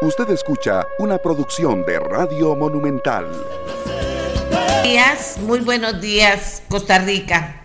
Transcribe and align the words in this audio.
Usted 0.00 0.30
escucha 0.30 0.86
una 1.00 1.18
producción 1.18 1.84
de 1.84 1.98
Radio 1.98 2.54
Monumental. 2.54 3.26
Días, 4.84 5.38
muy 5.44 5.58
buenos 5.58 6.00
días, 6.00 6.62
Costa 6.68 7.00
Rica. 7.00 7.62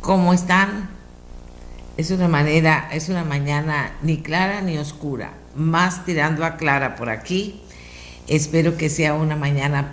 ¿Cómo 0.00 0.32
están? 0.32 0.88
Es 1.98 2.10
una 2.12 2.28
manera, 2.28 2.88
es 2.94 3.10
una 3.10 3.24
mañana 3.24 3.92
ni 4.00 4.22
clara 4.22 4.62
ni 4.62 4.78
oscura, 4.78 5.34
más 5.54 6.06
tirando 6.06 6.46
a 6.46 6.56
clara 6.56 6.96
por 6.96 7.10
aquí. 7.10 7.60
Espero 8.26 8.78
que 8.78 8.88
sea 8.88 9.12
una 9.12 9.36
mañana 9.36 9.90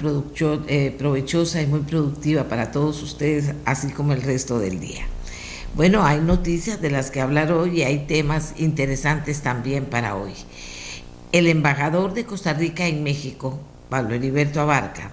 eh, 0.67 0.95
provechosa 0.97 1.61
y 1.61 1.67
muy 1.67 1.81
productiva 1.81 2.45
para 2.45 2.71
todos 2.71 3.03
ustedes, 3.03 3.53
así 3.65 3.91
como 3.91 4.13
el 4.13 4.21
resto 4.21 4.57
del 4.57 4.79
día. 4.79 5.05
Bueno, 5.75 6.05
hay 6.05 6.21
noticias 6.21 6.79
de 6.81 6.91
las 6.91 7.11
que 7.11 7.19
hablar 7.19 7.51
hoy 7.51 7.81
y 7.81 7.83
hay 7.83 8.05
temas 8.07 8.53
interesantes 8.55 9.41
también 9.41 9.83
para 9.83 10.15
hoy. 10.15 10.33
El 11.31 11.45
embajador 11.45 12.15
de 12.15 12.25
Costa 12.25 12.53
Rica 12.53 12.87
en 12.87 13.03
México, 13.03 13.59
Pablo 13.87 14.15
Heriberto 14.15 14.61
Abarca, 14.61 15.11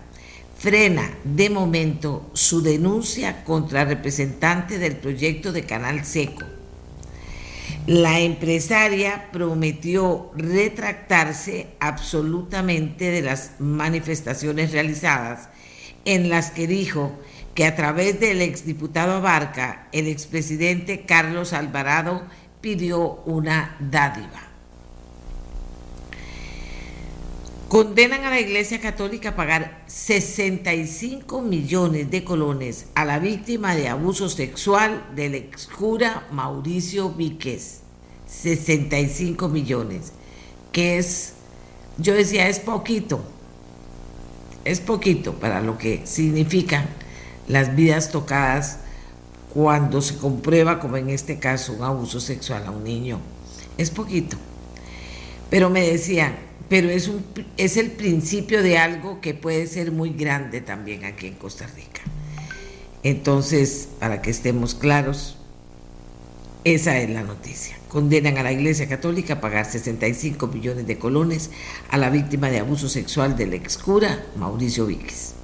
frena 0.57 1.11
de 1.25 1.51
momento 1.51 2.31
su 2.33 2.63
denuncia 2.63 3.45
contra 3.45 3.85
representante 3.85 4.79
del 4.79 4.97
proyecto 4.97 5.53
de 5.53 5.67
Canal 5.67 6.07
Seco. 6.07 6.47
La 7.87 8.19
empresaria 8.21 9.29
prometió 9.31 10.33
retractarse 10.35 11.67
absolutamente 11.81 13.11
de 13.11 13.21
las 13.21 13.51
manifestaciones 13.59 14.73
realizadas 14.73 15.51
en 16.07 16.31
las 16.31 16.51
que 16.51 16.67
dijo 16.67 17.13
que 17.55 17.67
a 17.67 17.77
través 17.77 18.21
del 18.21 18.41
exdiputado 18.41 19.17
Abarca, 19.17 19.89
el 19.93 20.07
expresidente 20.07 21.05
Carlos 21.05 21.53
Alvarado 21.53 22.23
pidió 22.63 23.23
una 23.27 23.77
dádiva. 23.81 24.46
Condenan 27.69 28.25
a 28.25 28.31
la 28.31 28.39
Iglesia 28.39 28.81
Católica 28.81 29.31
a 29.31 29.37
pagar 29.37 29.83
65 29.89 31.43
millones 31.43 32.11
de 32.13 32.23
colones 32.23 32.87
a 32.95 33.05
la 33.05 33.19
víctima 33.19 33.75
de 33.75 33.89
abuso 33.89 34.29
sexual 34.29 35.05
del 35.17 35.35
excura 35.35 36.29
Mauricio 36.31 37.11
Víquez. 37.11 37.81
65 38.29 39.49
millones, 39.49 40.13
que 40.73 40.99
es, 40.99 41.35
yo 41.99 42.15
decía, 42.15 42.49
es 42.49 42.59
poquito, 42.59 43.25
es 44.65 44.81
poquito 44.81 45.35
para 45.35 45.61
lo 45.61 45.79
que 45.79 46.07
significan 46.07 46.87
las 47.49 47.77
vidas 47.77 48.11
tocadas 48.11 48.79
cuando 49.55 50.03
se 50.03 50.17
comprueba, 50.17 50.81
como 50.81 50.97
en 50.97 51.11
este 51.11 51.39
caso, 51.39 51.73
un 51.73 51.83
abuso 51.83 52.21
sexual 52.21 52.65
a 52.67 52.71
un 52.71 52.85
niño. 52.85 53.21
Es 53.79 53.91
poquito. 53.91 54.37
Pero 55.49 55.71
me 55.71 55.81
decían, 55.81 56.46
pero 56.69 56.91
es, 56.91 57.09
un, 57.09 57.25
es 57.57 57.77
el 57.77 57.93
principio 57.93 58.63
de 58.63 58.79
algo 58.79 59.21
que 59.21 59.35
puede 59.35 59.67
ser 59.67 59.93
muy 59.93 60.11
grande 60.11 60.61
también 60.61 61.05
aquí 61.05 61.27
en 61.29 61.35
Costa 61.35 61.67
Rica. 61.67 62.03
Entonces, 63.03 63.89
para 64.01 64.21
que 64.21 64.31
estemos 64.31 64.75
claros, 64.75 65.37
esa 66.65 66.99
es 66.99 67.09
la 67.09 67.23
noticia. 67.23 67.79
Condenan 67.89 68.39
a 68.39 68.43
la 68.43 68.51
Iglesia 68.51 68.89
Católica 68.89 69.35
a 69.35 69.41
pagar 69.41 69.71
65 69.71 70.49
millones 70.49 70.89
de 70.89 70.99
colones 70.99 71.51
a 71.89 71.97
la 71.99 72.11
víctima 72.11 72.51
de 72.51 72.59
abuso 72.59 72.89
sexual 72.89 73.37
del 73.37 73.55
excura 73.55 74.27
Mauricio 74.37 74.87
Víquez. 74.87 75.35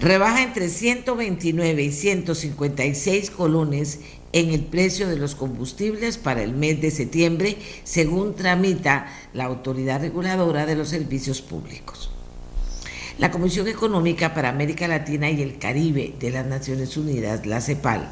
Rebaja 0.00 0.42
entre 0.44 0.68
129 0.68 1.82
y 1.82 1.90
156 1.90 3.30
colones 3.32 3.98
en 4.32 4.50
el 4.50 4.64
precio 4.64 5.08
de 5.08 5.18
los 5.18 5.34
combustibles 5.34 6.18
para 6.18 6.42
el 6.42 6.54
mes 6.54 6.80
de 6.80 6.90
septiembre, 6.90 7.58
según 7.84 8.34
tramita 8.34 9.06
la 9.34 9.44
Autoridad 9.44 10.00
Reguladora 10.00 10.66
de 10.66 10.76
los 10.76 10.88
Servicios 10.88 11.42
Públicos. 11.42 12.10
La 13.18 13.30
Comisión 13.30 13.68
Económica 13.68 14.32
para 14.32 14.48
América 14.48 14.88
Latina 14.88 15.30
y 15.30 15.42
el 15.42 15.58
Caribe 15.58 16.14
de 16.18 16.30
las 16.30 16.46
Naciones 16.46 16.96
Unidas, 16.96 17.44
la 17.46 17.60
CEPAL, 17.60 18.08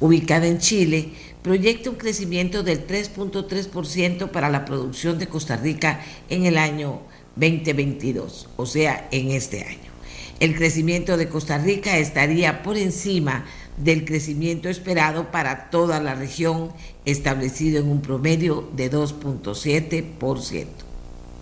ubicada 0.00 0.46
en 0.46 0.58
Chile, 0.58 1.10
proyecta 1.42 1.90
un 1.90 1.96
crecimiento 1.96 2.62
del 2.62 2.86
3.3% 2.86 4.30
para 4.30 4.48
la 4.48 4.64
producción 4.64 5.18
de 5.18 5.26
Costa 5.26 5.56
Rica 5.56 6.00
en 6.30 6.46
el 6.46 6.56
año 6.56 7.00
2022, 7.36 8.48
o 8.56 8.66
sea, 8.66 9.08
en 9.10 9.32
este 9.32 9.64
año. 9.64 9.92
El 10.40 10.56
crecimiento 10.56 11.16
de 11.16 11.28
Costa 11.28 11.58
Rica 11.58 11.96
estaría 11.98 12.62
por 12.62 12.76
encima 12.76 13.44
del 13.76 14.04
crecimiento 14.04 14.68
esperado 14.68 15.30
para 15.30 15.70
toda 15.70 16.00
la 16.00 16.14
región, 16.14 16.72
establecido 17.04 17.80
en 17.80 17.88
un 17.88 18.00
promedio 18.00 18.68
de 18.74 18.90
2.7%. 18.90 20.66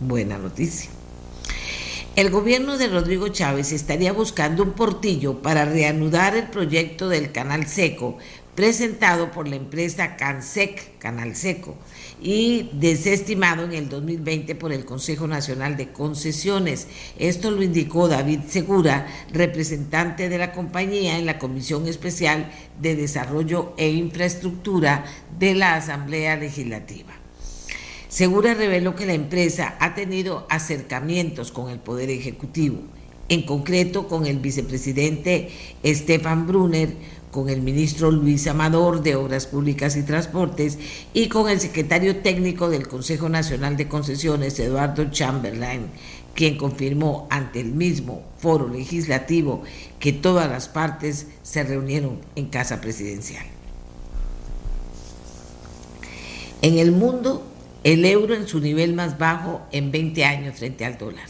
Buena 0.00 0.38
noticia. 0.38 0.91
El 2.15 2.31
gobierno 2.31 2.76
de 2.76 2.88
Rodrigo 2.88 3.28
Chávez 3.28 3.72
estaría 3.72 4.12
buscando 4.12 4.62
un 4.62 4.72
portillo 4.72 5.41
para 5.41 5.65
reanudar 5.65 6.37
el 6.37 6.48
proyecto 6.48 7.09
del 7.09 7.32
Canal 7.32 7.66
Seco 7.66 8.19
presentado 8.54 9.31
por 9.31 9.48
la 9.48 9.56
empresa 9.56 10.16
CanSec, 10.16 10.98
Canal 10.98 11.34
Seco, 11.34 11.76
y 12.22 12.71
desestimado 12.72 13.65
en 13.65 13.72
el 13.72 13.88
2020 13.88 14.55
por 14.55 14.72
el 14.72 14.84
Consejo 14.84 15.27
Nacional 15.27 15.77
de 15.77 15.93
Concesiones. 15.93 16.87
Esto 17.19 17.50
lo 17.50 17.62
indicó 17.62 18.09
David 18.09 18.41
Segura, 18.49 19.06
representante 19.33 20.28
de 20.28 20.38
la 20.38 20.53
compañía 20.53 21.19
en 21.19 21.27
la 21.27 21.38
Comisión 21.38 21.88
Especial 21.88 22.50
de 22.81 22.94
Desarrollo 22.94 23.75
e 23.77 23.91
Infraestructura 23.91 25.05
de 25.38 25.55
la 25.55 25.75
Asamblea 25.75 26.37
Legislativa. 26.37 27.12
Segura 28.09 28.54
reveló 28.54 28.94
que 28.94 29.06
la 29.06 29.15
empresa 29.15 29.75
ha 29.81 29.94
tenido 29.94 30.47
acercamientos 30.50 31.50
con 31.50 31.71
el 31.71 31.78
Poder 31.78 32.10
Ejecutivo, 32.10 32.78
en 33.28 33.43
concreto 33.43 34.06
con 34.06 34.27
el 34.27 34.39
vicepresidente 34.39 35.50
Estefan 35.83 36.47
Brunner, 36.47 36.91
con 37.32 37.48
el 37.48 37.62
ministro 37.62 38.10
Luis 38.10 38.47
Amador 38.47 39.03
de 39.03 39.16
Obras 39.16 39.47
Públicas 39.47 39.97
y 39.97 40.03
Transportes 40.03 40.78
y 41.15 41.28
con 41.28 41.48
el 41.48 41.60
secretario 41.60 42.19
técnico 42.19 42.69
del 42.69 42.87
Consejo 42.87 43.31
Nacional 43.31 43.78
de 43.78 43.88
Concesiones, 43.88 44.60
Eduardo 44.60 45.10
Chamberlain, 45.10 45.87
quien 46.34 46.59
confirmó 46.59 47.26
ante 47.31 47.60
el 47.60 47.72
mismo 47.72 48.22
foro 48.37 48.69
legislativo 48.69 49.62
que 49.98 50.12
todas 50.12 50.48
las 50.50 50.69
partes 50.69 51.26
se 51.42 51.65
reunieron 51.65 52.21
en 52.37 52.47
casa 52.47 52.82
presidencial. 52.82 53.47
En 56.60 56.76
el 56.76 56.92
mundo, 56.92 57.47
el 57.82 58.04
euro 58.04 58.34
en 58.34 58.47
su 58.47 58.60
nivel 58.60 58.92
más 58.92 59.16
bajo 59.16 59.62
en 59.72 59.91
20 59.91 60.25
años 60.26 60.59
frente 60.59 60.84
al 60.84 60.98
dólar. 60.98 61.28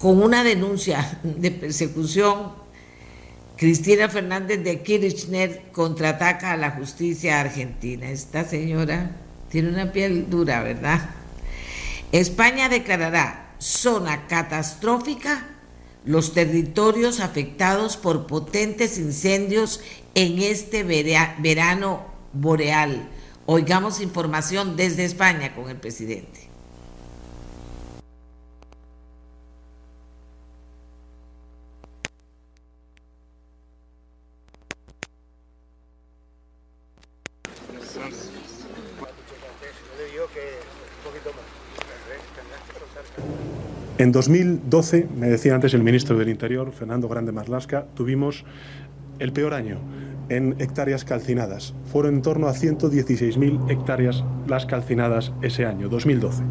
Con 0.00 0.22
una 0.22 0.42
denuncia 0.42 1.20
de 1.22 1.50
persecución 1.50 2.65
Cristina 3.56 4.10
Fernández 4.10 4.62
de 4.62 4.82
Kirchner 4.82 5.62
contraataca 5.72 6.52
a 6.52 6.56
la 6.58 6.72
justicia 6.72 7.40
argentina. 7.40 8.10
Esta 8.10 8.44
señora 8.44 9.12
tiene 9.50 9.70
una 9.70 9.92
piel 9.92 10.28
dura, 10.28 10.62
¿verdad? 10.62 11.08
España 12.12 12.68
declarará 12.68 13.54
zona 13.58 14.26
catastrófica 14.26 15.46
los 16.04 16.34
territorios 16.34 17.20
afectados 17.20 17.96
por 17.96 18.26
potentes 18.26 18.98
incendios 18.98 19.80
en 20.14 20.40
este 20.40 20.84
verano 20.84 22.04
boreal. 22.34 23.08
Oigamos 23.46 24.02
información 24.02 24.76
desde 24.76 25.04
España 25.04 25.54
con 25.54 25.70
el 25.70 25.76
presidente. 25.76 26.45
En 43.98 44.12
2012, 44.12 45.08
me 45.16 45.28
decía 45.28 45.54
antes 45.54 45.72
el 45.72 45.82
ministro 45.82 46.18
del 46.18 46.28
Interior, 46.28 46.70
Fernando 46.72 47.08
Grande 47.08 47.32
Marlasca, 47.32 47.86
tuvimos 47.94 48.44
el 49.18 49.32
peor 49.32 49.54
año 49.54 49.78
en 50.28 50.54
hectáreas 50.58 51.06
calcinadas. 51.06 51.72
Fueron 51.90 52.16
en 52.16 52.22
torno 52.22 52.46
a 52.46 52.52
116.000 52.52 53.70
hectáreas 53.70 54.22
las 54.46 54.66
calcinadas 54.66 55.32
ese 55.40 55.64
año, 55.64 55.88
2012. 55.88 56.42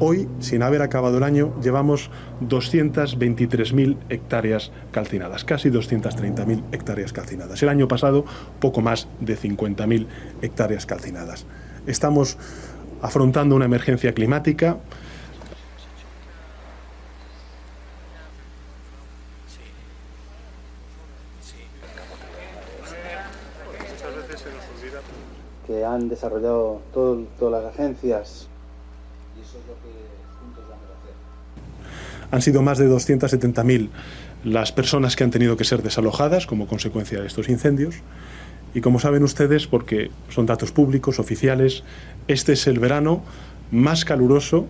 Hoy, 0.00 0.28
sin 0.38 0.62
haber 0.62 0.82
acabado 0.82 1.16
el 1.16 1.22
año, 1.22 1.58
llevamos 1.62 2.10
223.000 2.42 3.96
hectáreas 4.10 4.70
calcinadas, 4.90 5.44
casi 5.44 5.70
230.000 5.70 6.62
hectáreas 6.72 7.14
calcinadas. 7.14 7.62
El 7.62 7.70
año 7.70 7.88
pasado, 7.88 8.26
poco 8.60 8.82
más 8.82 9.08
de 9.18 9.38
50.000 9.38 10.06
hectáreas 10.42 10.84
calcinadas. 10.84 11.46
Estamos 11.86 12.36
afrontando 13.00 13.56
una 13.56 13.64
emergencia 13.64 14.12
climática 14.12 14.76
han 25.84 26.08
desarrollado 26.08 26.80
todas 26.92 27.62
las 27.62 27.72
agencias 27.72 28.48
Y 29.36 29.40
eso 29.40 29.58
es 29.58 29.66
lo 29.66 29.74
que 29.82 29.92
juntos 30.40 30.64
vamos 30.68 30.86
a 30.88 31.00
hacer. 31.00 31.14
Han 32.30 32.42
sido 32.42 32.62
más 32.62 32.78
de 32.78 32.88
270.000 32.88 33.88
las 34.44 34.72
personas 34.72 35.16
que 35.16 35.24
han 35.24 35.30
tenido 35.30 35.56
que 35.56 35.64
ser 35.64 35.82
desalojadas 35.82 36.46
como 36.46 36.66
consecuencia 36.66 37.20
de 37.20 37.26
estos 37.26 37.48
incendios. 37.48 37.96
Y 38.74 38.80
como 38.80 38.98
saben 38.98 39.22
ustedes, 39.22 39.66
porque 39.66 40.10
son 40.30 40.46
datos 40.46 40.72
públicos, 40.72 41.18
oficiales, 41.18 41.84
este 42.28 42.54
es 42.54 42.66
el 42.66 42.78
verano 42.78 43.22
más 43.70 44.04
caluroso 44.04 44.66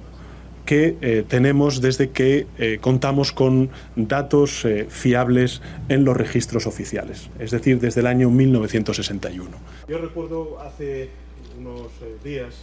que 0.65 0.97
eh, 1.01 1.25
tenemos 1.27 1.81
desde 1.81 2.11
que 2.11 2.47
eh, 2.59 2.79
contamos 2.81 3.33
con 3.33 3.71
datos 3.97 4.65
eh, 4.65 4.87
fiables 4.89 5.61
en 5.89 6.05
los 6.05 6.17
registros 6.17 6.67
oficiales, 6.67 7.31
es 7.39 7.51
decir, 7.51 7.81
desde 7.81 8.01
el 8.01 8.07
año 8.07 8.31
1961. 8.31 9.51
Yo 9.89 9.99
recuerdo 9.99 10.61
hace 10.61 11.11
unos 11.59 11.91
días... 12.25 12.55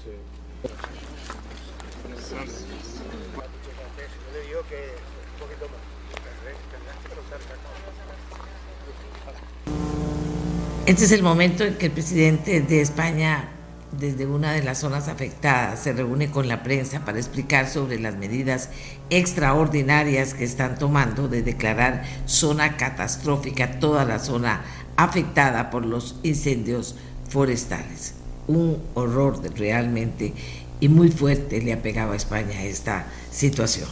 Este 10.85 11.05
es 11.05 11.11
el 11.11 11.21
momento 11.21 11.63
en 11.63 11.75
que 11.75 11.85
el 11.85 11.91
presidente 11.91 12.61
de 12.61 12.81
España 12.81 13.58
desde 13.99 14.25
una 14.25 14.53
de 14.53 14.63
las 14.63 14.79
zonas 14.79 15.07
afectadas 15.07 15.79
se 15.79 15.93
reúne 15.93 16.31
con 16.31 16.47
la 16.47 16.63
prensa 16.63 17.03
para 17.03 17.19
explicar 17.19 17.69
sobre 17.69 17.99
las 17.99 18.15
medidas 18.15 18.69
extraordinarias 19.09 20.33
que 20.33 20.45
están 20.45 20.77
tomando 20.77 21.27
de 21.27 21.43
declarar 21.43 22.03
zona 22.25 22.77
catastrófica 22.77 23.79
toda 23.79 24.05
la 24.05 24.19
zona 24.19 24.61
afectada 24.95 25.69
por 25.69 25.85
los 25.85 26.15
incendios 26.23 26.95
forestales. 27.29 28.13
Un 28.47 28.81
horror 28.93 29.41
realmente 29.55 30.33
y 30.79 30.87
muy 30.87 31.11
fuerte 31.11 31.61
le 31.61 31.73
ha 31.73 31.81
pegado 31.81 32.13
a 32.13 32.15
España 32.15 32.63
esta 32.63 33.05
situación. 33.31 33.89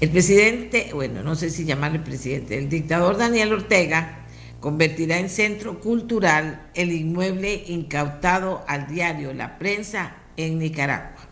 El 0.00 0.10
presidente, 0.10 0.90
bueno, 0.92 1.22
no 1.22 1.36
sé 1.36 1.48
si 1.48 1.64
llamarle 1.64 2.00
presidente, 2.00 2.58
el 2.58 2.68
dictador 2.68 3.16
Daniel 3.16 3.52
Ortega 3.52 4.21
convertirá 4.62 5.18
en 5.18 5.28
centro 5.28 5.80
cultural 5.80 6.70
el 6.74 6.92
inmueble 6.92 7.64
incautado 7.66 8.64
al 8.68 8.86
diario 8.86 9.34
La 9.34 9.58
Prensa 9.58 10.14
en 10.36 10.60
Nicaragua. 10.60 11.28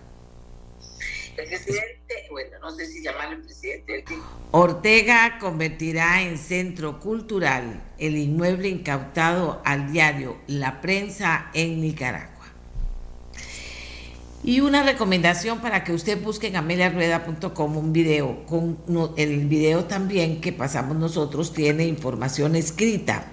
El 1.37 1.47
presidente, 1.47 2.27
bueno, 2.29 2.59
no 2.59 2.73
sé 2.73 2.87
si 2.87 3.05
llamarle 3.05 3.37
presidente. 3.37 4.03
Ortega 4.51 5.39
convertirá 5.39 6.23
en 6.23 6.39
centro 6.39 6.99
cultural 6.99 7.81
el 7.99 8.19
inmueble 8.19 8.69
incautado 8.69 9.63
al 9.65 9.93
diario 9.93 10.37
La 10.49 10.81
Prensa 10.81 11.51
en 11.55 11.81
Nicaragua. 11.81 12.40
Y 14.43 14.61
una 14.61 14.83
recomendación 14.83 15.61
para 15.61 15.85
que 15.85 15.93
usted 15.93 16.23
busque 16.23 16.47
en 16.47 16.57
ameliarueda.com 16.57 17.77
un 17.77 17.93
video. 17.93 18.47
Con 18.47 18.79
el 19.17 19.47
video 19.47 19.85
también 19.85 20.41
que 20.41 20.53
pasamos 20.53 20.97
nosotros 20.97 21.53
tiene 21.53 21.87
información 21.87 22.57
escrita. 22.57 23.27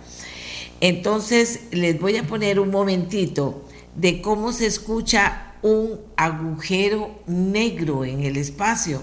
Entonces 0.82 1.62
les 1.72 2.00
voy 2.00 2.18
a 2.18 2.24
poner 2.24 2.60
un 2.60 2.72
momentito 2.72 3.64
de 3.96 4.22
cómo 4.22 4.52
se 4.52 4.66
escucha 4.66 5.54
un 5.62 6.00
agujero 6.18 7.20
negro 7.26 8.04
en 8.04 8.24
el 8.24 8.36
espacio. 8.36 9.02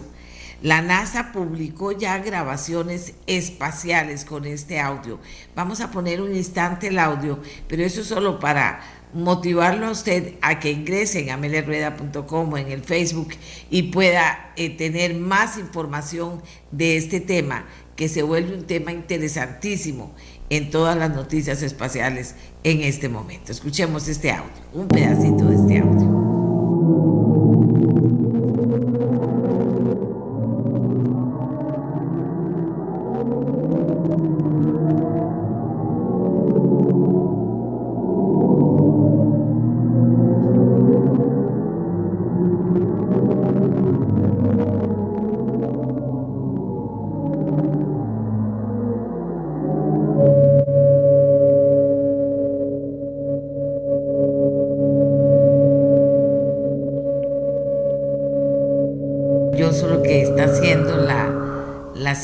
La 0.64 0.80
NASA 0.80 1.30
publicó 1.30 1.92
ya 1.92 2.16
grabaciones 2.20 3.12
espaciales 3.26 4.24
con 4.24 4.46
este 4.46 4.80
audio. 4.80 5.20
Vamos 5.54 5.82
a 5.82 5.90
poner 5.90 6.22
un 6.22 6.34
instante 6.34 6.86
el 6.86 6.98
audio, 6.98 7.38
pero 7.68 7.84
eso 7.84 8.00
es 8.00 8.06
solo 8.06 8.40
para 8.40 8.80
motivarlo 9.12 9.88
a 9.88 9.90
usted 9.90 10.36
a 10.40 10.60
que 10.60 10.70
ingrese 10.70 11.20
en 11.20 11.28
ameliarueda.com 11.32 12.50
o 12.50 12.56
en 12.56 12.72
el 12.72 12.82
Facebook 12.82 13.34
y 13.68 13.92
pueda 13.92 14.54
eh, 14.56 14.70
tener 14.70 15.14
más 15.14 15.58
información 15.58 16.40
de 16.70 16.96
este 16.96 17.20
tema, 17.20 17.66
que 17.94 18.08
se 18.08 18.22
vuelve 18.22 18.54
un 18.54 18.64
tema 18.64 18.90
interesantísimo 18.90 20.14
en 20.48 20.70
todas 20.70 20.96
las 20.96 21.10
noticias 21.10 21.60
espaciales 21.60 22.36
en 22.62 22.80
este 22.80 23.10
momento. 23.10 23.52
Escuchemos 23.52 24.08
este 24.08 24.30
audio, 24.30 24.50
un 24.72 24.88
pedacito 24.88 25.44
de 25.44 25.56
este 25.56 25.78
audio. 25.80 26.13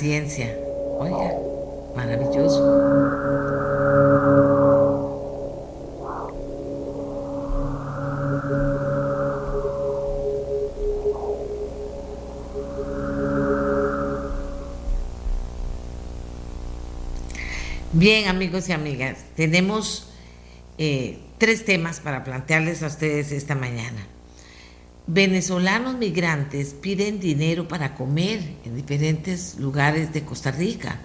Ciencia. 0.00 0.56
Oiga, 0.99 1.35
maravilloso. 1.94 2.64
Bien, 17.93 18.29
amigos 18.29 18.70
y 18.70 18.73
amigas, 18.73 19.19
tenemos 19.37 20.08
eh, 20.79 21.19
tres 21.37 21.67
temas 21.67 22.00
para 22.00 22.25
plantearles 22.25 22.82
a 22.82 22.87
ustedes 22.87 23.32
esta 23.32 23.55
mañana. 23.55 24.06
Venezolanos 25.12 25.96
migrantes 25.96 26.72
piden 26.72 27.18
dinero 27.18 27.66
para 27.66 27.96
comer 27.96 28.38
en 28.64 28.76
diferentes 28.76 29.58
lugares 29.58 30.12
de 30.12 30.24
Costa 30.24 30.52
Rica. 30.52 31.00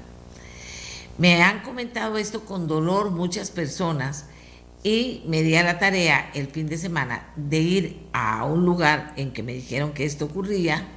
Me 1.18 1.42
han 1.42 1.63
comentado 1.63 2.16
esto 2.19 2.46
con 2.46 2.68
dolor 2.68 3.10
muchas 3.10 3.50
personas 3.50 4.28
y 4.84 5.24
me 5.25 5.42
di 5.42 5.56
a 5.56 5.63
la 5.63 5.80
tarea 5.80 6.30
el 6.36 6.46
fin 6.46 6.68
de 6.68 6.78
semana 6.78 7.34
de 7.36 7.57
ir 7.57 8.00
a 8.13 8.46
un 8.46 8.63
lugar 8.63 9.12
en 9.18 9.34
que 9.34 9.42
me 9.42 9.54
dijeron 9.56 9.91
que 9.91 10.06
esto 10.06 10.25
ocurría, 10.25 10.88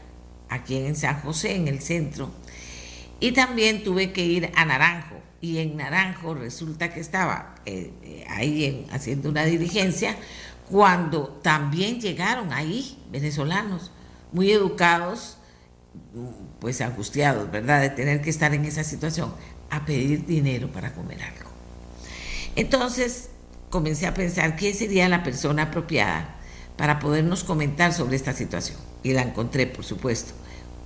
aquí 0.50 0.76
en 0.76 0.94
San 0.94 1.22
José, 1.22 1.56
en 1.56 1.66
el 1.66 1.80
centro, 1.80 2.30
y 3.20 3.32
también 3.32 3.84
tuve 3.84 4.12
que 4.12 4.26
ir 4.26 4.52
a 4.54 4.66
Naranjo. 4.66 5.16
Y 5.40 5.58
en 5.58 5.78
Naranjo 5.78 6.34
resulta 6.34 6.92
que 6.92 7.00
estaba 7.00 7.54
eh, 7.64 7.90
eh, 8.02 8.26
ahí 8.28 8.86
haciendo 8.90 9.30
una 9.30 9.46
diligencia 9.46 10.14
cuando 10.70 11.28
también 11.42 12.00
llegaron 12.00 12.52
ahí 12.52 12.98
venezolanos 13.10 13.90
muy 14.32 14.50
educados, 14.50 15.38
pues 16.60 16.80
angustiados, 16.80 17.50
¿verdad?, 17.50 17.80
de 17.80 17.90
tener 17.90 18.20
que 18.20 18.30
estar 18.30 18.54
en 18.54 18.64
esa 18.64 18.84
situación, 18.84 19.32
a 19.70 19.84
pedir 19.84 20.26
dinero 20.26 20.68
para 20.68 20.92
comer 20.92 21.22
algo. 21.22 21.50
Entonces 22.56 23.30
comencé 23.70 24.06
a 24.06 24.14
pensar 24.14 24.56
quién 24.56 24.74
sería 24.74 25.08
la 25.08 25.22
persona 25.22 25.64
apropiada 25.64 26.36
para 26.76 26.98
podernos 26.98 27.44
comentar 27.44 27.92
sobre 27.92 28.16
esta 28.16 28.32
situación. 28.32 28.78
Y 29.02 29.12
la 29.12 29.22
encontré, 29.22 29.66
por 29.66 29.84
supuesto, 29.84 30.32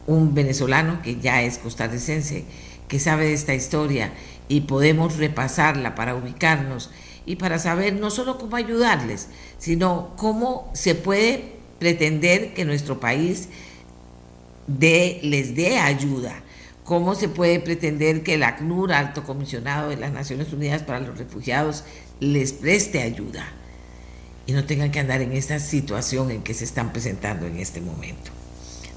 un 0.07 0.35
venezolano 0.35 1.03
que 1.03 1.21
ya 1.21 1.43
es 1.43 1.59
costarricense, 1.59 2.45
que 2.89 2.99
sabe 2.99 3.27
de 3.27 3.35
esta 3.35 3.55
historia 3.55 4.13
y 4.49 4.63
podemos 4.63 5.17
repasarla 5.17 5.95
para 5.95 6.15
ubicarnos 6.15 6.91
y 7.27 7.37
para 7.37 7.59
saber 7.59 7.95
no 7.95 8.11
solo 8.11 8.39
cómo 8.39 8.57
ayudarles, 8.57 9.29
sino 9.59 10.15
cómo 10.17 10.71
se 10.75 10.95
puede 10.95 11.53
pretender 11.79 12.55
que 12.55 12.65
nuestro 12.65 13.01
país 13.01 13.49
les 14.69 15.55
dé 15.55 15.79
ayuda. 15.79 16.43
¿Cómo 16.85 17.15
se 17.15 17.29
puede 17.29 17.61
pretender 17.61 18.23
que 18.23 18.35
el 18.35 18.43
ACNUR, 18.43 18.93
Alto 18.93 19.23
Comisionado 19.23 19.91
de 19.91 19.97
las 19.97 20.13
Naciones 20.13 20.53
Unidas 20.53 20.83
para 20.83 20.99
los 20.99 21.17
Refugiados, 21.17 21.85
les 22.19 22.53
preste 22.53 23.03
ayuda 23.03 23.47
y 24.47 24.53
no 24.53 24.65
tengan 24.65 24.91
que 24.91 24.99
andar 24.99 25.23
en 25.23 25.33
esta 25.33 25.61
situación 25.61 26.33
en 26.33 26.43
que 26.43 26.55
se 26.55 26.65
están 26.65 26.93
presentando 26.93 27.47
en 27.47 27.59
este 27.59 27.81
momento? 27.81 28.33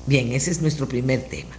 Bien, 0.08 0.32
ese 0.32 0.50
es 0.50 0.62
nuestro 0.62 0.88
primer 0.88 1.22
tema 1.24 1.56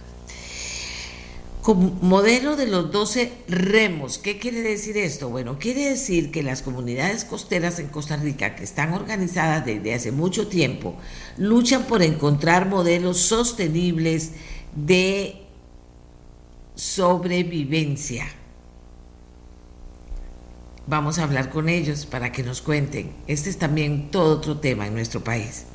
modelo 1.75 2.55
de 2.55 2.67
los 2.67 2.91
12 2.91 3.31
remos. 3.47 4.17
¿Qué 4.17 4.39
quiere 4.39 4.61
decir 4.61 4.97
esto? 4.97 5.29
Bueno, 5.29 5.57
quiere 5.59 5.89
decir 5.89 6.31
que 6.31 6.43
las 6.43 6.61
comunidades 6.61 7.25
costeras 7.25 7.79
en 7.79 7.87
Costa 7.87 8.17
Rica, 8.17 8.55
que 8.55 8.63
están 8.63 8.93
organizadas 8.93 9.65
desde 9.65 9.93
hace 9.93 10.11
mucho 10.11 10.47
tiempo, 10.47 10.95
luchan 11.37 11.83
por 11.83 12.01
encontrar 12.01 12.67
modelos 12.67 13.17
sostenibles 13.17 14.31
de 14.75 15.43
sobrevivencia. 16.75 18.27
Vamos 20.85 21.19
a 21.19 21.23
hablar 21.23 21.49
con 21.49 21.67
ellos 21.67 22.05
para 22.05 22.31
que 22.31 22.43
nos 22.43 22.61
cuenten. 22.61 23.11
Este 23.27 23.49
es 23.49 23.57
también 23.57 24.09
todo 24.09 24.37
otro 24.37 24.59
tema 24.59 24.87
en 24.87 24.93
nuestro 24.93 25.21
país. 25.21 25.65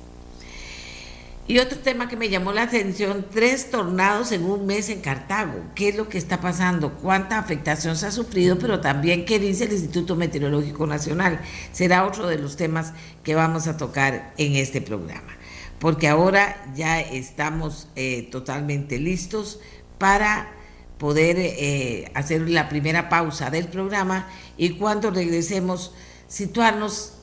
Y 1.49 1.59
otro 1.59 1.79
tema 1.79 2.09
que 2.09 2.17
me 2.17 2.29
llamó 2.29 2.53
la 2.53 2.63
atención, 2.63 3.27
tres 3.33 3.71
tornados 3.71 4.31
en 4.31 4.45
un 4.45 4.65
mes 4.65 4.89
en 4.91 5.01
Cartago. 5.01 5.65
¿Qué 5.75 5.89
es 5.89 5.97
lo 5.97 6.09
que 6.09 6.17
está 6.17 6.41
pasando? 6.41 6.95
¿Cuánta 6.95 7.39
afectación 7.39 7.97
se 7.97 8.07
ha 8.07 8.13
sufrido? 8.13 8.59
Pero 8.59 8.81
también 8.81 9.25
qué 9.25 9.41
dice 9.41 9.65
el 9.65 9.73
Instituto 9.73 10.15
Meteorológico 10.15 10.87
Nacional. 10.87 11.41
Será 11.73 12.07
otro 12.07 12.29
de 12.29 12.39
los 12.39 12.57
temas 12.57 12.93
que 13.25 13.35
vamos 13.35 13.67
a 13.67 13.77
tocar 13.77 14.33
en 14.39 14.55
este 14.55 14.81
programa. 14.81 15.37
Porque 15.81 16.07
ahora 16.07 16.65
ya 16.77 17.01
estamos 17.01 17.89
eh, 17.97 18.29
totalmente 18.31 19.01
listos 19.01 19.59
para 19.99 20.53
poder 20.97 21.37
eh, 21.39 22.13
hacer 22.15 22.49
la 22.49 22.69
primera 22.69 23.09
pausa 23.09 23.51
del 23.51 23.67
programa 23.67 24.29
y 24.57 24.77
cuando 24.77 25.11
regresemos 25.11 25.93
situarnos 26.29 27.15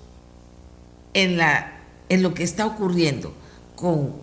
en, 1.14 1.38
la, 1.38 1.80
en 2.10 2.22
lo 2.22 2.34
que 2.34 2.44
está 2.44 2.66
ocurriendo 2.66 3.34
con 3.79 4.13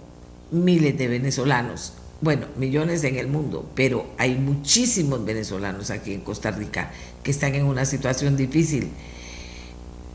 miles 0.51 0.99
de 0.99 1.09
venezolanos, 1.09 1.95
bueno, 2.21 2.47
millones 2.59 3.03
en 3.05 3.17
el 3.17 3.27
mundo, 3.27 3.71
pero 3.75 4.07
hay 4.19 4.35
muchísimos 4.35 5.25
venezolanos 5.25 5.91
aquí 5.91 6.13
en 6.13 6.21
Costa 6.21 6.51
Rica 6.51 6.91
que 7.23 7.31
están 7.31 7.55
en 7.55 7.65
una 7.65 7.87
situación 7.87 8.37
difícil. 8.37 8.91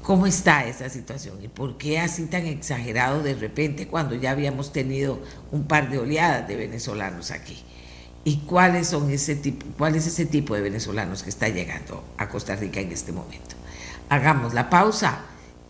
¿Cómo 0.03 0.27
está 0.27 0.65
esa 0.65 0.89
situación 0.89 1.43
y 1.43 1.48
por 1.48 1.79
qué 1.79 2.00
así 2.00 2.25
tan 2.25 2.45
exagerado 2.45 3.24
de 3.24 3.33
repente 3.33 3.88
cuando 3.88 4.13
ya 4.13 4.29
habíamos 4.29 4.71
tenido 4.71 5.19
un 5.51 5.63
par 5.63 5.89
de 5.89 5.98
oleadas 5.98 6.48
de 6.48 6.55
venezolanos 6.55 7.31
aquí? 7.31 7.57
¿Y 8.24 8.41
cuáles 8.41 8.89
son 8.89 9.10
ese 9.10 9.36
tipo, 9.36 9.65
cuál 9.75 9.95
es 9.95 10.05
ese 10.05 10.27
tipo 10.27 10.53
de 10.53 10.62
venezolanos 10.62 11.24
que 11.24 11.31
está 11.31 11.50
llegando 11.50 12.03
a 12.17 12.29
Costa 12.29 12.55
Rica 12.55 12.79
en 12.79 12.91
este 12.91 13.12
momento? 13.12 13.55
Hagamos 14.07 14.53
la 14.53 14.69
pausa 14.69 15.21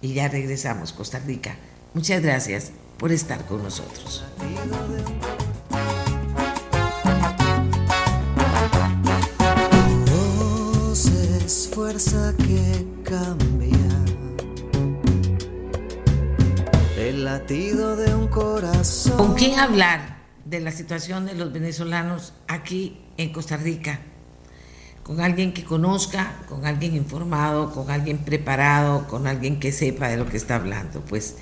y 0.02 0.14
ya 0.14 0.28
regresamos, 0.28 0.92
Costa 0.92 1.20
Rica. 1.20 1.56
Muchas 1.94 2.22
gracias 2.22 2.72
por 3.02 3.12
estar 3.12 3.44
con 3.48 3.64
nosotros. 3.64 4.24
fuerza 11.74 12.34
que 12.38 12.86
cambia 13.04 13.76
el 16.96 17.26
latido 17.26 17.96
de 17.96 18.14
un 18.14 18.28
corazón. 18.28 19.18
¿Con 19.18 19.34
quién 19.34 19.60
hablar 19.60 20.20
de 20.46 20.60
la 20.60 20.72
situación 20.72 21.26
de 21.26 21.34
los 21.34 21.52
venezolanos 21.52 22.34
aquí 22.48 23.02
en 23.18 23.34
Costa 23.34 23.58
Rica? 23.58 24.00
Con 25.02 25.22
alguien 25.22 25.54
que 25.54 25.64
conozca, 25.64 26.36
con 26.48 26.68
alguien 26.68 26.96
informado, 26.96 27.72
con 27.72 27.90
alguien 27.90 28.20
preparado, 28.20 29.08
con 29.08 29.26
alguien 29.26 29.60
que 29.60 29.72
sepa 29.72 30.08
de 30.08 30.18
lo 30.18 30.28
que 30.28 30.38
está 30.38 30.58
hablando. 30.58 31.02
Pues 31.02 31.38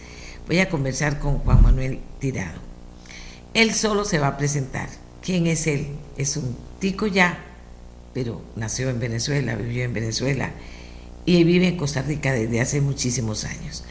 voy 0.50 0.60
a 0.60 0.70
conversar 0.70 1.20
con 1.20 1.38
Juan 1.38 1.62
Manuel 1.62 2.00
Tirado. 2.18 2.60
Él 3.54 3.72
solo 3.72 4.04
se 4.04 4.18
va 4.18 4.30
a 4.30 4.38
presentar. 4.38 4.90
¿Quién 5.22 5.46
es 5.46 5.68
él? 5.68 5.90
Es 6.18 6.38
un 6.38 6.58
tico 6.80 7.06
ya, 7.06 7.38
pero 8.16 8.42
nació 8.56 8.90
en 8.90 9.00
Venezuela, 9.00 9.56
vivió 9.56 9.84
en 9.84 9.94
Venezuela 9.94 10.52
y 11.24 11.44
vive 11.44 11.68
en 11.68 11.78
Costa 11.78 12.02
Rica 12.02 12.34
desde 12.34 12.62
hace 12.62 12.82
muchísimos 12.82 13.46
años. 13.46 13.84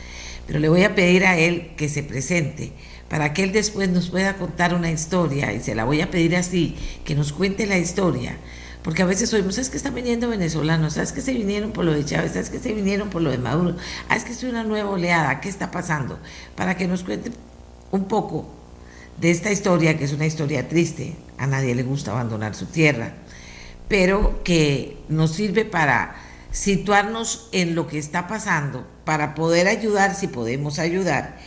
Pero 0.48 0.58
le 0.58 0.68
voy 0.68 0.82
a 0.82 0.96
pedir 0.96 1.24
a 1.26 1.38
él 1.38 1.74
que 1.76 1.88
se 1.88 2.02
presente 2.02 2.72
para 3.08 3.32
que 3.34 3.44
él 3.44 3.52
después 3.52 3.88
nos 3.88 4.10
pueda 4.10 4.36
contar 4.36 4.74
una 4.74 4.90
historia 4.90 5.52
y 5.52 5.60
se 5.60 5.76
la 5.76 5.84
voy 5.84 6.00
a 6.00 6.10
pedir 6.10 6.34
así, 6.34 6.74
que 7.04 7.14
nos 7.14 7.32
cuente 7.32 7.66
la 7.66 7.78
historia 7.78 8.36
porque 8.82 9.02
a 9.02 9.06
veces 9.06 9.32
oímos, 9.34 9.56
¿sabes 9.56 9.70
que 9.70 9.76
están 9.76 9.94
viniendo 9.94 10.28
venezolanos? 10.28 10.94
¿Sabes 10.94 11.12
que 11.12 11.20
se 11.20 11.32
vinieron 11.32 11.72
por 11.72 11.84
lo 11.84 11.92
de 11.92 12.04
Chávez? 12.04 12.32
¿Sabes 12.32 12.50
que 12.50 12.58
se 12.58 12.72
vinieron 12.72 13.10
por 13.10 13.22
lo 13.22 13.30
de 13.30 13.38
Maduro? 13.38 13.76
¿Ah, 14.08 14.16
es 14.16 14.24
que 14.24 14.32
es 14.32 14.42
una 14.44 14.64
nueva 14.64 14.90
oleada? 14.90 15.40
¿Qué 15.40 15.48
está 15.48 15.70
pasando? 15.70 16.18
Para 16.54 16.76
que 16.76 16.86
nos 16.86 17.02
cuente 17.02 17.32
un 17.90 18.04
poco 18.06 18.48
de 19.20 19.30
esta 19.30 19.50
historia, 19.50 19.98
que 19.98 20.04
es 20.04 20.12
una 20.12 20.26
historia 20.26 20.68
triste, 20.68 21.16
a 21.38 21.46
nadie 21.46 21.74
le 21.74 21.82
gusta 21.82 22.12
abandonar 22.12 22.54
su 22.54 22.66
tierra, 22.66 23.14
pero 23.88 24.42
que 24.44 24.96
nos 25.08 25.32
sirve 25.32 25.64
para 25.64 26.16
situarnos 26.52 27.48
en 27.52 27.74
lo 27.74 27.86
que 27.86 27.98
está 27.98 28.26
pasando, 28.28 28.86
para 29.04 29.34
poder 29.34 29.66
ayudar 29.66 30.14
si 30.14 30.28
podemos 30.28 30.78
ayudar 30.78 31.38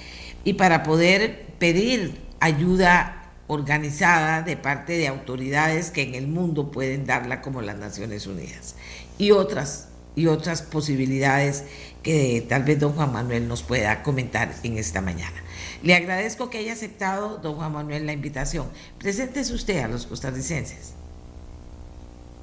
y 0.43 0.53
para 0.53 0.83
poder 0.83 1.45
pedir 1.59 2.19
ayuda 2.39 3.20
organizada 3.51 4.43
de 4.43 4.55
parte 4.55 4.93
de 4.93 5.09
autoridades 5.09 5.91
que 5.91 6.03
en 6.03 6.15
el 6.15 6.25
mundo 6.25 6.71
pueden 6.71 7.05
darla 7.05 7.41
como 7.41 7.61
las 7.61 7.77
Naciones 7.77 8.25
Unidas 8.25 8.77
y 9.17 9.31
otras 9.31 9.89
y 10.15 10.27
otras 10.27 10.61
posibilidades 10.61 11.65
que 12.01 12.45
tal 12.47 12.63
vez 12.63 12.79
don 12.79 12.93
Juan 12.93 13.11
Manuel 13.11 13.49
nos 13.49 13.61
pueda 13.61 14.03
comentar 14.03 14.53
en 14.63 14.77
esta 14.77 15.01
mañana. 15.01 15.35
Le 15.83 15.95
agradezco 15.95 16.49
que 16.49 16.59
haya 16.59 16.71
aceptado, 16.71 17.39
don 17.39 17.55
Juan 17.55 17.73
Manuel, 17.73 18.05
la 18.05 18.13
invitación. 18.13 18.67
Preséntese 18.99 19.53
usted 19.53 19.83
a 19.83 19.89
los 19.89 20.05
costarricenses. 20.05 20.93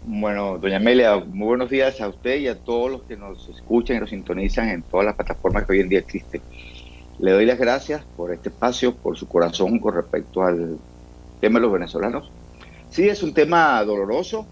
Bueno, 0.04 0.58
doña 0.58 0.76
Amelia, 0.76 1.16
muy 1.16 1.48
buenos 1.48 1.70
días 1.70 2.02
a 2.02 2.08
usted 2.08 2.36
y 2.36 2.48
a 2.48 2.58
todos 2.58 2.90
los 2.90 3.02
que 3.04 3.16
nos 3.16 3.48
escuchan 3.48 3.96
y 3.96 4.00
nos 4.00 4.10
sintonizan 4.10 4.68
en 4.68 4.82
todas 4.82 5.06
las 5.06 5.14
plataformas 5.14 5.64
que 5.64 5.72
hoy 5.72 5.80
en 5.80 5.88
día 5.88 6.00
existen. 6.00 6.42
Le 7.18 7.32
doy 7.32 7.46
las 7.46 7.58
gracias 7.58 8.04
por 8.16 8.32
este 8.32 8.50
espacio, 8.50 8.94
por 8.94 9.16
su 9.16 9.26
corazón 9.26 9.78
con 9.78 9.94
respecto 9.94 10.42
al 10.42 10.78
tema 11.38 11.59
de 11.59 11.62
los 11.62 11.73
venezolanos. 11.73 12.30
Sí, 12.90 13.09
es 13.09 13.23
un 13.23 13.35
tema 13.35 13.83
doloroso, 13.85 14.47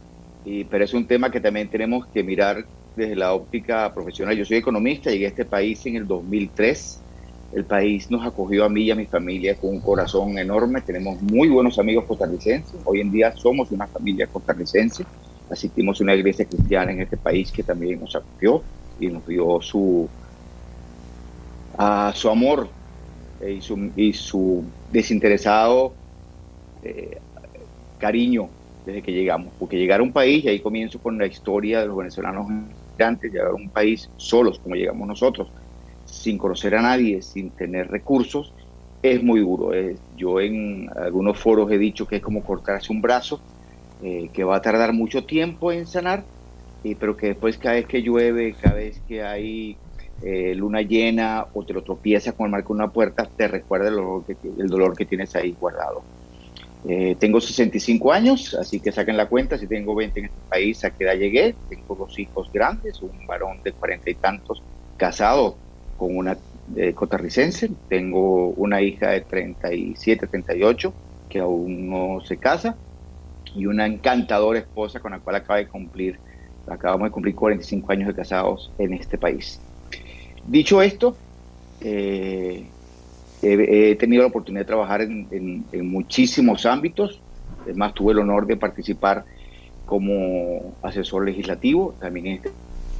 y, 0.45 0.65
pero 0.65 0.85
es 0.85 0.95
un 0.95 1.07
tema 1.07 1.31
que 1.31 1.41
también 1.41 1.69
tenemos 1.69 2.07
que 2.07 2.23
mirar 2.23 2.65
desde 2.97 3.17
la 3.17 3.33
óptica 3.35 3.93
profesional. 3.93 4.37
Yo 4.37 4.45
soy 4.45 4.57
economista, 4.57 5.11
llegué 5.11 5.27
a 5.27 5.29
este 5.29 5.45
país 5.45 5.85
en 5.87 5.97
el 5.97 6.07
2003. 6.07 7.01
El 7.53 7.65
país 7.65 8.11
nos 8.11 8.27
acogió 8.27 8.65
a 8.65 8.69
mí 8.69 8.83
y 8.83 8.91
a 8.91 8.95
mi 8.95 9.07
familia 9.07 9.55
con 9.57 9.71
un 9.71 9.81
corazón 9.81 10.39
enorme. 10.39 10.81
Tenemos 10.81 11.21
muy 11.23 11.49
buenos 11.49 11.79
amigos 11.79 12.05
costarricenses. 12.07 12.81
Hoy 12.85 13.01
en 13.01 13.13
día 13.13 13.33
somos 13.37 13.71
una 13.71 13.87
familia 13.87 14.27
costarricense. 14.27 15.05
Asistimos 15.51 16.01
a 16.01 16.05
una 16.05 16.15
iglesia 16.15 16.45
cristiana 16.45 16.93
en 16.93 17.03
este 17.03 17.17
país 17.17 17.53
que 17.53 17.63
también 17.63 18.01
nos 18.01 18.17
acogió 18.17 18.63
y 18.99 19.09
nos 19.09 19.27
dio 19.27 19.61
su, 19.61 20.09
a 21.79 22.13
su 22.15 22.29
amor 22.29 22.69
y 23.47 23.61
su, 23.61 23.91
y 23.95 24.13
su 24.13 24.65
desinteresado 24.91 25.93
eh, 26.87 27.21
cariño 27.99 28.49
desde 28.85 29.03
que 29.03 29.13
llegamos, 29.13 29.53
porque 29.59 29.77
llegar 29.77 30.01
a 30.01 30.03
un 30.03 30.13
país, 30.13 30.45
y 30.45 30.49
ahí 30.49 30.61
comienzo 30.61 31.01
con 31.01 31.19
la 31.19 31.27
historia 31.27 31.81
de 31.81 31.87
los 31.89 31.97
venezolanos 31.97 32.47
migrantes, 32.49 33.33
llegar 33.33 33.49
a 33.49 33.55
un 33.55 33.71
país 33.71 34.09
solos 34.17 34.61
como 34.61 34.77
llegamos 34.77 35.09
nosotros, 35.09 35.49
sin 36.05 36.39
conocer 36.39 36.77
a 36.77 36.83
nadie, 36.83 37.21
sin 37.21 37.51
tener 37.51 37.89
recursos, 37.89 38.53
es 39.03 39.23
muy 39.23 39.41
duro. 39.41 39.73
yo 40.17 40.41
en 40.41 40.89
algunos 40.97 41.39
foros 41.39 41.71
he 41.71 41.79
dicho 41.79 42.07
que 42.07 42.17
es 42.17 42.23
como 42.23 42.45
cortarse 42.45 42.93
un 42.93 43.03
brazo, 43.03 43.41
eh, 44.03 44.31
que 44.33 44.45
va 44.45 44.57
a 44.57 44.63
tardar 44.63 44.93
mucho 44.93 45.25
tiempo 45.25 45.73
en 45.73 45.87
sanar, 45.87 46.25
y, 46.83 46.95
pero 46.95 47.17
que 47.17 47.29
después 47.29 47.59
cada 47.59 47.77
vez 47.77 47.87
que 47.87 48.03
llueve, 48.03 48.55
cada 48.61 48.75
vez 48.75 49.01
que 49.09 49.23
hay 49.23 49.77
eh, 50.23 50.55
luna 50.55 50.83
llena 50.83 51.47
o 51.53 51.65
te 51.65 51.73
lo 51.73 51.83
tropiezas 51.83 52.35
con 52.35 52.47
el 52.47 52.53
marco 52.53 52.73
de 52.73 52.83
una 52.83 52.93
puerta, 52.93 53.29
te 53.37 53.49
recuerda 53.49 53.89
el 53.89 53.97
dolor 53.97 54.25
que, 54.25 54.37
el 54.43 54.69
dolor 54.69 54.97
que 54.97 55.07
tienes 55.07 55.35
ahí 55.35 55.57
guardado. 55.59 56.05
Eh, 56.89 57.17
tengo 57.19 57.41
65 57.41 58.13
años, 58.13 58.55
así 58.55 58.79
que 58.79 58.93
saquen 58.93 59.17
la 59.17 59.29
cuenta, 59.29 59.59
si 59.59 59.67
tengo 59.67 59.95
20 59.97 60.21
en 60.21 60.27
este 60.27 60.41
país, 60.49 60.85
¿a 60.85 60.91
qué 60.91 61.05
edad 61.05 61.17
llegué? 61.17 61.57
Tengo 61.69 61.97
dos 61.97 62.17
hijos 62.19 62.49
grandes, 62.53 63.03
un 63.03 63.27
varón 63.27 63.61
de 63.65 63.73
cuarenta 63.73 64.09
y 64.09 64.15
tantos 64.15 64.63
casado 64.97 65.57
con 65.97 66.17
una 66.17 66.39
eh, 66.77 66.93
cotarricense, 66.95 67.71
tengo 67.89 68.51
una 68.51 68.83
hija 68.83 69.11
de 69.11 69.23
37, 69.23 70.29
38 70.29 70.95
que 71.29 71.41
aún 71.41 71.91
no 71.91 72.21
se 72.25 72.37
casa 72.37 72.77
y 73.53 73.67
una 73.67 73.87
encantadora 73.87 74.61
esposa 74.61 75.01
con 75.01 75.11
la 75.11 75.19
cual 75.19 75.37
acaba 75.37 75.59
de 75.59 75.67
cumplir, 75.67 76.21
acabamos 76.69 77.09
de 77.09 77.11
cumplir 77.11 77.35
45 77.35 77.93
años 77.93 78.09
de 78.09 78.15
casados 78.15 78.71
en 78.79 78.95
este 78.95 79.19
país. 79.19 79.61
Dicho 80.47 80.81
esto, 80.83 81.17
eh, 81.81 82.69
He, 83.49 83.95
tenido 83.97 84.23
la 84.23 84.29
oportunidad 84.29 84.63
de 84.63 84.67
trabajar 84.67 85.03
en, 85.03 85.65
muchísimos 85.89 86.67
ámbitos. 86.67 87.21
Además, 87.63 87.95
tuve 87.95 88.13
el 88.13 88.19
honor 88.19 88.47
de 88.47 88.57
participar 88.57 89.25
como 89.85 90.75
asesor 90.83 91.25
legislativo 91.25 91.95
también 92.01 92.27
este, 92.27 92.51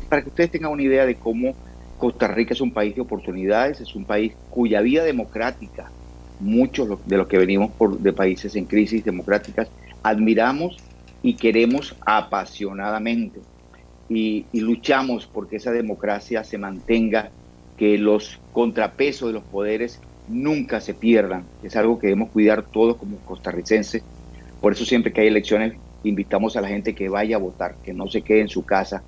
para 0.09 0.23
que 0.23 0.29
ustedes 0.29 0.53
tengan 0.53 0.71
una 0.71 0.85
idea 0.85 1.05
de 1.05 1.17
cómo 1.17 1.55
Costa 1.99 2.29
Rica 2.29 2.55
es 2.55 2.61
un 2.61 2.71
país 2.71 2.95
de 2.95 3.01
oportunidades, 3.01 3.81
es 3.81 3.97
un 3.97 4.05
país 4.05 4.35
cuya 4.51 4.81
vida 4.83 5.03
democrática, 5.03 5.91
muchos 6.39 7.05
de 7.07 7.17
los 7.17 7.27
que 7.27 7.39
venimos 7.39 7.73
de 7.99 8.13
países 8.13 8.55
en 8.55 8.67
crisis 8.67 9.05
democráticas, 9.05 9.69
admiramos 10.05 10.77
y 11.23 11.35
queremos 11.35 11.97
apasionadamente. 12.05 13.41
Y 14.09 14.45
luchamos 14.53 15.27
porque 15.27 15.57
esa 15.57 15.73
democracia 15.73 16.45
se 16.45 16.59
mantenga, 16.59 17.31
que 17.77 17.99
los 17.99 18.41
contrapesos 18.53 19.29
de 19.29 19.35
los 19.35 19.45
poderes 19.45 20.01
nunca 20.29 20.81
se 20.81 20.95
pierdan. 20.95 21.45
Es 21.63 21.77
algo 21.77 21.99
que 21.99 22.09
debemos 22.09 22.31
cuidar 22.31 22.63
todos 22.63 22.97
como 22.97 23.17
costarricenses. 23.19 24.03
Por 24.61 24.73
eso 24.73 24.85
siempre 24.85 25.13
que 25.13 25.21
hay 25.23 25.29
elecciones 25.29 25.75
invitamos 26.05 26.57
a 26.57 26.61
la 26.61 26.69
gente 26.69 26.95
que 26.95 27.09
vaya 27.09 27.37
a 27.37 27.39
votar, 27.39 27.77
que 27.85 27.93
no 27.93 28.07
se 28.09 28.23
quede 28.23 28.41
en 28.41 28.49
su 28.49 28.65
casa, 28.65 29.03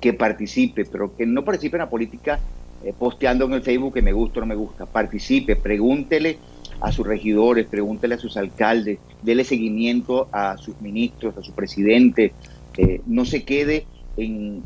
que 0.00 0.12
participe, 0.12 0.84
pero 0.84 1.16
que 1.16 1.26
no 1.26 1.44
participe 1.44 1.76
en 1.76 1.82
la 1.82 1.90
política 1.90 2.38
eh, 2.84 2.92
posteando 2.96 3.46
en 3.46 3.54
el 3.54 3.62
Facebook 3.62 3.94
que 3.94 4.02
me 4.02 4.12
gusta 4.12 4.38
o 4.38 4.42
no 4.42 4.46
me 4.46 4.54
gusta. 4.54 4.86
Participe, 4.86 5.56
pregúntele 5.56 6.38
a 6.80 6.92
sus 6.92 7.06
regidores, 7.06 7.66
pregúntele 7.66 8.16
a 8.16 8.18
sus 8.18 8.36
alcaldes, 8.36 8.98
dele 9.22 9.44
seguimiento 9.44 10.28
a 10.32 10.56
sus 10.58 10.80
ministros, 10.80 11.36
a 11.38 11.42
su 11.42 11.52
presidente, 11.52 12.32
eh, 12.76 13.00
no 13.06 13.24
se 13.24 13.44
quede 13.44 13.86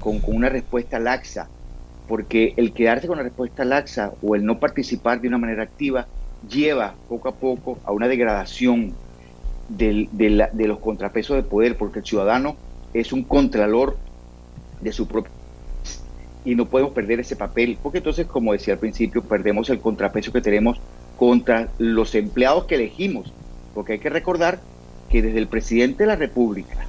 con, 0.01 0.19
con, 0.19 0.35
una 0.37 0.49
respuesta 0.49 0.99
laxa, 0.99 1.49
porque 2.09 2.55
el 2.57 2.73
quedarse 2.73 3.07
con 3.07 3.19
la 3.19 3.23
respuesta 3.23 3.65
laxa 3.65 4.13
o 4.23 4.35
el 4.35 4.45
no 4.45 4.59
participar 4.59 5.21
de 5.21 5.29
una 5.29 5.39
manera 5.39 5.63
activa 5.63 6.07
lleva 6.49 6.95
poco 7.09 7.29
a 7.29 7.35
poco 7.35 7.79
a 7.85 7.93
una 7.93 8.09
degradación 8.09 8.95
de 9.69 10.09
los 10.67 10.79
contrapesos 10.79 11.37
de 11.37 11.43
poder, 11.43 11.77
porque 11.77 11.99
el 11.99 12.07
ciudadano 12.07 12.57
es 12.95 13.13
un 13.13 13.23
contralor 13.23 13.99
de 14.81 14.93
su 14.93 15.07
propio 15.07 15.33
y 16.45 16.55
no 16.55 16.67
podemos 16.67 16.93
perder 16.95 17.21
ese 17.21 17.37
papel, 17.37 17.77
porque 17.83 17.99
entonces, 17.99 18.27
como 18.27 18.53
decía 18.53 18.75
al 18.75 18.81
principio, 18.81 19.23
perdemos 19.23 19.69
el 19.69 19.81
contrapeso 19.81 20.33
que 20.33 20.41
tenemos 20.41 20.81
contra 21.19 21.69
los 21.79 22.15
empleados 22.15 22.65
que 22.65 22.77
elegimos, 22.77 23.31
porque 23.75 23.95
hay 23.95 23.99
que 23.99 24.09
recordar 24.09 24.59
que 25.11 25.21
desde 25.21 25.39
el 25.39 25.49
presidente 25.49 26.05
de 26.05 26.07
la 26.07 26.17
República 26.17 26.87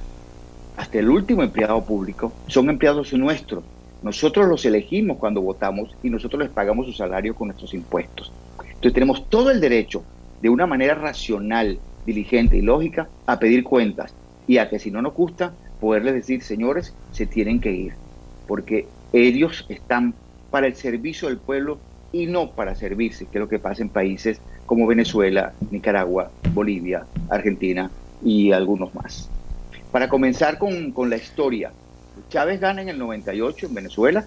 hasta 0.76 0.98
el 0.98 1.10
último 1.10 1.42
empleado 1.42 1.84
público 1.84 2.32
son 2.46 2.70
empleados 2.70 3.12
nuestros. 3.12 3.62
Nosotros 4.02 4.48
los 4.48 4.64
elegimos 4.64 5.18
cuando 5.18 5.42
votamos 5.42 5.94
y 6.02 6.08
nosotros 6.08 6.42
les 6.42 6.50
pagamos 6.50 6.86
su 6.86 6.92
salario 6.92 7.34
con 7.34 7.48
nuestros 7.48 7.74
impuestos. 7.74 8.32
Entonces 8.58 8.94
tenemos 8.94 9.28
todo 9.28 9.50
el 9.50 9.60
derecho, 9.60 10.02
de 10.40 10.48
una 10.48 10.66
manera 10.66 10.94
racional, 10.94 11.78
diligente 12.06 12.56
y 12.56 12.62
lógica, 12.62 13.08
a 13.26 13.38
pedir 13.38 13.62
cuentas 13.62 14.14
y 14.46 14.56
a 14.56 14.70
que 14.70 14.78
si 14.78 14.90
no 14.90 15.02
nos 15.02 15.14
gusta, 15.14 15.52
poderles 15.80 16.14
decir, 16.14 16.42
señores, 16.42 16.94
se 17.12 17.26
tienen 17.26 17.60
que 17.60 17.72
ir, 17.72 17.92
porque 18.46 18.86
ellos 19.12 19.66
están 19.68 20.14
para 20.50 20.66
el 20.66 20.74
servicio 20.76 21.28
del 21.28 21.36
pueblo 21.36 21.78
y 22.12 22.26
no 22.26 22.52
para 22.52 22.74
servirse, 22.74 23.26
que 23.26 23.38
es 23.38 23.40
lo 23.40 23.48
que 23.48 23.58
pasa 23.58 23.82
en 23.82 23.90
países 23.90 24.40
como 24.66 24.86
Venezuela, 24.86 25.52
Nicaragua, 25.70 26.30
Bolivia, 26.54 27.04
Argentina 27.28 27.90
y 28.24 28.52
algunos 28.52 28.94
más. 28.94 29.28
Para 29.92 30.08
comenzar 30.08 30.58
con, 30.58 30.92
con 30.92 31.10
la 31.10 31.16
historia, 31.16 31.72
Chávez 32.30 32.60
gana 32.60 32.80
en 32.80 32.88
el 32.88 32.98
98 32.98 33.66
en 33.66 33.74
Venezuela, 33.74 34.24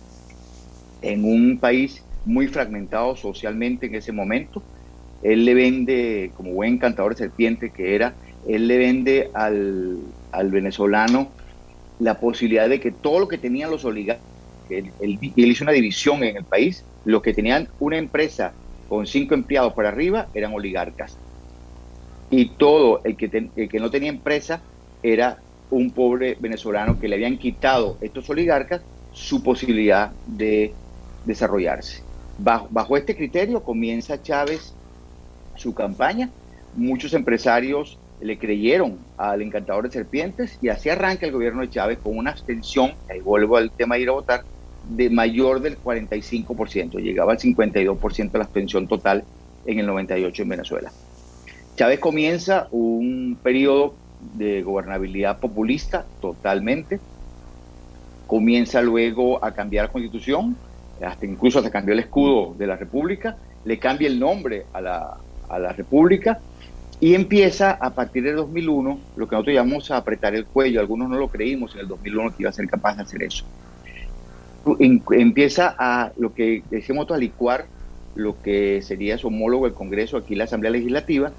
en 1.02 1.26
un 1.26 1.58
país 1.58 2.04
muy 2.26 2.48
fragmentado 2.48 3.16
socialmente 3.16 3.88
en 3.88 3.96
ese 3.96 4.12
momento. 4.12 4.62
Él 5.24 5.46
le 5.46 5.54
vende, 5.54 6.32
como 6.36 6.52
buen 6.52 6.78
cantador 6.78 7.14
de 7.14 7.20
serpiente 7.20 7.72
que 7.72 7.96
era, 7.96 8.14
él 8.48 8.68
le 8.68 8.78
vende 8.78 9.32
al, 9.34 9.98
al 10.32 10.52
venezolano 10.52 11.30
la 12.00 12.20
posibilidad 12.20 12.68
de 12.68 12.80
que 12.80 12.92
todo 12.92 13.20
lo 13.20 13.28
que 13.28 13.38
tenían 13.38 13.72
los 13.72 13.86
oligarcas, 13.86 14.26
él, 14.70 14.92
él, 15.00 15.20
hizo 15.36 15.64
una 15.64 15.72
división 15.72 16.24
en 16.24 16.38
el 16.38 16.44
país, 16.44 16.84
los 17.06 17.22
que 17.22 17.34
tenían 17.34 17.70
una 17.80 17.98
empresa 17.98 18.54
con 18.90 19.08
cinco 19.08 19.34
empleados 19.34 19.74
para 19.74 19.90
arriba 19.90 20.28
eran 20.34 20.54
oligarcas. 20.54 21.18
Y 22.30 22.50
todo 22.58 23.02
el 23.04 23.16
que, 23.16 23.50
el 23.56 23.70
que 23.70 23.80
no 23.80 23.90
tenía 23.90 24.10
empresa 24.10 24.62
era 25.04 25.38
un 25.74 25.92
pobre 25.92 26.38
venezolano 26.39 27.00
que 27.00 27.08
le 27.08 27.15
habían 27.15 27.38
quitado 27.38 27.98
estos 28.01 28.30
oligarcas 28.30 28.82
su 29.12 29.44
posibilidad 29.44 30.12
de 30.25 30.74
desarrollarse. 31.25 32.01
Bajo, 32.38 32.98
este 32.98 33.15
criterio 33.15 33.63
comienza 33.63 34.22
Chávez 34.22 34.74
su 35.56 35.74
campaña. 35.74 36.30
Muchos 36.75 37.13
empresarios 37.13 37.98
le 38.22 38.38
creyeron 38.38 38.98
al 39.18 39.42
encantador 39.42 39.84
de 39.86 39.92
serpientes 39.92 40.58
y 40.62 40.70
así 40.70 40.89
arranca 40.89 41.25
el 41.25 41.32
gobierno 41.32 41.62
de 41.62 41.70
Chávez 41.70 42.00
con 42.01 42.18
una 42.18 42.32
abstención, 42.32 42.94
ahí 43.10 43.20
vuelvo 43.20 43.58
al 43.58 43.72
tema 43.72 43.96
de 43.96 44.01
ir 44.01 44.10
a 44.10 44.13
votar, 44.13 44.44
de 44.89 45.10
mayor 45.10 45.62
del 45.62 45.77
45%, 45.82 47.00
llegaba 47.00 47.34
al 47.34 47.39
52% 47.39 48.32
de 48.32 48.38
la 48.38 48.44
abstención 48.46 48.88
total 48.88 49.24
en 49.65 49.80
el 49.80 49.86
98 49.86 50.42
en 50.42 50.50
Venezuela. 50.50 50.92
Chávez 51.75 52.00
comienza 52.00 52.68
un 52.72 53.38
periodo 53.42 53.96
de 54.34 54.62
gobernabilidad 54.62 55.39
populista 55.39 56.06
totalmente, 56.21 57.00
comienza 58.28 58.82
luego 58.82 59.43
a 59.43 59.52
cambiar 59.52 59.86
la 59.86 59.91
constitución, 59.91 60.56
hasta 61.06 61.26
incluso 61.26 61.60
hasta 61.60 61.71
cambió 61.71 61.93
el 61.93 62.00
escudo 62.00 62.56
de 62.58 62.67
la 62.67 62.76
república, 62.76 63.38
le 63.65 63.80
cambia 63.80 64.08
el 64.08 64.19
nombre 64.19 64.65
a 64.74 64.82
la, 64.82 65.17
a 65.50 65.60
la 65.60 65.74
república 65.74 66.39
y 67.00 67.15
empieza 67.15 67.71
a 67.71 67.89
partir 67.89 68.24
de 68.24 68.34
2001 68.34 69.00
lo 69.15 69.28
que 69.28 69.36
nosotros 69.36 69.56
llamamos 69.56 69.91
a 69.91 69.98
apretar 69.98 70.36
el 70.36 70.45
cuello, 70.45 70.80
algunos 70.80 71.10
no 71.10 71.17
lo 71.17 71.28
creímos 71.28 71.74
en 71.76 71.82
el 71.82 71.88
2001 71.88 72.30
que 72.32 72.43
iba 72.43 72.50
a 72.50 72.54
ser 72.54 72.67
capaz 72.67 72.95
de 72.95 73.04
hacer 73.04 73.24
eso. 73.24 73.45
Empieza 74.80 75.76
a 75.78 76.13
lo 76.17 76.34
que 76.34 76.63
decimos 76.69 77.12
a 77.12 77.17
licuar 77.17 77.65
lo 78.15 78.41
que 78.41 78.82
sería 78.82 79.17
su 79.17 79.28
homólogo 79.28 79.67
el 79.67 79.74
Congreso, 79.74 80.17
aquí 80.17 80.36
la 80.36 80.45
Asamblea 80.45 80.71
Legislativa, 80.71 81.32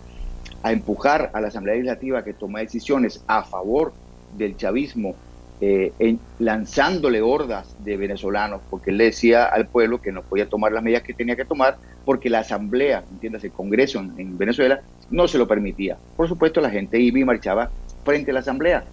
a 0.64 0.72
empujar 0.72 1.30
a 1.34 1.42
la 1.42 1.48
Asamblea 1.48 1.74
Legislativa 1.74 2.24
que 2.24 2.32
toma 2.32 2.60
decisiones 2.60 3.22
a 3.26 3.44
favor 3.44 3.92
del 4.38 4.56
chavismo, 4.56 5.14
eh, 5.60 6.16
lanzándole 6.38 7.20
hordas 7.20 7.76
de 7.84 7.98
venezolanos, 7.98 8.62
porque 8.70 8.90
él 8.90 8.96
le 8.96 9.04
decía 9.04 9.44
al 9.44 9.66
pueblo 9.66 10.00
que 10.00 10.10
no 10.10 10.22
podía 10.22 10.48
tomar 10.48 10.72
las 10.72 10.82
medidas 10.82 11.02
que 11.02 11.12
tenía 11.12 11.36
que 11.36 11.44
tomar, 11.44 11.76
porque 12.06 12.30
la 12.30 12.38
Asamblea, 12.38 13.04
entiendas, 13.12 13.44
el 13.44 13.52
Congreso 13.52 14.00
en, 14.00 14.38
Venezuela, 14.38 14.80
no 15.10 15.28
se 15.28 15.36
lo 15.36 15.46
permitía. 15.46 15.98
Por 16.16 16.28
supuesto, 16.28 16.62
la 16.62 16.70
gente 16.70 16.98
iba 16.98 17.18
y 17.18 17.24
marchaba 17.24 17.70
frente 18.02 18.30
a 18.30 18.34
la 18.34 18.40
Asamblea. 18.40 18.84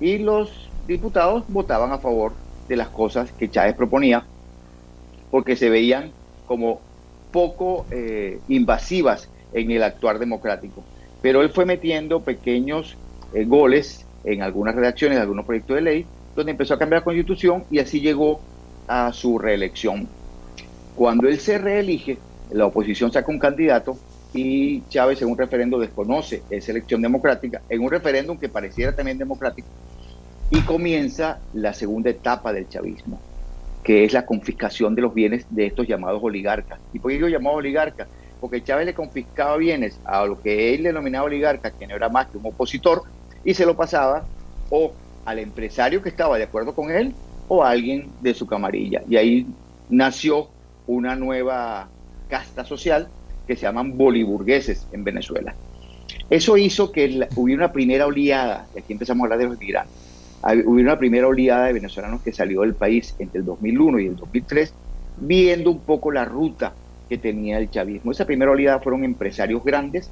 Y 0.00 0.16
los 0.16 0.70
diputados 0.88 1.44
votaban 1.48 1.92
a 1.92 1.98
favor 1.98 2.32
de 2.66 2.76
las 2.76 2.88
cosas 2.88 3.30
que 3.32 3.50
Chávez 3.50 3.74
proponía, 3.74 4.24
porque 5.30 5.54
se 5.54 5.68
veían 5.68 6.12
como 6.46 6.80
poco 7.30 7.84
eh, 7.90 8.40
invasivas 8.48 9.28
en 9.52 9.70
el 9.70 9.82
actuar 9.82 10.18
democrático 10.18 10.82
pero 11.22 11.42
él 11.42 11.50
fue 11.50 11.66
metiendo 11.66 12.20
pequeños 12.20 12.96
eh, 13.34 13.44
goles 13.44 14.06
en 14.24 14.42
algunas 14.42 14.74
redacciones 14.74 15.16
de 15.16 15.22
algunos 15.22 15.44
proyectos 15.46 15.76
de 15.76 15.82
ley, 15.82 16.06
donde 16.34 16.52
empezó 16.52 16.74
a 16.74 16.78
cambiar 16.78 17.00
la 17.00 17.04
constitución 17.04 17.64
y 17.70 17.78
así 17.78 18.00
llegó 18.00 18.40
a 18.86 19.12
su 19.12 19.38
reelección. 19.38 20.08
Cuando 20.94 21.28
él 21.28 21.38
se 21.38 21.58
reelige, 21.58 22.18
la 22.50 22.66
oposición 22.66 23.12
saca 23.12 23.30
un 23.30 23.38
candidato 23.38 23.96
y 24.32 24.82
Chávez 24.88 25.22
en 25.22 25.28
un 25.28 25.38
referendo 25.38 25.78
desconoce 25.78 26.42
esa 26.50 26.72
elección 26.72 27.02
democrática, 27.02 27.62
en 27.68 27.80
un 27.80 27.90
referéndum 27.90 28.38
que 28.38 28.48
pareciera 28.48 28.94
también 28.94 29.18
democrático, 29.18 29.68
y 30.50 30.60
comienza 30.62 31.38
la 31.54 31.72
segunda 31.72 32.10
etapa 32.10 32.52
del 32.52 32.68
chavismo, 32.68 33.20
que 33.82 34.04
es 34.04 34.12
la 34.12 34.26
confiscación 34.26 34.94
de 34.94 35.02
los 35.02 35.14
bienes 35.14 35.46
de 35.50 35.66
estos 35.66 35.86
llamados 35.86 36.20
oligarcas. 36.22 36.78
¿Y 36.92 36.98
por 36.98 37.10
qué 37.10 37.16
digo 37.16 37.28
llamados 37.28 37.58
oligarcas? 37.58 38.08
Porque 38.40 38.62
Chávez 38.62 38.86
le 38.86 38.94
confiscaba 38.94 39.56
bienes 39.56 39.98
a 40.04 40.24
lo 40.24 40.40
que 40.40 40.74
él 40.74 40.84
denominaba 40.84 41.26
oligarca, 41.26 41.70
que 41.70 41.86
no 41.86 41.94
era 41.94 42.08
más 42.08 42.28
que 42.28 42.38
un 42.38 42.46
opositor, 42.46 43.02
y 43.44 43.54
se 43.54 43.66
lo 43.66 43.76
pasaba 43.76 44.24
o 44.70 44.92
al 45.24 45.38
empresario 45.38 46.02
que 46.02 46.08
estaba 46.08 46.38
de 46.38 46.44
acuerdo 46.44 46.74
con 46.74 46.90
él 46.90 47.14
o 47.48 47.62
a 47.62 47.70
alguien 47.70 48.10
de 48.20 48.34
su 48.34 48.46
camarilla. 48.46 49.02
Y 49.08 49.16
ahí 49.16 49.46
nació 49.88 50.48
una 50.86 51.16
nueva 51.16 51.88
casta 52.28 52.64
social 52.64 53.08
que 53.46 53.56
se 53.56 53.62
llaman 53.62 53.96
boliburgueses 53.96 54.86
en 54.92 55.04
Venezuela. 55.04 55.54
Eso 56.28 56.56
hizo 56.56 56.92
que 56.92 57.28
hubiera 57.36 57.64
una 57.64 57.72
primera 57.72 58.06
oleada, 58.06 58.66
y 58.74 58.78
aquí 58.78 58.92
empezamos 58.92 59.22
a 59.22 59.24
hablar 59.26 59.38
de 59.40 59.46
los 59.46 59.58
migrantes, 59.58 59.92
hubiera 60.64 60.92
una 60.92 60.98
primera 60.98 61.26
oleada 61.26 61.66
de 61.66 61.72
venezolanos 61.72 62.22
que 62.22 62.32
salió 62.32 62.62
del 62.62 62.74
país 62.74 63.14
entre 63.18 63.40
el 63.40 63.44
2001 63.44 64.00
y 64.00 64.06
el 64.06 64.16
2003, 64.16 64.72
viendo 65.18 65.70
un 65.70 65.80
poco 65.80 66.12
la 66.12 66.24
ruta 66.24 66.72
que 67.10 67.18
tenía 67.18 67.58
el 67.58 67.68
chavismo. 67.68 68.12
Esa 68.12 68.24
primera 68.24 68.52
oleada 68.52 68.78
fueron 68.78 69.02
empresarios 69.04 69.64
grandes 69.64 70.08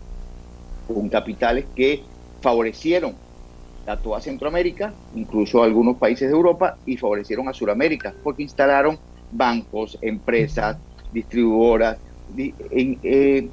con 0.84 1.08
capitales 1.08 1.66
que 1.72 2.02
favorecieron 2.42 3.16
a 3.86 3.96
toda 4.02 4.20
Centroamérica, 4.20 4.92
incluso 5.12 5.62
a 5.62 5.66
algunos 5.66 5.96
países 5.98 6.28
de 6.28 6.34
Europa, 6.34 6.76
y 6.84 6.96
favorecieron 6.96 7.48
a 7.48 7.54
Sudamérica, 7.54 8.14
porque 8.22 8.42
instalaron 8.42 8.98
bancos, 9.30 9.96
empresas, 10.02 10.78
distribuidoras, 11.12 11.98
eh, 12.36 13.52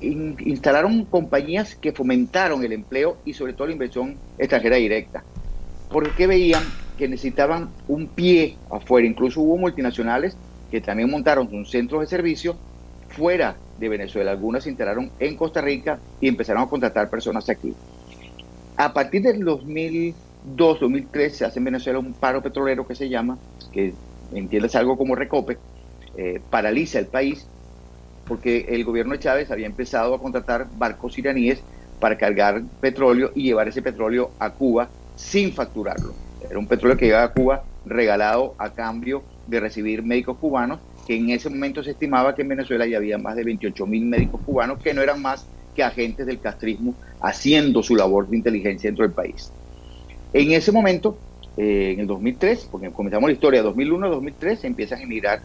instalaron 0.00 1.04
compañías 1.04 1.76
que 1.76 1.92
fomentaron 1.92 2.64
el 2.64 2.72
empleo 2.72 3.20
y 3.22 3.34
sobre 3.34 3.52
todo 3.52 3.66
la 3.66 3.74
inversión 3.74 4.18
extranjera 4.38 4.76
directa, 4.76 5.26
porque 5.88 6.26
veían 6.26 6.72
que 6.96 7.06
necesitaban 7.06 7.74
un 7.86 8.14
pie 8.14 8.56
afuera, 8.70 9.06
incluso 9.06 9.42
hubo 9.42 9.58
multinacionales 9.58 10.38
que 10.72 10.80
también 10.80 11.10
montaron 11.10 11.50
un 11.52 11.66
centro 11.66 12.00
de 12.00 12.06
servicio 12.06 12.56
fuera 13.08 13.56
de 13.78 13.90
Venezuela. 13.90 14.30
Algunas 14.30 14.64
se 14.64 14.70
instalaron 14.70 15.10
en 15.18 15.36
Costa 15.36 15.60
Rica 15.60 15.98
y 16.18 16.28
empezaron 16.28 16.62
a 16.62 16.66
contratar 16.66 17.10
personas 17.10 17.46
aquí. 17.50 17.74
A 18.78 18.94
partir 18.94 19.20
del 19.20 19.44
2002, 19.44 20.80
2003 20.80 21.36
se 21.36 21.44
hace 21.44 21.58
en 21.58 21.66
Venezuela 21.66 21.98
un 21.98 22.14
paro 22.14 22.42
petrolero 22.42 22.86
que 22.86 22.94
se 22.94 23.10
llama, 23.10 23.36
que 23.70 23.92
entiendes 24.32 24.74
algo 24.74 24.96
como 24.96 25.14
recope, 25.14 25.58
eh, 26.16 26.40
paraliza 26.48 26.98
el 26.98 27.06
país 27.06 27.46
porque 28.26 28.64
el 28.70 28.82
gobierno 28.84 29.12
de 29.12 29.18
Chávez 29.18 29.50
había 29.50 29.66
empezado 29.66 30.14
a 30.14 30.18
contratar 30.18 30.68
barcos 30.78 31.18
iraníes 31.18 31.62
para 32.00 32.16
cargar 32.16 32.62
petróleo 32.80 33.30
y 33.34 33.42
llevar 33.42 33.68
ese 33.68 33.82
petróleo 33.82 34.30
a 34.38 34.48
Cuba 34.48 34.88
sin 35.16 35.52
facturarlo. 35.52 36.14
Era 36.48 36.58
un 36.58 36.66
petróleo 36.66 36.96
que 36.96 37.04
llegaba 37.04 37.24
a 37.24 37.32
Cuba 37.34 37.62
regalado 37.84 38.54
a 38.56 38.70
cambio 38.70 39.22
de 39.46 39.60
recibir 39.60 40.02
médicos 40.02 40.38
cubanos, 40.38 40.80
que 41.06 41.16
en 41.16 41.30
ese 41.30 41.50
momento 41.50 41.82
se 41.82 41.92
estimaba 41.92 42.34
que 42.34 42.42
en 42.42 42.48
Venezuela 42.48 42.86
ya 42.86 42.98
había 42.98 43.18
más 43.18 43.36
de 43.36 43.44
28 43.44 43.86
mil 43.86 44.04
médicos 44.04 44.40
cubanos 44.44 44.80
que 44.82 44.94
no 44.94 45.02
eran 45.02 45.20
más 45.20 45.46
que 45.74 45.82
agentes 45.82 46.26
del 46.26 46.40
castrismo 46.40 46.94
haciendo 47.20 47.82
su 47.82 47.96
labor 47.96 48.28
de 48.28 48.36
inteligencia 48.36 48.88
dentro 48.88 49.04
del 49.04 49.14
país. 49.14 49.50
En 50.32 50.52
ese 50.52 50.72
momento, 50.72 51.18
eh, 51.56 51.92
en 51.94 52.00
el 52.00 52.06
2003, 52.06 52.68
porque 52.70 52.90
comenzamos 52.90 53.28
la 53.28 53.34
historia, 53.34 53.62
2001-2003, 53.62 54.64
empiezan 54.64 55.00
a 55.00 55.02
emigrar 55.02 55.40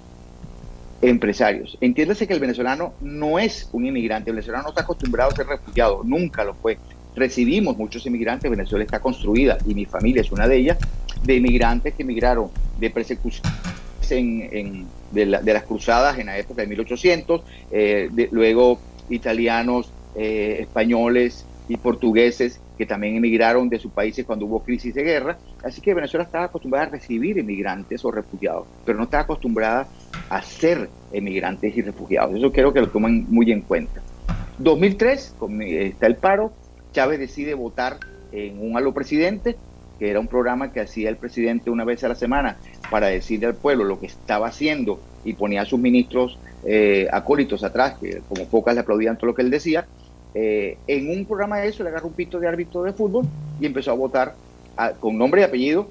empresarios. 1.02 1.78
Entiéndase 1.82 2.28
que 2.28 2.34
el 2.34 2.40
venezolano 2.40 2.94
no 3.02 3.40
es 3.40 3.70
un 3.72 3.86
inmigrante, 3.86 4.30
el 4.30 4.36
venezolano 4.36 4.64
no 4.64 4.70
está 4.70 4.82
acostumbrado 4.82 5.32
a 5.32 5.36
ser 5.36 5.48
refugiado, 5.48 6.02
nunca 6.04 6.44
lo 6.44 6.54
fue. 6.56 6.78
Recibimos 7.16 7.78
muchos 7.78 8.06
inmigrantes, 8.06 8.50
Venezuela 8.50 8.84
está 8.84 9.00
construida, 9.00 9.58
y 9.66 9.74
mi 9.74 9.86
familia 9.86 10.22
es 10.22 10.32
una 10.32 10.48
de 10.48 10.58
ellas, 10.58 10.78
de 11.24 11.36
inmigrantes 11.36 11.94
que 11.94 12.04
emigraron 12.04 12.50
de 12.80 12.90
persecución 12.90 13.44
en, 14.12 14.88
de, 15.12 15.26
las 15.26 15.64
cruzadas 15.64 16.18
en 16.20 16.28
la 16.28 16.38
época 16.38 16.62
de 16.62 16.68
1800, 16.68 17.42
eh, 17.72 18.10
luego 18.32 18.80
italianos, 19.10 19.92
eh, 20.16 20.58
españoles 20.62 21.46
y 21.70 21.78
portugueses 21.78 22.60
que 22.78 22.86
también 22.86 23.16
emigraron 23.16 23.70
de 23.70 23.80
sus 23.80 23.92
países 23.92 24.26
cuando 24.26 24.46
hubo 24.46 24.64
crisis 24.64 24.94
de 24.94 25.04
guerra. 25.04 25.38
Así 25.64 25.82
que 25.82 25.94
Venezuela 25.94 26.24
estaba 26.24 26.46
acostumbrada 26.46 26.88
a 26.88 26.90
recibir 26.90 27.38
inmigrantes 27.38 28.06
o 28.06 28.12
refugiados, 28.12 28.68
pero 28.86 28.98
no 28.98 29.06
estaba 29.06 29.24
acostumbrada 29.24 29.88
a 30.30 30.42
ser 30.42 30.90
emigrantes 31.12 31.76
y 31.76 31.82
refugiados. 31.82 32.36
Eso 32.36 32.52
quiero 32.52 32.74
que 32.74 32.82
lo 32.82 32.90
tomen 32.90 33.26
muy 33.30 33.52
en 33.52 33.62
cuenta. 33.62 34.02
2003, 34.60 35.36
está 35.60 36.08
el 36.08 36.16
paro, 36.16 36.52
Chávez 36.92 37.20
decide 37.20 37.54
votar 37.54 37.98
en 38.32 38.60
un 38.60 38.78
halo 38.78 38.94
presidente, 38.94 39.56
que 40.00 40.10
era 40.10 40.20
un 40.20 40.28
programa 40.28 40.72
que 40.72 40.80
hacía 40.80 41.10
el 41.10 41.18
presidente 41.18 41.70
una 41.70 41.84
vez 41.84 42.04
a 42.04 42.10
la 42.10 42.16
semana 42.16 42.58
para 42.90 43.08
decirle 43.08 43.48
al 43.48 43.56
pueblo 43.56 43.84
lo 43.84 44.00
que 44.00 44.08
estaba 44.08 44.48
haciendo 44.48 45.00
y 45.24 45.34
ponía 45.34 45.62
a 45.62 45.66
sus 45.66 45.80
ministros 45.80 46.38
eh, 46.66 47.08
acólitos 47.12 47.64
atrás, 47.64 47.98
que 48.00 48.22
como 48.28 48.46
pocas 48.46 48.76
le 48.76 48.82
aplaudían 48.82 49.18
todo 49.18 49.28
lo 49.28 49.36
que 49.36 49.42
él 49.42 49.50
decía. 49.50 49.86
Eh, 50.34 50.78
en 50.88 51.10
un 51.10 51.26
programa 51.26 51.58
de 51.58 51.70
eso 51.70 51.84
le 51.84 51.90
agarró 51.90 52.08
un 52.08 52.14
pito 52.14 52.40
de 52.40 52.48
árbitro 52.48 52.84
de 52.84 52.94
fútbol 52.94 53.26
y 53.60 53.66
empezó 53.66 53.92
a 53.92 53.96
votar 53.96 54.36
con 55.00 55.18
nombre 55.18 55.42
y 55.42 55.44
apellido 55.44 55.90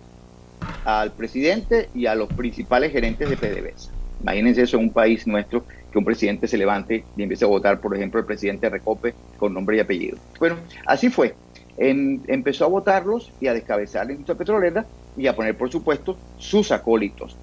al 0.84 1.10
presidente 1.12 1.88
y 1.94 2.06
a 2.06 2.14
los 2.14 2.28
principales 2.28 2.92
gerentes 2.92 3.28
de 3.28 3.36
PDVSA. 3.36 3.90
Imagínense 4.20 4.62
eso 4.62 4.76
en 4.78 4.84
un 4.84 4.90
país 4.90 5.26
nuestro, 5.26 5.64
que 5.90 5.98
un 5.98 6.04
presidente 6.04 6.46
se 6.46 6.56
levante 6.56 7.04
y 7.16 7.22
empiece 7.22 7.44
a 7.44 7.48
votar, 7.48 7.80
por 7.80 7.94
ejemplo, 7.94 8.20
el 8.20 8.26
presidente 8.26 8.68
Recope 8.68 9.14
con 9.38 9.52
nombre 9.52 9.76
y 9.76 9.80
apellido. 9.80 10.18
Bueno, 10.38 10.56
así 10.86 11.10
fue. 11.10 11.34
Empezó 11.78 12.64
a 12.64 12.68
votarlos 12.68 13.32
y 13.40 13.48
a 13.48 13.54
descabezar 13.54 14.06
la 14.06 14.12
industria 14.12 14.38
petrolera 14.38 14.86
y 15.16 15.26
a 15.26 15.36
poner, 15.36 15.56
por 15.56 15.70
supuesto, 15.70 16.16
sus 16.38 16.72
acólitos, 16.72 17.36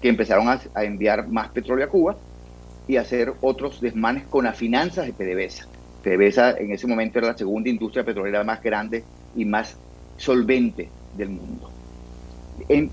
que 0.00 0.08
empezaron 0.08 0.48
a, 0.48 0.60
enviar 0.82 1.28
más 1.28 1.48
petróleo 1.48 1.86
a 1.86 1.88
Cuba 1.88 2.16
y 2.86 2.96
a 2.96 3.02
hacer 3.02 3.32
otros 3.40 3.80
desmanes 3.80 4.24
con 4.24 4.44
las 4.44 4.56
finanzas 4.56 5.06
de 5.06 5.12
PDVSA. 5.12 5.66
PDVSA 6.02 6.58
en 6.58 6.72
ese 6.72 6.86
momento 6.86 7.18
era 7.18 7.28
la 7.28 7.38
segunda 7.38 7.70
industria 7.70 8.04
petrolera 8.04 8.44
más 8.44 8.62
grande 8.62 9.04
y 9.34 9.44
más 9.44 9.78
solvente 10.18 10.90
del 11.16 11.30
mundo. 11.30 11.70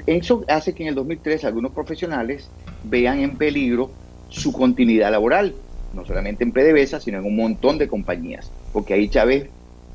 eso 0.05 0.45
hace 0.47 0.73
que 0.73 0.83
en 0.83 0.89
el 0.89 0.95
2003 0.95 1.43
algunos 1.43 1.73
profesionales 1.73 2.49
vean 2.83 3.19
en 3.19 3.37
peligro 3.37 3.91
su 4.29 4.53
continuidad 4.53 5.11
laboral, 5.11 5.53
no 5.93 6.05
solamente 6.05 6.45
en 6.45 6.53
PDVSA, 6.53 7.01
sino 7.01 7.19
en 7.19 7.25
un 7.25 7.35
montón 7.35 7.77
de 7.77 7.89
compañías, 7.89 8.49
porque 8.71 8.93
ahí 8.93 9.09
Chávez 9.09 9.49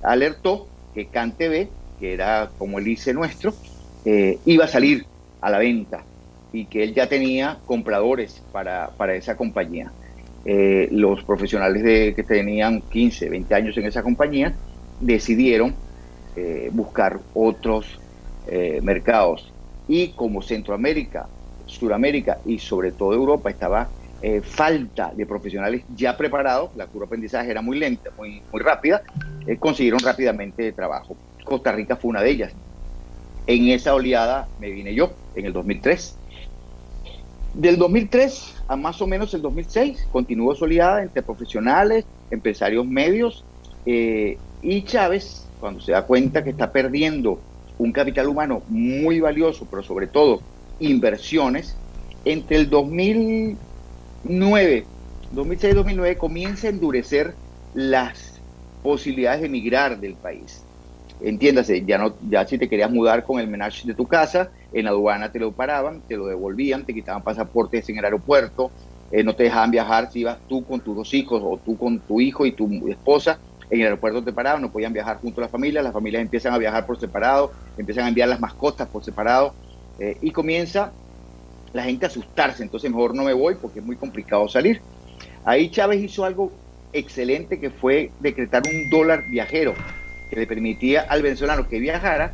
alertó 0.06 0.68
que 0.94 1.06
CanTV, 1.06 1.68
que 2.00 2.14
era 2.14 2.50
como 2.58 2.78
el 2.78 2.88
ICE 2.88 3.12
nuestro, 3.12 3.52
eh, 4.04 4.38
iba 4.46 4.64
a 4.64 4.68
salir 4.68 5.04
a 5.40 5.50
la 5.50 5.58
venta 5.58 6.04
y 6.52 6.64
que 6.64 6.82
él 6.82 6.94
ya 6.94 7.08
tenía 7.08 7.58
compradores 7.66 8.42
para, 8.52 8.88
para 8.96 9.14
esa 9.14 9.36
compañía. 9.36 9.92
Eh, 10.44 10.88
los 10.92 11.22
profesionales 11.24 11.82
de, 11.82 12.14
que 12.14 12.22
tenían 12.22 12.80
15, 12.80 13.28
20 13.28 13.54
años 13.54 13.76
en 13.76 13.86
esa 13.86 14.02
compañía 14.02 14.54
decidieron 15.00 15.74
eh, 16.36 16.70
buscar 16.72 17.18
otros 17.34 18.00
mercados. 18.80 19.52
Y 19.88 20.12
como 20.12 20.40
Centroamérica 20.40 21.26
Sudamérica 21.66 22.38
y 22.46 22.58
sobre 22.58 22.92
todo 22.92 23.12
Europa 23.12 23.50
estaba 23.50 23.88
eh, 24.22 24.40
falta 24.40 25.12
de 25.14 25.26
profesionales 25.26 25.84
ya 25.94 26.16
preparados, 26.16 26.70
la 26.74 26.86
curva 26.86 27.04
de 27.04 27.08
aprendizaje 27.08 27.50
era 27.50 27.60
muy 27.60 27.78
lenta, 27.78 28.10
muy, 28.16 28.42
muy 28.52 28.62
rápida, 28.62 29.02
eh, 29.46 29.56
consiguieron 29.58 30.00
rápidamente 30.00 30.72
trabajo. 30.72 31.16
Costa 31.44 31.72
Rica 31.72 31.96
fue 31.96 32.10
una 32.10 32.22
de 32.22 32.30
ellas. 32.30 32.52
En 33.46 33.68
esa 33.68 33.94
oleada 33.94 34.48
me 34.58 34.70
vine 34.70 34.94
yo, 34.94 35.12
en 35.34 35.46
el 35.46 35.52
2003. 35.52 36.16
Del 37.54 37.78
2003 37.78 38.56
a 38.68 38.76
más 38.76 39.00
o 39.00 39.06
menos 39.06 39.32
el 39.34 39.42
2006 39.42 40.08
continuó 40.10 40.54
su 40.54 40.64
oleada 40.64 41.02
entre 41.02 41.22
profesionales, 41.22 42.04
empresarios 42.30 42.86
medios 42.86 43.44
eh, 43.86 44.36
y 44.62 44.82
Chávez, 44.82 45.46
cuando 45.60 45.80
se 45.80 45.92
da 45.92 46.02
cuenta 46.02 46.42
que 46.42 46.50
está 46.50 46.72
perdiendo 46.72 47.40
un 47.78 47.92
capital 47.92 48.28
humano 48.28 48.62
muy 48.68 49.20
valioso, 49.20 49.66
pero 49.70 49.82
sobre 49.82 50.06
todo 50.06 50.40
inversiones, 50.80 51.76
entre 52.24 52.56
el 52.56 52.68
2009, 54.26 54.84
2006-2009 55.34 56.16
comienza 56.16 56.66
a 56.66 56.70
endurecer 56.70 57.34
las 57.74 58.40
posibilidades 58.82 59.40
de 59.40 59.46
emigrar 59.46 60.00
del 60.00 60.14
país. 60.14 60.64
Entiéndase, 61.20 61.84
ya 61.86 61.96
no, 61.96 62.14
ya 62.28 62.44
si 62.44 62.58
te 62.58 62.68
querías 62.68 62.90
mudar 62.90 63.22
con 63.24 63.38
el 63.38 63.46
menage 63.46 63.86
de 63.86 63.94
tu 63.94 64.06
casa, 64.06 64.50
en 64.72 64.84
la 64.84 64.90
aduana 64.90 65.30
te 65.30 65.38
lo 65.38 65.52
paraban, 65.52 66.02
te 66.08 66.16
lo 66.16 66.26
devolvían, 66.26 66.84
te 66.84 66.92
quitaban 66.92 67.22
pasaportes 67.22 67.88
en 67.88 67.98
el 67.98 68.04
aeropuerto, 68.04 68.72
eh, 69.12 69.22
no 69.22 69.34
te 69.34 69.44
dejaban 69.44 69.70
viajar 69.70 70.10
si 70.10 70.20
ibas 70.20 70.38
tú 70.48 70.64
con 70.64 70.80
tus 70.80 70.96
dos 70.96 71.14
hijos 71.14 71.40
o 71.44 71.58
tú 71.64 71.78
con 71.78 72.00
tu 72.00 72.20
hijo 72.20 72.44
y 72.44 72.52
tu 72.52 72.88
esposa, 72.88 73.38
en 73.70 73.80
el 73.80 73.86
aeropuerto 73.86 74.24
te 74.24 74.32
paraban, 74.32 74.60
no 74.60 74.72
podían 74.72 74.92
viajar 74.92 75.18
junto 75.18 75.40
a 75.40 75.44
la 75.44 75.48
familia, 75.48 75.82
las 75.82 75.92
familias 75.92 76.22
empiezan 76.22 76.52
a 76.52 76.58
viajar 76.58 76.84
por 76.84 76.98
separado, 76.98 77.52
empiezan 77.76 78.04
a 78.04 78.08
enviar 78.08 78.28
las 78.28 78.40
mascotas 78.40 78.88
por 78.88 79.04
separado, 79.04 79.54
eh, 79.98 80.16
y 80.20 80.32
comienza 80.32 80.92
la 81.76 81.84
gente 81.84 82.06
asustarse, 82.06 82.62
entonces 82.62 82.90
mejor 82.90 83.14
no 83.14 83.22
me 83.22 83.34
voy 83.34 83.54
porque 83.54 83.80
es 83.80 83.84
muy 83.84 83.96
complicado 83.96 84.48
salir. 84.48 84.80
Ahí 85.44 85.70
Chávez 85.70 86.02
hizo 86.02 86.24
algo 86.24 86.50
excelente 86.92 87.60
que 87.60 87.70
fue 87.70 88.10
decretar 88.20 88.62
un 88.66 88.88
dólar 88.90 89.24
viajero 89.30 89.74
que 90.30 90.36
le 90.36 90.46
permitía 90.46 91.02
al 91.02 91.22
venezolano 91.22 91.68
que 91.68 91.78
viajara 91.78 92.32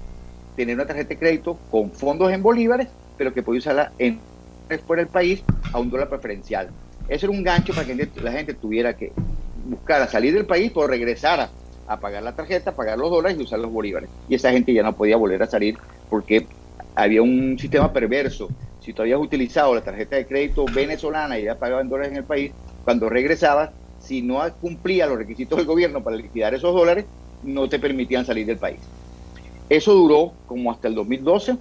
tener 0.57 0.76
una 0.76 0.87
tarjeta 0.87 1.11
de 1.11 1.18
crédito 1.18 1.59
con 1.70 1.90
fondos 1.90 2.33
en 2.33 2.42
bolívares, 2.42 2.88
pero 3.18 3.35
que 3.35 3.42
podía 3.42 3.59
usarla 3.59 3.92
en 3.98 4.20
fuera 4.87 5.02
del 5.02 5.12
país 5.12 5.42
a 5.72 5.78
un 5.78 5.90
dólar 5.90 6.09
preferencial. 6.09 6.70
Eso 7.09 7.26
era 7.26 7.37
un 7.37 7.42
gancho 7.42 7.74
para 7.74 7.87
que 7.87 8.09
la 8.22 8.33
gente 8.33 8.55
tuviera 8.55 8.96
que 8.96 9.12
buscar 9.66 10.00
a 10.00 10.07
salir 10.07 10.33
del 10.33 10.46
país 10.46 10.72
o 10.74 10.87
regresar 10.87 11.50
a 11.87 12.00
pagar 12.00 12.22
la 12.22 12.35
tarjeta, 12.35 12.74
pagar 12.74 12.96
los 12.96 13.11
dólares 13.11 13.38
y 13.38 13.42
usar 13.42 13.59
los 13.59 13.70
bolívares. 13.70 14.09
Y 14.28 14.37
esa 14.37 14.50
gente 14.50 14.72
ya 14.72 14.83
no 14.83 14.94
podía 14.94 15.16
volver 15.16 15.42
a 15.42 15.46
salir 15.46 15.76
porque 16.09 16.46
había 16.94 17.22
un 17.22 17.59
sistema 17.59 17.92
perverso. 17.92 18.48
Si 18.83 18.92
tú 18.92 19.03
habías 19.03 19.21
utilizado 19.21 19.75
la 19.75 19.81
tarjeta 19.81 20.16
de 20.16 20.27
crédito 20.27 20.64
venezolana 20.75 21.38
y 21.38 21.45
ya 21.45 21.59
pagado 21.59 21.81
en 21.81 21.88
dólares 21.88 22.12
en 22.12 22.18
el 22.18 22.25
país, 22.25 22.53
cuando 22.85 23.09
regresabas, 23.09 23.71
si 24.01 24.23
no 24.23 24.42
cumplía 24.61 25.07
los 25.07 25.18
requisitos 25.18 25.57
del 25.57 25.66
gobierno 25.66 26.03
para 26.03 26.16
liquidar 26.16 26.53
esos 26.53 26.75
dólares, 26.75 27.07
no 27.45 27.68
te 27.68 27.79
permitían 27.79 28.27
salir 28.27 28.45
del 28.45 28.59
país. 28.59 28.81
Eso 29.68 29.95
duró 29.95 30.33
como 30.47 30.73
hasta 30.73 30.88
el 30.88 30.97
2012. 30.97 31.57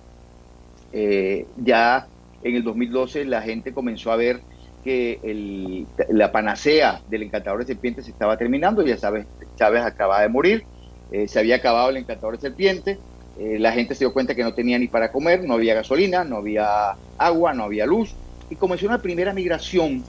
Eh, 0.94 1.46
ya 1.58 2.08
en 2.44 2.56
el 2.56 2.64
2012 2.64 3.26
la 3.26 3.42
gente 3.42 3.74
comenzó 3.74 4.12
a 4.12 4.16
ver 4.16 4.42
que 4.84 5.86
la 6.10 6.32
panacea 6.32 7.02
del 7.08 7.24
encantador 7.24 7.60
de 7.60 7.68
serpientes 7.68 8.06
se 8.06 8.12
estaba 8.12 8.36
terminando. 8.36 8.84
Ya 8.84 8.98
sabes, 8.98 9.28
Chávez 9.56 9.84
acababa 9.84 10.24
de 10.24 10.30
morir, 10.30 10.64
eh, 11.12 11.28
se 11.28 11.38
había 11.38 11.58
acabado 11.58 11.92
el 11.92 11.98
encantador 11.98 12.36
de 12.36 12.42
serpientes 12.42 12.98
eh, 13.40 13.58
la 13.60 13.72
gente 13.72 13.96
se 13.96 14.00
dio 14.00 14.14
cuenta 14.14 14.36
que 14.36 14.44
no 14.44 14.54
tenía 14.54 14.78
ni 14.78 14.88
para 14.88 15.12
comer, 15.12 15.44
no 15.44 15.56
había 15.56 15.74
gasolina, 15.74 16.24
no 16.24 16.38
había 16.38 16.96
agua, 17.18 17.54
no 17.54 17.64
había 17.64 17.86
luz, 17.86 18.14
y 18.50 18.56
comenzó 18.56 18.86
una 18.86 19.02
primera 19.02 19.34
migración 19.34 20.04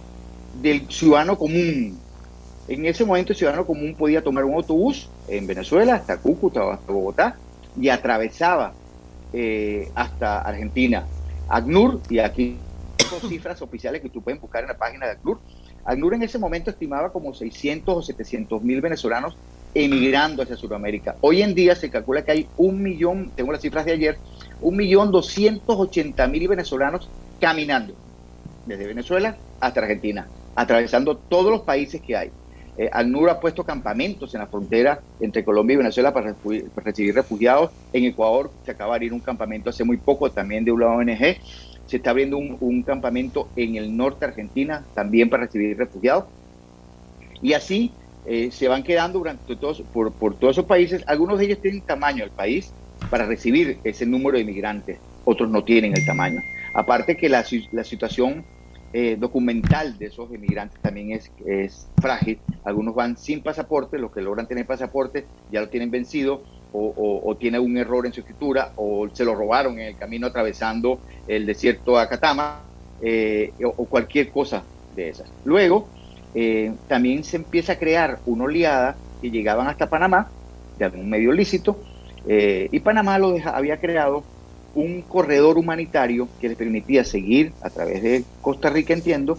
del 0.60 0.88
ciudadano 0.90 1.38
común. 1.38 1.98
En 2.68 2.86
ese 2.86 3.04
momento 3.04 3.32
el 3.32 3.38
ciudadano 3.38 3.66
común 3.66 3.94
podía 3.94 4.22
tomar 4.22 4.44
un 4.44 4.54
autobús 4.54 5.08
en 5.28 5.46
Venezuela 5.46 5.94
hasta 5.94 6.18
Cúcuta 6.18 6.72
hasta 6.72 6.92
Bogotá 6.92 7.36
y 7.80 7.88
atravesaba 7.88 8.72
eh, 9.32 9.88
hasta 9.94 10.40
Argentina. 10.40 11.06
ACNUR, 11.48 12.00
y 12.08 12.18
aquí 12.18 12.58
son 13.08 13.28
cifras 13.28 13.60
oficiales 13.62 14.00
que 14.00 14.08
tú 14.08 14.22
puedes 14.22 14.40
buscar 14.40 14.62
en 14.62 14.68
la 14.68 14.76
página 14.76 15.06
de 15.06 15.12
ACNUR, 15.12 15.40
ACNUR 15.84 16.14
en 16.14 16.22
ese 16.22 16.38
momento 16.38 16.70
estimaba 16.70 17.12
como 17.12 17.34
600 17.34 17.96
o 17.96 18.02
700 18.02 18.62
mil 18.62 18.80
venezolanos 18.80 19.36
emigrando 19.74 20.42
hacia 20.42 20.56
Sudamérica. 20.56 21.16
Hoy 21.20 21.42
en 21.42 21.54
día 21.54 21.74
se 21.74 21.90
calcula 21.90 22.24
que 22.24 22.32
hay 22.32 22.46
un 22.56 22.82
millón, 22.82 23.30
tengo 23.34 23.52
las 23.52 23.62
cifras 23.62 23.84
de 23.84 23.92
ayer, 23.92 24.18
un 24.60 24.76
millón 24.76 25.10
doscientos 25.10 25.76
ochenta 25.78 26.26
mil 26.26 26.46
venezolanos 26.48 27.08
caminando 27.40 27.94
desde 28.66 28.86
Venezuela 28.86 29.36
hasta 29.60 29.80
Argentina, 29.80 30.28
atravesando 30.54 31.16
todos 31.16 31.50
los 31.50 31.62
países 31.62 32.00
que 32.00 32.16
hay. 32.16 32.30
Eh, 32.78 32.88
ACNUR 32.90 33.28
ha 33.28 33.40
puesto 33.40 33.64
campamentos 33.64 34.34
en 34.34 34.40
la 34.40 34.46
frontera 34.46 35.00
entre 35.20 35.44
Colombia 35.44 35.74
y 35.74 35.78
Venezuela 35.78 36.12
para, 36.12 36.34
recibir 36.76 37.14
refugiados. 37.14 37.70
En 37.92 38.04
Ecuador 38.04 38.50
se 38.64 38.70
acaba 38.70 38.92
de 38.92 38.96
abrir 38.96 39.12
un 39.12 39.20
campamento 39.20 39.70
hace 39.70 39.84
muy 39.84 39.98
poco 39.98 40.30
también 40.30 40.64
de 40.64 40.72
una 40.72 40.86
ONG. 40.86 41.36
Se 41.86 41.96
está 41.96 42.10
abriendo 42.10 42.38
un, 42.38 42.56
un 42.60 42.82
campamento 42.82 43.48
en 43.56 43.76
el 43.76 43.94
norte 43.94 44.20
de 44.20 44.26
Argentina 44.26 44.84
también 44.94 45.28
para 45.28 45.44
recibir 45.44 45.76
refugiados. 45.76 46.24
Y 47.42 47.52
así 47.52 47.92
eh, 48.26 48.50
se 48.50 48.68
van 48.68 48.82
quedando 48.82 49.18
durante 49.18 49.56
todos, 49.56 49.82
por, 49.92 50.12
por 50.12 50.34
todos 50.36 50.54
esos 50.56 50.66
países. 50.66 51.02
Algunos 51.06 51.38
de 51.38 51.46
ellos 51.46 51.60
tienen 51.60 51.82
tamaño 51.82 52.24
el 52.24 52.30
país 52.30 52.72
para 53.10 53.26
recibir 53.26 53.78
ese 53.84 54.06
número 54.06 54.36
de 54.36 54.42
inmigrantes, 54.42 54.98
otros 55.24 55.50
no 55.50 55.64
tienen 55.64 55.92
el 55.96 56.04
tamaño. 56.04 56.40
Aparte 56.74 57.16
que 57.16 57.28
la, 57.28 57.44
la 57.72 57.84
situación 57.84 58.44
eh, 58.94 59.16
documental 59.18 59.98
de 59.98 60.06
esos 60.06 60.30
inmigrantes 60.32 60.78
también 60.80 61.12
es, 61.12 61.30
es 61.46 61.88
frágil. 62.00 62.38
Algunos 62.64 62.94
van 62.94 63.16
sin 63.16 63.42
pasaporte, 63.42 63.98
los 63.98 64.12
que 64.12 64.20
logran 64.20 64.46
tener 64.46 64.66
pasaporte 64.66 65.24
ya 65.50 65.60
lo 65.60 65.68
tienen 65.68 65.90
vencido 65.90 66.42
o, 66.74 67.20
o, 67.24 67.36
tiene 67.36 67.58
un 67.58 67.76
error 67.76 68.06
en 68.06 68.12
su 68.12 68.20
escritura 68.20 68.72
o 68.76 69.08
se 69.12 69.24
lo 69.24 69.34
robaron 69.34 69.78
en 69.78 69.88
el 69.88 69.96
camino 69.96 70.26
atravesando 70.26 71.00
el 71.28 71.44
desierto 71.44 71.96
de 71.96 72.02
Acatama 72.02 72.62
eh, 73.02 73.52
o, 73.64 73.84
cualquier 73.86 74.30
cosa 74.30 74.62
de 74.94 75.08
esas. 75.08 75.30
Luego, 75.44 75.88
eh, 76.34 76.72
también 76.88 77.24
se 77.24 77.36
empieza 77.36 77.74
a 77.74 77.78
crear 77.78 78.20
una 78.26 78.44
oleada 78.44 78.96
que 79.20 79.30
llegaban 79.30 79.66
hasta 79.68 79.88
Panamá, 79.88 80.30
de 80.78 80.84
algún 80.84 81.08
medio 81.08 81.32
lícito, 81.32 81.78
y 82.24 82.78
Panamá 82.78 83.18
lo 83.18 83.34
había 83.46 83.80
creado 83.80 84.22
un 84.74 85.02
corredor 85.02 85.58
humanitario 85.58 86.28
que 86.40 86.48
les 86.48 86.56
permitía 86.56 87.04
seguir 87.04 87.52
a 87.62 87.70
través 87.70 88.02
de 88.02 88.24
Costa 88.40 88.70
Rica, 88.70 88.94
entiendo, 88.94 89.36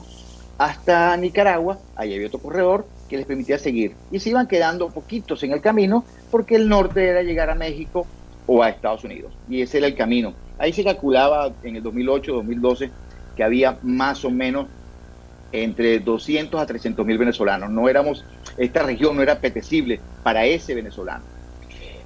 hasta 0.58 1.16
Nicaragua, 1.18 1.80
ahí 1.96 2.14
había 2.14 2.28
otro 2.28 2.40
corredor 2.40 2.86
que 3.10 3.18
les 3.18 3.26
permitía 3.26 3.58
seguir. 3.58 3.96
Y 4.12 4.20
se 4.20 4.30
iban 4.30 4.48
quedando 4.48 4.90
poquitos 4.90 5.44
en 5.44 5.52
el 5.52 5.62
camino 5.62 6.06
porque 6.32 6.56
el 6.56 6.70
norte 6.70 7.08
era 7.08 7.24
llegar 7.24 7.50
a 7.50 7.56
México 7.56 8.06
o 8.46 8.62
a 8.62 8.70
Estados 8.70 9.04
Unidos. 9.04 9.34
Y 9.50 9.62
ese 9.62 9.80
era 9.80 9.88
el 9.88 9.96
camino. 9.96 10.34
Ahí 10.58 10.74
se 10.74 10.84
calculaba 10.84 11.52
en 11.64 11.76
el 11.76 11.84
2008, 11.84 12.34
2012, 12.34 12.92
que 13.36 13.44
había 13.44 13.80
más 13.82 14.24
o 14.24 14.30
menos 14.30 14.68
entre 15.54 16.00
200 16.00 16.60
a 16.60 16.66
300 16.66 17.06
mil 17.06 17.18
venezolanos. 17.18 17.70
No 17.70 17.88
éramos, 17.88 18.26
esta 18.58 18.84
región 18.84 19.16
no 19.16 19.22
era 19.22 19.34
apetecible 19.34 20.02
para 20.24 20.46
ese 20.46 20.76
venezolano. 20.76 21.24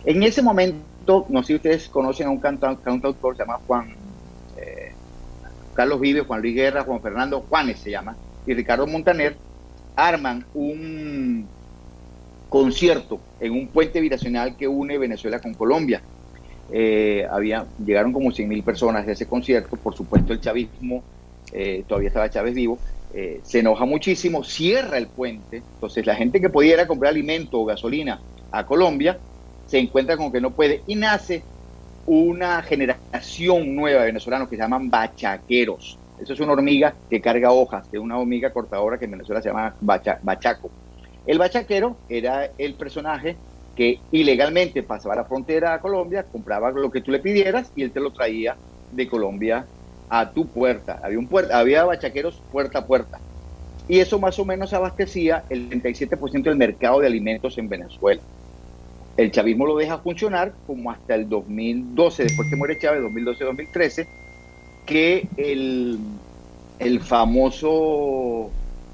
En 0.05 0.21
ese 0.21 0.41
momento 0.41 0.85
no 1.29 1.41
sé 1.41 1.47
si 1.47 1.55
ustedes 1.55 1.89
conocen 1.89 2.27
a 2.27 2.29
un 2.29 2.39
cantautor, 2.39 3.35
se 3.35 3.43
llama 3.43 3.59
Juan 3.65 3.95
eh, 4.57 4.91
Carlos 5.73 5.99
Vive, 5.99 6.21
Juan 6.21 6.41
Luis 6.41 6.55
Guerra, 6.55 6.83
Juan 6.83 7.01
Fernando 7.01 7.41
Juanes 7.41 7.79
se 7.79 7.91
llama, 7.91 8.15
y 8.45 8.53
Ricardo 8.53 8.85
Montaner, 8.85 9.35
arman 9.95 10.45
un 10.53 11.47
concierto 12.49 13.19
en 13.39 13.53
un 13.53 13.67
puente 13.67 13.99
binacional 13.99 14.55
que 14.55 14.67
une 14.67 14.97
Venezuela 14.97 15.39
con 15.39 15.53
Colombia. 15.53 16.01
Eh, 16.71 17.25
había, 17.29 17.65
llegaron 17.83 18.11
como 18.11 18.31
100 18.31 18.47
mil 18.47 18.63
personas 18.63 19.05
de 19.05 19.13
ese 19.13 19.25
concierto, 19.25 19.77
por 19.77 19.95
supuesto 19.95 20.33
el 20.33 20.41
chavismo, 20.41 21.03
eh, 21.53 21.85
todavía 21.87 22.09
estaba 22.09 22.29
Chávez 22.29 22.53
vivo, 22.53 22.77
se 23.11 23.59
enoja 23.59 23.85
muchísimo, 23.85 24.43
cierra 24.43 24.97
el 24.97 25.07
puente, 25.07 25.57
entonces 25.57 26.05
la 26.05 26.15
gente 26.15 26.39
que 26.39 26.49
pudiera 26.49 26.87
comprar 26.87 27.11
alimento 27.11 27.59
o 27.59 27.65
gasolina 27.65 28.19
a 28.51 28.65
Colombia 28.65 29.17
se 29.65 29.79
encuentra 29.79 30.17
con 30.17 30.31
que 30.31 30.41
no 30.41 30.51
puede 30.51 30.81
y 30.87 30.95
nace 30.95 31.43
una 32.05 32.61
generación 32.61 33.75
nueva 33.75 34.01
de 34.01 34.07
venezolanos 34.07 34.49
que 34.49 34.55
se 34.55 34.61
llaman 34.61 34.89
bachaqueros. 34.89 35.97
Eso 36.19 36.33
es 36.33 36.39
una 36.39 36.53
hormiga 36.53 36.95
que 37.09 37.21
carga 37.21 37.51
hojas, 37.51 37.91
de 37.91 37.99
una 37.99 38.17
hormiga 38.17 38.51
cortadora 38.51 38.97
que 38.97 39.05
en 39.05 39.11
Venezuela 39.11 39.41
se 39.41 39.49
llama 39.49 39.75
bachaco. 39.81 40.71
El 41.25 41.37
bachaquero 41.37 41.97
era 42.07 42.49
el 42.57 42.73
personaje 42.75 43.35
que 43.75 43.99
ilegalmente 44.11 44.81
pasaba 44.81 45.15
la 45.15 45.25
frontera 45.25 45.73
a 45.73 45.81
Colombia, 45.81 46.23
compraba 46.23 46.71
lo 46.71 46.89
que 46.89 47.01
tú 47.01 47.11
le 47.11 47.19
pidieras 47.19 47.71
y 47.75 47.83
él 47.83 47.91
te 47.91 47.99
lo 47.99 48.11
traía 48.11 48.55
de 48.91 49.07
Colombia 49.07 49.65
a 50.09 50.31
tu 50.31 50.47
puerta. 50.47 50.99
Había, 51.03 51.19
un 51.19 51.27
puerta, 51.27 51.57
había 51.57 51.83
bachaqueros 51.83 52.41
puerta 52.51 52.79
a 52.79 52.85
puerta. 52.85 53.19
Y 53.87 53.99
eso 53.99 54.19
más 54.19 54.37
o 54.39 54.45
menos 54.45 54.73
abastecía 54.73 55.43
el 55.49 55.69
37% 55.69 56.43
del 56.43 56.55
mercado 56.55 56.99
de 56.99 57.07
alimentos 57.07 57.57
en 57.57 57.69
Venezuela. 57.69 58.21
El 59.15 59.31
chavismo 59.31 59.65
lo 59.65 59.77
deja 59.77 59.97
funcionar 59.97 60.53
como 60.67 60.91
hasta 60.91 61.15
el 61.15 61.27
2012, 61.27 62.23
después 62.23 62.49
que 62.49 62.55
muere 62.55 62.77
Chávez, 62.77 63.01
2012-2013, 63.01 64.07
que 64.85 65.27
el, 65.37 65.97
el, 66.77 66.99
famoso 67.01 68.51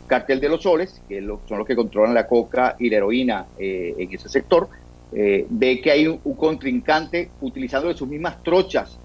cartel 0.08 0.40
de 0.40 0.48
los 0.48 0.64
soles, 0.64 1.02
que 1.10 1.22
son 1.48 1.58
los 1.58 1.68
que 1.68 1.76
controlan 1.76 2.14
la 2.14 2.28
coca 2.28 2.76
y 2.80 2.90
la 2.90 2.98
heroína 2.98 3.48
eh, 3.58 3.96
en 3.98 4.14
ese 4.14 4.30
sector, 4.30 4.70
eh, 5.12 5.46
ve 5.50 5.82
que 5.82 5.92
hay 5.92 6.08
un, 6.08 6.20
contrincante 6.36 7.30
utilizando 7.42 7.94
sus 7.94 8.08
mismas 8.08 8.42
trochas 8.42 8.98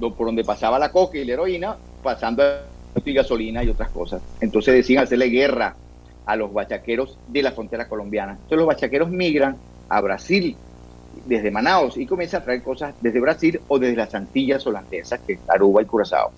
por 0.00 0.26
donde 0.26 0.44
pasaba 0.44 0.78
la 0.78 0.90
coca 0.90 1.18
y 1.18 1.24
la 1.24 1.34
heroína, 1.34 1.76
pasando 2.02 2.42
a 2.42 2.62
gasolina 3.04 3.62
y 3.62 3.68
otras 3.68 3.90
cosas. 3.90 4.22
Entonces 4.40 4.74
deciden 4.74 5.02
hacerle 5.02 5.26
guerra 5.26 5.76
a 6.26 6.36
los 6.36 6.52
bachaqueros 6.52 7.18
de 7.28 7.42
la 7.42 7.52
frontera 7.52 7.88
colombiana. 7.88 8.32
Entonces 8.32 8.58
los 8.58 8.66
bachaqueros 8.66 9.10
migran 9.10 9.56
a 9.88 10.00
Brasil 10.00 10.56
desde 11.26 11.50
Manaus 11.50 11.96
y 11.96 12.06
comienza 12.06 12.38
a 12.38 12.44
traer 12.44 12.62
cosas 12.62 12.94
desde 13.00 13.20
Brasil 13.20 13.60
o 13.68 13.78
desde 13.78 13.96
las 13.96 14.14
Antillas 14.14 14.66
holandesas, 14.66 15.20
que 15.20 15.34
es 15.34 15.40
Aruba 15.48 15.82
y 15.82 15.86
Curazao. 15.86 16.32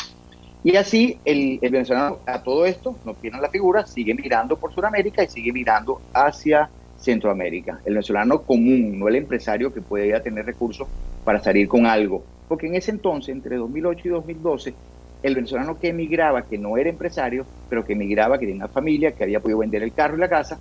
Y 0.64 0.76
así 0.76 1.18
el, 1.24 1.58
venezolano 1.60 2.18
a 2.26 2.42
todo 2.42 2.64
esto, 2.66 2.96
no 3.04 3.14
pierde 3.14 3.40
la 3.40 3.50
figura, 3.50 3.84
sigue 3.84 4.14
mirando 4.14 4.56
por 4.56 4.72
Sudamérica 4.72 5.24
y 5.24 5.28
sigue 5.28 5.52
mirando 5.52 6.00
hacia 6.14 6.70
Centroamérica. 7.02 7.80
El 7.84 7.94
venezolano 7.94 8.42
común, 8.42 8.98
no 8.98 9.08
el 9.08 9.16
empresario 9.16 9.72
que 9.72 9.80
puede 9.80 10.06
ir 10.06 10.14
a 10.14 10.22
tener 10.22 10.46
recursos 10.46 10.88
para 11.24 11.42
salir 11.42 11.68
con 11.68 11.86
algo. 11.86 12.22
Porque 12.48 12.66
en 12.66 12.76
ese 12.76 12.90
entonces, 12.90 13.34
entre 13.34 13.56
2008 13.56 14.02
y 14.04 14.10
2012, 14.10 14.74
el 15.22 15.34
venezolano 15.34 15.78
que 15.78 15.88
emigraba, 15.88 16.42
que 16.42 16.58
no 16.58 16.76
era 16.76 16.90
empresario, 16.90 17.46
pero 17.68 17.84
que 17.84 17.92
emigraba, 17.92 18.38
que 18.38 18.46
tenía 18.46 18.64
una 18.64 18.72
familia, 18.72 19.12
que 19.12 19.24
había 19.24 19.40
podido 19.40 19.58
vender 19.58 19.82
el 19.82 19.92
carro 19.92 20.16
y 20.16 20.20
la 20.20 20.28
casa, 20.28 20.58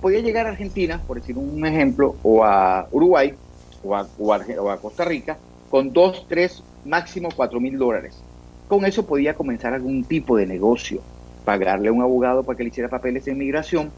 podía 0.00 0.20
llegar 0.20 0.46
a 0.46 0.50
Argentina, 0.50 1.00
por 1.06 1.20
decir 1.20 1.36
un 1.36 1.64
ejemplo, 1.66 2.16
o 2.22 2.44
a 2.44 2.88
Uruguay 2.90 3.34
o 3.82 3.96
a, 3.96 4.76
Costa 4.78 5.04
Rica 5.04 5.38
con 5.70 5.92
2, 5.92 6.26
3, 6.28 6.62
máximo 6.84 7.28
4 7.34 7.60
mil 7.60 7.78
dólares. 7.78 8.20
Con 8.68 8.84
eso 8.84 9.06
podía 9.06 9.34
comenzar 9.34 9.72
algún 9.72 10.04
tipo 10.04 10.36
de 10.36 10.46
negocio, 10.46 11.00
pagarle 11.44 11.88
a 11.88 11.92
un 11.92 12.02
abogado 12.02 12.42
para 12.42 12.56
que 12.56 12.64
le 12.64 12.70
hiciera 12.70 12.88
papeles 12.88 13.24
de 13.24 13.32
inmigración 13.32 13.90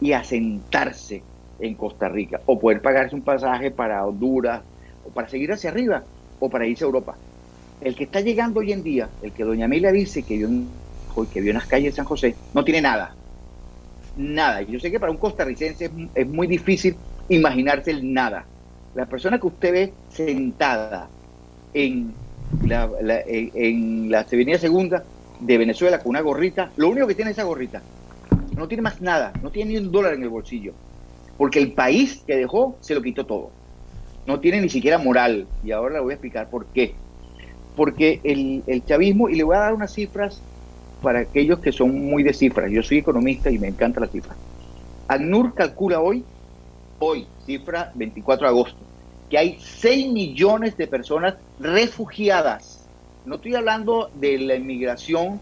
y 0.00 0.12
asentarse 0.12 1.22
en 1.60 1.74
Costa 1.74 2.08
Rica, 2.08 2.40
o 2.46 2.58
poder 2.58 2.80
pagarse 2.80 3.14
un 3.14 3.22
pasaje 3.22 3.70
para 3.70 4.04
Honduras, 4.04 4.62
o 5.06 5.10
para 5.10 5.28
seguir 5.28 5.52
hacia 5.52 5.70
arriba, 5.70 6.02
o 6.38 6.48
para 6.48 6.66
irse 6.66 6.84
a 6.84 6.86
Europa. 6.86 7.16
El 7.80 7.94
que 7.94 8.04
está 8.04 8.20
llegando 8.20 8.60
hoy 8.60 8.72
en 8.72 8.82
día, 8.82 9.08
el 9.22 9.32
que 9.32 9.44
doña 9.44 9.64
Emilia 9.64 9.92
dice 9.92 10.22
que 10.22 10.36
vio, 10.36 10.48
que 11.32 11.40
vio 11.40 11.50
en 11.50 11.56
las 11.56 11.66
calles 11.66 11.92
de 11.92 11.96
San 11.96 12.04
José, 12.04 12.34
no 12.54 12.64
tiene 12.64 12.82
nada, 12.82 13.14
nada. 14.16 14.62
Yo 14.62 14.78
sé 14.78 14.90
que 14.90 15.00
para 15.00 15.12
un 15.12 15.18
costarricense 15.18 15.90
es, 16.14 16.26
muy 16.26 16.46
difícil 16.46 16.96
imaginarse 17.28 17.90
el 17.90 18.12
nada. 18.12 18.44
La 18.94 19.06
persona 19.06 19.38
que 19.38 19.46
usted 19.46 19.72
ve 19.72 19.92
sentada 20.10 21.08
en 21.72 22.12
la, 22.64 22.90
en, 23.26 24.10
la 24.10 24.20
Avenida 24.20 24.58
Segunda 24.58 25.04
de 25.38 25.58
Venezuela 25.58 25.98
con 25.98 26.10
una 26.10 26.20
gorrita, 26.20 26.70
lo 26.76 26.88
único 26.88 27.06
que 27.06 27.14
tiene 27.14 27.30
es 27.30 27.38
esa 27.38 27.46
gorrita. 27.46 27.82
No 28.56 28.68
tiene 28.68 28.82
más 28.82 29.00
nada, 29.00 29.32
no 29.42 29.50
tiene 29.50 29.72
ni 29.72 29.78
un 29.78 29.90
dólar 29.92 30.14
en 30.14 30.22
el 30.22 30.28
bolsillo. 30.28 30.74
Porque 31.40 31.58
el 31.58 31.72
país 31.72 32.22
que 32.26 32.36
dejó 32.36 32.76
se 32.82 32.94
lo 32.94 33.00
quitó 33.00 33.24
todo. 33.24 33.50
No 34.26 34.40
tiene 34.40 34.60
ni 34.60 34.68
siquiera 34.68 34.98
moral. 34.98 35.46
Y 35.64 35.70
ahora 35.70 35.94
le 35.94 36.00
voy 36.00 36.10
a 36.10 36.16
explicar 36.16 36.50
por 36.50 36.66
qué. 36.66 36.94
Porque 37.74 38.20
el, 38.24 38.62
el 38.66 38.84
chavismo, 38.84 39.30
y 39.30 39.36
le 39.36 39.44
voy 39.44 39.56
a 39.56 39.60
dar 39.60 39.72
unas 39.72 39.90
cifras 39.90 40.42
para 41.00 41.20
aquellos 41.20 41.60
que 41.60 41.72
son 41.72 41.98
muy 41.98 42.22
de 42.24 42.34
cifras. 42.34 42.70
Yo 42.70 42.82
soy 42.82 42.98
economista 42.98 43.50
y 43.50 43.58
me 43.58 43.68
encanta 43.68 44.00
la 44.00 44.08
cifra. 44.08 44.36
ACNUR 45.08 45.54
calcula 45.54 46.02
hoy, 46.02 46.26
hoy, 46.98 47.26
cifra 47.46 47.90
24 47.94 48.46
de 48.46 48.50
agosto, 48.50 48.78
que 49.30 49.38
hay 49.38 49.56
6 49.60 50.12
millones 50.12 50.76
de 50.76 50.88
personas 50.88 51.36
refugiadas. 51.58 52.86
No 53.24 53.36
estoy 53.36 53.54
hablando 53.54 54.10
de 54.12 54.36
la 54.40 54.56
inmigración 54.56 55.40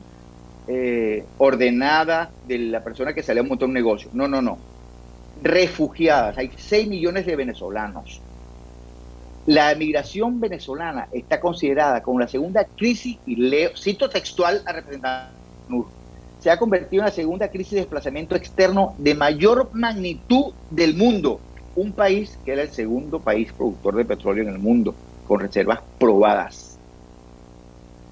eh, 0.69 1.25
ordenada 1.39 2.31
de 2.47 2.59
la 2.59 2.85
persona 2.85 3.13
que 3.15 3.25
salió 3.25 3.43
a 3.43 3.47
montar 3.47 3.67
un 3.67 3.75
negocio. 3.75 4.11
No, 4.13 4.29
no, 4.29 4.41
no. 4.41 4.68
Refugiadas. 5.43 6.39
Hay 6.39 6.51
6 6.57 6.89
millones 6.89 7.27
de 7.27 7.37
venezolanos. 7.37 8.21
La 9.47 9.75
migración 9.75 10.41
venezolana 10.41 11.09
está 11.13 11.41
considerada 11.41 12.03
como 12.03 12.21
la 12.21 12.29
segunda 12.29 12.65
crisis, 12.65 13.19
y 13.25 13.37
leo, 13.37 13.71
cito 13.77 14.11
textual 14.11 14.63
a 14.67 14.73
representar 14.73 15.39
se 16.41 16.51
ha 16.51 16.59
convertido 16.59 17.03
en 17.03 17.07
la 17.07 17.13
segunda 17.13 17.49
crisis 17.49 17.73
de 17.73 17.81
desplazamiento 17.81 18.37
externo 18.37 18.95
de 18.99 19.15
mayor 19.15 19.71
magnitud 19.73 20.53
del 20.71 20.95
mundo. 20.95 21.41
Un 21.75 21.93
país 21.93 22.39
que 22.45 22.53
era 22.53 22.63
el 22.63 22.71
segundo 22.71 23.21
país 23.21 23.53
productor 23.53 23.97
de 23.97 24.05
petróleo 24.05 24.45
en 24.45 24.51
el 24.51 24.59
mundo, 24.59 24.95
con 25.27 25.41
reservas 25.41 25.81
probadas. 25.99 26.79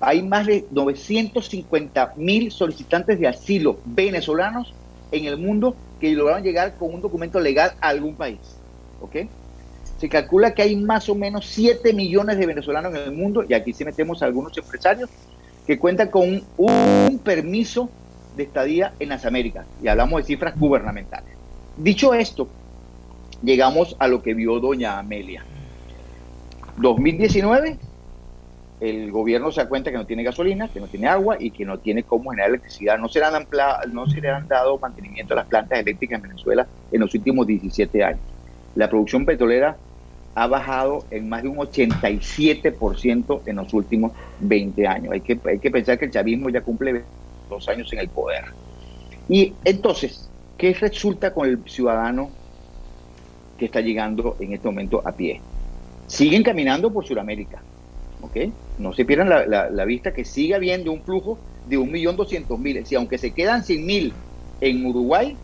Hay 0.01 0.23
más 0.23 0.47
de 0.47 0.67
950 0.71 2.15
mil 2.17 2.51
solicitantes 2.51 3.19
de 3.19 3.29
asilo 3.29 3.79
venezolanos 3.85 4.75
en 5.13 5.25
el 5.27 5.37
mundo 5.37 5.77
que 6.01 6.13
lograron 6.13 6.43
llegar 6.43 6.77
con 6.77 6.95
un 6.95 7.01
documento 7.01 7.41
legal 7.41 7.73
a 7.81 7.89
algún 7.89 8.15
país. 8.15 8.39
¿Ok? 9.01 9.17
Se 9.99 10.09
calcula 10.09 10.55
que 10.55 10.63
hay 10.63 10.77
más 10.77 11.09
o 11.09 11.15
menos 11.15 11.47
7 11.47 11.93
millones 11.93 12.39
de 12.39 12.47
venezolanos 12.47 12.95
en 12.95 13.03
el 13.03 13.13
mundo, 13.13 13.45
y 13.49 13.55
aquí 13.55 13.73
sí 13.73 13.85
metemos 13.85 14.23
a 14.23 14.27
algunos 14.27 14.57
empresarios 14.57 15.09
que 15.67 15.79
cuenta 15.79 16.11
con 16.11 16.43
un 16.57 17.21
permiso 17.25 17.89
de 18.37 18.43
estadía 18.43 18.93
en 19.01 19.09
las 19.09 19.25
Américas, 19.25 19.67
y 19.83 19.89
hablamos 19.89 20.21
de 20.21 20.27
cifras 20.27 20.59
gubernamentales. 20.59 21.35
Dicho 21.79 22.13
esto, 22.13 22.49
llegamos 23.43 23.97
a 23.99 24.09
lo 24.09 24.23
que 24.23 24.35
vio 24.35 24.61
doña 24.61 24.99
Amelia. 24.99 25.45
2019, 26.77 27.79
el 28.81 29.11
gobierno 29.11 29.51
se 29.51 29.63
da 29.63 29.69
cuenta 29.69 29.91
que 29.91 29.97
no 29.97 30.07
tiene 30.07 30.23
gasolina, 30.23 30.69
que 30.69 30.81
no 30.81 30.87
tiene 30.87 31.09
agua 31.09 31.37
y 31.39 31.51
que 31.51 31.65
no 31.65 31.79
tiene 31.79 32.03
cómo 32.03 32.31
generar 32.31 32.51
electricidad. 32.51 32.99
No 32.99 33.09
se 33.09 33.21
le 33.21 33.27
han, 33.27 33.47
no 33.93 34.07
se 34.07 34.21
le 34.21 34.29
han 34.29 34.47
dado 34.49 34.79
mantenimiento 34.79 35.35
a 35.35 35.39
las 35.39 35.47
plantas 35.47 35.79
eléctricas 35.79 36.17
en 36.17 36.29
Venezuela 36.29 36.67
en 36.93 37.01
los 37.01 37.15
últimos 37.15 37.47
17 37.47 38.05
años. 38.05 38.21
La 38.75 38.91
producción 38.91 39.25
petrolera 39.25 39.77
ha 40.35 40.47
bajado 40.47 41.07
en 41.11 41.31
más 41.31 41.43
de 41.43 41.49
un 41.49 41.57
87% 41.57 43.41
en 43.47 43.57
los 43.57 43.73
últimos 43.73 44.13
20 44.41 44.87
años. 44.87 45.13
Hay 45.15 45.23
que, 45.23 45.41
hay 45.47 45.59
que 45.59 45.71
pensar 45.71 45.99
que 45.99 46.05
el 46.05 46.11
chavismo 46.11 46.51
ya 46.51 46.61
cumple 46.61 47.03
dos 47.49 47.67
años 47.69 47.91
en 47.95 48.01
el 48.01 48.11
poder. 48.11 48.45
Y 49.31 49.55
entonces, 49.65 50.29
¿qué 50.59 50.75
resulta 50.75 51.33
con 51.33 51.49
el 51.49 51.59
ciudadano 51.67 52.29
que 53.57 53.65
está 53.65 53.81
llegando 53.81 54.37
en 54.39 54.53
este 54.53 54.69
momento 54.69 55.01
a 55.07 55.13
pie? 55.13 55.41
Siguen 56.07 56.43
caminando 56.43 56.93
por 56.93 57.07
Sudamérica. 57.07 57.63
No 58.79 58.93
se 58.93 59.05
pierdan 59.05 59.29
la, 59.29 59.85
vista 59.85 60.13
que 60.13 60.25
sigue 60.25 60.55
habiendo 60.55 60.93
un 60.93 61.03
flujo 61.03 61.39
de 61.69 61.79
1.200.000. 61.79 62.85
Si 62.85 62.95
aunque 62.95 63.19
se 63.19 63.33
quedan 63.33 63.63
100.000 63.63 64.13
en 64.61 64.87
Uruguay, 64.87 65.37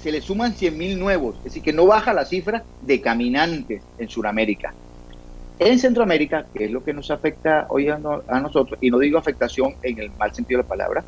se 0.00 0.12
le 0.12 0.20
suman 0.20 0.54
100.000 0.54 0.96
nuevos, 0.96 1.36
es 1.38 1.44
decir, 1.44 1.62
que 1.62 1.72
no 1.72 1.86
baja 1.86 2.12
la 2.12 2.24
cifra 2.24 2.62
de 2.82 3.00
caminantes 3.00 3.82
en 3.98 4.08
Sudamérica. 4.08 4.72
En 5.58 5.80
Centroamérica, 5.80 6.46
que 6.54 6.66
es 6.66 6.70
lo 6.70 6.84
que 6.84 6.92
nos 6.92 7.10
afecta 7.10 7.66
hoy 7.68 7.88
a, 7.88 7.98
nosotros, 7.98 8.78
y 8.80 8.90
no 8.90 9.00
digo 9.00 9.18
afectación 9.18 9.74
en 9.82 9.98
el 9.98 10.10
mal 10.12 10.32
sentido 10.32 10.58
de 10.58 10.62
la 10.62 10.68
palabra, 10.68 11.04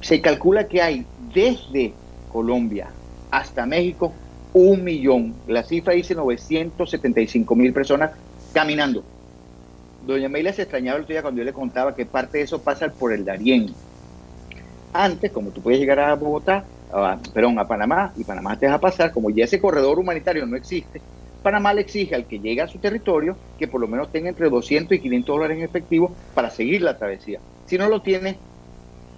se 0.00 0.20
calcula 0.20 0.66
que 0.66 0.82
hay 0.82 1.06
desde 1.32 1.92
Colombia 2.32 2.90
hasta 3.30 3.66
México 3.66 4.12
un 4.52 4.82
millón. 4.82 5.34
La 5.46 5.62
cifra 5.62 5.94
dice 5.94 6.16
975 6.16 7.54
mil 7.54 7.72
personas 7.72 8.10
caminando. 8.52 9.04
Doña 10.10 10.28
Meila 10.28 10.52
se 10.52 10.62
extrañaba 10.62 10.96
el 10.96 11.04
otro 11.04 11.12
día 11.12 11.22
cuando 11.22 11.38
yo 11.38 11.44
le 11.44 11.52
contaba 11.52 11.94
que 11.94 12.06
parte 12.06 12.38
de 12.38 12.44
eso 12.44 12.62
pasa 12.62 12.88
por 12.88 13.12
el 13.12 13.24
Darién. 13.24 13.74
Antes, 14.92 15.30
como 15.30 15.50
tú 15.50 15.62
puedes 15.62 15.78
llegar 15.78 16.00
a 16.00 16.14
Bogotá, 16.14 16.64
a, 16.92 17.18
perdón, 17.32 17.58
a 17.58 17.68
Panamá, 17.68 18.12
y 18.16 18.24
Panamá 18.24 18.58
te 18.58 18.66
deja 18.66 18.78
pasar, 18.78 19.12
como 19.12 19.30
ya 19.30 19.44
ese 19.44 19.60
corredor 19.60 19.98
humanitario 19.98 20.46
no 20.46 20.56
existe, 20.56 21.00
Panamá 21.42 21.72
le 21.72 21.82
exige 21.82 22.14
al 22.14 22.26
que 22.26 22.40
llega 22.40 22.64
a 22.64 22.68
su 22.68 22.78
territorio 22.78 23.36
que 23.56 23.68
por 23.68 23.80
lo 23.80 23.88
menos 23.88 24.10
tenga 24.10 24.28
entre 24.28 24.50
200 24.50 24.96
y 24.96 25.00
500 25.00 25.36
dólares 25.36 25.58
en 25.58 25.64
efectivo 25.64 26.14
para 26.34 26.50
seguir 26.50 26.82
la 26.82 26.98
travesía. 26.98 27.40
Si 27.64 27.78
no 27.78 27.88
lo 27.88 28.02
tiene, 28.02 28.38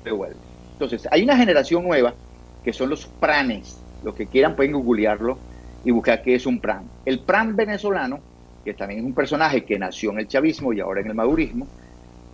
devuelve. 0.05 0.37
Entonces, 0.73 1.09
hay 1.11 1.23
una 1.23 1.37
generación 1.37 1.85
nueva 1.85 2.15
que 2.63 2.73
son 2.73 2.91
los 2.91 3.07
pranes. 3.07 3.83
Los 4.03 4.15
que 4.15 4.27
quieran 4.27 4.57
pueden 4.57 4.73
googlearlo 4.73 5.39
y 5.85 5.91
buscar 5.91 6.23
qué 6.23 6.35
es 6.35 6.47
un 6.47 6.61
pran. 6.61 6.91
El 7.05 7.21
pran 7.21 7.57
venezolano, 7.57 8.21
que 8.65 8.75
también 8.75 9.01
es 9.01 9.07
un 9.07 9.15
personaje 9.15 9.65
que 9.65 9.79
nació 9.79 10.13
en 10.13 10.21
el 10.21 10.29
chavismo 10.29 10.73
y 10.73 10.81
ahora 10.81 11.01
en 11.01 11.09
el 11.09 11.15
madurismo, 11.15 11.67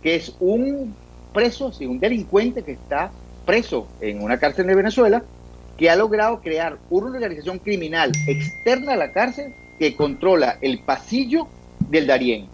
que 0.01 0.15
es 0.15 0.35
un 0.39 0.95
preso, 1.33 1.71
sí, 1.71 1.85
un 1.85 1.99
delincuente 1.99 2.63
que 2.63 2.73
está 2.73 3.11
preso 3.45 3.87
en 4.01 4.21
una 4.21 4.37
cárcel 4.37 4.67
de 4.67 4.75
Venezuela 4.75 5.23
que 5.77 5.89
ha 5.89 5.95
logrado 5.95 6.41
crear 6.41 6.77
una 6.89 7.09
organización 7.09 7.59
criminal 7.59 8.11
externa 8.27 8.93
a 8.93 8.97
la 8.97 9.11
cárcel 9.11 9.53
que 9.79 9.95
controla 9.95 10.57
el 10.61 10.79
pasillo 10.79 11.47
del 11.89 12.05
Darién. 12.05 12.47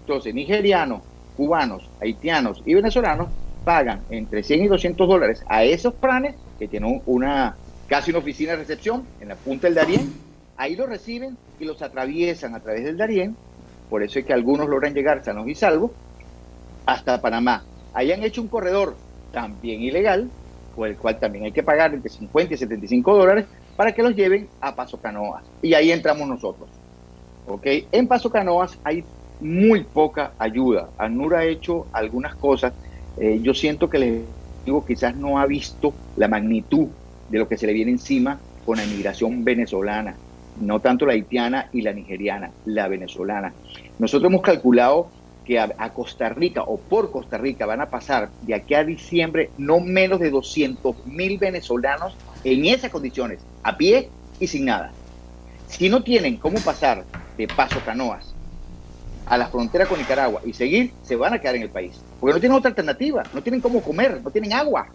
Entonces, 0.00 0.34
nigerianos, 0.34 1.02
cubanos, 1.36 1.88
haitianos 2.00 2.62
y 2.66 2.74
venezolanos 2.74 3.28
pagan 3.64 4.02
entre 4.10 4.42
100 4.42 4.64
y 4.64 4.68
200 4.68 5.08
dólares 5.08 5.44
a 5.48 5.64
esos 5.64 5.94
planes 5.94 6.34
que 6.58 6.68
tienen 6.68 7.00
una 7.06 7.56
casi 7.88 8.10
una 8.10 8.18
oficina 8.18 8.52
de 8.52 8.58
recepción 8.58 9.04
en 9.20 9.28
la 9.28 9.36
punta 9.36 9.66
del 9.66 9.76
Darién. 9.76 10.12
Ahí 10.56 10.76
los 10.76 10.88
reciben 10.88 11.36
y 11.58 11.64
los 11.64 11.82
atraviesan 11.82 12.54
a 12.54 12.60
través 12.60 12.84
del 12.84 12.96
Darién. 12.96 13.36
Por 13.90 14.02
eso 14.02 14.18
es 14.18 14.24
que 14.24 14.32
algunos 14.32 14.68
logran 14.68 14.94
llegar 14.94 15.24
sanos 15.24 15.48
y 15.48 15.54
salvos 15.54 15.90
hasta 16.86 17.20
Panamá. 17.20 17.64
Ahí 17.92 18.12
han 18.12 18.22
hecho 18.22 18.42
un 18.42 18.48
corredor 18.48 18.96
también 19.32 19.82
ilegal, 19.82 20.28
por 20.74 20.88
el 20.88 20.96
cual 20.96 21.18
también 21.18 21.44
hay 21.44 21.52
que 21.52 21.62
pagar 21.62 21.94
entre 21.94 22.10
50 22.10 22.54
y 22.54 22.56
75 22.56 23.16
dólares 23.16 23.46
para 23.76 23.92
que 23.92 24.02
los 24.02 24.14
lleven 24.14 24.48
a 24.60 24.74
Paso 24.74 25.00
Canoas. 25.00 25.44
Y 25.62 25.74
ahí 25.74 25.90
entramos 25.90 26.28
nosotros. 26.28 26.68
¿ok? 27.46 27.66
En 27.92 28.08
Paso 28.08 28.30
Canoas 28.30 28.78
hay 28.84 29.04
muy 29.40 29.84
poca 29.84 30.32
ayuda. 30.38 30.88
ANUR 30.98 31.34
ha 31.34 31.44
hecho 31.44 31.86
algunas 31.92 32.34
cosas. 32.34 32.72
Eh, 33.18 33.40
yo 33.42 33.54
siento 33.54 33.88
que 33.90 33.96
el 33.98 34.02
Ejecutivo 34.02 34.84
quizás 34.86 35.16
no 35.16 35.38
ha 35.38 35.46
visto 35.46 35.92
la 36.16 36.28
magnitud 36.28 36.88
de 37.28 37.38
lo 37.38 37.48
que 37.48 37.56
se 37.56 37.66
le 37.66 37.72
viene 37.72 37.90
encima 37.90 38.38
con 38.64 38.78
la 38.78 38.84
inmigración 38.84 39.44
venezolana, 39.44 40.16
no 40.60 40.80
tanto 40.80 41.06
la 41.06 41.14
haitiana 41.14 41.68
y 41.72 41.82
la 41.82 41.92
nigeriana, 41.92 42.50
la 42.64 42.88
venezolana. 42.88 43.52
Nosotros 43.98 44.30
hemos 44.30 44.42
calculado 44.42 45.10
que 45.44 45.58
a, 45.58 45.68
Costa 45.90 46.30
Rica 46.30 46.62
o 46.62 46.78
por 46.78 47.10
Costa 47.10 47.36
Rica 47.36 47.66
van 47.66 47.80
a 47.80 47.90
pasar 47.90 48.30
de 48.42 48.54
aquí 48.54 48.74
a 48.74 48.84
diciembre 48.84 49.50
no 49.58 49.80
menos 49.80 50.20
de 50.20 50.30
200 50.30 51.06
mil 51.06 51.38
venezolanos 51.38 52.16
en 52.42 52.64
esas 52.64 52.90
condiciones, 52.90 53.40
a 53.62 53.76
pie 53.76 54.10
y 54.40 54.46
sin 54.46 54.64
nada. 54.64 54.92
Si 55.66 55.88
no 55.88 56.02
tienen 56.02 56.38
cómo 56.38 56.58
pasar 56.60 57.04
de 57.36 57.48
Paso 57.48 57.80
Canoas 57.84 58.34
a 59.26 59.36
la 59.36 59.48
frontera 59.48 59.86
con 59.86 59.98
Nicaragua 59.98 60.40
y 60.44 60.52
seguir, 60.52 60.92
se 61.02 61.16
van 61.16 61.34
a 61.34 61.38
quedar 61.38 61.56
en 61.56 61.62
el 61.62 61.70
país. 61.70 62.00
Porque 62.20 62.34
no 62.34 62.40
tienen 62.40 62.58
otra 62.58 62.70
alternativa, 62.70 63.22
no 63.32 63.42
tienen 63.42 63.60
cómo 63.60 63.82
comer, 63.82 64.20
no 64.22 64.30
tienen 64.30 64.52
agua, 64.52 64.86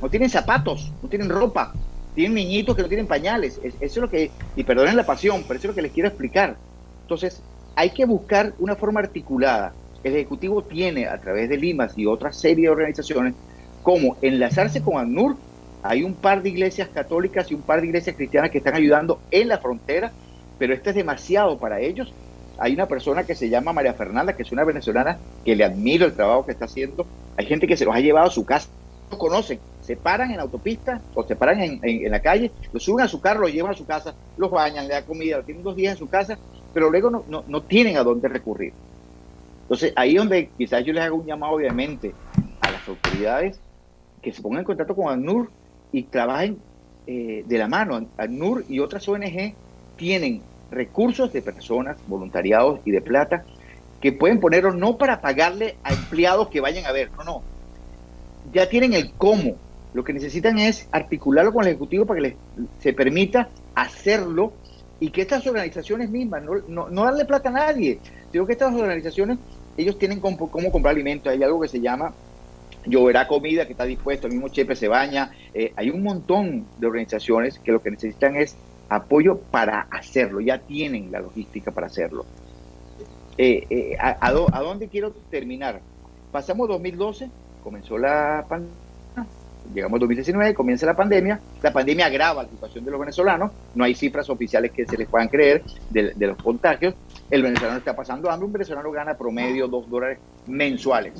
no 0.00 0.08
tienen 0.08 0.28
zapatos, 0.28 0.92
no 1.02 1.08
tienen 1.08 1.28
ropa, 1.28 1.72
tienen 2.16 2.34
niñitos 2.34 2.74
que 2.74 2.82
no 2.82 2.88
tienen 2.88 3.06
pañales. 3.06 3.60
Eso 3.62 3.76
es 3.80 3.96
lo 3.98 4.10
que, 4.10 4.32
y 4.56 4.64
perdonen 4.64 4.96
la 4.96 5.06
pasión, 5.06 5.44
pero 5.46 5.58
eso 5.58 5.68
es 5.68 5.70
lo 5.70 5.74
que 5.76 5.82
les 5.82 5.92
quiero 5.92 6.08
explicar. 6.08 6.56
Entonces, 7.02 7.40
hay 7.76 7.90
que 7.90 8.04
buscar 8.04 8.54
una 8.58 8.74
forma 8.74 8.98
articulada 8.98 9.72
el 10.06 10.14
Ejecutivo 10.14 10.62
tiene 10.62 11.06
a 11.06 11.18
través 11.18 11.48
de 11.48 11.56
Limas 11.56 11.96
y 11.96 12.06
otra 12.06 12.32
serie 12.32 12.66
de 12.66 12.70
organizaciones 12.70 13.34
como 13.82 14.16
enlazarse 14.22 14.80
con 14.80 14.98
ANUR. 14.98 15.36
Hay 15.82 16.02
un 16.02 16.14
par 16.14 16.42
de 16.42 16.48
iglesias 16.48 16.88
católicas 16.88 17.50
y 17.50 17.54
un 17.54 17.62
par 17.62 17.80
de 17.80 17.88
iglesias 17.88 18.16
cristianas 18.16 18.50
que 18.50 18.58
están 18.58 18.74
ayudando 18.74 19.20
en 19.30 19.48
la 19.48 19.58
frontera, 19.58 20.12
pero 20.58 20.74
esto 20.74 20.90
es 20.90 20.96
demasiado 20.96 21.58
para 21.58 21.80
ellos. 21.80 22.12
Hay 22.58 22.72
una 22.72 22.86
persona 22.86 23.24
que 23.24 23.34
se 23.34 23.48
llama 23.48 23.72
María 23.72 23.94
Fernanda, 23.94 24.34
que 24.34 24.42
es 24.42 24.52
una 24.52 24.64
venezolana, 24.64 25.18
que 25.44 25.54
le 25.54 25.64
admiro 25.64 26.06
el 26.06 26.14
trabajo 26.14 26.46
que 26.46 26.52
está 26.52 26.64
haciendo. 26.64 27.06
Hay 27.36 27.46
gente 27.46 27.66
que 27.66 27.76
se 27.76 27.84
los 27.84 27.94
ha 27.94 28.00
llevado 28.00 28.28
a 28.28 28.30
su 28.30 28.44
casa, 28.44 28.68
los 29.10 29.18
conocen, 29.18 29.58
se 29.86 29.96
paran 29.96 30.30
en 30.30 30.40
autopista 30.40 31.00
o 31.14 31.22
se 31.22 31.36
paran 31.36 31.60
en, 31.60 32.10
la 32.10 32.20
calle, 32.20 32.50
los 32.72 32.82
suben 32.82 33.04
a 33.04 33.08
su 33.08 33.20
carro, 33.20 33.42
los 33.42 33.52
llevan 33.52 33.72
a 33.72 33.76
su 33.76 33.86
casa, 33.86 34.14
los 34.36 34.50
bañan, 34.50 34.88
le 34.88 34.94
dan 34.94 35.04
comida, 35.04 35.42
tienen 35.42 35.62
dos 35.62 35.76
días 35.76 35.92
en 35.92 35.98
su 35.98 36.08
casa, 36.08 36.38
pero 36.74 36.90
luego 36.90 37.10
no, 37.10 37.44
no 37.46 37.62
tienen 37.62 37.96
a 37.96 38.02
dónde 38.02 38.28
recurrir. 38.28 38.72
Entonces, 39.62 39.92
ahí 39.96 40.14
donde 40.14 40.48
quizás 40.56 40.84
yo 40.84 40.92
les 40.92 41.02
hago 41.02 41.16
un 41.16 41.26
llamado, 41.26 41.54
obviamente, 41.54 42.14
a 42.60 42.70
las 42.70 42.88
autoridades 42.88 43.58
que 44.22 44.32
se 44.32 44.40
pongan 44.40 44.60
en 44.60 44.64
contacto 44.64 44.94
con 44.94 45.12
ANUR 45.12 45.50
y 45.90 46.04
trabajen 46.04 46.58
eh, 47.08 47.44
de 47.44 47.58
la 47.58 47.66
mano. 47.66 48.06
ANUR 48.16 48.64
y 48.68 48.78
otras 48.78 49.08
ONG 49.08 49.54
tienen 49.96 50.40
recursos 50.70 51.32
de 51.32 51.42
personas, 51.42 51.96
voluntariados 52.06 52.80
y 52.84 52.92
de 52.92 53.00
plata 53.00 53.44
que 54.00 54.12
pueden 54.12 54.38
ponerlos 54.38 54.76
no 54.76 54.98
para 54.98 55.20
pagarle 55.20 55.76
a 55.82 55.92
empleados 55.92 56.48
que 56.48 56.60
vayan 56.60 56.86
a 56.86 56.92
ver, 56.92 57.10
no, 57.18 57.24
no. 57.24 57.42
Ya 58.52 58.68
tienen 58.68 58.92
el 58.92 59.12
cómo. 59.14 59.56
Lo 59.96 60.04
que 60.04 60.12
necesitan 60.12 60.58
es 60.58 60.86
articularlo 60.92 61.54
con 61.54 61.62
el 61.62 61.70
Ejecutivo 61.70 62.04
para 62.04 62.20
que 62.20 62.28
les 62.28 62.34
se 62.80 62.92
permita 62.92 63.48
hacerlo 63.74 64.52
y 65.00 65.08
que 65.08 65.22
estas 65.22 65.46
organizaciones 65.46 66.10
mismas, 66.10 66.42
no, 66.42 66.52
no, 66.68 66.90
no 66.90 67.04
darle 67.04 67.24
plata 67.24 67.48
a 67.48 67.52
nadie, 67.52 67.98
sino 68.30 68.46
que 68.46 68.52
estas 68.52 68.74
organizaciones 68.74 69.38
ellos 69.78 69.98
tienen 69.98 70.20
cómo, 70.20 70.50
comprar 70.70 70.94
alimentos. 70.94 71.32
Hay 71.32 71.42
algo 71.42 71.62
que 71.62 71.68
se 71.68 71.80
llama 71.80 72.12
Lloverá 72.84 73.26
Comida, 73.26 73.64
que 73.64 73.72
está 73.72 73.84
dispuesto, 73.84 74.26
el 74.26 74.34
mismo 74.34 74.50
Chepe 74.50 74.76
se 74.76 74.86
baña. 74.86 75.32
Eh, 75.54 75.72
hay 75.76 75.88
un 75.88 76.02
montón 76.02 76.66
de 76.78 76.86
organizaciones 76.86 77.58
que 77.58 77.72
lo 77.72 77.80
que 77.80 77.90
necesitan 77.90 78.36
es 78.36 78.54
apoyo 78.90 79.38
para 79.50 79.88
hacerlo, 79.90 80.40
ya 80.40 80.58
tienen 80.58 81.10
la 81.10 81.20
logística 81.20 81.70
para 81.70 81.86
hacerlo. 81.86 82.26
Eh, 83.38 83.66
eh, 83.70 83.96
a, 83.98 84.30
dónde 84.30 84.88
quiero 84.88 85.12
terminar? 85.30 85.80
Pasamos 86.32 86.68
2012, 86.68 87.30
comenzó 87.64 87.96
la 87.96 88.44
pandemia, 88.46 88.85
llegamos 89.74 90.00
2019, 90.00 90.54
comienza 90.54 90.86
la 90.86 90.94
pandemia, 90.94 91.40
la 91.62 91.72
pandemia 91.72 92.06
agrava 92.06 92.42
la 92.42 92.48
situación 92.48 92.84
de 92.84 92.90
los 92.90 93.00
venezolanos, 93.00 93.52
no 93.74 93.84
hay 93.84 93.94
cifras 93.94 94.28
oficiales 94.30 94.72
que 94.72 94.86
se 94.86 94.96
les 94.96 95.08
puedan 95.08 95.28
creer 95.28 95.62
de, 95.90 96.14
los 96.18 96.36
contagios, 96.36 96.94
el 97.30 97.42
venezolano 97.42 97.78
está 97.78 97.94
pasando 97.94 98.30
hambre, 98.30 98.46
un 98.46 98.52
venezolano 98.52 98.90
gana 98.90 99.16
promedio 99.16 99.68
2 99.68 99.90
dólares 99.90 100.18
mensuales. 100.46 101.14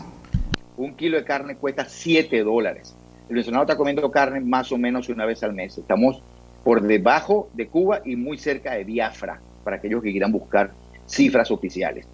Un 0.76 0.94
kilo 0.94 1.16
de 1.16 1.24
carne 1.24 1.56
cuesta 1.56 1.86
7 1.86 2.42
dólares. 2.42 2.94
El 3.28 3.36
venezolano 3.36 3.62
está 3.62 3.76
comiendo 3.76 4.10
carne 4.10 4.40
más 4.40 4.70
o 4.72 4.78
menos 4.78 5.08
una 5.08 5.24
vez 5.24 5.42
al 5.42 5.54
mes. 5.54 5.78
Estamos 5.78 6.22
por 6.62 6.82
debajo 6.82 7.48
de 7.54 7.68
Cuba 7.68 8.02
y 8.04 8.14
muy 8.16 8.38
cerca 8.38 8.74
de 8.74 8.84
Biafra, 8.84 9.40
para 9.64 9.76
aquellos 9.76 10.02
que 10.02 10.10
quieran 10.10 10.32
buscar 10.32 10.72
cifras 11.06 11.50
oficiales. 11.50 12.06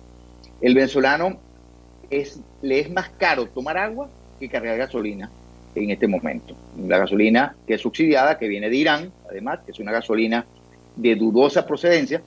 El 0.60 0.74
venezolano 0.74 1.38
le 2.62 2.80
es 2.80 2.90
más 2.90 3.10
caro 3.18 3.46
tomar 3.46 3.78
agua 3.78 4.08
que 4.38 4.48
cargar 4.48 4.76
gasolina 4.76 5.30
en 5.74 5.90
este 5.90 6.06
momento. 6.06 6.54
La 6.86 6.98
gasolina 6.98 7.54
que 7.66 7.74
es 7.74 7.80
subsidiada, 7.80 8.38
que 8.38 8.48
viene 8.48 8.68
de 8.68 8.76
Irán, 8.76 9.12
además, 9.28 9.60
que 9.64 9.72
es 9.72 9.78
una 9.78 9.92
gasolina 9.92 10.44
de 10.96 11.14
dudosa 11.16 11.66
procedencia, 11.66 12.22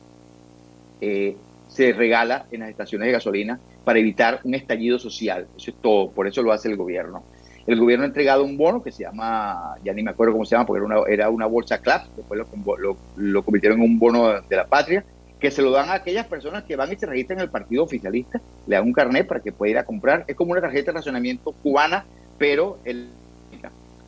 eh, 1.02 1.36
se 1.68 1.94
regala 1.94 2.46
en 2.52 2.62
las 2.62 2.70
estaciones 2.70 3.08
de 3.08 3.12
gasolina 3.12 3.60
para 3.84 4.00
evitar 4.00 4.40
un 4.44 4.56
estallido 4.56 4.98
social. 4.98 5.48
Eso 5.58 5.72
es 5.72 5.78
todo, 5.82 6.10
por 6.10 6.28
eso 6.28 6.42
lo 6.42 6.52
hace 6.52 6.70
el 6.70 6.78
gobierno. 6.78 7.24
El 7.68 7.80
gobierno 7.80 8.04
ha 8.04 8.08
entregado 8.08 8.44
un 8.44 8.58
bono 8.58 8.84
que 8.84 8.92
se 8.92 9.04
llama, 9.04 9.76
ya 9.84 9.92
ni 9.94 10.04
me 10.04 10.12
acuerdo 10.12 10.34
cómo 10.34 10.46
se 10.46 10.56
llama, 10.56 10.66
porque 10.68 10.86
era 10.86 10.86
una, 10.86 11.12
era 11.12 11.30
una 11.30 11.48
bolsa 11.48 11.80
CLAP, 11.80 12.08
después 12.16 12.40
lo, 12.40 12.98
lo, 13.16 13.44
convirtieron 13.44 13.80
en 13.80 13.86
un 13.86 14.00
bono 14.00 14.42
de 14.42 14.56
la 14.56 14.68
patria, 14.68 15.04
que 15.40 15.50
se 15.50 15.64
lo 15.64 15.72
dan 15.72 15.90
a 15.90 15.96
aquellas 15.96 16.28
personas 16.28 16.64
que 16.64 16.76
van 16.76 16.94
y 16.94 16.96
se 16.96 17.08
registran 17.08 17.40
en 17.40 17.44
el 17.44 17.50
partido 17.50 17.84
oficialista, 17.84 18.40
le 18.68 18.76
dan 18.76 18.86
un 18.86 18.94
carnet 18.94 19.28
para 19.28 19.40
que 19.40 19.52
pueda 19.52 19.72
ir 19.72 19.78
a 19.80 19.84
comprar. 19.84 20.26
Es 20.28 20.36
como 20.36 20.52
una 20.52 20.62
tarjeta 20.62 20.92
de 20.92 20.98
racionamiento 20.98 21.52
cubana, 21.64 22.06
pero 22.38 22.78
el, 22.86 23.10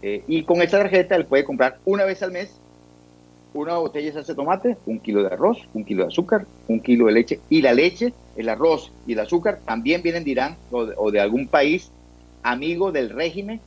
eh, 0.01 0.23
y 0.27 0.43
con 0.43 0.61
esa 0.61 0.77
tarjeta 0.79 1.15
él 1.15 1.25
puede 1.25 1.43
comprar 1.43 1.79
una 1.85 2.05
vez 2.05 2.21
al 2.21 2.31
mes 2.31 2.59
una 3.53 3.77
botella 3.77 4.07
de 4.07 4.13
salsa 4.13 4.33
de 4.33 4.35
tomate, 4.35 4.77
un 4.85 4.99
kilo 4.99 5.23
de 5.23 5.33
arroz, 5.33 5.67
un 5.73 5.83
kilo 5.83 6.03
de 6.03 6.09
azúcar, 6.09 6.45
un 6.67 6.79
kilo 6.79 7.07
de 7.07 7.13
leche. 7.13 7.39
Y 7.49 7.61
la 7.61 7.73
leche, 7.73 8.13
el 8.35 8.49
arroz 8.49 8.91
y 9.07 9.13
el 9.13 9.19
azúcar 9.19 9.59
también 9.65 10.03
vienen 10.03 10.23
de 10.23 10.31
Irán 10.31 10.57
o 10.71 11.11
de, 11.11 11.19
algún 11.19 11.47
país 11.47 11.91
amigo 12.43 12.91
del 12.91 13.09
régimen, 13.09 13.59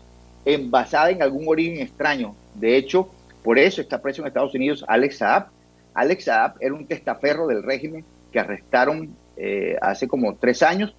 envasada 0.45 1.11
en 1.11 1.23
algún 1.23 1.49
origen 1.49 1.81
extraño. 1.81 2.35
De 2.55 2.77
hecho, 2.77 3.09
por 3.43 3.59
eso 3.59 3.81
está 3.81 4.01
preso 4.01 4.23
en 4.23 4.29
Estados 4.29 4.55
Unidos 4.55 4.85
Alex 4.87 5.19
Saab. 5.19 5.47
Alex 5.95 6.25
Saab 6.25 6.55
era 6.61 6.75
un 6.75 6.87
testaferro 6.87 7.47
del 7.47 7.63
régimen 7.63 8.05
que 8.33 8.39
arrestaron 8.39 9.17
eh, 9.37 9.77
hace 9.83 10.07
como 10.07 10.37
tres 10.37 10.63
años, 10.63 10.95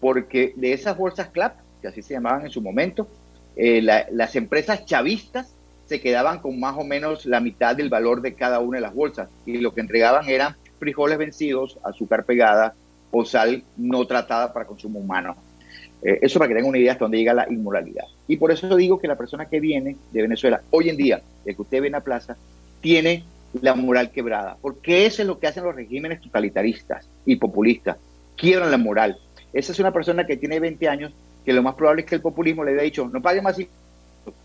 porque 0.00 0.54
de 0.56 0.72
esas 0.72 0.96
bolsas 0.96 1.28
CLAP, 1.28 1.56
que 1.80 1.88
así 1.88 2.02
se 2.02 2.14
llamaban 2.14 2.44
en 2.44 2.50
su 2.50 2.60
momento, 2.60 3.06
eh, 3.56 3.82
las 3.82 4.36
empresas 4.36 4.84
chavistas 4.84 5.54
se 5.86 6.00
quedaban 6.00 6.40
con 6.40 6.58
más 6.58 6.76
o 6.78 6.84
menos 6.84 7.26
la 7.26 7.40
mitad 7.40 7.76
del 7.76 7.88
valor 7.88 8.22
de 8.22 8.34
cada 8.34 8.60
una 8.60 8.78
de 8.78 8.82
las 8.82 8.94
bolsas 8.94 9.28
y 9.46 9.58
lo 9.58 9.74
que 9.74 9.80
entregaban 9.80 10.28
eran 10.28 10.56
frijoles 10.78 11.18
vencidos, 11.18 11.78
azúcar 11.84 12.24
pegada 12.24 12.74
o 13.10 13.24
sal 13.24 13.62
no 13.76 14.06
tratada 14.06 14.52
para 14.52 14.66
consumo 14.66 14.98
humano. 14.98 15.36
Eh, 16.02 16.18
eso 16.22 16.38
para 16.38 16.48
que 16.48 16.54
tengan 16.54 16.70
una 16.70 16.78
idea 16.78 16.92
hasta 16.92 17.04
dónde 17.04 17.18
llega 17.18 17.32
la 17.32 17.50
inmoralidad. 17.50 18.04
Y 18.28 18.36
por 18.36 18.50
eso 18.50 18.76
digo 18.76 18.98
que 18.98 19.08
la 19.08 19.16
persona 19.16 19.46
que 19.46 19.60
viene 19.60 19.96
de 20.12 20.22
Venezuela 20.22 20.62
hoy 20.70 20.88
en 20.90 20.96
día, 20.96 21.22
de 21.44 21.54
que 21.54 21.62
usted 21.62 21.80
ve 21.80 21.86
en 21.86 21.92
la 21.92 22.00
plaza, 22.00 22.36
tiene 22.80 23.24
la 23.60 23.74
moral 23.74 24.10
quebrada, 24.10 24.56
porque 24.60 25.06
eso 25.06 25.22
es 25.22 25.28
lo 25.28 25.38
que 25.38 25.46
hacen 25.46 25.64
los 25.64 25.74
regímenes 25.74 26.20
totalitaristas 26.20 27.08
y 27.24 27.36
populistas, 27.36 27.96
quiebran 28.36 28.70
la 28.70 28.78
moral. 28.78 29.18
Esa 29.52 29.72
es 29.72 29.78
una 29.78 29.92
persona 29.92 30.26
que 30.26 30.36
tiene 30.36 30.58
20 30.58 30.88
años, 30.88 31.12
que 31.44 31.52
lo 31.52 31.62
más 31.62 31.74
probable 31.74 32.02
es 32.02 32.08
que 32.08 32.14
el 32.14 32.20
populismo 32.20 32.64
le 32.64 32.72
haya 32.72 32.82
dicho, 32.82 33.08
no 33.12 33.20
pague 33.20 33.42
más 33.42 33.56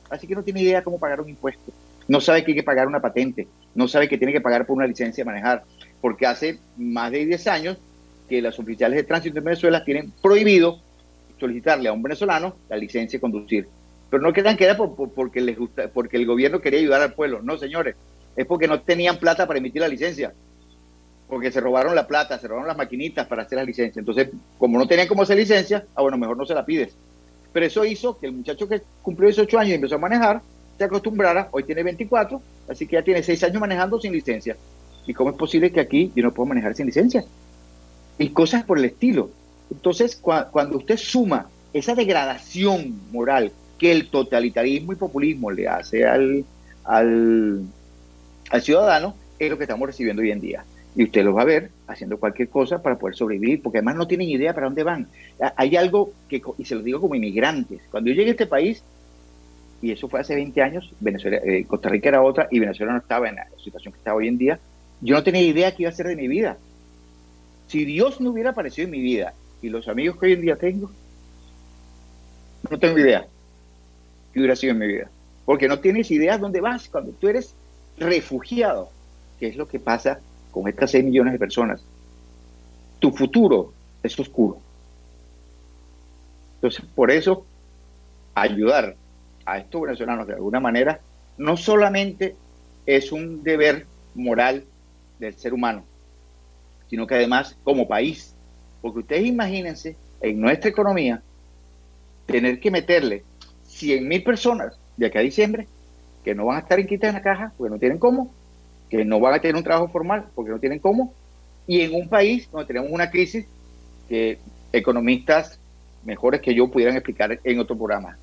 así 0.09 0.27
que 0.27 0.35
no 0.35 0.43
tiene 0.43 0.61
idea 0.61 0.83
cómo 0.83 0.99
pagar 0.99 1.21
un 1.21 1.29
impuesto, 1.29 1.71
no 2.07 2.19
sabe 2.19 2.43
que 2.43 2.51
hay 2.51 2.57
que 2.57 2.63
pagar 2.63 2.87
una 2.87 2.99
patente, 2.99 3.47
no 3.75 3.87
sabe 3.87 4.09
que 4.09 4.17
tiene 4.17 4.33
que 4.33 4.41
pagar 4.41 4.65
por 4.65 4.75
una 4.75 4.87
licencia 4.87 5.23
de 5.23 5.29
manejar, 5.29 5.63
porque 6.01 6.25
hace 6.25 6.59
más 6.77 7.11
de 7.11 7.25
10 7.25 7.47
años 7.47 7.77
que 8.27 8.41
las 8.41 8.59
oficiales 8.59 8.97
de 8.97 9.03
tránsito 9.03 9.39
en 9.39 9.45
Venezuela 9.45 9.83
tienen 9.83 10.11
prohibido 10.21 10.79
solicitarle 11.39 11.89
a 11.89 11.93
un 11.93 12.03
venezolano 12.03 12.55
la 12.69 12.77
licencia 12.77 13.17
de 13.17 13.21
conducir. 13.21 13.67
Pero 14.09 14.21
no 14.21 14.33
quedan 14.33 14.57
queda 14.57 14.75
porque, 14.75 15.41
les 15.41 15.57
gusta, 15.57 15.87
porque 15.87 16.17
el 16.17 16.25
gobierno 16.25 16.59
quería 16.59 16.79
ayudar 16.79 17.01
al 17.01 17.13
pueblo. 17.13 17.41
No, 17.41 17.57
señores, 17.57 17.95
es 18.35 18.45
porque 18.45 18.67
no 18.67 18.81
tenían 18.81 19.17
plata 19.17 19.47
para 19.47 19.59
emitir 19.59 19.81
la 19.81 19.87
licencia. 19.87 20.33
Porque 21.29 21.51
se 21.51 21.61
robaron 21.61 21.93
la 21.93 22.07
plata, 22.07 22.39
se 22.39 22.47
robaron 22.47 22.67
las 22.67 22.77
maquinitas 22.77 23.27
para 23.27 23.43
hacer 23.43 23.57
la 23.57 23.63
licencia. 23.63 23.99
Entonces, 23.99 24.29
como 24.57 24.79
no 24.79 24.87
tenían 24.87 25.07
cómo 25.07 25.21
hacer 25.21 25.37
licencia, 25.37 25.85
ah, 25.95 26.01
bueno, 26.01 26.17
mejor 26.17 26.35
no 26.35 26.45
se 26.45 26.55
la 26.55 26.65
pides. 26.65 26.93
Pero 27.53 27.65
eso 27.65 27.85
hizo 27.85 28.17
que 28.17 28.25
el 28.25 28.33
muchacho 28.33 28.67
que 28.67 28.81
cumplió 29.01 29.27
18 29.27 29.59
años 29.59 29.71
y 29.71 29.75
empezó 29.75 29.95
a 29.95 29.99
manejar, 29.99 30.41
se 30.77 30.83
acostumbrara, 30.83 31.47
hoy 31.51 31.63
tiene 31.63 31.83
24, 31.83 32.41
así 32.67 32.87
que 32.87 32.95
ya 32.95 33.03
tiene 33.03 33.21
6 33.21 33.43
años 33.43 33.61
manejando 33.61 33.99
sin 33.99 34.11
licencia. 34.11 34.57
¿Y 35.05 35.13
cómo 35.13 35.29
es 35.29 35.35
posible 35.35 35.71
que 35.71 35.79
aquí 35.79 36.11
yo 36.15 36.23
no 36.23 36.33
puedo 36.33 36.47
manejar 36.47 36.75
sin 36.75 36.87
licencia? 36.87 37.23
Y 38.17 38.29
cosas 38.29 38.63
por 38.63 38.79
el 38.79 38.85
estilo. 38.85 39.29
Entonces, 39.71 40.15
cuando 40.15 40.77
usted 40.77 40.97
suma 40.97 41.47
esa 41.73 41.93
degradación 41.93 42.99
moral 43.11 43.51
que 43.77 43.91
el 43.91 44.09
totalitarismo 44.09 44.93
y 44.93 44.95
populismo 44.95 45.51
le 45.51 45.67
hace 45.67 46.05
al, 46.05 46.43
al, 46.83 47.61
al 48.49 48.61
ciudadano, 48.61 49.15
es 49.37 49.49
lo 49.49 49.57
que 49.57 49.63
estamos 49.63 49.87
recibiendo 49.87 50.21
hoy 50.21 50.31
en 50.31 50.41
día 50.41 50.65
y 50.95 51.03
usted 51.03 51.23
los 51.23 51.35
va 51.35 51.43
a 51.43 51.45
ver 51.45 51.69
haciendo 51.87 52.19
cualquier 52.19 52.49
cosa 52.49 52.81
para 52.81 52.97
poder 52.97 53.15
sobrevivir, 53.15 53.61
porque 53.61 53.77
además 53.77 53.95
no 53.95 54.07
tienen 54.07 54.29
idea 54.29 54.53
para 54.53 54.67
dónde 54.67 54.83
van. 54.83 55.07
Hay 55.55 55.75
algo 55.75 56.11
que, 56.27 56.41
y 56.57 56.65
se 56.65 56.75
lo 56.75 56.81
digo 56.81 56.99
como 56.99 57.15
inmigrantes, 57.15 57.81
cuando 57.91 58.09
yo 58.09 58.15
llegué 58.15 58.29
a 58.29 58.31
este 58.31 58.47
país, 58.47 58.83
y 59.81 59.91
eso 59.91 60.09
fue 60.09 60.19
hace 60.19 60.35
20 60.35 60.61
años, 60.61 60.93
Venezuela, 60.99 61.37
eh, 61.37 61.65
Costa 61.65 61.89
Rica 61.89 62.09
era 62.09 62.21
otra 62.21 62.47
y 62.51 62.59
Venezuela 62.59 62.91
no 62.91 62.99
estaba 62.99 63.29
en 63.29 63.35
la 63.35 63.47
situación 63.63 63.93
que 63.93 63.99
está 63.99 64.13
hoy 64.13 64.27
en 64.27 64.37
día, 64.37 64.59
yo 65.01 65.15
no 65.15 65.23
tenía 65.23 65.41
idea 65.41 65.73
qué 65.73 65.83
iba 65.83 65.89
a 65.89 65.93
hacer 65.93 66.07
de 66.07 66.15
mi 66.15 66.27
vida. 66.27 66.57
Si 67.67 67.85
Dios 67.85 68.19
no 68.19 68.31
hubiera 68.31 68.49
aparecido 68.49 68.85
en 68.85 68.91
mi 68.91 69.01
vida 69.01 69.33
y 69.61 69.69
los 69.69 69.87
amigos 69.87 70.17
que 70.17 70.25
hoy 70.25 70.33
en 70.33 70.41
día 70.41 70.55
tengo, 70.57 70.91
no 72.69 72.77
tengo 72.77 72.97
idea 72.97 73.25
qué 74.33 74.39
hubiera 74.39 74.55
sido 74.55 74.73
en 74.73 74.79
mi 74.79 74.87
vida. 74.87 75.09
Porque 75.45 75.67
no 75.67 75.79
tienes 75.79 76.11
idea 76.11 76.37
dónde 76.37 76.59
vas 76.59 76.89
cuando 76.89 77.11
tú 77.13 77.29
eres 77.29 77.55
refugiado, 77.97 78.89
que 79.39 79.47
es 79.47 79.55
lo 79.55 79.67
que 79.67 79.79
pasa 79.79 80.19
con 80.51 80.67
estas 80.67 80.91
6 80.91 81.05
millones 81.05 81.33
de 81.33 81.39
personas, 81.39 81.83
tu 82.99 83.11
futuro 83.11 83.73
es 84.03 84.19
oscuro. 84.19 84.59
Entonces, 86.55 86.85
por 86.93 87.11
eso, 87.11 87.45
ayudar 88.35 88.95
a 89.45 89.57
estos 89.59 89.81
venezolanos 89.81 90.27
de 90.27 90.33
alguna 90.33 90.59
manera 90.59 90.99
no 91.37 91.55
solamente 91.55 92.35
es 92.85 93.11
un 93.11 93.43
deber 93.43 93.85
moral 94.15 94.65
del 95.19 95.33
ser 95.35 95.53
humano, 95.53 95.83
sino 96.89 97.07
que 97.07 97.15
además 97.15 97.57
como 97.63 97.87
país, 97.87 98.35
porque 98.81 98.99
ustedes 98.99 99.25
imagínense 99.25 99.95
en 100.21 100.41
nuestra 100.41 100.69
economía 100.69 101.21
tener 102.25 102.59
que 102.59 102.71
meterle 102.71 103.23
100 103.63 104.07
mil 104.07 104.23
personas 104.23 104.77
de 104.97 105.05
aquí 105.05 105.17
a 105.17 105.21
diciembre 105.21 105.67
que 106.23 106.35
no 106.35 106.45
van 106.45 106.57
a 106.57 106.59
estar 106.59 106.85
quita 106.85 107.07
en 107.07 107.15
la 107.15 107.21
caja 107.21 107.53
porque 107.57 107.71
no 107.71 107.79
tienen 107.79 107.97
cómo, 107.97 108.33
que 108.89 109.05
no 109.05 109.19
van 109.19 109.35
a 109.35 109.39
tener 109.39 109.55
un 109.55 109.63
trabajo 109.63 109.87
formal 109.87 110.25
porque 110.35 110.51
no 110.51 110.59
tienen 110.59 110.79
cómo, 110.79 111.13
y 111.67 111.81
en 111.81 111.93
un 111.93 112.09
país 112.09 112.49
donde 112.51 112.67
tenemos 112.67 112.91
una 112.91 113.11
crisis 113.11 113.45
que 114.07 114.39
economistas 114.73 115.59
mejores 116.03 116.41
que 116.41 116.55
yo 116.55 116.69
pudieran 116.69 116.95
explicar 116.95 117.39
en 117.43 117.59
otro 117.59 117.77
programa. 117.77 118.17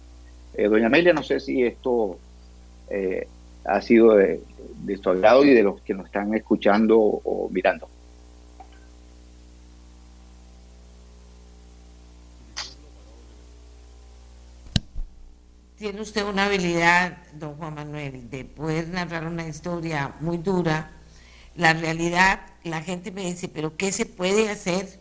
Eh, 0.55 0.69
doña 0.69 0.87
Amelia, 0.87 1.13
no 1.13 1.23
sé 1.23 1.39
si 1.39 1.63
esto 1.63 2.19
eh, 2.91 3.27
ha 3.65 3.81
sido 3.81 4.17
de, 4.17 4.41
de 4.85 4.97
su 4.97 5.11
agrado 5.11 5.45
y 5.45 5.51
de 5.51 5.63
los 5.63 5.81
que 5.83 5.95
nos 5.95 6.07
están 6.07 6.35
escuchando 6.35 6.99
o 6.99 7.49
mirando. 7.51 7.89
Tiene 15.77 16.01
usted 16.01 16.25
una 16.25 16.47
habilidad, 16.47 17.19
don 17.35 17.57
Juan 17.57 17.75
Manuel, 17.75 18.31
de 18.31 18.45
poder 18.45 18.89
narrar 18.89 19.27
una 19.27 19.47
historia 19.47 20.15
muy 20.21 20.39
dura. 20.39 20.91
La 21.55 21.73
realidad, 21.75 22.41
la 22.65 22.83
gente 22.83 23.11
me 23.13 23.23
dice, 23.23 23.49
pero 23.49 23.77
¿qué 23.77 23.93
se 23.93 24.07
puede 24.07 24.49
hacer? 24.49 25.01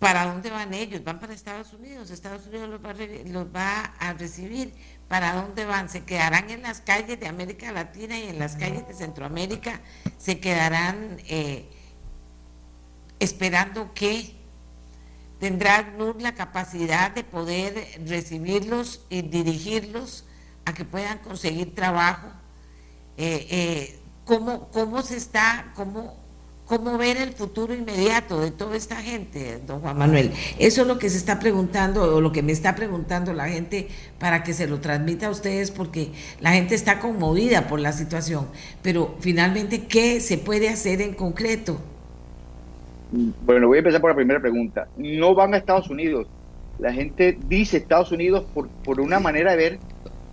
¿Para 0.00 0.26
dónde 0.26 0.50
van 0.50 0.74
ellos? 0.74 1.04
Van 1.04 1.20
para 1.20 1.34
Estados 1.34 1.72
Unidos. 1.72 2.10
Estados 2.10 2.46
Unidos 2.46 2.68
los 2.68 3.46
va, 3.54 3.92
a 3.98 4.12
recibir. 4.14 4.72
¿Para 5.08 5.34
dónde 5.34 5.64
van? 5.66 5.88
¿Se 5.88 6.04
quedarán 6.04 6.50
en 6.50 6.62
las 6.62 6.80
calles 6.80 7.20
de 7.20 7.26
América 7.26 7.70
Latina 7.70 8.18
y 8.18 8.28
en 8.28 8.38
las 8.38 8.56
calles 8.56 8.88
de 8.88 8.94
Centroamérica? 8.94 9.80
¿Se 10.18 10.40
quedarán 10.40 11.18
eh, 11.28 11.68
esperando 13.18 13.92
qué? 13.94 14.39
¿Tendrá 15.40 15.90
la 16.18 16.34
capacidad 16.34 17.12
de 17.12 17.24
poder 17.24 17.86
recibirlos 18.06 19.00
y 19.08 19.22
dirigirlos 19.22 20.24
a 20.66 20.74
que 20.74 20.84
puedan 20.84 21.16
conseguir 21.18 21.74
trabajo? 21.74 22.28
Eh, 23.16 23.46
eh, 23.50 23.98
¿cómo, 24.26 25.02
se 25.02 25.16
está, 25.16 25.72
cómo, 25.74 26.14
cómo 26.66 26.98
ver 26.98 27.16
el 27.16 27.32
futuro 27.32 27.74
inmediato 27.74 28.38
de 28.38 28.50
toda 28.50 28.76
esta 28.76 28.96
gente, 28.96 29.62
don 29.66 29.80
Juan 29.80 29.96
Manuel? 29.96 30.30
Eso 30.58 30.82
es 30.82 30.86
lo 30.86 30.98
que 30.98 31.08
se 31.08 31.16
está 31.16 31.40
preguntando 31.40 32.16
o 32.16 32.20
lo 32.20 32.32
que 32.32 32.42
me 32.42 32.52
está 32.52 32.74
preguntando 32.74 33.32
la 33.32 33.48
gente 33.48 33.88
para 34.18 34.42
que 34.42 34.52
se 34.52 34.66
lo 34.66 34.78
transmita 34.80 35.28
a 35.28 35.30
ustedes 35.30 35.70
porque 35.70 36.12
la 36.40 36.52
gente 36.52 36.74
está 36.74 37.00
conmovida 37.00 37.66
por 37.66 37.80
la 37.80 37.92
situación. 37.92 38.46
Pero 38.82 39.16
finalmente, 39.20 39.86
¿qué 39.86 40.20
se 40.20 40.36
puede 40.36 40.68
hacer 40.68 41.00
en 41.00 41.14
concreto? 41.14 41.80
Bueno, 43.10 43.66
voy 43.66 43.76
a 43.76 43.80
empezar 43.80 44.00
por 44.00 44.10
la 44.10 44.16
primera 44.16 44.40
pregunta. 44.40 44.88
No 44.96 45.34
van 45.34 45.54
a 45.54 45.56
Estados 45.56 45.90
Unidos. 45.90 46.28
La 46.78 46.92
gente 46.92 47.36
dice 47.46 47.76
Estados 47.76 48.12
Unidos 48.12 48.44
por, 48.54 48.68
por 48.84 49.00
una 49.00 49.18
manera 49.20 49.50
de 49.52 49.56
ver 49.56 49.78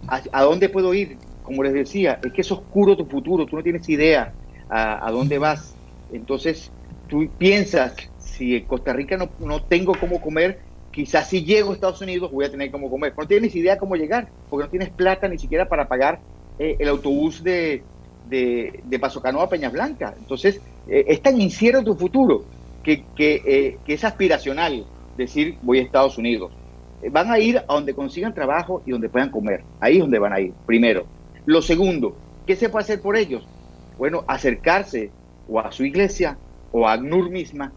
a, 0.07 0.43
dónde 0.43 0.69
puedo 0.69 0.93
ir. 0.93 1.17
Como 1.41 1.63
les 1.63 1.73
decía, 1.73 2.19
es 2.23 2.31
que 2.33 2.41
es 2.41 2.51
oscuro 2.51 2.95
tu 2.95 3.05
futuro, 3.05 3.45
tú 3.45 3.55
no 3.55 3.63
tienes 3.63 3.87
idea 3.89 4.33
a, 4.69 5.09
dónde 5.11 5.39
vas. 5.39 5.75
Entonces, 6.11 6.71
tú 7.07 7.27
piensas, 7.37 7.95
si 8.19 8.57
en 8.57 8.65
Costa 8.65 8.93
Rica 8.93 9.17
no, 9.17 9.29
no, 9.39 9.63
tengo 9.63 9.93
cómo 9.99 10.21
comer, 10.21 10.59
quizás 10.91 11.29
si 11.29 11.43
llego 11.43 11.71
a 11.71 11.73
Estados 11.73 12.01
Unidos 12.01 12.31
voy 12.31 12.45
a 12.45 12.51
tener 12.51 12.69
cómo 12.69 12.89
comer. 12.89 13.13
No 13.17 13.27
tienes 13.27 13.55
idea 13.55 13.77
cómo 13.77 13.95
llegar, 13.95 14.29
porque 14.49 14.65
no 14.65 14.69
tienes 14.69 14.89
plata 14.89 15.27
ni 15.27 15.39
siquiera 15.39 15.67
para 15.67 15.87
pagar 15.87 16.19
eh, 16.59 16.75
el 16.79 16.89
autobús 16.89 17.43
de, 17.43 17.83
de, 18.29 18.81
de 18.83 18.99
Pasocanoa 18.99 19.45
a 19.45 19.49
Peñas 19.49 19.71
Blancas. 19.71 20.15
Entonces, 20.17 20.61
eh, 20.87 21.05
es 21.07 21.21
tan 21.21 21.39
incierto 21.41 21.83
tu 21.83 21.95
futuro 21.95 22.45
que, 22.95 23.77
que, 23.85 23.93
es 23.93 24.03
aspiracional 24.05 24.85
decir 25.17 25.57
voy 25.61 25.79
a 25.79 25.81
Estados 25.81 26.17
Unidos. 26.17 26.53
van 27.11 27.29
a 27.29 27.39
ir 27.39 27.57
a 27.57 27.73
donde 27.73 27.93
consigan 27.93 28.33
trabajo 28.33 28.81
y 28.85 28.91
donde 28.91 29.09
puedan 29.09 29.29
comer. 29.29 29.63
Ahí 29.81 29.95
es 29.95 29.99
donde 29.99 30.19
van 30.19 30.31
a 30.31 30.39
ir, 30.39 30.53
primero. 30.65 31.05
Lo 31.45 31.61
segundo, 31.61 32.15
¿qué 32.45 32.55
se 32.55 32.69
puede 32.69 32.83
hacer 32.83 33.01
por 33.01 33.17
ellos? 33.17 33.45
Bueno, 33.97 34.23
acercarse 34.27 35.11
o 35.49 35.59
a 35.59 35.71
su 35.71 35.83
iglesia 35.83 36.37
o 36.71 36.87
a 36.87 36.93
ACNUR 36.93 37.29
misma 37.29 37.73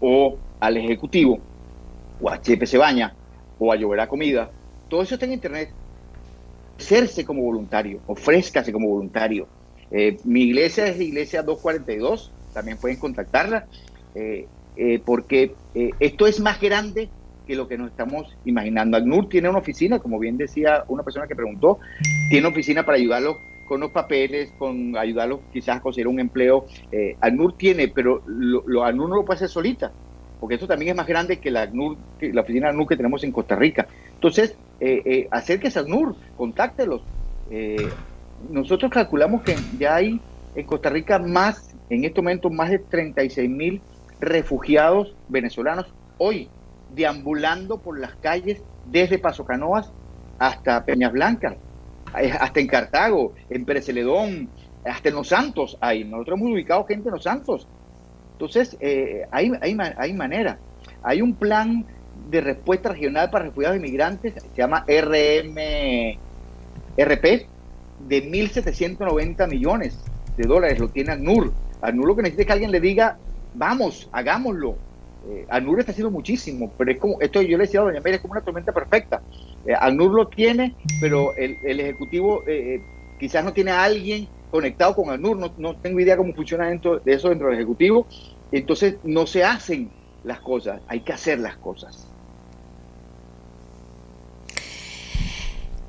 o 0.00 0.36
al 0.60 0.76
Ejecutivo 0.78 1.38
o 2.20 2.30
a 2.30 2.40
Chepe 2.40 2.78
Baña 2.78 3.14
o 3.58 3.72
a 3.72 3.76
Lloverá 3.76 4.08
Comida. 4.08 4.50
Todo 4.88 5.02
eso 5.02 5.14
está 5.14 5.26
en 5.26 5.32
Internet. 5.32 5.70
Hacerse 6.78 7.24
como 7.24 7.42
voluntario, 7.42 8.00
ofrézcase 8.06 8.72
como 8.72 8.88
voluntario. 8.88 9.48
Eh, 9.90 10.16
mi 10.24 10.42
iglesia 10.42 10.86
es 10.86 10.96
la 10.96 11.04
iglesia 11.04 11.42
242, 11.42 12.32
también 12.52 12.78
pueden 12.78 12.98
contactarla, 12.98 13.66
eh, 14.16 14.46
eh, 14.76 15.00
porque 15.04 15.54
esto 16.00 16.26
es 16.26 16.40
más 16.40 16.60
grande 16.60 17.08
que 17.46 17.54
lo 17.54 17.68
que 17.68 17.78
nos 17.78 17.90
estamos 17.90 18.36
imaginando. 18.44 18.96
ACNUR 18.96 19.28
tiene 19.28 19.48
una 19.48 19.58
oficina, 19.58 19.98
como 19.98 20.18
bien 20.18 20.36
decía 20.36 20.84
una 20.88 21.02
persona 21.02 21.26
que 21.26 21.36
preguntó, 21.36 21.78
tiene 22.28 22.48
oficina 22.48 22.84
para 22.84 22.98
ayudarlos 22.98 23.36
con 23.66 23.80
los 23.80 23.90
papeles, 23.90 24.52
con 24.58 24.96
ayudarlos 24.96 25.40
quizás 25.52 25.78
a 25.78 25.80
conseguir 25.80 26.08
un 26.08 26.20
empleo. 26.20 26.66
Eh, 26.90 27.16
ACNUR 27.20 27.56
tiene, 27.56 27.88
pero 27.88 28.22
lo, 28.26 28.62
lo, 28.66 28.84
ACNUR 28.84 29.08
no 29.08 29.16
lo 29.16 29.24
puede 29.24 29.36
hacer 29.36 29.48
solita, 29.48 29.92
porque 30.40 30.54
esto 30.54 30.66
también 30.66 30.90
es 30.90 30.96
más 30.96 31.06
grande 31.06 31.38
que 31.38 31.50
la, 31.50 31.62
ACNUR, 31.62 31.96
que 32.18 32.32
la 32.32 32.42
oficina 32.42 32.68
ACNUR 32.68 32.88
que 32.88 32.96
tenemos 32.96 33.22
en 33.24 33.32
Costa 33.32 33.56
Rica. 33.56 33.86
Entonces, 34.14 34.56
eh, 34.80 35.02
eh, 35.04 35.28
acérquese 35.30 35.78
a 35.78 35.82
ACNUR, 35.82 36.16
contáctelos. 36.36 37.02
Eh, 37.50 37.88
nosotros 38.50 38.90
calculamos 38.90 39.42
que 39.42 39.56
ya 39.78 39.96
hay 39.96 40.20
en 40.54 40.66
Costa 40.66 40.90
Rica 40.90 41.18
más, 41.18 41.74
en 41.90 42.04
este 42.04 42.20
momento, 42.20 42.50
más 42.50 42.70
de 42.70 42.78
36 42.78 43.48
mil 43.48 43.80
refugiados 44.20 45.14
venezolanos 45.28 45.86
hoy 46.18 46.48
deambulando 46.94 47.78
por 47.78 47.98
las 47.98 48.14
calles 48.16 48.62
desde 48.86 49.18
Paso 49.18 49.44
Canoas 49.44 49.90
hasta 50.38 50.84
Peñas 50.84 51.12
Blancas 51.12 51.56
hasta 52.12 52.60
en 52.60 52.66
Cartago, 52.66 53.34
en 53.50 53.64
Pérez 53.64 53.88
hasta 54.84 55.08
en 55.08 55.14
Los 55.14 55.28
Santos 55.28 55.76
hay. 55.80 56.04
Nosotros 56.04 56.38
hemos 56.38 56.52
ubicado 56.52 56.84
gente 56.84 57.08
en 57.08 57.14
Los 57.14 57.24
Santos. 57.24 57.66
Entonces, 58.32 58.76
eh, 58.80 59.26
hay, 59.30 60.14
manera. 60.14 60.58
Hay 61.02 61.22
un 61.22 61.34
plan 61.34 61.84
de 62.30 62.40
respuesta 62.40 62.90
regional 62.90 63.30
para 63.30 63.46
refugiados 63.46 63.78
inmigrantes, 63.78 64.34
se 64.34 64.48
llama 64.56 64.84
RM, 64.86 66.18
RP, 66.96 67.46
de 68.08 68.30
1.790 68.30 69.48
millones 69.48 69.98
de 70.36 70.46
dólares, 70.46 70.78
lo 70.78 70.88
tiene 70.88 71.12
ANUR. 71.12 71.52
ANUR 71.82 72.06
lo 72.06 72.16
que 72.16 72.22
necesita 72.22 72.42
es 72.42 72.46
que 72.46 72.52
alguien 72.52 72.70
le 72.70 72.80
diga, 72.80 73.18
vamos, 73.56 74.08
hagámoslo. 74.12 74.76
Eh, 75.28 75.46
ANUR 75.48 75.80
está 75.80 75.92
haciendo 75.92 76.10
muchísimo, 76.10 76.72
pero 76.78 76.92
es 76.92 76.98
como, 76.98 77.20
esto 77.20 77.42
yo 77.42 77.56
le 77.56 77.64
decía 77.64 77.80
a 77.80 77.84
Doña 77.84 78.00
María, 78.00 78.16
es 78.16 78.22
como 78.22 78.32
una 78.32 78.42
tormenta 78.42 78.72
perfecta. 78.72 79.22
Eh, 79.64 79.74
ANUR 79.78 80.12
lo 80.12 80.28
tiene, 80.28 80.76
pero 81.00 81.34
el, 81.36 81.58
Ejecutivo 81.80 82.42
eh, 82.46 82.74
eh, 82.74 82.82
quizás 83.18 83.44
no 83.44 83.52
tiene 83.52 83.72
a 83.72 83.82
alguien 83.82 84.28
conectado 84.50 84.94
con 84.94 85.10
ANUR, 85.10 85.36
no, 85.36 85.52
no 85.56 85.76
tengo 85.80 86.00
idea 86.00 86.16
cómo 86.16 86.32
funciona 86.32 86.68
dentro 86.68 87.00
de 87.00 87.12
eso 87.12 87.28
dentro 87.28 87.48
del 87.48 87.56
Ejecutivo, 87.56 88.06
entonces 88.52 88.98
no 89.02 89.26
se 89.26 89.42
hacen 89.42 89.90
las 90.22 90.40
cosas, 90.40 90.80
hay 90.86 91.00
que 91.00 91.12
hacer 91.12 91.40
las 91.40 91.56
cosas. 91.56 92.15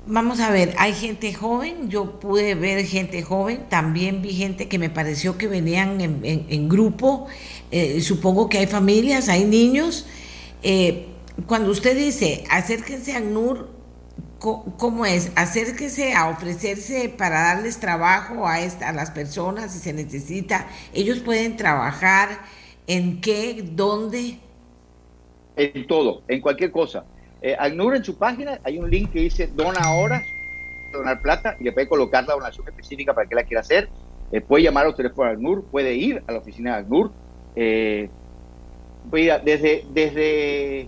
Vamos 0.10 0.40
a 0.40 0.52
ver, 0.52 0.74
hay 0.78 0.94
gente 0.94 1.34
joven, 1.34 1.90
yo 1.90 2.20
pude 2.22 2.56
ver 2.56 2.86
gente 2.86 3.24
joven, 3.24 3.66
también 3.70 4.22
vi 4.22 4.32
gente 4.34 4.70
que 4.70 4.80
me 4.80 4.90
pareció 4.90 5.38
que 5.38 5.48
venían 5.48 6.00
en, 6.00 6.70
grupo, 6.70 7.28
supongo 8.00 8.48
que 8.48 8.60
hay 8.60 8.68
familias, 8.68 9.28
hay 9.28 9.44
niños. 9.44 10.06
Eh, 10.64 11.08
cuando 11.46 11.72
usted 11.72 11.96
dice 11.98 12.46
acérquense 12.50 13.14
a 13.14 13.20
NUR, 13.20 13.70
¿cómo 14.40 15.06
es? 15.06 15.32
Acérquense 15.36 16.14
a 16.14 16.30
ofrecerse 16.30 17.10
para 17.10 17.42
darles 17.42 17.80
trabajo 17.80 18.48
a, 18.48 18.62
esta, 18.62 18.90
a 18.90 18.94
las 18.94 19.12
personas 19.12 19.74
si 19.74 19.80
se 19.80 19.92
necesita. 19.92 20.68
Ellos 20.94 21.20
pueden 21.20 21.58
trabajar 21.58 22.30
en 22.88 23.20
qué, 23.20 23.62
dónde. 23.74 24.40
En 25.58 25.86
todo, 25.86 26.22
en 26.28 26.40
cualquier 26.40 26.72
cosa. 26.72 27.04
Eh, 27.42 27.56
ACNUR 27.58 27.96
en 27.96 28.04
su 28.04 28.18
página 28.18 28.60
hay 28.64 28.80
un 28.80 28.90
link 28.90 29.12
que 29.12 29.20
dice 29.20 29.48
dona 29.48 29.80
ahora, 29.82 30.24
donar 30.92 31.22
plata, 31.22 31.56
y 31.60 31.64
le 31.64 31.72
puede 31.72 31.88
colocar 31.88 32.26
la 32.28 32.34
donación 32.34 32.68
específica 32.68 33.14
para 33.14 33.28
que 33.28 33.36
la 33.36 33.44
quiera 33.44 33.62
hacer. 33.62 33.90
Eh, 34.32 34.42
puede 34.42 34.64
llamar 34.64 34.84
a 34.84 34.88
los 34.88 34.98
teléfonos 34.98 35.30
de 35.30 35.36
ACNUR, 35.36 35.66
puede 35.66 35.94
ir 35.96 36.24
a 36.28 36.32
la 36.32 36.40
oficina 36.40 36.74
de 36.74 36.82
ACNUR. 36.82 37.12
Eh, 37.60 38.10
desde, 39.44 39.84
desde 39.94 40.88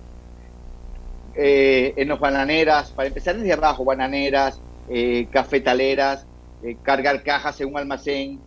eh, 1.36 1.93
en 1.95 2.08
los 2.08 2.20
bananeras, 2.20 2.91
para 2.91 3.08
empezar 3.08 3.38
desde 3.38 3.54
abajo, 3.54 3.86
bananeras, 3.86 4.60
eh, 4.89 5.28
cafetaleras, 5.32 6.26
cargar 6.84 7.24
cajas 7.24 7.60
en 7.62 7.70
un 7.70 7.78
almacén. 7.78 8.39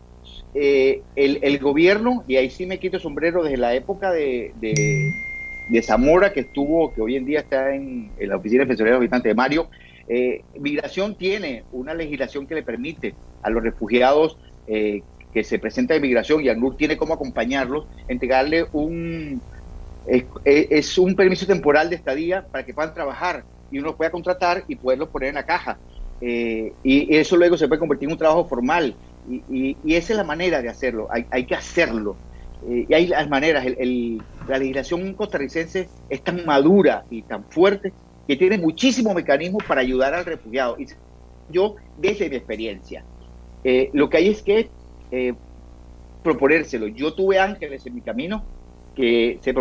El, 0.54 1.58
gobierno, 1.58 2.22
y 2.28 2.36
ahí 2.36 2.50
sí 2.50 2.66
me 2.66 2.78
quito 2.78 2.98
sombrero 2.98 3.42
desde 3.42 3.56
la 3.56 3.74
época 3.74 4.12
de, 4.12 4.52
Zamora, 5.82 6.32
que 6.32 6.40
estuvo, 6.40 6.92
que 6.92 7.00
hoy 7.00 7.16
en 7.16 7.24
día 7.24 7.40
está 7.40 7.74
en, 7.74 8.10
la 8.18 8.36
Oficina 8.36 8.60
de 8.60 8.66
Defensoría 8.66 8.92
de 8.92 8.98
los 8.98 9.00
Habitantes 9.00 9.30
de 9.30 9.34
Mario, 9.34 9.68
Migración 10.58 11.14
tiene 11.14 11.64
una 11.72 11.94
legislación 11.94 12.46
que 12.46 12.54
le 12.54 12.62
permite 12.62 13.14
a 13.42 13.48
los 13.48 13.62
refugiados 13.62 14.36
que 14.66 15.44
se 15.44 15.58
presentan 15.58 15.96
en 15.96 16.02
migración 16.02 16.44
y 16.44 16.48
ANUR 16.48 16.76
tiene 16.76 16.96
cómo 16.96 17.14
acompañarlos, 17.14 17.86
entregarle 18.08 18.66
un, 18.72 19.40
es, 20.44 20.98
un 20.98 21.14
permiso 21.14 21.46
temporal 21.46 21.88
de 21.90 21.96
estadía 21.96 22.46
para 22.50 22.64
que 22.64 22.74
puedan 22.74 22.94
trabajar 22.94 23.44
y 23.70 23.78
uno 23.78 23.96
pueda 23.96 24.10
contratar 24.10 24.64
y 24.68 24.76
poderlo 24.76 25.08
poner 25.10 25.30
en 25.30 25.36
la 25.36 25.46
caja. 25.46 25.78
Eh, 26.20 26.72
y 26.84 27.16
eso 27.16 27.36
luego 27.36 27.56
se 27.56 27.66
puede 27.66 27.80
convertir 27.80 28.08
en 28.08 28.12
un 28.12 28.18
trabajo 28.18 28.44
formal. 28.46 28.94
Y, 29.28 29.76
esa 29.94 30.12
es 30.12 30.16
la 30.16 30.24
manera 30.24 30.60
de 30.60 30.68
hacerlo, 30.68 31.08
hay, 31.10 31.44
que 31.44 31.54
hacerlo. 31.54 32.16
Eh, 32.68 32.86
y 32.88 32.94
hay 32.94 33.06
las 33.06 33.28
maneras, 33.28 33.64
la 33.64 34.58
legislación 34.58 35.14
costarricense 35.14 35.88
es 36.08 36.22
tan 36.22 36.44
madura 36.44 37.04
y 37.10 37.22
tan 37.22 37.44
fuerte 37.44 37.92
que 38.26 38.36
tiene 38.36 38.58
muchísimos 38.58 39.14
mecanismos 39.14 39.64
para 39.64 39.80
ayudar 39.80 40.14
al 40.14 40.24
refugiado. 40.24 40.76
Y 40.78 40.86
yo, 41.48 41.76
desde 41.98 42.30
mi 42.30 42.36
experiencia, 42.36 43.04
eh, 43.64 43.90
lo 43.92 44.08
que 44.08 44.16
hay 44.18 44.28
es 44.28 44.42
que 44.42 44.70
proponérselo. 46.22 46.86
Yo 46.86 47.14
tuve 47.14 47.38
ángeles 47.38 47.84
en 47.86 47.94
mi 47.94 48.00
camino 48.00 48.44
que 48.94 49.40
se, 49.42 49.52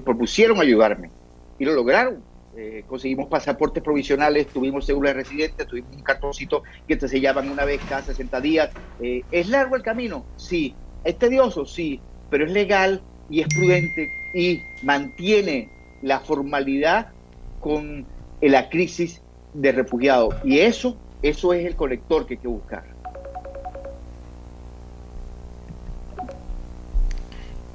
propusieron 0.00 0.60
ayudarme 0.60 1.10
y 1.58 1.64
lo 1.64 1.74
lograron. 1.74 2.22
Eh, 2.56 2.84
conseguimos 2.86 3.26
pasaportes 3.26 3.82
provisionales, 3.82 4.46
tuvimos 4.46 4.86
cédula 4.86 5.10
de 5.10 5.14
residente, 5.14 5.64
tuvimos 5.66 5.96
un 5.96 6.02
cartoncito 6.02 6.62
que 6.86 6.96
te 6.96 7.08
sellaban 7.08 7.50
una 7.50 7.64
vez 7.64 7.80
cada 7.88 8.02
60 8.02 8.40
días. 8.40 8.70
Eh, 9.00 9.22
¿Es 9.30 9.48
largo 9.48 9.74
el 9.74 9.82
camino? 9.82 10.24
Sí. 10.36 10.74
¿Es 11.02 11.18
tedioso? 11.18 11.66
Sí. 11.66 12.00
Pero 12.34 12.46
es 12.46 12.52
legal 12.52 13.00
y 13.30 13.42
es 13.42 13.46
prudente 13.46 14.10
y 14.34 14.60
mantiene 14.82 15.68
la 16.02 16.18
formalidad 16.18 17.12
con 17.60 18.04
la 18.40 18.68
crisis 18.70 19.20
de 19.52 19.70
refugiados. 19.70 20.34
Y 20.42 20.58
eso, 20.58 20.96
eso 21.22 21.52
es 21.52 21.64
el 21.64 21.76
colector 21.76 22.26
que 22.26 22.34
hay 22.34 22.40
que 22.40 22.48
buscar. 22.48 22.82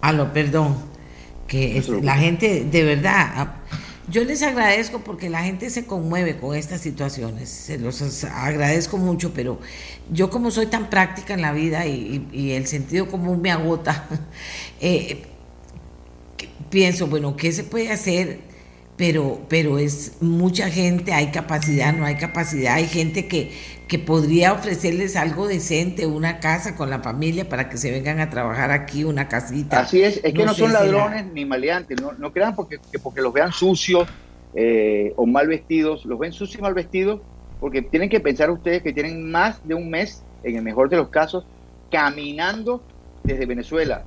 Aló, 0.01 0.33
perdón 0.33 0.75
que 1.47 1.81
la 2.03 2.17
gente 2.17 2.65
de 2.65 2.83
verdad, 2.83 3.53
yo 4.09 4.23
les 4.23 4.41
agradezco 4.43 4.99
porque 4.99 5.29
la 5.29 5.43
gente 5.43 5.69
se 5.69 5.85
conmueve 5.85 6.37
con 6.37 6.55
estas 6.55 6.81
situaciones, 6.81 7.49
se 7.49 7.77
los 7.77 8.23
agradezco 8.23 8.97
mucho, 8.97 9.33
pero 9.33 9.59
yo 10.11 10.29
como 10.29 10.51
soy 10.51 10.67
tan 10.67 10.89
práctica 10.89 11.33
en 11.33 11.41
la 11.41 11.51
vida 11.51 11.85
y, 11.85 12.51
el 12.51 12.67
sentido 12.67 13.07
común 13.07 13.41
me 13.41 13.51
agota, 13.51 14.07
eh, 14.81 15.23
pienso, 16.69 17.07
bueno, 17.07 17.35
¿qué 17.35 17.51
se 17.51 17.63
puede 17.63 17.91
hacer? 17.91 18.39
Pero, 18.97 19.41
pero 19.47 19.79
es 19.79 20.13
mucha 20.19 20.69
gente, 20.69 21.13
hay 21.13 21.31
capacidad, 21.31 21.93
no 21.93 22.05
hay 22.05 22.15
capacidad, 22.15 22.75
hay 22.75 22.87
gente 22.87 23.27
que, 23.27 23.51
que 23.89 23.97
podría 23.97 24.53
ofrecerles 24.53 25.15
algo 25.15 25.47
decente, 25.47 26.05
una 26.05 26.39
casa 26.39 26.75
con 26.75 26.91
la 26.91 26.99
familia 26.99 27.49
para 27.49 27.69
que 27.69 27.77
se 27.77 27.89
vengan 27.89 28.19
a 28.19 28.29
trabajar 28.29 28.69
aquí, 28.69 29.03
una 29.03 29.27
casita. 29.27 29.79
Así 29.79 30.03
es, 30.03 30.21
es 30.23 30.31
que 30.31 30.45
no, 30.45 30.53
son 30.53 30.71
ladrones 30.71 31.25
ni 31.33 31.43
maleantes, 31.43 31.99
no, 31.99 32.13
no 32.13 32.31
crean 32.31 32.55
porque, 32.55 32.77
porque 33.01 33.19
los 33.19 33.33
vean 33.33 33.51
sucios 33.51 34.07
eh, 34.53 35.11
o 35.15 35.25
mal 35.25 35.47
vestidos, 35.47 36.05
los 36.05 36.19
ven 36.19 36.31
sucios 36.31 36.59
y 36.59 36.61
mal 36.61 36.75
vestidos 36.75 37.19
porque 37.59 37.81
tienen 37.81 38.09
que 38.09 38.19
pensar 38.19 38.51
ustedes 38.51 38.83
que 38.83 38.93
tienen 38.93 39.29
más 39.29 39.67
de 39.67 39.73
un 39.73 39.89
mes, 39.89 40.23
en 40.43 40.55
el 40.55 40.61
mejor 40.61 40.89
de 40.89 40.97
los 40.97 41.09
casos, 41.09 41.43
caminando 41.89 42.83
desde 43.23 43.47
Venezuela. 43.47 44.03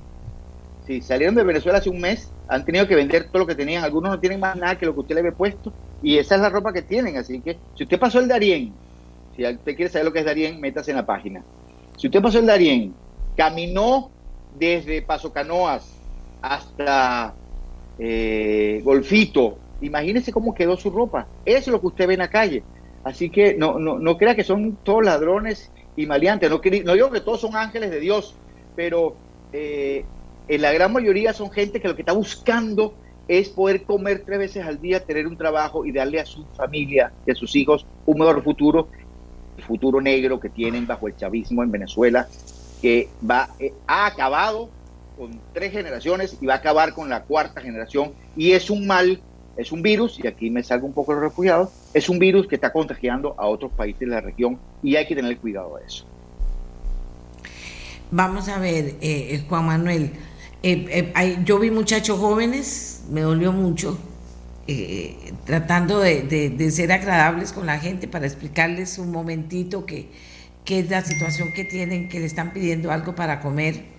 Si 0.87 1.01
salieron 1.01 1.35
de 1.35 1.43
Venezuela 1.43 1.79
hace 1.79 1.89
un 1.89 1.99
mes, 1.99 2.31
han 2.47 2.63
tenido 2.63 2.87
que 2.87 2.95
vender 2.95 3.25
todo 3.25 3.39
lo 3.39 3.47
que 3.47 3.55
tenían, 3.55 3.83
algunos 3.83 4.11
no 4.11 4.19
tienen 4.21 4.39
más 4.39 4.55
nada 4.55 4.77
que 4.77 4.85
lo 4.85 4.93
que 4.93 5.01
usted 5.01 5.15
le 5.15 5.19
había 5.19 5.33
puesto 5.33 5.73
y 6.01 6.17
esa 6.17 6.35
es 6.35 6.41
la 6.41 6.49
ropa 6.49 6.71
que 6.71 6.81
tienen, 6.81 7.17
así 7.17 7.41
que 7.41 7.57
si 7.75 7.83
usted 7.83 7.99
pasó 7.99 8.19
el 8.19 8.29
Darién, 8.29 8.73
si 9.35 9.45
usted 9.45 9.75
quiere 9.75 9.89
saber 9.89 10.05
lo 10.05 10.13
que 10.13 10.19
es 10.19 10.25
Darien, 10.25 10.59
métase 10.59 10.91
en 10.91 10.97
la 10.97 11.05
página. 11.05 11.43
Si 11.97 12.07
usted 12.07 12.21
pasó 12.21 12.39
el 12.39 12.45
Darién, 12.45 12.93
caminó 13.35 14.11
desde 14.57 15.01
Paso 15.01 15.31
Canoas 15.31 15.97
hasta 16.41 17.33
eh, 17.97 18.81
Golfito, 18.83 19.57
imagínese 19.81 20.31
cómo 20.31 20.53
quedó 20.53 20.77
su 20.77 20.89
ropa. 20.89 21.27
Eso 21.45 21.59
es 21.59 21.67
lo 21.67 21.81
que 21.81 21.87
usted 21.87 22.07
ve 22.07 22.13
en 22.13 22.19
la 22.19 22.29
calle. 22.29 22.63
Así 23.03 23.29
que 23.29 23.55
no, 23.55 23.79
no, 23.79 23.99
no 23.99 24.17
crea 24.17 24.35
que 24.35 24.43
son 24.43 24.77
todos 24.83 25.03
ladrones 25.03 25.71
y 25.95 26.05
maleantes. 26.05 26.49
No, 26.49 26.57
no 26.57 26.93
digo 26.93 27.11
que 27.11 27.21
todos 27.21 27.41
son 27.41 27.55
ángeles 27.55 27.91
de 27.91 27.99
Dios, 27.99 28.35
pero 28.75 29.15
eh, 29.51 30.05
en 30.47 30.61
la 30.61 30.71
gran 30.71 30.91
mayoría 30.91 31.33
son 31.33 31.51
gente 31.51 31.81
que 31.81 31.87
lo 31.87 31.95
que 31.95 32.01
está 32.01 32.13
buscando 32.13 32.95
es 33.27 33.49
poder 33.49 33.83
comer 33.83 34.23
tres 34.25 34.39
veces 34.39 34.65
al 34.65 34.81
día, 34.81 35.05
tener 35.05 35.27
un 35.27 35.37
trabajo 35.37 35.85
y 35.85 35.91
darle 35.91 36.19
a 36.19 36.25
su 36.25 36.45
familia 36.57 37.13
y 37.25 37.31
a 37.31 37.35
sus 37.35 37.55
hijos 37.55 37.85
un 38.05 38.19
mejor 38.19 38.43
futuro, 38.43 38.89
futuro 39.61 40.01
negro 40.01 40.39
que 40.39 40.49
tienen 40.49 40.87
bajo 40.87 41.07
el 41.07 41.15
chavismo 41.15 41.63
en 41.63 41.71
Venezuela, 41.71 42.27
que 42.81 43.09
va, 43.29 43.49
eh, 43.59 43.73
ha 43.87 44.05
acabado 44.05 44.69
con 45.17 45.39
tres 45.53 45.71
generaciones 45.71 46.37
y 46.41 46.45
va 46.45 46.55
a 46.55 46.57
acabar 46.57 46.93
con 46.93 47.09
la 47.09 47.23
cuarta 47.23 47.61
generación 47.61 48.13
y 48.35 48.51
es 48.51 48.69
un 48.69 48.87
mal, 48.87 49.21
es 49.55 49.71
un 49.71 49.81
virus, 49.81 50.19
y 50.23 50.27
aquí 50.27 50.49
me 50.49 50.63
salgo 50.63 50.87
un 50.87 50.93
poco 50.93 51.13
los 51.13 51.21
refugiados, 51.21 51.69
es 51.93 52.09
un 52.09 52.19
virus 52.19 52.47
que 52.47 52.55
está 52.55 52.71
contagiando 52.71 53.35
a 53.37 53.47
otros 53.47 53.71
países 53.71 54.01
de 54.01 54.07
la 54.07 54.21
región 54.21 54.57
y 54.81 54.95
hay 54.95 55.07
que 55.07 55.15
tener 55.15 55.37
cuidado 55.37 55.77
de 55.77 55.85
eso. 55.85 56.05
Vamos 58.11 58.49
a 58.49 58.59
ver, 58.59 58.95
eh, 59.01 59.43
Juan 59.47 59.65
Manuel, 59.65 60.11
eh, 60.61 61.41
yo 61.43 61.59
vi 61.59 61.71
muchachos 61.71 62.19
jóvenes 62.19 62.93
me 63.09 63.21
dolió 63.21 63.51
mucho, 63.51 63.97
eh, 64.65 65.33
tratando 65.45 65.99
de, 65.99 66.71
ser 66.71 66.91
agradables 66.93 67.51
con 67.51 67.65
la 67.65 67.79
gente 67.79 68.07
para 68.07 68.25
explicarles 68.25 68.97
un 68.97 69.11
momentito 69.11 69.85
que, 69.85 70.07
es 70.65 70.89
la 70.89 71.01
situación 71.01 71.51
que 71.53 71.65
tienen, 71.65 72.07
que 72.07 72.19
le 72.19 72.25
están 72.25 72.53
pidiendo 72.53 72.91
algo 72.91 73.13
para 73.15 73.41
comer. 73.41 73.91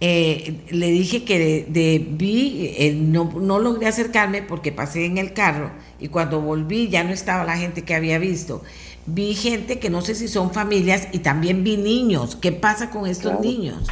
Eh, 0.00 0.58
le 0.70 0.90
dije 0.90 1.24
que 1.24 1.66
de, 1.68 2.06
vi, 2.10 2.74
eh, 2.76 2.94
no, 2.94 3.32
no, 3.32 3.60
logré 3.60 3.86
acercarme 3.86 4.42
porque 4.42 4.72
pasé 4.72 5.06
en 5.06 5.16
el 5.16 5.32
carro 5.32 5.70
y 5.98 6.08
cuando 6.08 6.40
volví 6.42 6.88
ya 6.88 7.02
no 7.02 7.10
estaba 7.10 7.44
la 7.44 7.56
gente 7.56 7.82
que 7.82 7.94
había 7.94 8.18
visto. 8.18 8.62
Vi 9.06 9.34
gente 9.34 9.78
que 9.78 9.88
no 9.88 10.02
sé 10.02 10.16
si 10.16 10.26
son 10.26 10.52
familias 10.52 11.08
y 11.12 11.20
también 11.20 11.62
vi 11.62 11.76
niños. 11.76 12.34
¿Qué 12.34 12.50
pasa 12.50 12.90
con 12.90 13.06
estos 13.06 13.40
niños? 13.40 13.86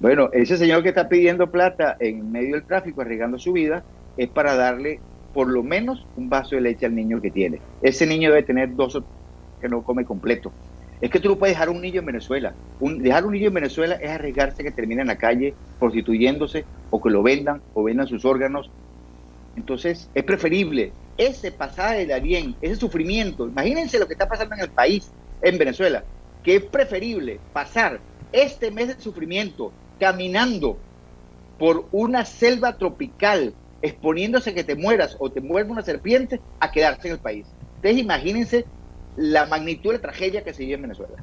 Bueno, 0.00 0.28
ese 0.32 0.58
señor 0.58 0.82
que 0.82 0.90
está 0.90 1.08
pidiendo 1.08 1.50
plata 1.50 1.96
en 2.00 2.30
medio 2.30 2.56
del 2.56 2.64
tráfico, 2.64 3.00
arriesgando 3.00 3.38
su 3.38 3.52
vida, 3.52 3.84
es 4.16 4.28
para 4.28 4.54
darle 4.54 5.00
por 5.34 5.48
lo 5.48 5.62
menos 5.62 6.06
un 6.16 6.30
vaso 6.30 6.54
de 6.54 6.62
leche 6.62 6.86
al 6.86 6.94
niño 6.94 7.20
que 7.20 7.30
tiene. 7.30 7.60
Ese 7.82 8.06
niño 8.06 8.30
debe 8.30 8.42
tener 8.42 8.74
dos 8.74 8.98
que 9.60 9.68
no 9.68 9.82
come 9.82 10.04
completo. 10.04 10.52
Es 11.00 11.10
que 11.10 11.20
tú 11.20 11.28
no 11.28 11.36
puedes 11.36 11.54
dejar 11.54 11.68
un 11.68 11.82
niño 11.82 12.00
en 12.00 12.06
Venezuela. 12.06 12.54
Dejar 12.80 13.26
un 13.26 13.34
niño 13.34 13.48
en 13.48 13.54
Venezuela 13.54 13.96
es 13.96 14.10
arriesgarse 14.10 14.64
que 14.64 14.70
termine 14.70 15.02
en 15.02 15.08
la 15.08 15.18
calle 15.18 15.54
prostituyéndose 15.78 16.64
o 16.90 17.02
que 17.02 17.10
lo 17.10 17.22
vendan 17.22 17.60
o 17.74 17.82
vendan 17.82 18.06
sus 18.06 18.24
órganos. 18.24 18.70
Entonces 19.56 20.08
es 20.14 20.24
preferible 20.24 20.92
ese 21.18 21.52
pasaje 21.52 21.98
de 21.98 22.06
Darien, 22.06 22.54
ese 22.62 22.76
sufrimiento. 22.76 23.46
Imagínense 23.46 23.98
lo 23.98 24.06
que 24.06 24.14
está 24.14 24.28
pasando 24.28 24.54
en 24.54 24.62
el 24.62 24.70
país, 24.70 25.10
en 25.42 25.58
Venezuela, 25.58 26.02
que 26.42 26.56
es 26.56 26.64
preferible 26.64 27.40
pasar 27.52 28.00
este 28.32 28.70
mes 28.70 28.88
de 28.88 29.00
sufrimiento 29.00 29.72
caminando 29.98 30.78
por 31.58 31.86
una 31.92 32.24
selva 32.24 32.76
tropical, 32.76 33.54
exponiéndose 33.86 34.50
a 34.50 34.54
que 34.54 34.64
te 34.64 34.74
mueras 34.74 35.16
o 35.18 35.30
te 35.30 35.40
muerde 35.40 35.70
una 35.70 35.82
serpiente, 35.82 36.40
a 36.60 36.70
quedarse 36.70 37.08
en 37.08 37.14
el 37.14 37.20
país. 37.20 37.46
Ustedes 37.76 37.98
imagínense 37.98 38.64
la 39.16 39.46
magnitud 39.46 39.90
de 39.90 39.96
la 39.96 40.02
tragedia 40.02 40.44
que 40.44 40.52
se 40.52 40.62
vive 40.62 40.74
en 40.74 40.82
Venezuela. 40.82 41.16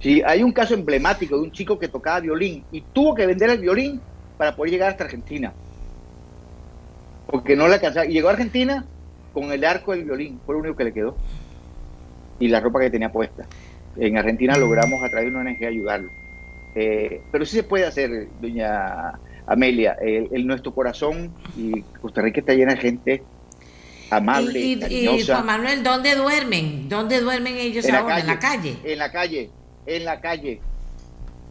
Si 0.00 0.22
hay 0.22 0.42
un 0.42 0.52
caso 0.52 0.74
emblemático 0.74 1.36
de 1.36 1.42
un 1.42 1.52
chico 1.52 1.78
que 1.78 1.88
tocaba 1.88 2.20
violín 2.20 2.64
y 2.72 2.80
tuvo 2.80 3.14
que 3.14 3.26
vender 3.26 3.50
el 3.50 3.60
violín 3.60 4.00
para 4.36 4.56
poder 4.56 4.72
llegar 4.72 4.90
hasta 4.90 5.04
Argentina. 5.04 5.52
Porque 7.26 7.54
no 7.54 7.68
le 7.68 7.74
alcanzaba. 7.74 8.06
Y 8.06 8.12
llegó 8.12 8.28
a 8.28 8.32
Argentina 8.32 8.84
con 9.32 9.52
el 9.52 9.64
arco 9.64 9.92
del 9.92 10.04
violín, 10.04 10.40
fue 10.44 10.54
lo 10.54 10.60
único 10.60 10.76
que 10.76 10.84
le 10.84 10.92
quedó. 10.92 11.16
Y 12.40 12.48
la 12.48 12.60
ropa 12.60 12.80
que 12.80 12.90
tenía 12.90 13.12
puesta. 13.12 13.46
En 13.96 14.18
Argentina 14.18 14.56
logramos 14.56 15.02
a 15.04 15.08
través 15.08 15.30
de 15.30 15.38
una 15.38 15.50
ONG 15.50 15.64
ayudarlo. 15.64 16.10
Eh, 16.74 17.22
pero 17.30 17.44
sí 17.44 17.56
se 17.56 17.62
puede 17.62 17.86
hacer, 17.86 18.28
doña 18.40 19.12
Amelia. 19.52 19.96
El, 20.00 20.46
nuestro 20.46 20.74
corazón 20.74 21.32
y 21.56 21.82
Costa 22.00 22.22
Rica 22.22 22.40
está 22.40 22.54
llena 22.54 22.74
de 22.74 22.80
gente 22.80 23.22
amable. 24.10 24.58
Y, 24.58 24.84
y, 24.88 25.22
Juan 25.24 25.46
Manuel, 25.46 25.82
¿dónde 25.82 26.14
duermen? 26.14 26.88
¿Dónde 26.88 27.20
duermen 27.20 27.56
ellos 27.56 27.88
ahora? 27.90 28.20
¿En 28.20 28.26
la 28.26 28.38
calle? 28.38 28.76
En 28.84 28.98
la 28.98 29.12
calle, 29.12 29.50
en 29.86 30.04
la 30.04 30.20
calle. 30.20 30.60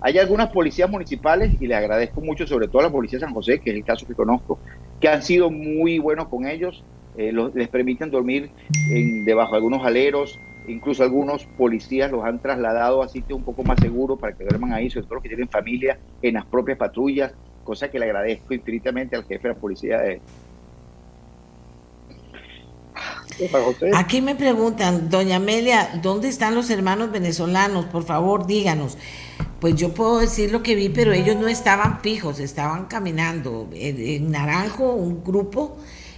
Hay 0.02 0.18
algunas 0.18 0.50
policías 0.50 0.90
municipales, 0.90 1.56
y 1.60 1.68
le 1.68 1.76
agradezco 1.76 2.22
mucho, 2.22 2.48
sobre 2.48 2.68
todo 2.68 2.80
a 2.80 2.86
la 2.86 2.92
policía 2.92 3.20
de 3.20 3.26
San 3.26 3.34
José, 3.36 3.60
que 3.60 3.70
es 3.70 3.76
el 3.76 3.84
caso 3.84 4.08
que 4.08 4.16
conozco, 4.16 4.60
que 5.00 5.08
han 5.08 5.22
sido 5.22 5.52
muy 5.52 6.00
buenos 6.00 6.28
con 6.28 6.48
ellos. 6.48 6.84
Eh, 7.18 7.34
les 7.54 7.68
permiten 7.68 8.10
dormir 8.10 8.50
en, 8.90 9.26
debajo 9.26 9.52
de 9.52 9.58
algunos 9.58 9.86
aleros, 9.86 10.40
Incluso 10.68 11.04
algunos 11.04 11.46
policías 11.58 12.12
los 12.12 12.24
han 12.24 12.40
trasladado 12.40 13.02
a 13.02 13.08
sitios 13.08 13.38
un 13.38 13.44
poco 13.44 13.64
más 13.64 13.80
seguros 13.80 14.20
para 14.20 14.34
que 14.34 14.44
duerman 14.44 14.74
ahí, 14.74 14.90
sobre 14.90 15.06
todo 15.06 15.16
los 15.16 15.24
que 15.24 15.30
tienen 15.30 15.50
familia 15.50 15.98
en 16.22 16.36
las 16.36 16.46
propias 16.46 16.78
patrullas, 16.78 17.34
cosa 17.64 17.90
que 17.90 18.00
le 18.00 18.06
agradezco 18.06 18.54
infinitamente 18.54 19.16
al 19.16 19.26
jefe 19.26 19.48
de 19.48 19.54
la 19.54 19.60
policía 19.60 20.00
de, 20.00 20.22
Aquí 23.96 24.22
me 24.22 24.36
preguntan, 24.36 25.10
doña 25.10 25.38
Amelia, 25.38 25.90
¿dónde 26.02 26.28
están 26.28 26.54
los 26.54 26.70
hermanos 26.70 27.12
venezolanos? 27.12 27.86
Por 27.86 28.04
favor, 28.04 28.46
díganos. 28.46 28.98
Pues 29.60 29.76
yo 29.76 29.94
puedo 29.94 30.20
decir 30.20 30.52
lo 30.52 30.62
que 30.62 30.76
vi, 30.76 30.90
pero 30.90 31.12
ellos 31.12 31.36
no 31.38 31.48
estaban 31.48 32.02
fijos, 32.02 32.40
estaban 32.40 32.86
caminando. 32.86 33.70
en 33.74 34.30
Naranjo, 34.30 34.94
un 34.94 35.24
grupo, 35.24 35.78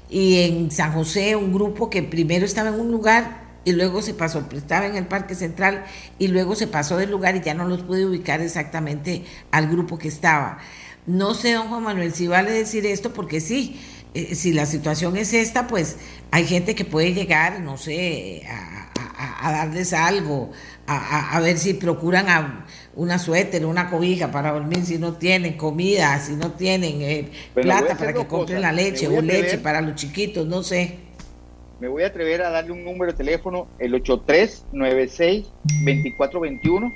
y 0.10 0.42
en 0.42 0.72
San 0.72 0.92
José, 0.94 1.36
un 1.36 1.54
grupo 1.54 1.90
que 1.90 2.04
primero 2.04 2.46
estaba 2.46 2.70
en 2.70 2.80
un 2.80 2.92
lugar 2.92 3.44
y 3.66 3.72
luego 3.72 4.02
se 4.02 4.14
pasó, 4.14 4.46
estaba 4.52 4.86
en 4.86 4.96
el 4.96 5.08
Parque 5.08 5.36
Central 5.36 5.86
y 6.20 6.28
luego 6.28 6.56
se 6.56 6.68
pasó 6.68 6.98
del 6.98 7.10
lugar 7.10 7.36
y 7.36 7.42
ya 7.42 7.54
no 7.54 7.66
los 7.68 7.82
pude 7.84 8.06
ubicar 8.06 8.42
exactamente 8.42 9.24
al 9.52 9.68
grupo 9.68 9.98
que 9.98 10.10
estaba. 10.10 10.60
No 11.06 11.34
sé, 11.34 11.54
don 11.54 11.68
Juan 11.68 11.84
Manuel, 11.84 12.14
si 12.14 12.28
vale 12.28 12.52
decir 12.52 12.86
esto, 12.86 13.14
porque 13.14 13.42
sí, 13.42 13.80
eh, 14.14 14.36
si 14.36 14.54
la 14.54 14.66
situación 14.66 15.18
es 15.18 15.34
esta, 15.34 15.68
pues 15.68 15.98
hay 16.32 16.46
gente 16.46 16.76
que 16.76 16.86
puede 16.86 17.14
llegar, 17.14 17.60
no 17.60 17.78
sé, 17.78 18.44
a, 18.48 19.52
darles 19.52 19.94
algo, 19.94 20.52
a, 20.88 21.40
ver 21.42 21.58
si 21.58 21.74
procuran 21.74 22.30
a 22.30 22.66
una 22.96 23.20
suéter, 23.20 23.66
una 23.66 23.90
cobija 23.90 24.32
para 24.32 24.52
dormir, 24.52 24.86
si 24.86 24.98
no 24.98 25.14
tienen 25.14 25.58
comida, 25.58 26.18
si 26.20 26.34
no 26.34 26.52
tienen 26.52 27.02
eh, 27.02 27.30
plata 27.54 27.98
para 27.98 28.14
que 28.14 28.26
compren 28.26 28.62
la 28.62 28.72
leche 28.72 29.08
o 29.08 29.22
leche 29.22 29.58
para 29.58 29.82
los 29.82 29.96
chiquitos, 29.96 30.48
no 30.48 30.64
sé 30.64 31.04
me 31.84 31.90
voy 31.90 32.04
a 32.04 32.08
atrever 32.08 32.42
a 32.44 32.50
darle 32.50 32.72
un 32.72 32.86
número 32.86 33.12
de 33.12 33.18
teléfono, 33.18 33.68
el 33.78 33.94
8396-2421. 34.02 36.94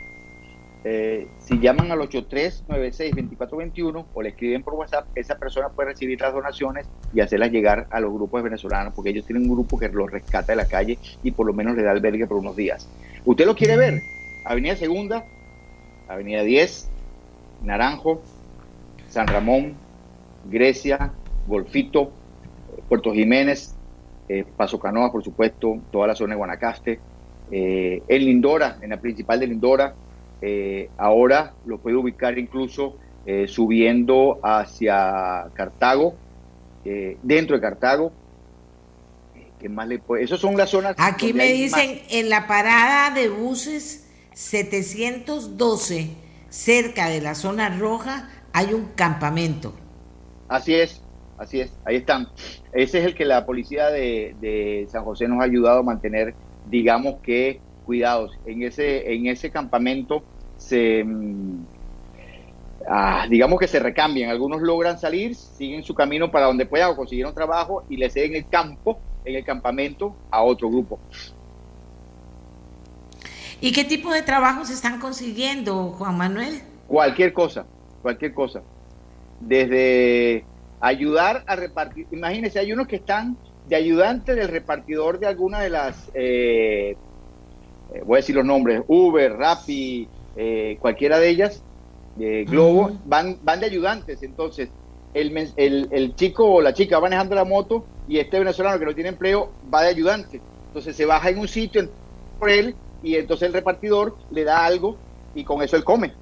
Eh, 0.89 1.27
si 1.39 1.59
llaman 1.59 1.91
al 1.91 1.99
8396-2421 1.99 4.05
o 4.13 4.21
le 4.21 4.29
escriben 4.29 4.63
por 4.63 4.75
WhatsApp, 4.75 5.05
esa 5.15 5.37
persona 5.37 5.67
puede 5.67 5.89
recibir 5.89 6.21
las 6.21 6.33
donaciones 6.33 6.87
y 7.13 7.19
hacerlas 7.19 7.51
llegar 7.51 7.87
a 7.89 7.99
los 7.99 8.13
grupos 8.13 8.41
venezolanos, 8.41 8.93
porque 8.93 9.09
ellos 9.09 9.25
tienen 9.25 9.49
un 9.49 9.53
grupo 9.53 9.77
que 9.77 9.89
los 9.89 10.09
rescata 10.09 10.53
de 10.53 10.55
la 10.55 10.65
calle 10.65 10.97
y 11.23 11.31
por 11.31 11.45
lo 11.45 11.51
menos 11.51 11.75
le 11.75 11.83
da 11.83 11.91
albergue 11.91 12.25
por 12.25 12.37
unos 12.37 12.55
días. 12.55 12.87
¿Usted 13.25 13.45
lo 13.45 13.53
quiere 13.53 13.75
ver? 13.75 14.01
Avenida 14.45 14.77
Segunda, 14.77 15.25
Avenida 16.07 16.43
10, 16.43 16.87
Naranjo, 17.65 18.21
San 19.09 19.27
Ramón, 19.27 19.73
Grecia, 20.49 21.11
Golfito, 21.47 22.13
Puerto 22.87 23.11
Jiménez, 23.11 23.75
eh, 24.29 24.45
Paso 24.55 24.79
Canoa, 24.79 25.11
por 25.11 25.21
supuesto, 25.21 25.81
toda 25.91 26.07
la 26.07 26.15
zona 26.15 26.35
de 26.35 26.37
Guanacaste, 26.37 26.97
eh, 27.51 28.01
en 28.07 28.25
Lindora, 28.25 28.77
en 28.81 28.91
la 28.91 29.01
principal 29.01 29.41
de 29.41 29.47
Lindora, 29.47 29.93
eh, 30.41 30.89
ahora 30.97 31.53
lo 31.65 31.77
puede 31.79 31.95
ubicar 31.95 32.37
incluso 32.37 32.97
subiendo 33.47 34.39
hacia 34.41 35.47
Cartago, 35.53 36.15
dentro 37.21 37.57
de 37.57 37.61
Cartago. 37.61 38.13
¿Qué 39.59 39.67
más 39.67 39.85
le 39.89 39.99
puede? 39.99 40.23
Esas 40.23 40.39
son 40.39 40.55
las 40.55 40.69
zonas. 40.69 40.95
Aquí 40.97 41.33
me 41.33 41.51
dicen 41.51 42.03
en 42.09 42.29
la 42.29 42.47
parada 42.47 43.13
de 43.13 43.27
buses 43.27 44.07
712, 44.37 46.09
cerca 46.49 47.09
de 47.09 47.21
la 47.21 47.33
zona 47.33 47.75
roja, 47.75 48.29
hay 48.53 48.71
un 48.71 48.85
campamento. 48.95 49.73
Así 50.47 50.75
es, 50.75 51.01
así 51.39 51.61
es, 51.61 51.71
ahí 51.85 51.95
están. 51.95 52.27
Ese 52.71 52.99
es 52.99 53.05
el 53.05 53.15
que 53.15 53.25
la 53.25 53.47
policía 53.47 53.87
de, 53.87 54.87
San 54.91 55.03
José 55.03 55.27
nos 55.27 55.41
ha 55.41 55.45
ayudado 55.45 55.79
a 55.79 55.83
mantener, 55.83 56.35
digamos 56.69 57.15
que, 57.23 57.59
cuidados. 57.87 58.37
En 58.45 58.61
ese, 58.61 59.11
en 59.13 59.27
ese 59.27 59.49
campamento 59.49 60.21
se, 60.57 61.03
mm, 61.03 61.65
ah, 62.87 63.25
digamos 63.29 63.59
que 63.59 63.67
se 63.67 63.79
recambian. 63.79 64.29
Algunos 64.29 64.61
logran 64.61 64.99
salir, 64.99 65.33
siguen 65.33 65.83
su 65.83 65.95
camino 65.95 66.29
para 66.29 66.47
donde 66.47 66.65
puedan 66.65 66.91
o 66.91 66.95
consiguieron 66.95 67.33
trabajo 67.33 67.85
y 67.89 67.95
le 67.95 68.09
ceden 68.09 68.35
el 68.35 68.47
campo, 68.49 68.99
en 69.25 69.35
el 69.35 69.43
campamento, 69.45 70.15
a 70.29 70.43
otro 70.43 70.69
grupo. 70.69 70.99
¿Y 73.59 73.71
qué 73.71 73.83
tipo 73.85 74.11
de 74.11 74.21
trabajos 74.21 74.69
están 74.69 74.99
consiguiendo, 74.99 75.91
Juan 75.97 76.17
Manuel? 76.17 76.61
Cualquier 76.87 77.33
cosa, 77.33 77.65
cualquier 78.01 78.33
cosa. 78.33 78.61
Desde 79.39 80.45
ayudar 80.79 81.43
a 81.47 81.55
repartir, 81.55 82.05
imagínense, 82.11 82.59
hay 82.59 82.71
unos 82.71 82.87
que 82.87 82.97
están 82.97 83.37
de 83.67 83.75
ayudante 83.75 84.35
del 84.35 84.47
repartidor 84.47 85.19
de 85.19 85.27
alguna 85.27 85.59
de 85.59 85.69
las, 85.69 86.11
eh, 86.13 86.95
eh, 87.93 88.01
voy 88.05 88.15
a 88.15 88.17
decir 88.17 88.35
los 88.35 88.45
nombres, 88.45 88.81
Uber, 88.87 89.33
Rappi, 89.33 90.07
eh, 90.35 90.77
cualquiera 90.79 91.19
de 91.19 91.29
ellas, 91.29 91.63
Globo, 92.17 92.97
van, 93.05 93.37
van 93.43 93.59
de 93.59 93.67
ayudantes. 93.67 94.23
Entonces, 94.23 94.69
el, 95.13 95.51
el, 95.55 95.87
el, 95.91 96.15
chico 96.15 96.45
o 96.45 96.61
la 96.61 96.73
chica 96.73 96.97
va 96.97 97.03
manejando 97.03 97.35
la 97.35 97.45
moto 97.45 97.85
y 98.07 98.17
este 98.17 98.39
venezolano 98.39 98.79
que 98.79 98.85
no 98.85 98.95
tiene 98.95 99.09
empleo 99.09 99.51
va 99.73 99.83
de 99.83 99.89
ayudante. 99.89 100.41
Entonces 100.67 100.95
se 100.95 101.05
baja 101.05 101.29
en 101.29 101.39
un 101.39 101.47
sitio 101.47 101.87
por 102.39 102.49
él 102.49 102.75
y 103.03 103.15
entonces 103.15 103.47
el 103.47 103.53
repartidor 103.53 104.17
le 104.31 104.43
da 104.43 104.65
algo 104.65 104.97
y 105.35 105.43
con 105.43 105.61
eso 105.61 105.75
él 105.75 105.83
come. 105.83 106.13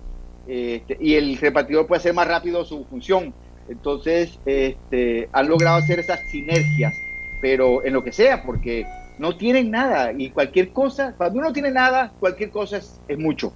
Este, 0.47 0.97
y 0.99 1.15
el 1.15 1.37
repartidor 1.37 1.87
puede 1.87 1.99
hacer 1.99 2.13
más 2.13 2.27
rápido 2.27 2.63
su 2.65 2.85
función. 2.85 3.33
Entonces, 3.67 4.39
este, 4.45 5.27
han 5.31 5.47
logrado 5.47 5.77
hacer 5.77 5.99
esas 5.99 6.19
sinergias, 6.29 6.93
pero 7.41 7.83
en 7.83 7.93
lo 7.93 8.03
que 8.03 8.11
sea, 8.11 8.43
porque 8.43 8.85
no 9.17 9.37
tienen 9.37 9.71
nada 9.71 10.11
y 10.11 10.29
cualquier 10.29 10.71
cosa, 10.71 11.13
cuando 11.17 11.39
uno 11.39 11.49
no 11.49 11.53
tiene 11.53 11.71
nada, 11.71 12.11
cualquier 12.19 12.49
cosa 12.49 12.77
es, 12.77 12.99
mucho. 13.17 13.53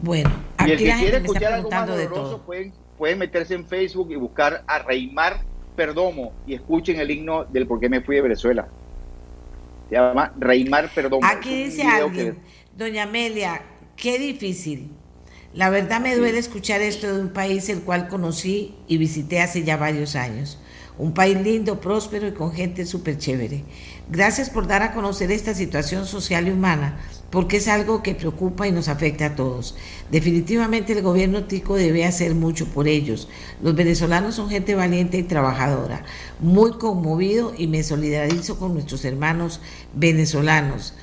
Bueno, 0.00 0.30
y 0.66 0.70
el 0.70 0.78
que 0.78 0.92
quiere 0.92 1.16
escuchar 1.18 1.52
algo 1.52 1.70
más 1.70 1.86
doloroso 1.86 2.42
pueden, 2.42 2.72
pueden 2.96 3.18
meterse 3.18 3.54
en 3.54 3.66
Facebook 3.66 4.10
y 4.10 4.16
buscar 4.16 4.64
a 4.66 4.78
Reymar 4.78 5.40
Perdomo 5.76 6.32
y 6.46 6.54
escuchen 6.54 6.98
el 7.00 7.10
himno 7.10 7.44
del 7.44 7.66
por 7.66 7.80
qué 7.80 7.88
me 7.88 8.00
fui 8.00 8.16
de 8.16 8.22
Venezuela. 8.22 8.68
Se 9.88 9.96
llama 9.96 10.32
Reymar 10.38 10.88
Perdomo. 10.94 11.26
Aquí 11.26 11.64
dice 11.64 11.82
alguien, 11.82 12.38
doña 12.76 13.02
Amelia, 13.02 13.62
qué 13.96 14.18
difícil 14.18 14.90
la 15.52 15.68
verdad 15.68 16.00
me 16.00 16.14
duele 16.14 16.38
escuchar 16.38 16.80
esto 16.80 17.12
de 17.12 17.20
un 17.22 17.30
país 17.30 17.68
el 17.68 17.82
cual 17.82 18.08
conocí 18.08 18.76
y 18.86 18.98
visité 18.98 19.40
hace 19.40 19.64
ya 19.64 19.76
varios 19.76 20.14
años. 20.14 20.58
Un 20.98 21.14
país 21.14 21.40
lindo, 21.40 21.80
próspero 21.80 22.26
y 22.26 22.32
con 22.32 22.52
gente 22.52 22.84
súper 22.84 23.16
chévere. 23.16 23.64
Gracias 24.10 24.50
por 24.50 24.66
dar 24.66 24.82
a 24.82 24.92
conocer 24.92 25.30
esta 25.30 25.54
situación 25.54 26.06
social 26.06 26.48
y 26.48 26.50
humana, 26.50 27.00
porque 27.30 27.58
es 27.58 27.68
algo 27.68 28.02
que 28.02 28.14
preocupa 28.14 28.66
y 28.66 28.72
nos 28.72 28.88
afecta 28.88 29.26
a 29.26 29.34
todos. 29.36 29.76
Definitivamente 30.10 30.92
el 30.92 31.02
gobierno 31.02 31.44
tico 31.44 31.76
debe 31.76 32.04
hacer 32.04 32.34
mucho 32.34 32.66
por 32.66 32.88
ellos. 32.88 33.28
Los 33.62 33.74
venezolanos 33.74 34.34
son 34.34 34.50
gente 34.50 34.74
valiente 34.74 35.16
y 35.16 35.22
trabajadora. 35.22 36.04
Muy 36.40 36.72
conmovido 36.72 37.54
y 37.56 37.66
me 37.66 37.82
solidarizo 37.82 38.58
con 38.58 38.74
nuestros 38.74 39.04
hermanos 39.04 39.60
venezolanos. 39.94 40.94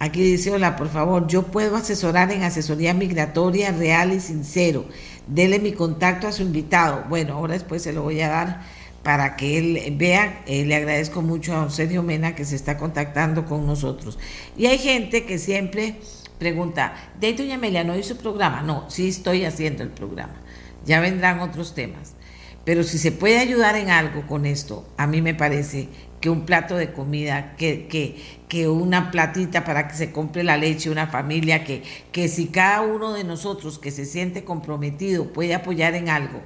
Aquí 0.00 0.22
dice, 0.22 0.50
hola, 0.50 0.74
por 0.76 0.88
favor, 0.88 1.28
yo 1.28 1.44
puedo 1.44 1.76
asesorar 1.76 2.32
en 2.32 2.42
asesoría 2.42 2.94
migratoria 2.94 3.70
real 3.70 4.12
y 4.12 4.20
sincero. 4.20 4.86
Dele 5.28 5.60
mi 5.60 5.72
contacto 5.72 6.26
a 6.26 6.32
su 6.32 6.42
invitado. 6.42 7.04
Bueno, 7.08 7.34
ahora 7.34 7.54
después 7.54 7.82
se 7.82 7.92
lo 7.92 8.02
voy 8.02 8.20
a 8.20 8.28
dar 8.28 8.62
para 9.04 9.36
que 9.36 9.58
él 9.58 9.94
vea. 9.96 10.42
Eh, 10.46 10.64
le 10.64 10.74
agradezco 10.74 11.22
mucho 11.22 11.56
a 11.56 11.70
Sergio 11.70 12.02
Mena 12.02 12.34
que 12.34 12.44
se 12.44 12.56
está 12.56 12.76
contactando 12.76 13.44
con 13.44 13.64
nosotros. 13.66 14.18
Y 14.56 14.66
hay 14.66 14.78
gente 14.78 15.24
que 15.24 15.38
siempre 15.38 15.96
pregunta, 16.38 16.94
¿de 17.20 17.32
doña 17.34 17.54
Amelia 17.54 17.84
no 17.84 17.96
hizo 17.96 18.16
programa? 18.16 18.62
No, 18.62 18.90
sí 18.90 19.08
estoy 19.08 19.44
haciendo 19.44 19.84
el 19.84 19.90
programa. 19.90 20.34
Ya 20.84 20.98
vendrán 20.98 21.38
otros 21.38 21.74
temas. 21.74 22.14
Pero 22.64 22.82
si 22.82 22.98
se 22.98 23.12
puede 23.12 23.38
ayudar 23.38 23.76
en 23.76 23.90
algo 23.90 24.26
con 24.26 24.46
esto, 24.46 24.88
a 24.96 25.06
mí 25.06 25.20
me 25.20 25.34
parece 25.34 25.88
que 26.20 26.30
un 26.30 26.46
plato 26.46 26.76
de 26.76 26.92
comida, 26.92 27.54
que, 27.56 27.86
que, 27.86 28.16
que 28.48 28.66
una 28.68 29.10
platita 29.10 29.64
para 29.64 29.86
que 29.86 29.94
se 29.94 30.10
compre 30.10 30.42
la 30.42 30.56
leche, 30.56 30.88
una 30.88 31.06
familia, 31.06 31.64
que, 31.64 31.82
que 32.10 32.28
si 32.28 32.46
cada 32.46 32.80
uno 32.80 33.12
de 33.12 33.24
nosotros 33.24 33.78
que 33.78 33.90
se 33.90 34.06
siente 34.06 34.44
comprometido 34.44 35.34
puede 35.34 35.54
apoyar 35.54 35.94
en 35.94 36.08
algo, 36.08 36.40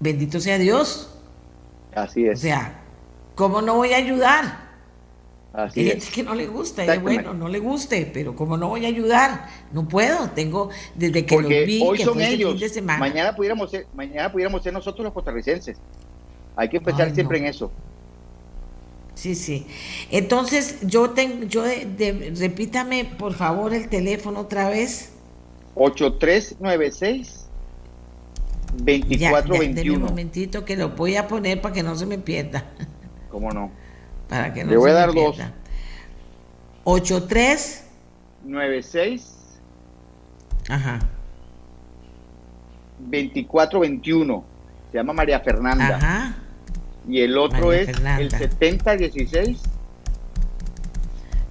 bendito 0.00 0.40
sea 0.40 0.56
Dios. 0.56 1.17
Así 2.02 2.26
es. 2.26 2.38
O 2.38 2.42
sea, 2.42 2.80
¿cómo 3.34 3.60
no 3.62 3.74
voy 3.76 3.92
a 3.92 3.96
ayudar? 3.96 4.68
Así 5.52 5.80
Hay 5.80 5.86
gente 5.90 6.06
que 6.14 6.22
no 6.22 6.34
le 6.34 6.46
gusta, 6.46 6.94
y 6.94 6.98
bueno, 6.98 7.34
no 7.34 7.48
le 7.48 7.58
guste, 7.58 8.08
pero 8.12 8.36
como 8.36 8.56
no 8.56 8.68
voy 8.68 8.84
a 8.84 8.88
ayudar, 8.88 9.48
no 9.72 9.88
puedo, 9.88 10.28
tengo 10.30 10.68
desde 10.94 11.24
que 11.26 11.40
lo 11.40 11.48
vi, 11.48 11.82
hoy 11.84 11.96
que 11.98 12.04
son 12.04 12.14
fue 12.14 12.28
ellos. 12.28 12.52
fin 12.52 12.60
de 12.60 12.68
semana. 12.68 12.98
Mañana 13.00 13.34
pudiéramos 13.34 13.70
ser, 13.70 13.86
mañana 13.94 14.30
pudiéramos 14.30 14.62
ser 14.62 14.72
nosotros 14.72 15.04
los 15.04 15.12
costarricenses. 15.12 15.78
Hay 16.54 16.68
que 16.68 16.76
empezar 16.76 17.08
Ay, 17.08 17.14
siempre 17.14 17.38
no. 17.40 17.44
en 17.46 17.50
eso. 17.50 17.72
Sí, 19.14 19.34
sí. 19.34 19.66
Entonces, 20.10 20.78
yo 20.82 21.10
tengo, 21.10 21.44
yo 21.46 21.62
de- 21.62 21.86
de- 21.86 22.32
repítame 22.38 23.04
por 23.04 23.34
favor 23.34 23.74
el 23.74 23.88
teléfono 23.88 24.40
otra 24.40 24.68
vez. 24.68 25.12
8396 25.74 27.47
Ya, 28.76 28.98
ya, 29.16 29.42
deme 29.50 29.94
un 29.94 29.98
2421. 29.98 29.98
momentito 29.98 30.64
que 30.64 30.76
lo 30.76 30.90
voy 30.90 31.16
a 31.16 31.26
poner 31.28 31.60
para 31.60 31.74
que 31.74 31.82
no 31.82 31.94
se 31.96 32.06
me 32.06 32.18
pierda. 32.18 32.64
¿Cómo 33.28 33.52
no? 33.52 33.72
Para 34.28 34.52
que 34.52 34.64
no 34.64 34.72
Le 34.72 34.76
voy 34.76 34.90
se 34.90 34.90
a 34.90 34.94
me 34.94 35.00
dar 35.00 35.14
dos. 35.14 35.36
pierda. 35.36 35.54
83, 36.84 37.84
96 38.44 39.60
ajá, 40.68 40.98
2421. 42.98 44.44
Se 44.90 44.98
llama 44.98 45.12
María 45.12 45.40
Fernanda. 45.40 45.96
ajá, 45.96 46.36
Y 47.08 47.20
el 47.20 47.36
otro 47.38 47.68
María 47.68 47.82
es 47.82 47.86
Fernanda. 47.86 48.22
el 48.22 48.30
7016 48.30 49.60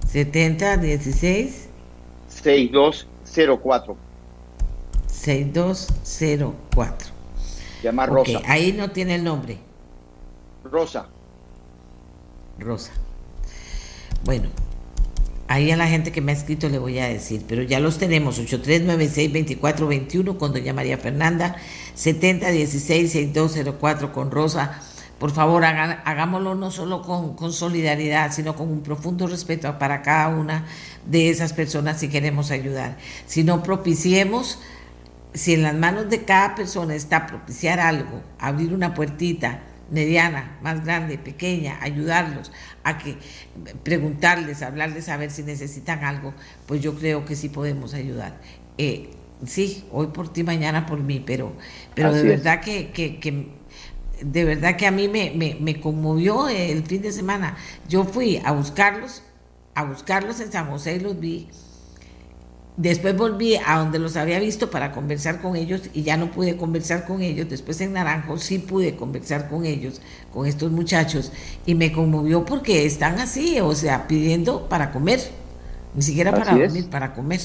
70 0.06 0.76
16 0.78 1.68
6204. 2.28 3.96
6204. 5.22 7.08
Se 7.78 7.82
llama 7.84 8.06
Rosa. 8.06 8.40
ahí 8.46 8.72
no 8.72 8.90
tiene 8.90 9.14
el 9.16 9.24
nombre, 9.24 9.58
Rosa. 10.64 11.06
Rosa. 12.58 12.92
Bueno, 14.24 14.48
ahí 15.46 15.70
a 15.70 15.76
la 15.76 15.86
gente 15.86 16.10
que 16.12 16.20
me 16.20 16.32
ha 16.32 16.34
escrito 16.34 16.68
le 16.68 16.78
voy 16.78 16.98
a 16.98 17.06
decir, 17.08 17.44
pero 17.48 17.62
ya 17.62 17.78
los 17.80 17.98
tenemos, 17.98 18.38
8396-2421 18.40 20.36
con 20.38 20.52
doña 20.52 20.72
María 20.72 20.98
Fernanda, 20.98 21.56
7016-6204 21.96 24.12
con 24.12 24.30
Rosa. 24.30 24.80
Por 25.18 25.32
favor, 25.32 25.64
hagan- 25.64 26.00
hagámoslo 26.04 26.54
no 26.54 26.70
solo 26.70 27.02
con, 27.02 27.34
con 27.34 27.52
solidaridad, 27.52 28.32
sino 28.32 28.54
con 28.54 28.68
un 28.70 28.82
profundo 28.82 29.26
respeto 29.26 29.76
para 29.78 30.02
cada 30.02 30.28
una 30.28 30.66
de 31.06 31.28
esas 31.30 31.52
personas 31.52 31.98
si 31.98 32.08
queremos 32.08 32.52
ayudar. 32.52 32.96
Si 33.26 33.42
no 33.42 33.62
propiciemos, 33.64 34.60
si 35.38 35.54
en 35.54 35.62
las 35.62 35.74
manos 35.74 36.10
de 36.10 36.24
cada 36.24 36.54
persona 36.54 36.94
está 36.94 37.26
propiciar 37.26 37.80
algo, 37.80 38.22
abrir 38.38 38.74
una 38.74 38.92
puertita 38.94 39.60
mediana, 39.90 40.58
más 40.62 40.84
grande, 40.84 41.16
pequeña, 41.16 41.78
ayudarlos 41.80 42.52
a 42.84 42.98
que 42.98 43.16
preguntarles, 43.82 44.62
hablarles 44.62 45.08
a 45.08 45.16
ver 45.16 45.30
si 45.30 45.42
necesitan 45.42 46.04
algo, 46.04 46.34
pues 46.66 46.82
yo 46.82 46.94
creo 46.94 47.24
que 47.24 47.36
sí 47.36 47.48
podemos 47.48 47.94
ayudar. 47.94 48.38
Eh, 48.76 49.10
sí, 49.46 49.84
hoy 49.92 50.08
por 50.08 50.32
ti, 50.32 50.42
mañana 50.42 50.86
por 50.86 51.00
mí, 51.00 51.22
pero, 51.24 51.52
pero 51.94 52.12
de 52.12 52.18
Así 52.18 52.28
verdad 52.28 52.60
que, 52.60 52.90
que, 52.90 53.18
que 53.18 53.48
de 54.20 54.44
verdad 54.44 54.76
que 54.76 54.86
a 54.86 54.90
mí 54.90 55.08
me, 55.08 55.32
me, 55.34 55.56
me 55.60 55.80
conmovió 55.80 56.48
el 56.48 56.82
fin 56.84 57.00
de 57.00 57.12
semana. 57.12 57.56
Yo 57.88 58.04
fui 58.04 58.42
a 58.44 58.52
buscarlos, 58.52 59.22
a 59.74 59.84
buscarlos 59.84 60.40
en 60.40 60.52
San 60.52 60.68
José 60.68 60.96
y 60.96 61.00
los 61.00 61.18
vi. 61.18 61.48
Después 62.78 63.16
volví 63.16 63.56
a 63.56 63.80
donde 63.80 63.98
los 63.98 64.16
había 64.16 64.38
visto 64.38 64.70
para 64.70 64.92
conversar 64.92 65.42
con 65.42 65.56
ellos 65.56 65.82
y 65.94 66.04
ya 66.04 66.16
no 66.16 66.30
pude 66.30 66.56
conversar 66.56 67.06
con 67.06 67.22
ellos. 67.22 67.50
Después 67.50 67.80
en 67.80 67.92
Naranjo 67.92 68.38
sí 68.38 68.60
pude 68.60 68.94
conversar 68.94 69.48
con 69.48 69.66
ellos, 69.66 70.00
con 70.32 70.46
estos 70.46 70.70
muchachos, 70.70 71.32
y 71.66 71.74
me 71.74 71.90
conmovió 71.90 72.44
porque 72.44 72.86
están 72.86 73.18
así, 73.18 73.58
o 73.58 73.74
sea, 73.74 74.06
pidiendo 74.06 74.68
para 74.68 74.92
comer, 74.92 75.18
ni 75.92 76.02
siquiera 76.02 76.30
para 76.30 76.52
es. 76.52 76.72
dormir, 76.72 76.88
para 76.88 77.14
comer. 77.14 77.40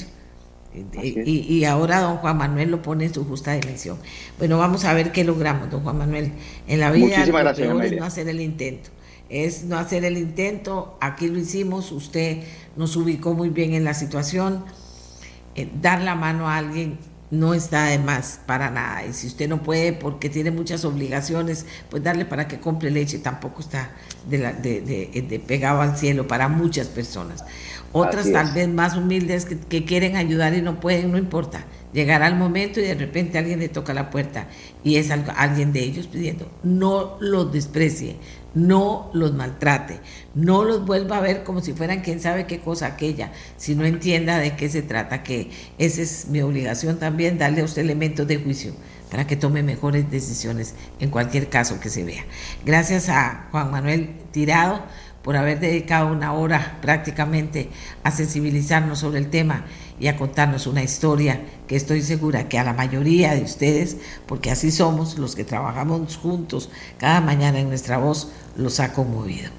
Y, 1.02 1.40
y 1.52 1.64
ahora 1.64 2.00
don 2.00 2.18
Juan 2.18 2.38
Manuel 2.38 2.70
lo 2.70 2.80
pone 2.80 3.06
en 3.06 3.12
su 3.12 3.24
justa 3.24 3.54
dimensión. 3.54 3.98
Bueno, 4.38 4.58
vamos 4.58 4.84
a 4.84 4.94
ver 4.94 5.10
qué 5.10 5.24
logramos, 5.24 5.68
don 5.68 5.82
Juan 5.82 5.98
Manuel. 5.98 6.30
En 6.68 6.78
la 6.78 6.92
vida 6.92 7.06
Muchísimas 7.06 7.42
lo 7.42 7.48
gracias, 7.48 7.68
peor 7.68 7.84
es 7.84 7.92
no 7.98 8.04
hacer 8.04 8.28
el 8.28 8.40
intento. 8.40 8.90
Es 9.28 9.64
no 9.64 9.78
hacer 9.78 10.04
el 10.04 10.16
intento, 10.16 10.96
aquí 11.00 11.26
lo 11.26 11.40
hicimos, 11.40 11.90
usted 11.90 12.44
nos 12.76 12.94
ubicó 12.94 13.34
muy 13.34 13.48
bien 13.48 13.74
en 13.74 13.82
la 13.82 13.94
situación. 13.94 14.62
Eh, 15.54 15.68
dar 15.80 16.00
la 16.02 16.14
mano 16.14 16.48
a 16.48 16.56
alguien 16.58 16.98
no 17.30 17.52
está 17.54 17.84
de 17.86 17.98
más 17.98 18.40
para 18.46 18.70
nada. 18.70 19.04
Y 19.06 19.12
si 19.12 19.26
usted 19.26 19.48
no 19.48 19.62
puede 19.62 19.92
porque 19.92 20.28
tiene 20.28 20.50
muchas 20.50 20.84
obligaciones, 20.84 21.66
pues 21.90 22.02
darle 22.02 22.24
para 22.24 22.46
que 22.46 22.60
compre 22.60 22.90
leche 22.90 23.18
tampoco 23.18 23.60
está 23.60 23.90
de 24.28 24.38
la- 24.38 24.52
de- 24.52 24.80
de- 24.80 25.22
de 25.22 25.38
pegado 25.40 25.80
al 25.80 25.96
cielo 25.96 26.28
para 26.28 26.48
muchas 26.48 26.86
personas. 26.88 27.44
Otras 27.92 28.26
tal 28.32 28.52
vez 28.54 28.68
más 28.68 28.96
humildes 28.96 29.44
que, 29.44 29.58
que 29.58 29.84
quieren 29.84 30.16
ayudar 30.16 30.54
y 30.54 30.62
no 30.62 30.80
pueden, 30.80 31.12
no 31.12 31.18
importa. 31.18 31.64
Llegará 31.92 32.26
el 32.26 32.34
momento 32.34 32.80
y 32.80 32.84
de 32.84 32.94
repente 32.94 33.38
alguien 33.38 33.60
le 33.60 33.68
toca 33.68 33.94
la 33.94 34.10
puerta 34.10 34.48
y 34.82 34.96
es 34.96 35.10
algo- 35.12 35.32
alguien 35.36 35.72
de 35.72 35.80
ellos 35.80 36.08
pidiendo. 36.08 36.50
No 36.64 37.16
los 37.20 37.52
desprecie, 37.52 38.16
no 38.54 39.10
los 39.12 39.34
maltrate, 39.34 40.00
no 40.34 40.64
los 40.64 40.86
vuelva 40.86 41.18
a 41.18 41.20
ver 41.20 41.44
como 41.44 41.60
si 41.60 41.72
fueran 41.72 42.00
quién 42.00 42.20
sabe 42.20 42.46
qué 42.46 42.60
cosa 42.60 42.86
aquella, 42.86 43.32
si 43.56 43.74
no 43.74 43.84
entienda 43.84 44.38
de 44.38 44.56
qué 44.56 44.68
se 44.68 44.82
trata, 44.82 45.22
que 45.22 45.50
esa 45.78 46.02
es 46.02 46.28
mi 46.28 46.40
obligación 46.40 46.98
también, 46.98 47.38
darle 47.38 47.62
a 47.62 47.64
usted 47.64 47.82
elementos 47.82 48.26
de 48.26 48.36
juicio 48.38 48.72
para 49.10 49.26
que 49.26 49.36
tome 49.36 49.62
mejores 49.62 50.10
decisiones 50.10 50.74
en 50.98 51.10
cualquier 51.10 51.48
caso 51.48 51.78
que 51.78 51.90
se 51.90 52.04
vea. 52.04 52.24
Gracias 52.64 53.08
a 53.08 53.48
Juan 53.50 53.70
Manuel 53.70 54.16
Tirado 54.32 54.82
por 55.24 55.36
haber 55.36 55.58
dedicado 55.58 56.12
una 56.12 56.34
hora 56.34 56.78
prácticamente 56.82 57.70
a 58.04 58.10
sensibilizarnos 58.10 58.98
sobre 58.98 59.18
el 59.18 59.30
tema 59.30 59.64
y 59.98 60.08
a 60.08 60.16
contarnos 60.16 60.66
una 60.66 60.82
historia 60.82 61.40
que 61.66 61.76
estoy 61.76 62.02
segura 62.02 62.46
que 62.48 62.58
a 62.58 62.64
la 62.64 62.74
mayoría 62.74 63.34
de 63.34 63.42
ustedes, 63.42 63.96
porque 64.26 64.50
así 64.50 64.70
somos 64.70 65.18
los 65.18 65.34
que 65.34 65.44
trabajamos 65.44 66.18
juntos 66.18 66.70
cada 66.98 67.22
mañana 67.22 67.58
en 67.58 67.68
nuestra 67.68 67.96
voz, 67.96 68.30
los 68.56 68.80
ha 68.80 68.92
conmovido. 68.92 69.50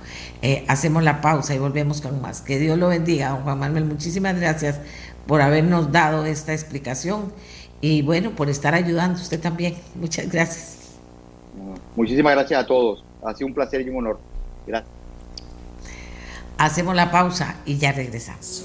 Eh, 0.43 0.63
hacemos 0.67 1.03
la 1.03 1.19
pausa 1.21 1.55
y 1.55 1.57
volvemos 1.57 1.99
con 1.99 2.21
más. 2.21 2.41
Que 2.41 2.59
Dios 2.59 2.77
lo 2.77 2.89
bendiga, 2.89 3.29
don 3.29 3.41
Juan 3.41 3.57
Manuel. 3.57 3.85
Muchísimas 3.85 4.39
gracias 4.39 4.79
por 5.25 5.41
habernos 5.41 5.91
dado 5.91 6.27
esta 6.27 6.53
explicación 6.53 7.33
y 7.81 8.03
bueno, 8.03 8.31
por 8.31 8.49
estar 8.49 8.75
ayudando 8.75 9.19
usted 9.19 9.41
también. 9.41 9.75
Muchas 9.95 10.29
gracias. 10.29 10.99
Muchísimas 11.95 12.35
gracias 12.35 12.63
a 12.63 12.67
todos. 12.67 13.03
Ha 13.23 13.33
sido 13.33 13.47
un 13.47 13.53
placer 13.55 13.81
y 13.81 13.89
un 13.89 13.97
honor. 13.97 14.19
Gracias. 14.67 14.94
Hacemos 16.57 16.95
la 16.95 17.11
pausa 17.11 17.57
y 17.65 17.77
ya 17.77 17.91
regresamos. 17.91 18.63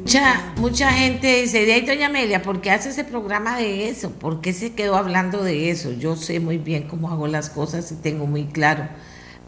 Mucha, 0.00 0.52
mucha 0.56 0.92
gente 0.92 1.42
dice, 1.42 1.66
de 1.66 1.72
ahí 1.72 1.84
doña 1.84 2.06
Amelia, 2.06 2.42
¿por 2.42 2.60
qué 2.60 2.70
hace 2.70 2.90
ese 2.90 3.02
programa 3.02 3.58
de 3.58 3.88
eso? 3.88 4.12
¿Por 4.12 4.40
qué 4.40 4.52
se 4.52 4.74
quedó 4.74 4.96
hablando 4.96 5.42
de 5.42 5.70
eso? 5.70 5.90
Yo 5.92 6.14
sé 6.14 6.38
muy 6.38 6.58
bien 6.58 6.86
cómo 6.86 7.10
hago 7.10 7.26
las 7.26 7.50
cosas 7.50 7.90
y 7.90 7.96
tengo 7.96 8.26
muy 8.26 8.46
claro 8.46 8.88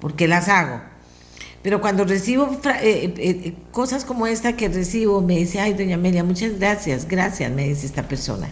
por 0.00 0.16
qué 0.16 0.26
las 0.26 0.48
hago. 0.48 0.80
Pero 1.62 1.80
cuando 1.80 2.04
recibo 2.04 2.46
eh, 2.46 2.80
eh, 2.82 3.14
eh, 3.16 3.54
cosas 3.70 4.04
como 4.04 4.26
esta 4.26 4.56
que 4.56 4.68
recibo, 4.68 5.20
me 5.20 5.36
dice, 5.36 5.60
ay, 5.60 5.74
doña 5.74 5.96
Amelia, 5.96 6.24
muchas 6.24 6.58
gracias, 6.58 7.06
gracias, 7.06 7.52
me 7.52 7.68
dice 7.68 7.86
esta 7.86 8.08
persona, 8.08 8.48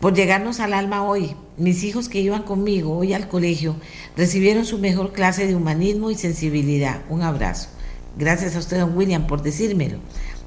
por 0.00 0.14
llegarnos 0.14 0.60
al 0.60 0.74
alma 0.74 1.02
hoy. 1.02 1.34
Mis 1.56 1.82
hijos 1.82 2.10
que 2.10 2.20
iban 2.20 2.42
conmigo 2.42 2.96
hoy 2.96 3.14
al 3.14 3.28
colegio 3.28 3.76
recibieron 4.16 4.66
su 4.66 4.78
mejor 4.78 5.12
clase 5.12 5.46
de 5.46 5.56
humanismo 5.56 6.10
y 6.10 6.14
sensibilidad. 6.14 7.00
Un 7.08 7.22
abrazo. 7.22 7.70
Gracias 8.16 8.56
a 8.56 8.60
usted, 8.60 8.80
don 8.80 8.96
William, 8.96 9.26
por 9.26 9.42
decírmelo. 9.42 9.98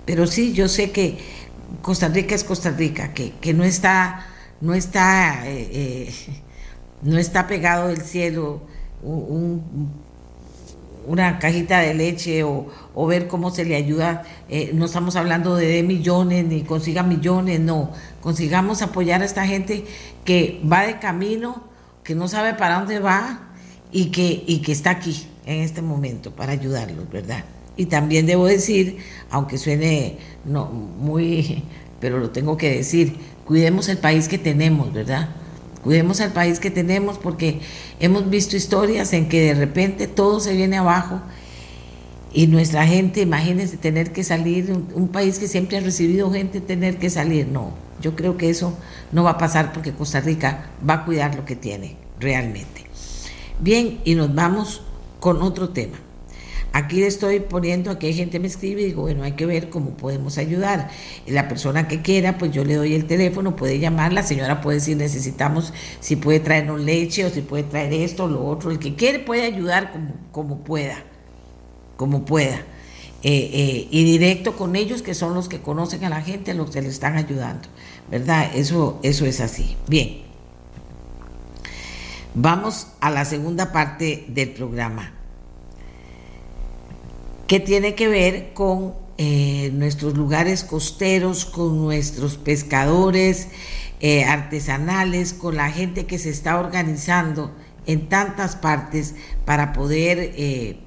Pero 0.05 0.25
sí, 0.25 0.53
yo 0.53 0.67
sé 0.67 0.91
que 0.91 1.17
Costa 1.81 2.07
Rica 2.07 2.35
es 2.35 2.43
Costa 2.43 2.71
Rica, 2.71 3.13
que, 3.13 3.31
que 3.39 3.53
no 3.53 3.63
está, 3.63 4.25
no 4.59 4.73
está, 4.73 5.47
eh, 5.47 5.69
eh, 5.71 6.13
no 7.03 7.17
está 7.17 7.47
pegado 7.47 7.87
del 7.87 8.01
cielo 8.01 8.61
una 11.09 11.39
cajita 11.39 11.79
de 11.79 11.93
leche 11.93 12.43
o, 12.43 12.67
ver 13.07 13.27
cómo 13.27 13.49
se 13.49 13.65
le 13.65 13.75
ayuda. 13.75 14.23
Eh, 14.49 14.71
no 14.73 14.85
estamos 14.85 15.15
hablando 15.15 15.55
de, 15.55 15.67
de 15.67 15.83
millones 15.83 16.45
ni 16.45 16.63
consiga 16.63 17.01
millones, 17.03 17.59
no. 17.59 17.91
Consigamos 18.21 18.81
apoyar 18.81 19.21
a 19.21 19.25
esta 19.25 19.45
gente 19.47 19.85
que 20.25 20.61
va 20.69 20.81
de 20.81 20.99
camino, 20.99 21.63
que 22.03 22.15
no 22.15 22.27
sabe 22.27 22.53
para 22.53 22.79
dónde 22.79 22.99
va 22.99 23.49
y 23.91 24.11
que, 24.11 24.43
y 24.45 24.59
que 24.59 24.71
está 24.71 24.91
aquí 24.91 25.27
en 25.45 25.61
este 25.61 25.81
momento 25.81 26.31
para 26.31 26.51
ayudarlos, 26.51 27.09
¿verdad? 27.09 27.43
Y 27.79 27.85
también 27.85 28.25
debo 28.25 28.45
decir, 28.45 28.97
aunque 29.29 29.57
suene 29.57 30.17
no, 30.43 30.65
muy, 30.65 31.63
pero 32.01 32.19
lo 32.19 32.29
tengo 32.29 32.57
que 32.57 32.75
decir, 32.75 33.15
cuidemos 33.45 33.87
el 33.87 33.97
país 33.97 34.27
que 34.27 34.37
tenemos, 34.37 34.91
¿verdad? 34.91 35.29
Cuidemos 35.81 36.19
al 36.19 36.33
país 36.33 36.59
que 36.59 36.71
tenemos 36.71 37.17
porque 37.17 37.61
hemos 38.01 38.29
visto 38.29 38.57
historias 38.57 39.13
en 39.13 39.29
que 39.29 39.39
de 39.39 39.53
repente 39.53 40.07
todo 40.07 40.41
se 40.41 40.53
viene 40.57 40.77
abajo 40.77 41.21
y 42.33 42.47
nuestra 42.47 42.85
gente, 42.85 43.21
imagínense 43.21 43.77
tener 43.77 44.11
que 44.11 44.25
salir, 44.25 44.73
un, 44.73 44.89
un, 44.93 45.07
país 45.07 45.39
que 45.39 45.47
siempre 45.47 45.77
ha 45.77 45.79
recibido 45.79 46.29
gente, 46.33 46.59
tener 46.59 46.97
que 46.97 47.09
salir. 47.09 47.47
No, 47.47 47.71
yo 48.01 48.13
creo 48.13 48.35
que 48.35 48.49
eso 48.49 48.77
no 49.13 49.23
va 49.23 49.31
a 49.31 49.37
pasar 49.37 49.71
porque 49.71 49.93
Costa 49.93 50.19
Rica 50.19 50.69
va 50.87 50.95
a 50.95 51.05
cuidar 51.05 51.33
lo 51.33 51.45
que 51.45 51.55
tiene 51.55 51.95
realmente. 52.19 52.83
Bien, 53.61 54.01
y 54.03 54.15
nos 54.15 54.35
vamos 54.35 54.81
con 55.21 55.41
otro 55.41 55.69
tema. 55.69 56.08
Aquí 56.71 56.97
le 56.97 57.07
estoy 57.07 57.39
poniendo, 57.39 57.89
aquí 57.89 58.07
hay 58.07 58.13
gente 58.13 58.39
me 58.39 58.47
escribe 58.47 58.83
y 58.83 58.85
digo, 58.85 59.01
bueno, 59.01 59.23
hay 59.23 59.31
que 59.31 59.47
ver 59.47 59.69
cómo 59.69 59.97
podemos 59.97 60.37
ayudar. 60.37 60.89
La 61.25 61.47
persona 61.47 61.87
que 61.87 62.03
quiera, 62.03 62.37
pues 62.37 62.51
yo 62.51 62.63
le 62.63 62.75
doy 62.75 62.93
el 62.93 63.05
teléfono, 63.05 63.55
puede 63.55 63.79
llamar, 63.79 64.13
la 64.13 64.21
señora 64.21 64.61
puede 64.61 64.77
decir, 64.77 64.95
necesitamos, 64.95 65.73
si 65.99 66.15
puede 66.15 66.39
traernos 66.39 66.79
leche 66.79 67.25
o 67.25 67.29
si 67.31 67.41
puede 67.41 67.63
traer 67.63 67.93
esto 67.93 68.25
o 68.25 68.27
lo 68.27 68.45
otro. 68.45 68.69
El 68.69 68.77
que 68.77 68.93
quiere 68.93 69.17
puede 69.19 69.43
ayudar 69.43 69.91
como, 70.31 70.63
pueda, 70.63 71.03
como 71.97 72.23
pueda. 72.23 72.57
Eh, 73.23 73.49
eh, 73.53 73.87
y 73.89 74.03
directo 74.03 74.55
con 74.55 74.75
ellos, 74.75 75.01
que 75.01 75.15
son 75.15 75.33
los 75.33 75.49
que 75.49 75.61
conocen 75.61 76.05
a 76.05 76.09
la 76.09 76.21
gente, 76.21 76.53
los 76.53 76.69
que 76.69 76.83
le 76.83 76.89
están 76.89 77.17
ayudando. 77.17 77.67
¿Verdad? 78.11 78.51
Eso, 78.53 78.99
eso 79.01 79.25
es 79.25 79.41
así. 79.41 79.75
Bien. 79.87 80.21
Vamos 82.35 82.87
a 83.01 83.09
la 83.09 83.25
segunda 83.25 83.71
parte 83.71 84.25
del 84.27 84.51
programa 84.51 85.18
que 87.49 87.59
tiene 87.59 87.95
que 87.95 88.07
ver 88.07 88.53
con 88.53 88.93
eh, 89.17 89.71
nuestros 89.73 90.15
lugares 90.15 90.63
costeros, 90.63 91.45
con 91.45 91.81
nuestros 91.81 92.37
pescadores 92.37 93.47
eh, 94.01 94.23
artesanales, 94.23 95.33
con 95.33 95.55
la 95.55 95.71
gente 95.71 96.05
que 96.05 96.19
se 96.19 96.29
está 96.29 96.59
organizando 96.59 97.51
en 97.87 98.07
tantas 98.07 98.55
partes 98.55 99.15
para 99.45 99.73
poder 99.73 100.19
eh, 100.35 100.77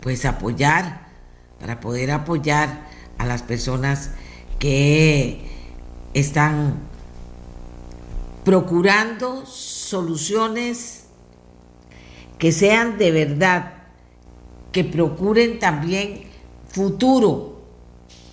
pues 0.00 0.24
apoyar, 0.24 1.08
para 1.58 1.80
poder 1.80 2.12
apoyar 2.12 2.86
a 3.18 3.26
las 3.26 3.42
personas 3.42 4.10
que 4.60 5.40
están 6.14 6.76
procurando 8.44 9.46
soluciones 9.46 11.06
que 12.38 12.52
sean 12.52 12.98
de 12.98 13.10
verdad 13.10 13.81
que 14.72 14.84
procuren 14.84 15.58
también 15.58 16.22
futuro 16.68 17.62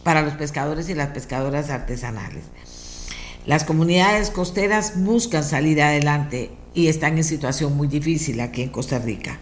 para 0.04 0.22
los 0.22 0.34
pescadores 0.34 0.90
y 0.90 0.96
las 0.96 1.10
pescadoras 1.10 1.70
artesanales. 1.70 2.46
Las 3.46 3.64
comunidades 3.64 4.30
costeras 4.30 5.04
buscan 5.04 5.44
salir 5.44 5.82
adelante 5.82 6.52
y 6.74 6.88
están 6.88 7.18
en 7.18 7.24
situación 7.24 7.76
muy 7.76 7.88
difícil 7.88 8.40
aquí 8.42 8.62
en 8.62 8.70
Costa 8.70 9.00
Rica. 9.00 9.40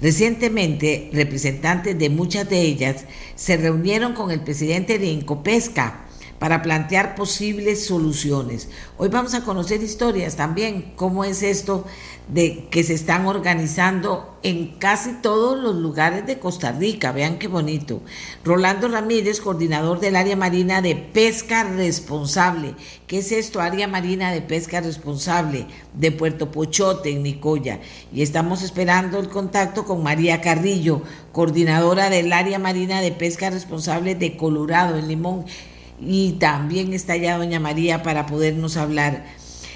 Recientemente, 0.00 1.10
representantes 1.12 1.96
de 1.98 2.10
muchas 2.10 2.48
de 2.48 2.60
ellas 2.60 3.04
se 3.36 3.56
reunieron 3.56 4.14
con 4.14 4.30
el 4.30 4.40
presidente 4.40 4.98
de 4.98 5.06
Incopesca 5.06 6.06
para 6.42 6.60
plantear 6.60 7.14
posibles 7.14 7.86
soluciones. 7.86 8.68
Hoy 8.98 9.08
vamos 9.10 9.32
a 9.34 9.44
conocer 9.44 9.80
historias 9.80 10.34
también, 10.34 10.92
cómo 10.96 11.22
es 11.22 11.40
esto 11.44 11.84
de 12.26 12.66
que 12.68 12.82
se 12.82 12.94
están 12.94 13.26
organizando 13.26 14.36
en 14.42 14.76
casi 14.78 15.12
todos 15.22 15.56
los 15.56 15.76
lugares 15.76 16.26
de 16.26 16.40
Costa 16.40 16.72
Rica. 16.72 17.12
Vean 17.12 17.38
qué 17.38 17.46
bonito. 17.46 18.02
Rolando 18.44 18.88
Ramírez, 18.88 19.40
coordinador 19.40 20.00
del 20.00 20.16
área 20.16 20.34
marina 20.34 20.82
de 20.82 20.96
pesca 20.96 21.62
responsable. 21.62 22.74
¿Qué 23.06 23.18
es 23.18 23.30
esto? 23.30 23.60
Área 23.60 23.86
marina 23.86 24.32
de 24.32 24.42
pesca 24.42 24.80
responsable 24.80 25.68
de 25.94 26.10
Puerto 26.10 26.50
Pochote, 26.50 27.12
en 27.12 27.22
Nicoya. 27.22 27.78
Y 28.12 28.22
estamos 28.22 28.62
esperando 28.62 29.20
el 29.20 29.28
contacto 29.28 29.84
con 29.84 30.02
María 30.02 30.40
Carrillo, 30.40 31.02
coordinadora 31.30 32.10
del 32.10 32.32
área 32.32 32.58
marina 32.58 33.00
de 33.00 33.12
pesca 33.12 33.48
responsable 33.48 34.16
de 34.16 34.36
Colorado, 34.36 34.98
en 34.98 35.06
Limón 35.06 35.44
y 36.04 36.32
también 36.32 36.92
está 36.92 37.14
allá 37.14 37.38
doña 37.38 37.60
María 37.60 38.02
para 38.02 38.26
podernos 38.26 38.76
hablar. 38.76 39.24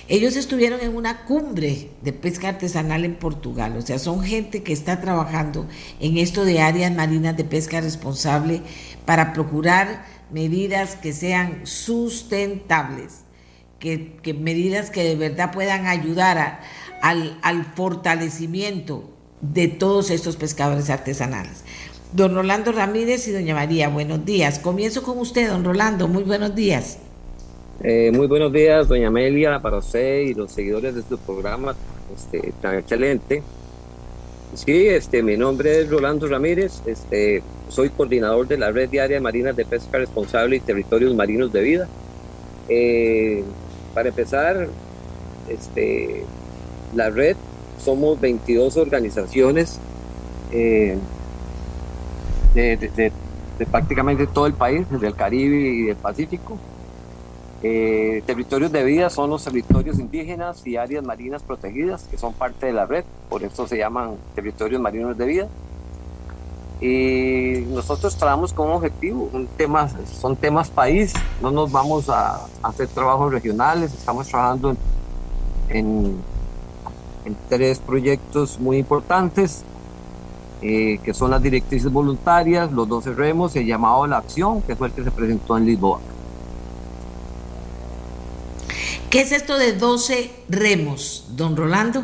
Ellos 0.09 0.37
estuvieron 0.37 0.81
en 0.81 0.95
una 0.95 1.25
cumbre 1.25 1.91
de 2.03 2.13
pesca 2.13 2.49
artesanal 2.49 3.05
en 3.05 3.17
Portugal, 3.17 3.77
o 3.77 3.83
sea, 3.83 3.99
son 3.99 4.23
gente 4.23 4.63
que 4.63 4.73
está 4.73 5.01
trabajando 5.01 5.67
en 5.99 6.17
esto 6.19 6.45
de 6.45 6.61
áreas 6.61 6.93
marinas 6.93 7.37
de 7.37 7.43
pesca 7.43 7.81
responsable 7.81 8.63
para 9.05 9.33
procurar 9.33 10.05
medidas 10.31 10.95
que 10.95 11.13
sean 11.13 11.67
sustentables, 11.67 13.25
que, 13.81 14.17
medidas 14.39 14.91
que 14.91 15.03
de 15.03 15.17
verdad 15.17 15.51
puedan 15.53 15.87
ayudar 15.87 16.61
al, 17.03 17.39
al 17.43 17.65
fortalecimiento 17.65 19.11
de 19.41 19.69
todos 19.69 20.11
estos 20.11 20.37
pescadores 20.37 20.89
artesanales. 20.89 21.65
Don 22.13 22.35
Rolando 22.35 22.73
Ramírez 22.73 23.27
y 23.29 23.33
doña 23.33 23.55
María, 23.55 23.89
buenos 23.89 24.25
días. 24.25 24.59
Comienzo 24.59 25.03
con 25.03 25.19
usted, 25.19 25.49
don 25.49 25.65
Rolando, 25.65 26.09
muy 26.09 26.23
buenos 26.23 26.55
días. 26.55 26.99
Eh, 27.83 28.11
muy 28.15 28.27
buenos 28.27 28.53
días, 28.53 28.89
doña 28.89 29.09
Amelia, 29.09 29.61
para 29.61 29.79
usted 29.79 30.21
y 30.21 30.35
los 30.35 30.53
seguidores 30.53 30.95
de 30.95 31.03
su 31.03 31.19
programa 31.19 31.75
este, 32.15 32.53
tan 32.63 32.79
excelente. 32.79 33.43
Sí, 34.55 34.87
este, 34.87 35.23
mi 35.23 35.37
nombre 35.37 35.81
es 35.81 35.91
Rolando 35.91 36.27
Ramírez, 36.29 36.81
este, 36.87 37.43
soy 37.69 37.91
coordinador 37.91 38.47
de 38.47 38.57
la 38.57 38.71
Red 38.71 38.89
Diaria 38.89 39.17
de 39.17 39.21
Marinas 39.21 39.57
de 39.57 39.65
Pesca 39.65 39.99
Responsable 39.99 40.57
y 40.57 40.61
Territorios 40.61 41.15
Marinos 41.15 41.53
de 41.53 41.61
Vida. 41.61 41.89
Eh, 42.69 43.43
para 43.93 44.09
empezar, 44.09 44.69
este, 45.49 46.25
la 46.95 47.11
red 47.11 47.37
somos 47.85 48.21
22 48.21 48.77
organizaciones 48.77 49.79
eh, 50.53 50.97
de, 52.57 53.13
prácticamente 53.71 54.27
todo 54.27 54.47
el 54.47 54.55
país, 54.55 54.87
desde 54.91 55.07
el 55.07 55.15
Caribe 55.15 55.57
y 55.57 55.83
del 55.83 55.97
Pacífico. 55.97 56.59
Eh, 57.63 58.23
territorios 58.27 58.71
de 58.71 58.85
vida 58.85 59.09
son 59.09 59.31
los 59.31 59.43
territorios 59.43 59.99
indígenas 59.99 60.67
y 60.67 60.77
áreas 60.77 61.05
marinas 61.05 61.43
protegidas, 61.43 62.05
que 62.05 62.19
son 62.19 62.33
parte 62.35 62.67
de 62.67 62.73
la 62.73 62.87
red, 62.87 63.05
por 63.29 63.43
eso 63.43 63.67
se 63.67 63.79
llaman 63.79 64.17
territorios 64.35 64.81
marinos 64.81 65.17
de 65.17 65.27
vida. 65.27 65.49
Y 66.81 67.65
nosotros 67.69 68.15
trabajamos 68.17 68.53
con 68.53 68.69
un 68.69 68.75
objetivo, 68.75 69.31
son 70.21 70.37
temas 70.37 70.71
país, 70.71 71.15
no 71.41 71.51
nos 71.51 71.73
vamos 71.73 72.11
a, 72.11 72.47
hacer 72.63 72.89
trabajos 72.89 73.33
regionales, 73.33 73.95
estamos 73.95 74.29
trabajando 74.29 74.77
en, 75.71 76.17
tres 77.49 77.81
proyectos 77.81 78.61
muy 78.61 78.77
importantes, 78.77 79.65
eh, 80.63 80.99
que 81.05 81.13
son 81.13 81.31
las 81.31 81.43
directrices 81.43 81.93
voluntarias, 81.93 82.73
los 82.73 82.89
12 82.89 83.13
remos 83.13 83.55
y 83.57 83.61
el 83.61 83.67
llamado 83.67 84.05
a 84.05 84.09
la 84.09 84.19
acción, 84.19 84.63
que 84.63 84.75
fue 84.75 84.89
el 84.89 84.95
que 84.95 85.05
se 85.05 85.11
presentó 85.11 85.57
en 85.59 85.67
Lisboa. 85.67 86.01
¿Qué 89.11 89.21
es 89.21 89.33
esto 89.33 89.59
de 89.59 89.75
12 89.75 90.31
remos, 90.49 91.29
don 91.37 91.57
Rolando? 91.57 92.03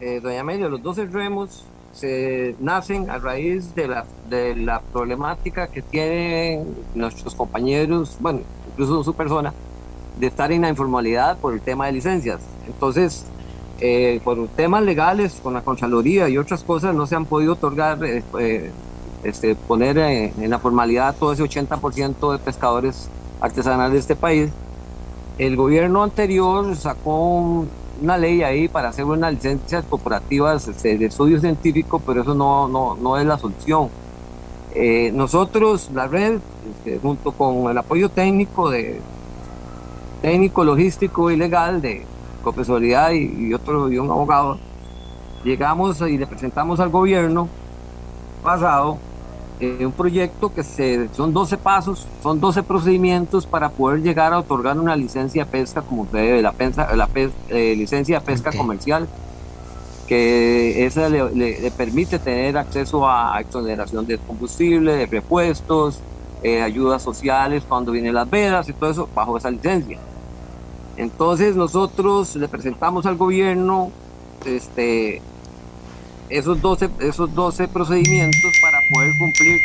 Eh, 0.00 0.20
doña 0.22 0.40
Amelia, 0.40 0.68
los 0.68 0.82
12 0.82 1.06
remos 1.06 1.64
se 1.92 2.54
nacen 2.60 3.10
a 3.10 3.18
raíz 3.18 3.74
de 3.74 3.88
la, 3.88 4.06
de 4.28 4.56
la 4.56 4.80
problemática 4.80 5.66
que 5.66 5.82
tienen 5.82 6.74
nuestros 6.94 7.34
compañeros, 7.34 8.16
bueno, 8.20 8.40
incluso 8.70 9.02
su 9.04 9.14
persona, 9.14 9.52
de 10.18 10.26
estar 10.26 10.52
en 10.52 10.62
la 10.62 10.68
informalidad 10.68 11.38
por 11.38 11.54
el 11.54 11.60
tema 11.60 11.86
de 11.86 11.92
licencias. 11.92 12.40
Entonces, 12.66 13.26
eh, 13.82 14.20
por 14.22 14.46
temas 14.48 14.82
legales 14.82 15.40
con 15.42 15.54
la 15.54 15.62
Contraloría 15.62 16.28
y 16.28 16.36
otras 16.36 16.62
cosas, 16.62 16.94
no 16.94 17.06
se 17.06 17.16
han 17.16 17.24
podido 17.24 17.54
otorgar, 17.54 18.04
eh, 18.04 18.22
eh, 18.38 18.70
este, 19.24 19.54
poner 19.54 19.96
en 19.96 20.50
la 20.50 20.58
formalidad 20.58 21.16
todo 21.18 21.32
ese 21.32 21.42
80% 21.42 22.32
de 22.32 22.38
pescadores 22.38 23.08
artesanales 23.40 23.92
de 23.94 23.98
este 23.98 24.16
país. 24.16 24.50
El 25.38 25.56
gobierno 25.56 26.02
anterior 26.02 26.76
sacó 26.76 27.36
un, 27.36 27.70
una 28.02 28.18
ley 28.18 28.42
ahí 28.42 28.68
para 28.68 28.90
hacer 28.90 29.06
unas 29.06 29.32
licencias 29.32 29.82
corporativas 29.88 30.68
este, 30.68 30.98
de 30.98 31.06
estudio 31.06 31.40
científico, 31.40 32.02
pero 32.04 32.20
eso 32.20 32.34
no, 32.34 32.68
no, 32.68 32.96
no 32.96 33.16
es 33.16 33.24
la 33.24 33.38
solución. 33.38 33.88
Nosotros, 35.14 35.90
la 35.94 36.06
red, 36.06 36.38
este, 36.76 36.98
junto 37.00 37.32
con 37.32 37.70
el 37.70 37.78
apoyo 37.78 38.08
técnico 38.10 38.70
de 38.70 39.00
técnico, 40.20 40.64
logístico 40.64 41.30
y 41.30 41.36
legal 41.36 41.80
de 41.80 42.04
profesoría 42.42 43.12
y, 43.12 43.48
y 43.48 43.54
otro 43.54 43.90
y 43.90 43.98
un 43.98 44.10
abogado, 44.10 44.58
llegamos 45.44 46.00
y 46.02 46.18
le 46.18 46.26
presentamos 46.26 46.80
al 46.80 46.90
gobierno 46.90 47.48
pasado 48.42 48.98
eh, 49.60 49.84
un 49.84 49.92
proyecto 49.92 50.54
que 50.54 50.62
se, 50.62 51.10
son 51.12 51.34
12 51.34 51.58
pasos, 51.58 52.06
son 52.22 52.40
12 52.40 52.62
procedimientos 52.62 53.44
para 53.44 53.68
poder 53.68 54.00
llegar 54.00 54.32
a 54.32 54.38
otorgar 54.38 54.78
una 54.78 54.96
licencia 54.96 55.44
de 55.44 55.50
pesca 55.50 55.82
como 55.82 56.06
debe, 56.06 56.40
la, 56.40 56.52
pensa, 56.52 56.96
la 56.96 57.06
eh, 57.14 57.74
licencia 57.76 58.20
de 58.20 58.24
pesca 58.24 58.52
comercial, 58.52 59.06
que 60.08 60.86
esa 60.86 61.10
le, 61.10 61.70
permite 61.76 62.18
tener 62.18 62.56
acceso 62.56 63.06
a 63.06 63.38
exoneración 63.38 64.06
de 64.06 64.16
combustible, 64.16 64.96
de 64.96 65.04
repuestos, 65.04 66.00
eh, 66.42 66.62
ayudas 66.62 67.02
sociales 67.02 67.62
cuando 67.68 67.92
vienen 67.92 68.14
las 68.14 68.30
vedas 68.30 68.66
y 68.70 68.72
todo 68.72 68.90
eso 68.90 69.08
bajo 69.14 69.36
esa 69.36 69.50
licencia. 69.50 69.98
Entonces 71.00 71.56
nosotros 71.56 72.36
le 72.36 72.46
presentamos 72.46 73.06
al 73.06 73.16
gobierno 73.16 73.90
este, 74.44 75.22
esos 76.28 76.60
12, 76.60 76.90
esos 77.00 77.34
12 77.34 77.68
procedimientos 77.68 78.52
para 78.60 78.78
poder 78.92 79.10
cumplir 79.18 79.58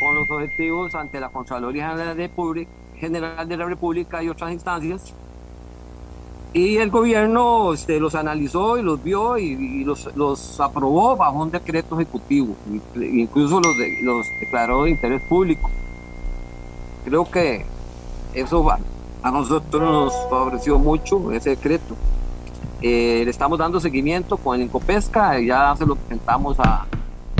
con 0.00 0.16
los 0.16 0.28
objetivos 0.28 0.96
ante 0.96 1.20
la 1.20 1.28
Contraloría 1.28 1.94
General 2.96 3.48
de 3.48 3.56
la 3.56 3.64
República 3.64 4.24
y 4.24 4.28
otras 4.28 4.50
instancias. 4.50 5.14
Y 6.52 6.78
el 6.78 6.90
gobierno 6.90 7.72
este, 7.72 8.00
los 8.00 8.16
analizó 8.16 8.76
y 8.76 8.82
los 8.82 9.00
vio 9.04 9.38
y, 9.38 9.84
los, 9.84 10.10
los, 10.16 10.58
aprobó 10.58 11.14
bajo 11.14 11.42
un 11.42 11.52
decreto 11.52 11.94
ejecutivo, 11.94 12.56
incluso 12.96 13.60
los, 13.60 13.76
los 14.02 14.26
declaró 14.40 14.82
de 14.82 14.90
interés 14.90 15.22
público. 15.28 15.70
Creo 17.04 17.30
que 17.30 17.64
eso 18.34 18.64
a 19.22 19.30
nosotros 19.30 19.82
nos 19.82 20.12
favoreció 20.30 20.78
mucho, 20.78 21.32
ese 21.32 21.50
decreto. 21.50 21.94
Eh, 22.82 23.22
le 23.24 23.30
estamos 23.30 23.58
dando 23.58 23.80
seguimiento 23.80 24.36
con 24.36 24.56
el 24.56 24.66
Incopesca, 24.66 25.40
ya 25.40 25.74
se 25.76 25.86
lo 25.86 25.96
presentamos 25.96 26.58
a, 26.60 26.86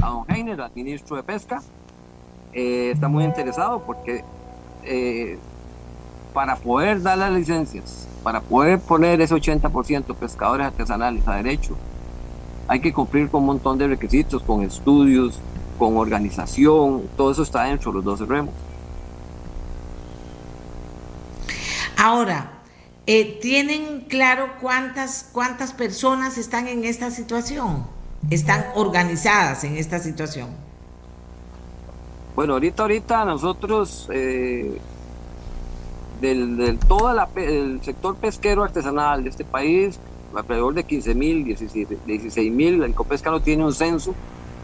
a 0.02 0.08
don 0.08 0.24
Heiner, 0.28 0.60
al 0.60 0.72
ministro 0.74 1.16
de 1.16 1.22
Pesca. 1.22 1.62
Eh, 2.52 2.90
está 2.94 3.08
muy 3.08 3.24
interesado 3.24 3.80
porque 3.80 4.24
eh, 4.82 5.38
para 6.32 6.56
poder 6.56 7.02
dar 7.02 7.18
las 7.18 7.32
licencias, 7.32 8.08
para 8.22 8.40
poder 8.40 8.80
poner 8.80 9.20
ese 9.20 9.34
80% 9.34 10.14
pescadores 10.14 10.66
artesanales 10.66 11.26
a 11.28 11.36
derecho, 11.36 11.76
hay 12.68 12.80
que 12.80 12.92
cumplir 12.92 13.28
con 13.30 13.40
un 13.42 13.46
montón 13.46 13.78
de 13.78 13.86
requisitos, 13.86 14.42
con 14.42 14.62
estudios, 14.62 15.38
con 15.78 15.96
organización, 15.96 17.02
todo 17.16 17.30
eso 17.30 17.42
está 17.42 17.64
dentro 17.64 17.92
de 17.92 17.96
los 17.96 18.04
12 18.04 18.24
remos. 18.24 18.54
Ahora, 22.06 22.62
eh, 23.08 23.36
¿tienen 23.42 24.02
claro 24.02 24.50
cuántas, 24.60 25.28
cuántas 25.32 25.72
personas 25.72 26.38
están 26.38 26.68
en 26.68 26.84
esta 26.84 27.10
situación? 27.10 27.84
¿Están 28.30 28.64
organizadas 28.76 29.64
en 29.64 29.76
esta 29.76 29.98
situación? 29.98 30.50
Bueno, 32.36 32.52
ahorita, 32.52 32.84
ahorita 32.84 33.24
nosotros, 33.24 34.08
eh, 34.12 34.78
del, 36.20 36.78
todo 36.86 37.12
el 37.34 37.82
sector 37.82 38.14
pesquero 38.14 38.62
artesanal 38.62 39.24
de 39.24 39.30
este 39.30 39.44
país, 39.44 39.98
alrededor 40.32 40.74
de 40.74 40.84
15 40.84 41.12
mil, 41.16 41.44
16 41.44 42.52
mil, 42.52 42.84
el 42.84 42.94
Copesca 42.94 43.32
no 43.32 43.40
tiene 43.40 43.64
un 43.64 43.74
censo, 43.74 44.14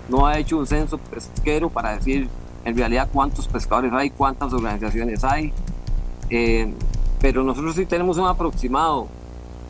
no 0.08 0.28
ha 0.28 0.38
hecho 0.38 0.56
un 0.58 0.68
censo 0.68 0.96
pesquero 0.96 1.68
para 1.70 1.96
decir 1.96 2.28
en 2.64 2.76
realidad 2.76 3.08
cuántos 3.12 3.48
pescadores 3.48 3.92
hay, 3.92 4.10
cuántas 4.10 4.52
organizaciones 4.52 5.24
hay. 5.24 5.52
Eh, 6.30 6.72
pero 7.22 7.44
nosotros 7.44 7.76
sí 7.76 7.86
tenemos 7.86 8.18
un 8.18 8.26
aproximado, 8.26 9.06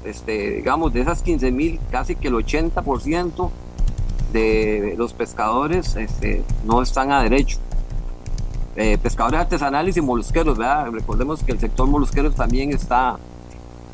este, 0.04 0.52
digamos, 0.52 0.92
de 0.94 1.02
esas 1.02 1.22
15 1.22 1.52
mil, 1.52 1.78
casi 1.90 2.16
que 2.16 2.28
el 2.28 2.34
80% 2.34 3.50
de 4.32 4.94
los 4.96 5.12
pescadores 5.12 5.94
este, 5.96 6.42
no 6.64 6.80
están 6.80 7.12
a 7.12 7.22
derecho. 7.22 7.58
Eh, 8.74 8.96
pescadores 8.96 9.38
artesanales 9.38 9.98
y 9.98 10.00
molusqueros, 10.00 10.56
¿verdad? 10.56 10.90
Recordemos 10.90 11.42
que 11.44 11.52
el 11.52 11.60
sector 11.60 11.86
molusquero 11.86 12.30
también 12.30 12.72
está, 12.72 13.18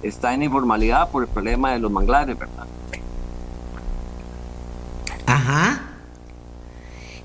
está 0.05 0.33
en 0.33 0.45
informalidad 0.45 1.11
por 1.11 1.25
el 1.25 1.29
problema 1.29 1.73
de 1.73 1.81
los 1.81 1.91
manglares, 1.91 2.39
¿verdad? 2.39 2.67
Ajá. 5.27 5.83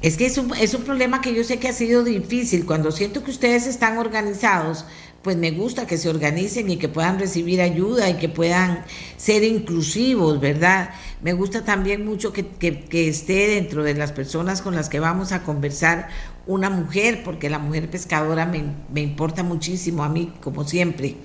Es 0.02 0.18
que 0.18 0.26
es 0.26 0.38
un, 0.40 0.52
es 0.56 0.74
un 0.74 0.82
problema 0.82 1.22
que 1.22 1.34
yo 1.34 1.44
sé 1.44 1.60
que 1.60 1.70
ha 1.70 1.74
sido 1.74 2.04
difícil. 2.04 2.66
Cuando 2.66 2.92
siento 2.92 3.24
que 3.24 3.32
ustedes 3.32 3.68
están 3.68 4.00
organizados, 4.00 4.86
pues 5.24 5.38
me 5.38 5.52
gusta 5.52 5.88
que 5.88 5.98
se 5.98 6.10
organicen 6.10 6.70
y 6.70 6.76
que 6.76 6.90
puedan 6.90 7.18
recibir 7.18 7.62
ayuda 7.62 8.10
y 8.10 8.16
que 8.16 8.28
puedan 8.28 8.84
ser 9.16 9.46
inclusivos, 9.46 10.42
¿verdad? 10.42 10.90
Me 11.22 11.32
gusta 11.32 11.64
también 11.64 12.06
mucho 12.06 12.34
que, 12.34 12.46
esté 12.92 13.48
dentro 13.48 13.84
de 13.84 13.94
las 13.94 14.12
personas 14.12 14.62
con 14.62 14.76
las 14.76 14.90
que 14.90 15.00
vamos 15.00 15.32
a 15.32 15.44
conversar 15.44 16.10
una 16.46 16.70
mujer, 16.70 17.24
porque 17.24 17.50
la 17.50 17.58
mujer 17.58 17.90
pescadora 17.90 18.46
me, 18.46 18.66
me 18.94 19.00
importa 19.00 19.44
muchísimo 19.44 20.04
a 20.04 20.10
mí, 20.10 20.34
como 20.42 20.66
siempre. 20.66 21.16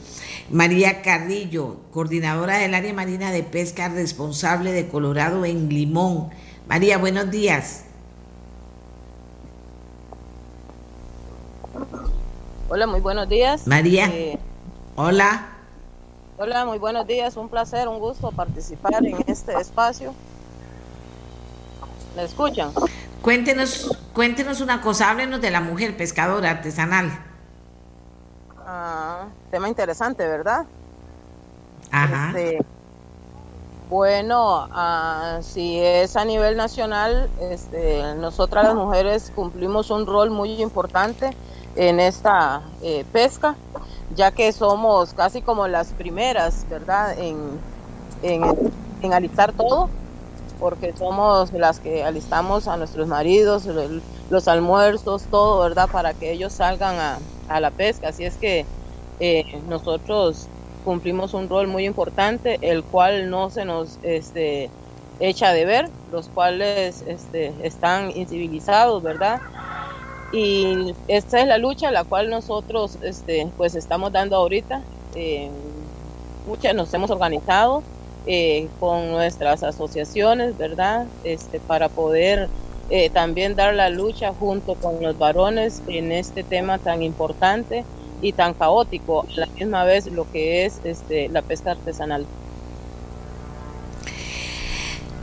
María 0.49 1.03
Carrillo, 1.03 1.81
coordinadora 1.91 2.59
del 2.59 2.75
área 2.75 2.95
marina 2.95 3.33
de 3.33 3.43
pesca, 3.43 3.89
responsable 3.89 4.71
de 4.71 4.87
Colorado 4.87 5.45
en 5.45 5.69
Limón. 5.69 6.29
María, 6.69 6.99
buenos 6.99 7.33
días. 7.33 7.83
Hola, 12.71 12.87
muy 12.87 13.01
buenos 13.01 13.31
días. 13.31 13.67
María. 13.67 14.09
Eh, 14.09 14.39
hola. 14.95 15.47
Hola, 16.37 16.67
muy 16.67 16.79
buenos 16.79 17.07
días. 17.07 17.35
Un 17.39 17.49
placer, 17.49 17.89
un 17.89 17.99
gusto 17.99 18.31
participar 18.31 19.07
en 19.07 19.25
este 19.27 19.55
espacio. 19.59 20.13
¿Me 22.15 22.25
escuchan? 22.25 22.71
Cuéntenos, 23.23 23.99
cuéntenos 24.13 24.61
una 24.61 24.83
cosa, 24.83 25.09
háblenos 25.09 25.41
de 25.41 25.51
la 25.51 25.63
mujer 25.63 25.97
pescadora 25.97 26.51
artesanal. 26.51 27.11
Ah, 28.67 29.29
tema 29.51 29.71
interesante, 29.71 30.29
¿verdad? 30.29 30.67
Ajá. 31.91 32.39
Este, 32.39 32.63
bueno, 33.89 34.69
ah, 34.73 35.39
si 35.41 35.79
es 35.79 36.17
a 36.17 36.25
nivel 36.27 36.59
nacional, 36.59 37.31
este, 37.41 38.15
nosotras 38.17 38.67
las 38.67 38.75
mujeres 38.75 39.33
cumplimos 39.35 39.91
un 39.91 40.07
rol 40.07 40.29
muy 40.29 40.61
importante 40.61 41.35
en 41.79 42.01
esta 42.01 42.61
eh, 42.83 43.05
pesca, 43.13 43.57
ya 44.15 44.33
que 44.33 44.53
somos 44.53 45.15
casi 45.15 45.41
como 45.41 45.69
las 45.69 45.93
primeras, 45.93 46.67
¿verdad?, 46.69 47.19
en, 47.19 47.39
en, 48.23 49.13
alistar 49.13 49.53
todo. 49.53 49.89
porque 50.59 50.93
somos 50.99 51.53
las 51.53 51.79
que 51.79 52.03
alistamos 52.03 52.67
a 52.67 52.77
nuestros 52.77 53.07
maridos, 53.07 53.65
los 54.29 54.49
almuerzos, 54.49 55.23
todo, 55.31 55.63
¿verdad? 55.63 55.89
Para 55.91 56.15
que 56.15 56.33
ellos 56.33 56.53
salgan 56.53 56.97
a, 56.97 57.19
a 57.49 57.61
la 57.61 57.71
pesca. 57.71 58.09
Así 58.09 58.25
es 58.25 58.37
que 58.37 58.67
eh, 59.21 59.45
nosotros 59.69 60.49
cumplimos 60.85 61.33
un 61.35 61.49
rol 61.49 61.69
muy 61.69 61.85
importante, 61.85 62.59
el 62.61 62.83
cual 62.83 63.31
no 63.31 63.51
se 63.51 63.65
nos 63.65 64.01
este, 64.03 64.71
echa 65.21 65.53
de 65.53 65.65
ver, 65.65 65.91
los 66.11 66.29
cuales 66.29 67.05
este, 67.07 67.55
están 67.63 68.11
incivilizados, 68.17 69.03
¿verdad? 69.03 69.41
Y 70.33 70.95
esta 71.09 71.41
es 71.41 71.47
la 71.47 71.59
lucha 71.59 71.91
la 71.91 72.05
cual 72.05 72.29
nosotros 72.29 72.99
este, 73.03 73.49
pues 73.57 73.75
estamos 73.75 74.13
dando 74.13 74.37
ahorita. 74.37 74.83
Eh, 75.15 75.51
muchas 76.47 76.75
nos 76.75 76.93
hemos 76.93 77.11
organizado 77.11 77.83
eh, 78.27 78.69
con 78.79 79.11
nuestras 79.11 79.63
asociaciones, 79.63 80.57
¿verdad? 80.59 81.07
Este, 81.25 81.61
para 81.61 81.89
poder 81.89 82.49
eh, 82.91 83.11
también 83.11 83.55
dar 83.55 83.75
la 83.75 83.89
lucha 83.89 84.33
junto 84.33 84.75
con 84.75 85.03
los 85.03 85.19
varones 85.19 85.83
en 85.87 86.13
este 86.13 86.43
tema 86.43 86.79
tan 86.79 87.03
importante 87.03 87.85
y 88.21 88.33
tan 88.33 88.55
caótico, 88.55 89.23
a 89.23 89.41
la 89.41 89.47
misma 89.47 89.85
vez 89.85 90.11
lo 90.11 90.31
que 90.31 90.67
es 90.67 90.81
este, 90.85 91.29
la 91.29 91.43
pesca 91.43 91.71
artesanal. 91.73 92.27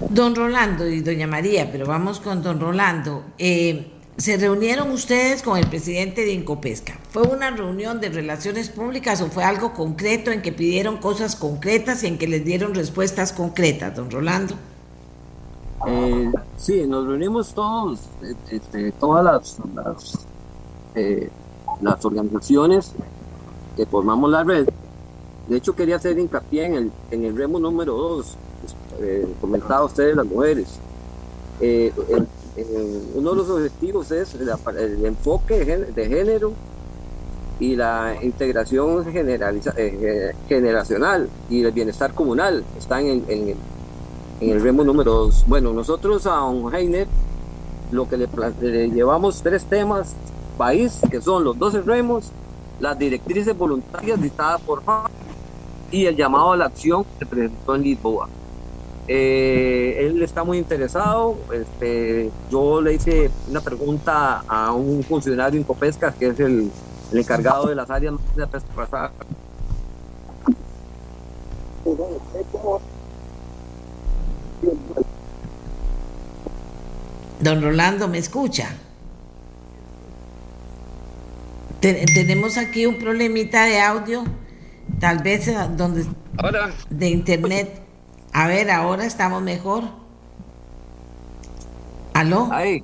Don 0.09 0.35
Rolando 0.35 0.87
y 0.87 1.01
doña 1.01 1.25
María, 1.25 1.69
pero 1.71 1.85
vamos 1.85 2.19
con 2.19 2.43
don 2.43 2.59
Rolando. 2.59 3.23
Eh, 3.37 3.94
se 4.17 4.37
reunieron 4.37 4.91
ustedes 4.91 5.43
con 5.43 5.57
el 5.57 5.67
presidente 5.67 6.21
de 6.21 6.31
Incopesca. 6.31 6.97
¿Fue 7.09 7.23
una 7.23 7.51
reunión 7.51 7.99
de 7.99 8.09
relaciones 8.09 8.69
públicas 8.69 9.21
o 9.21 9.27
fue 9.27 9.43
algo 9.43 9.73
concreto 9.73 10.31
en 10.31 10.41
que 10.41 10.53
pidieron 10.53 10.97
cosas 10.97 11.35
concretas 11.35 12.03
y 12.03 12.07
en 12.07 12.17
que 12.17 12.27
les 12.27 12.45
dieron 12.45 12.73
respuestas 12.73 13.33
concretas, 13.33 13.95
don 13.95 14.09
Rolando? 14.09 14.55
Eh, 15.87 16.31
sí, 16.57 16.85
nos 16.87 17.05
reunimos 17.05 17.53
todos, 17.53 17.99
este, 18.49 18.91
todas 18.93 19.23
las, 19.23 19.57
eh, 20.95 21.29
las, 21.81 22.05
organizaciones 22.05 22.93
que 23.75 23.85
formamos 23.85 24.31
la 24.31 24.43
red. 24.43 24.69
De 25.49 25.57
hecho, 25.57 25.75
quería 25.75 25.97
hacer 25.97 26.17
hincapié 26.17 26.65
en 26.65 26.73
el, 26.75 26.91
en 27.11 27.25
el 27.25 27.35
remo 27.35 27.59
número 27.59 27.93
2, 27.93 28.37
eh, 29.01 29.27
comentaba 29.41 29.83
ustedes 29.83 30.15
las 30.15 30.25
mujeres. 30.25 30.79
Eh, 31.59 31.93
uno 33.15 33.31
de 33.31 33.35
los 33.35 33.49
objetivos 33.49 34.11
es 34.11 34.35
el 34.35 35.05
enfoque 35.05 35.65
de 35.65 36.07
género 36.07 36.53
y 37.59 37.75
la 37.75 38.15
integración 38.21 39.05
generaliza, 39.11 39.73
generacional 40.47 41.29
y 41.49 41.63
el 41.63 41.71
bienestar 41.71 42.13
comunal. 42.13 42.63
Están 42.77 43.05
en, 43.05 43.25
en, 43.27 43.55
en 44.41 44.49
el 44.49 44.61
remo 44.61 44.83
número 44.83 45.13
2. 45.13 45.45
Bueno, 45.47 45.73
nosotros 45.73 46.25
a 46.27 46.43
un 46.43 46.73
Heiner 46.73 47.07
lo 47.91 48.07
que 48.07 48.17
le, 48.17 48.89
llevamos 48.89 49.41
tres 49.41 49.65
temas 49.65 50.15
país, 50.57 50.99
que 51.09 51.21
son 51.21 51.43
los 51.43 51.57
12 51.57 51.81
remos, 51.81 52.31
las 52.79 52.97
directrices 52.97 53.57
voluntarias 53.57 54.21
dictadas 54.21 54.61
por 54.61 54.81
FA 54.83 55.09
y 55.91 56.05
el 56.05 56.15
llamado 56.15 56.53
a 56.53 56.57
la 56.57 56.65
acción 56.65 57.03
que 57.03 57.19
se 57.19 57.25
presentó 57.25 57.75
en 57.75 57.81
Lisboa. 57.83 58.29
Eh, 59.07 59.97
él 59.99 60.21
está 60.23 60.43
muy 60.43 60.57
interesado. 60.57 61.37
Este, 61.53 62.31
yo 62.51 62.81
le 62.81 62.93
hice 62.93 63.29
una 63.49 63.61
pregunta 63.61 64.43
a 64.47 64.71
un 64.71 65.03
funcionario 65.03 65.59
en 65.59 65.63
Copesca, 65.63 66.11
que 66.11 66.27
es 66.27 66.39
el, 66.39 66.71
el 67.11 67.17
encargado 67.17 67.67
de 67.67 67.75
las 67.75 67.89
áreas 67.89 68.15
de 68.35 68.47
pesca 68.47 69.11
Don 77.39 77.61
Rolando, 77.61 78.07
¿me 78.07 78.17
escucha? 78.17 78.69
tenemos 81.79 82.57
aquí 82.57 82.87
un 82.87 82.97
problemita 82.97 83.65
de 83.65 83.79
audio, 83.79 84.23
tal 84.99 85.19
vez 85.21 85.47
eh, 85.47 85.55
donde 85.77 86.05
de 86.89 87.09
internet. 87.09 87.84
A 88.35 88.47
ver, 88.47 88.69
ahora 88.69 89.05
estamos 89.05 89.41
mejor. 89.41 89.85
¿Aló? 92.13 92.49
Ahí. 92.51 92.83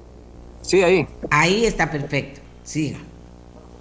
Sí, 0.61 0.81
ahí. 0.81 1.05
Ahí 1.29 1.65
está 1.65 1.91
perfecto. 1.91 2.39
Siga. 2.63 2.99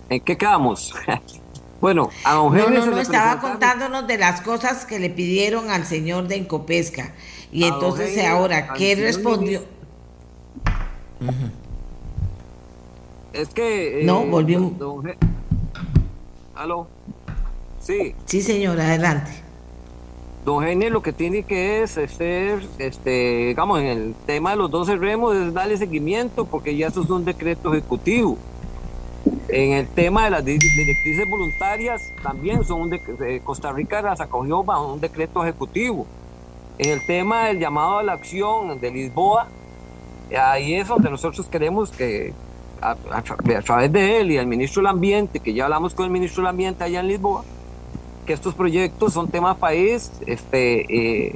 ¿En 0.08 0.20
qué 0.20 0.36
quedamos? 0.36 0.92
bueno, 1.80 2.10
a 2.24 2.34
don 2.34 2.56
No, 2.56 2.70
no, 2.70 2.86
no, 2.86 2.98
estaba 2.98 3.40
contándonos 3.40 4.04
de 4.08 4.18
las 4.18 4.40
cosas 4.40 4.84
que 4.84 4.98
le 4.98 5.10
pidieron 5.10 5.70
al 5.70 5.86
señor 5.86 6.26
de 6.26 6.38
Encopesca. 6.38 7.12
Y 7.52 7.62
entonces 7.62 8.18
ahora, 8.26 8.72
¿qué 8.72 8.96
respondió? 8.96 9.62
Es 13.32 13.50
que... 13.50 14.00
Eh, 14.00 14.04
no, 14.04 14.24
volvió... 14.24 14.72
¿Aló? 16.56 16.88
Sí. 17.80 18.16
Sí, 18.24 18.42
señor, 18.42 18.80
adelante. 18.80 19.49
Don 20.44 20.64
Gene 20.64 20.88
lo 20.88 21.02
que 21.02 21.12
tiene 21.12 21.42
que 21.42 21.82
es 21.82 21.90
ser, 21.90 22.62
este, 22.78 23.48
digamos, 23.48 23.80
en 23.80 23.86
el 23.86 24.14
tema 24.26 24.50
de 24.50 24.56
los 24.56 24.70
12 24.70 24.96
remos 24.96 25.36
es 25.36 25.52
darle 25.52 25.76
seguimiento 25.76 26.46
porque 26.46 26.74
ya 26.76 26.88
eso 26.88 27.02
es 27.02 27.10
un 27.10 27.24
decreto 27.24 27.72
ejecutivo. 27.72 28.38
En 29.48 29.72
el 29.72 29.86
tema 29.88 30.24
de 30.24 30.30
las 30.30 30.44
directrices 30.44 31.28
voluntarias 31.28 32.00
también 32.22 32.64
son 32.64 32.82
un 32.82 32.90
de, 32.90 33.40
Costa 33.44 33.70
Rica 33.72 34.00
las 34.00 34.20
acogió 34.20 34.64
bajo 34.64 34.94
un 34.94 35.00
decreto 35.00 35.42
ejecutivo. 35.44 36.06
En 36.78 36.90
el 36.90 37.04
tema 37.06 37.48
del 37.48 37.58
llamado 37.58 37.98
a 37.98 38.02
la 38.02 38.12
acción 38.12 38.80
de 38.80 38.90
Lisboa, 38.90 39.48
ahí 40.34 40.74
es 40.74 40.88
donde 40.88 41.10
nosotros 41.10 41.46
queremos 41.48 41.90
que 41.90 42.32
a, 42.80 42.94
través 43.62 43.92
de 43.92 44.20
él 44.20 44.30
y 44.30 44.36
el 44.38 44.46
ministro 44.46 44.80
del 44.80 44.86
Ambiente, 44.86 45.40
que 45.40 45.52
ya 45.52 45.64
hablamos 45.64 45.94
con 45.94 46.06
el 46.06 46.10
ministro 46.10 46.42
del 46.42 46.48
Ambiente 46.48 46.82
allá 46.84 47.00
en 47.00 47.08
Lisboa, 47.08 47.44
que 48.30 48.34
estos 48.34 48.54
proyectos 48.54 49.12
son 49.12 49.26
temas 49.26 49.56
país 49.56 50.12
este, 50.24 51.26
eh, 51.26 51.34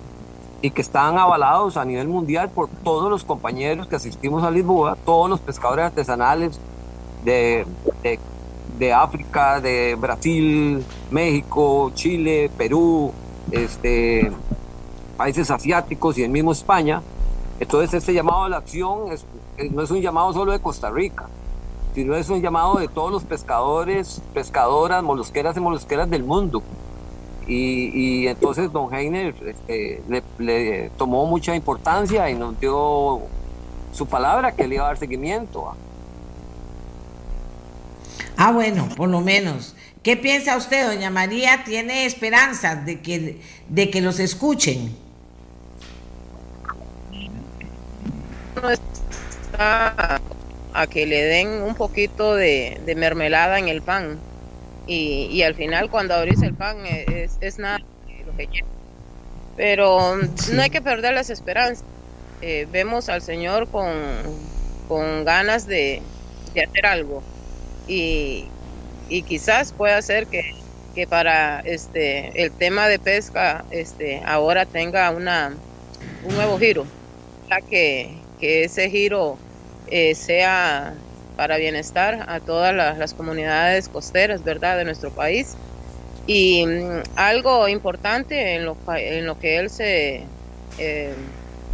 y 0.63 0.71
que 0.71 0.81
están 0.81 1.19
avalados 1.19 1.77
a 1.77 1.85
nivel 1.85 2.07
mundial 2.07 2.51
por 2.51 2.69
todos 2.69 3.11
los 3.11 3.25
compañeros 3.25 3.89
que 3.89 3.97
asistimos 3.97 4.45
a 4.45 4.51
Lisboa, 4.53 4.97
todos 5.05 5.29
los 5.29 5.41
pescadores 5.41 5.87
artesanales 5.87 6.61
de, 7.25 7.67
de, 8.79 8.93
África, 8.93 9.61
de 9.61 9.97
Brasil, 9.97 10.85
México, 11.11 11.91
Chile, 11.97 12.49
Perú, 12.57 13.13
este, 13.51 14.31
países 15.17 15.51
asiáticos 15.51 16.17
y 16.19 16.23
el 16.23 16.31
mismo 16.31 16.53
España. 16.53 17.03
Entonces 17.59 17.93
este 17.93 18.15
llamado 18.15 18.45
a 18.45 18.49
la 18.49 18.59
acción 18.59 19.09
no 19.73 19.83
es 19.83 19.91
un 19.91 20.01
llamado 20.01 20.33
solo 20.33 20.53
de 20.53 20.61
Costa 20.61 20.93
Rica, 20.93 21.27
sino 21.93 22.15
es 22.15 22.29
un 22.29 22.41
llamado 22.41 22.77
de 22.77 22.87
todos 22.87 23.11
los 23.11 23.25
pescadores, 23.25 24.23
pescadoras, 24.33 25.03
molusqueras 25.03 25.57
y 25.57 25.61
molusqueras 25.61 26.09
del 26.09 26.23
mundo. 26.23 26.63
Y, 27.47 28.27
entonces 28.27 28.73
don 28.73 28.93
Heiner 28.93 29.35
este, 29.47 30.03
le, 30.39 30.91
tomó 30.97 31.27
mucha 31.27 31.55
importancia 31.55 32.29
y 32.31 32.35
nos 32.35 32.59
dio 32.59 33.21
su 33.93 34.07
palabra 34.07 34.53
que 34.53 34.67
le 34.67 34.77
iba 34.77 34.85
a 34.85 34.89
dar 34.89 34.99
seguimiento. 34.99 35.75
Ah, 38.37 38.53
bueno, 38.53 38.89
por 38.97 39.09
lo 39.09 39.21
menos. 39.21 39.77
¿Qué 40.03 40.17
piensa 40.17 40.57
usted, 40.57 40.87
doña 40.87 41.11
María? 41.11 41.63
¿Tiene 41.65 42.05
esperanzas 42.05 42.85
de 42.85 43.01
que, 43.01 43.41
de 43.69 43.91
que 43.91 44.01
los 44.01 44.19
escuchen? 44.21 44.95
está 49.53 50.21
a 50.73 50.87
que 50.87 51.07
le 51.07 51.23
den 51.23 51.49
un 51.63 51.75
poquito 51.75 52.35
de, 52.35 52.81
mermelada 52.97 53.59
en 53.59 53.69
el 53.69 53.83
pan 53.83 54.19
y, 54.87 55.43
al 55.43 55.55
final 55.55 55.91
cuando 55.91 56.15
abrís 56.15 56.43
el 56.43 56.55
pan 56.55 56.79
es, 56.87 57.59
nada 57.59 57.79
lo 58.27 58.37
que 58.37 58.47
quiere. 58.47 58.67
Pero 59.57 60.17
no 60.53 60.63
hay 60.63 60.71
que 60.71 60.83
perder 60.83 61.15
las 61.15 61.31
esperanzas. 61.31 61.85
Eh, 62.43 62.67
vemos 62.71 63.09
al 63.09 63.23
Señor 63.23 63.69
con, 63.69 63.95
con 64.89 65.25
ganas 65.25 65.67
de, 65.67 66.03
hacer 66.51 66.87
algo 66.87 67.23
y, 67.89 68.47
quizás 69.27 69.73
pueda 69.73 70.01
ser 70.03 70.27
que, 70.27 70.55
que, 70.95 71.07
para 71.07 71.61
este 71.61 72.43
el 72.43 72.51
tema 72.53 72.89
de 72.89 72.99
pesca 72.99 73.65
este 73.71 74.23
ahora 74.25 74.67
tenga 74.67 75.11
una 75.11 75.55
un 76.25 76.35
nuevo 76.35 76.59
giro 76.59 76.85
ya 77.49 77.61
que, 77.61 78.17
que 78.41 78.65
ise 78.65 78.91
giro 78.91 79.39
eh, 79.89 80.15
sea 80.15 80.95
para 81.37 81.57
bienestar 81.57 82.25
a 82.29 82.41
todas 82.41 82.75
las, 82.75 83.15
comunidades 83.15 83.89
costeras, 83.89 84.43
¿verdad?, 84.45 84.79
de 84.79 84.85
nuestro 84.85 85.11
país. 85.11 85.55
Y 86.27 86.65
mm, 86.67 87.03
algo 87.17 87.69
importante 87.69 88.55
en 88.55 88.65
lo, 88.65 88.77
que 89.41 89.59
él 89.59 89.71
se 89.71 90.25
eh, 90.79 91.15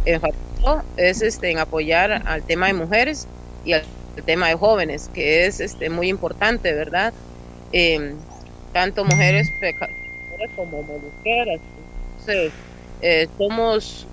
enfatizó 0.05 0.83
es 0.97 1.21
este, 1.21 1.51
en 1.51 1.59
apoyar 1.59 2.21
al 2.25 2.43
tema 2.43 2.67
de 2.67 2.73
mujeres 2.73 3.27
y 3.65 3.73
al, 3.73 3.83
tema 4.25 4.49
de 4.49 4.55
jóvenes, 4.55 5.09
que 5.13 5.45
es 5.45 5.61
este, 5.61 5.89
muy 5.89 6.09
importante, 6.09 6.73
¿verdad? 6.73 7.13
Eh, 7.71 8.13
tanto 8.73 9.05
mujeres 9.05 9.47
como 10.55 10.81
mujeres. 10.83 11.61
Entonces, 12.19 12.51
eh, 13.01 13.27
somos 13.37 14.05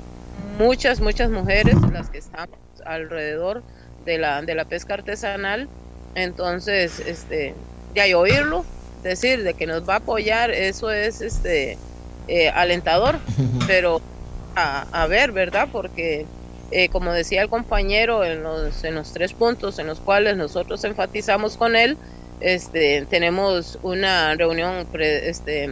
muchas, 0.59 1.01
muchas 1.01 1.31
mujeres 1.31 1.75
las 1.93 2.11
que 2.11 2.19
están 2.19 2.49
alrededor 2.87 3.63
de 4.05 4.19
la, 4.19 4.43
de 4.43 4.55
la 4.55 4.65
pesca 4.65 4.95
artesanal. 4.95 5.69
Entonces, 6.15 7.01
este, 7.01 7.55
ya 7.95 8.05
hay 8.05 8.15
oírlo, 8.15 8.65
decir 9.03 9.43
de 9.43 9.55
que 9.55 9.67
nos 9.67 9.89
va 9.89 9.95
a 9.95 9.99
apoyar, 9.99 10.51
eso 10.51 10.91
es 10.91 11.21
este 11.21 11.79
eh, 12.27 12.49
alentador, 12.51 13.19
pero 13.67 14.01
a, 14.55 14.87
a, 14.93 15.07
ver, 15.07 15.33
¿verdad? 15.33 15.69
Porque 15.71 16.27
eh, 16.71 16.89
como 16.91 17.13
decía 17.13 17.43
el 17.43 17.49
compañero 17.49 18.25
en 18.25 18.43
los, 18.43 18.85
en 18.85 18.95
los 18.95 19.13
tres 19.15 19.33
puntos 19.33 19.79
en 19.79 19.87
los 19.87 20.01
cuales 20.01 20.37
nosotros 20.37 20.85
enfatizamos 20.85 21.57
con 21.57 21.77
él, 21.77 21.97
este, 22.41 23.07
tenemos 23.09 23.79
una 23.83 24.35
reunión 24.35 24.87
pre, 24.93 25.29
este, 25.31 25.71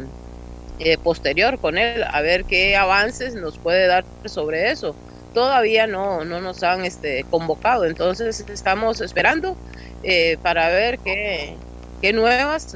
eh, 0.79 0.99
posterior 0.99 1.59
con 1.59 1.79
él 1.79 2.03
a 2.11 2.21
ver 2.23 2.45
qué 2.45 2.77
avances 2.77 3.35
nos 3.35 3.59
puede 3.59 3.87
dar 3.87 4.05
sobre 4.25 4.71
eso. 4.71 4.95
Todavía 5.37 5.87
no, 5.87 6.25
no 6.25 6.41
nos 6.41 6.63
han 6.63 6.87
este, 6.87 7.23
convocado, 7.25 7.85
entonces 7.85 8.43
estamos 8.49 9.03
esperando 9.03 9.55
eh, 10.03 10.39
para 10.43 10.71
ver 10.71 10.99
qué, 11.01 11.55
qué 12.01 12.15
nuevas 12.15 12.75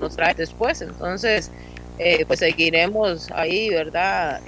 nos, 0.00 0.14
trae 0.14 0.32
después. 0.34 0.82
Entonces, 0.82 1.50
eh, 1.98 2.24
pues 2.24 2.38
seguiremos 2.38 3.28
ahí, 3.32 3.70
¿verdad? 3.70 4.40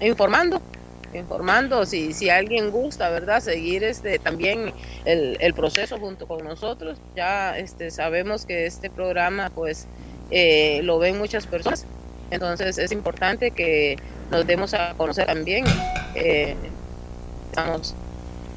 informando 0.00 0.62
informando 1.12 1.84
si, 1.84 2.14
si 2.14 2.30
alguien 2.30 2.70
gusta, 2.70 3.10
¿verdad? 3.10 3.40
Seguir 3.40 3.84
este 3.84 4.18
también 4.18 4.72
el, 5.04 5.36
el 5.40 5.52
proceso 5.52 5.98
junto 5.98 6.26
con 6.26 6.42
nosotros. 6.42 6.96
Ya 7.14 7.58
este 7.58 7.90
sabemos 7.90 8.46
que 8.46 8.64
este 8.64 8.88
programa 8.88 9.50
pues 9.54 9.86
eh, 10.30 10.80
lo 10.84 10.98
ven 10.98 11.18
muchas 11.18 11.46
personas. 11.46 11.84
Entonces 12.30 12.78
es 12.78 12.92
importante 12.92 13.50
que 13.50 13.96
nos 14.30 14.46
demos 14.46 14.74
a 14.74 14.94
conocer 14.94 15.26
también. 15.26 15.64
Eh, 16.14 16.56
estamos 17.50 17.94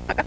acá. 0.07 0.25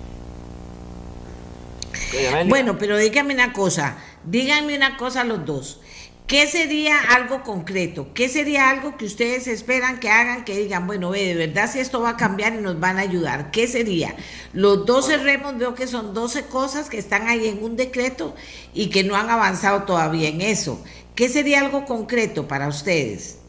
Bueno, 2.47 2.79
pero 2.79 2.97
díganme 2.97 3.35
una 3.35 3.53
cosa, 3.53 3.99
díganme 4.25 4.77
una 4.77 4.97
cosa 4.97 5.25
los 5.25 5.45
dos. 5.45 5.81
¿Qué 6.27 6.49
sería 6.49 6.99
algo 7.15 7.45
concreto? 7.45 8.09
¿Qué 8.13 8.29
sería 8.29 8.71
algo 8.71 8.97
que 8.97 9.05
ustedes 9.05 9.47
esperan 9.47 10.01
que 10.01 10.11
hagan, 10.11 10.45
que 10.45 10.59
digan, 10.59 10.89
bueno, 10.89 11.11
ve, 11.11 11.25
de 11.25 11.35
verdad 11.47 11.71
si 11.71 11.79
esto 11.79 12.01
va 12.01 12.11
a 12.11 12.17
cambiar 12.17 12.53
y 12.55 12.59
nos 12.59 12.81
van 12.81 12.99
a 12.99 13.03
ayudar? 13.03 13.53
¿Qué 13.53 13.69
sería? 13.69 14.17
Los 14.53 14.87
12 14.87 15.19
remos 15.19 15.57
veo 15.57 15.77
que 15.77 15.87
son 15.87 16.15
12 16.15 16.47
cosas 16.47 16.91
que 16.91 16.99
están 16.99 17.29
ahí 17.29 17.47
en 17.47 17.63
un 17.63 17.77
decreto 17.77 18.35
y 18.75 18.91
que 18.91 19.05
no 19.05 19.15
han 19.15 19.31
avanzado 19.31 19.85
todavía 19.85 20.29
en 20.29 20.41
eso. 20.41 20.83
¿Qué 21.17 21.31
sería 21.31 21.61
algo 21.61 21.87
concreto 21.87 22.47
para 22.47 22.69
ustedes? 22.69 23.41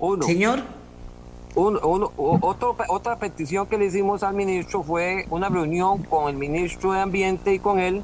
Uno. 0.00 0.24
Señor. 0.24 0.60
Uno, 1.54 1.78
uno, 1.84 2.10
otro, 2.16 2.74
otra 2.88 3.16
petición 3.16 3.66
que 3.66 3.76
le 3.76 3.84
hicimos 3.84 4.22
al 4.22 4.32
ministro 4.32 4.82
fue 4.82 5.26
una 5.28 5.50
reunión 5.50 6.02
con 6.04 6.30
el 6.30 6.36
ministro 6.36 6.92
de 6.92 7.00
Ambiente 7.00 7.52
y 7.52 7.58
con 7.58 7.78
él 7.78 8.02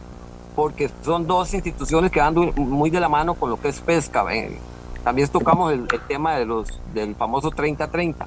porque 0.54 0.90
son 1.02 1.26
dos 1.26 1.54
instituciones 1.54 2.10
que 2.10 2.20
van 2.20 2.34
muy 2.56 2.90
de 2.90 3.00
la 3.00 3.08
mano 3.08 3.32
con 3.34 3.48
lo 3.48 3.58
que 3.58 3.68
es 3.68 3.80
pesca. 3.80 4.26
También 5.02 5.28
tocamos 5.28 5.72
el, 5.72 5.86
el, 5.90 6.00
tema 6.06 6.36
de 6.36 6.44
los, 6.44 6.78
del 6.92 7.14
famoso 7.14 7.50
30-30. 7.50 8.26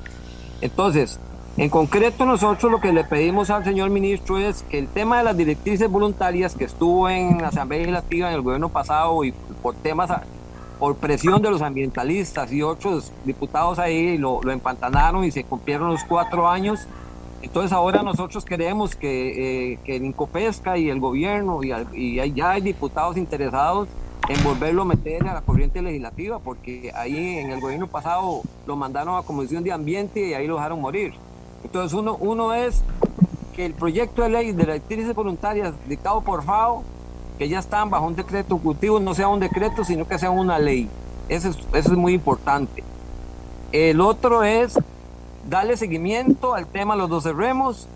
Entonces, 0.61 1.19
en 1.57 1.69
concreto 1.69 2.25
nosotros 2.25 2.71
lo 2.71 2.81
que 2.81 2.91
le 2.91 3.03
pedimos 3.03 3.51
al 3.51 3.63
señor 3.63 3.91
ministro 3.91 4.39
es 4.39 4.63
que 4.63 4.79
el 4.79 4.87
tema 4.87 5.19
de 5.19 5.25
las 5.25 5.37
directrices 5.37 5.87
voluntarias 5.91 6.55
que 6.55 6.63
estuvo 6.63 7.07
en 7.07 7.39
la 7.39 7.49
Asamblea 7.49 7.81
Legislativa 7.81 8.29
en 8.29 8.35
el 8.35 8.41
gobierno 8.41 8.69
pasado 8.69 9.23
y 9.23 9.33
por 9.61 9.75
temas, 9.75 10.09
por 10.81 10.97
presión 10.97 11.41
de 11.41 11.49
los 11.49 11.61
ambientalistas 11.61 12.51
y 12.51 12.61
otros 12.61 13.13
diputados 13.23 13.79
ahí, 13.79 14.17
lo, 14.17 14.41
lo 14.41 14.51
empantanaron 14.51 15.23
y 15.23 15.31
se 15.31 15.45
cumplieron 15.45 15.89
los 15.89 16.03
cuatro 16.03 16.49
años 16.49 16.87
entonces 17.41 17.71
ahora 17.71 18.03
nosotros 18.03 18.45
queremos 18.45 18.95
que, 18.95 19.73
eh, 19.73 19.79
que 19.83 19.95
el 19.95 20.05
Incopesca 20.05 20.77
y 20.77 20.89
el 20.89 20.99
gobierno 20.99 21.63
y, 21.63 21.73
y, 21.93 22.33
ya 22.33 22.51
hay 22.51 22.61
diputados 22.61 23.17
interesados 23.17 23.87
en 24.29 24.43
volverlo 24.43 24.83
a 24.83 24.85
meter 24.85 25.27
a 25.27 25.33
la 25.33 25.41
corriente 25.41 25.81
legislativa, 25.81 26.39
porque 26.39 26.91
ahí 26.95 27.39
en 27.39 27.51
el 27.51 27.59
gobierno 27.59 27.87
pasado 27.87 28.43
lo 28.67 28.75
mandaron 28.75 29.17
a 29.17 29.23
Comisión 29.23 29.63
de 29.63 29.71
Ambiente 29.71 30.27
y 30.27 30.33
ahí 30.35 30.45
lo 30.45 30.55
dejaron 30.55 30.79
morir. 30.79 31.13
Entonces 31.63 31.97
uno, 31.97 32.15
uno 32.19 32.53
es 32.53 32.83
que 33.55 33.65
el 33.65 33.73
proyecto 33.73 34.21
de 34.21 34.29
ley 34.29 34.51
de 34.51 34.63
directrices 34.63 35.15
voluntarias 35.15 35.73
dictado 35.87 36.21
por 36.21 36.43
FAO, 36.43 36.83
que 37.41 37.49
ya 37.49 37.57
están 37.57 37.89
bajo 37.89 38.05
un 38.05 38.15
decreto 38.15 38.53
ejecutivo, 38.53 38.99
no 38.99 39.15
sea 39.15 39.27
un 39.27 39.39
decreto, 39.39 39.83
sino 39.83 40.07
que 40.07 40.19
sea 40.19 40.29
una 40.29 40.59
ley. 40.59 40.87
Eso 41.27 41.49
es, 41.49 41.57
eso 41.73 41.91
es 41.93 41.97
muy 41.97 42.13
importante. 42.13 42.83
El 43.71 43.99
otro 43.99 44.43
es 44.43 44.77
darle 45.49 45.75
seguimiento 45.75 46.53
al 46.53 46.67
tema 46.67 46.93
de 46.93 46.99
los 46.99 47.09
12 47.09 47.33
remos 47.33 47.87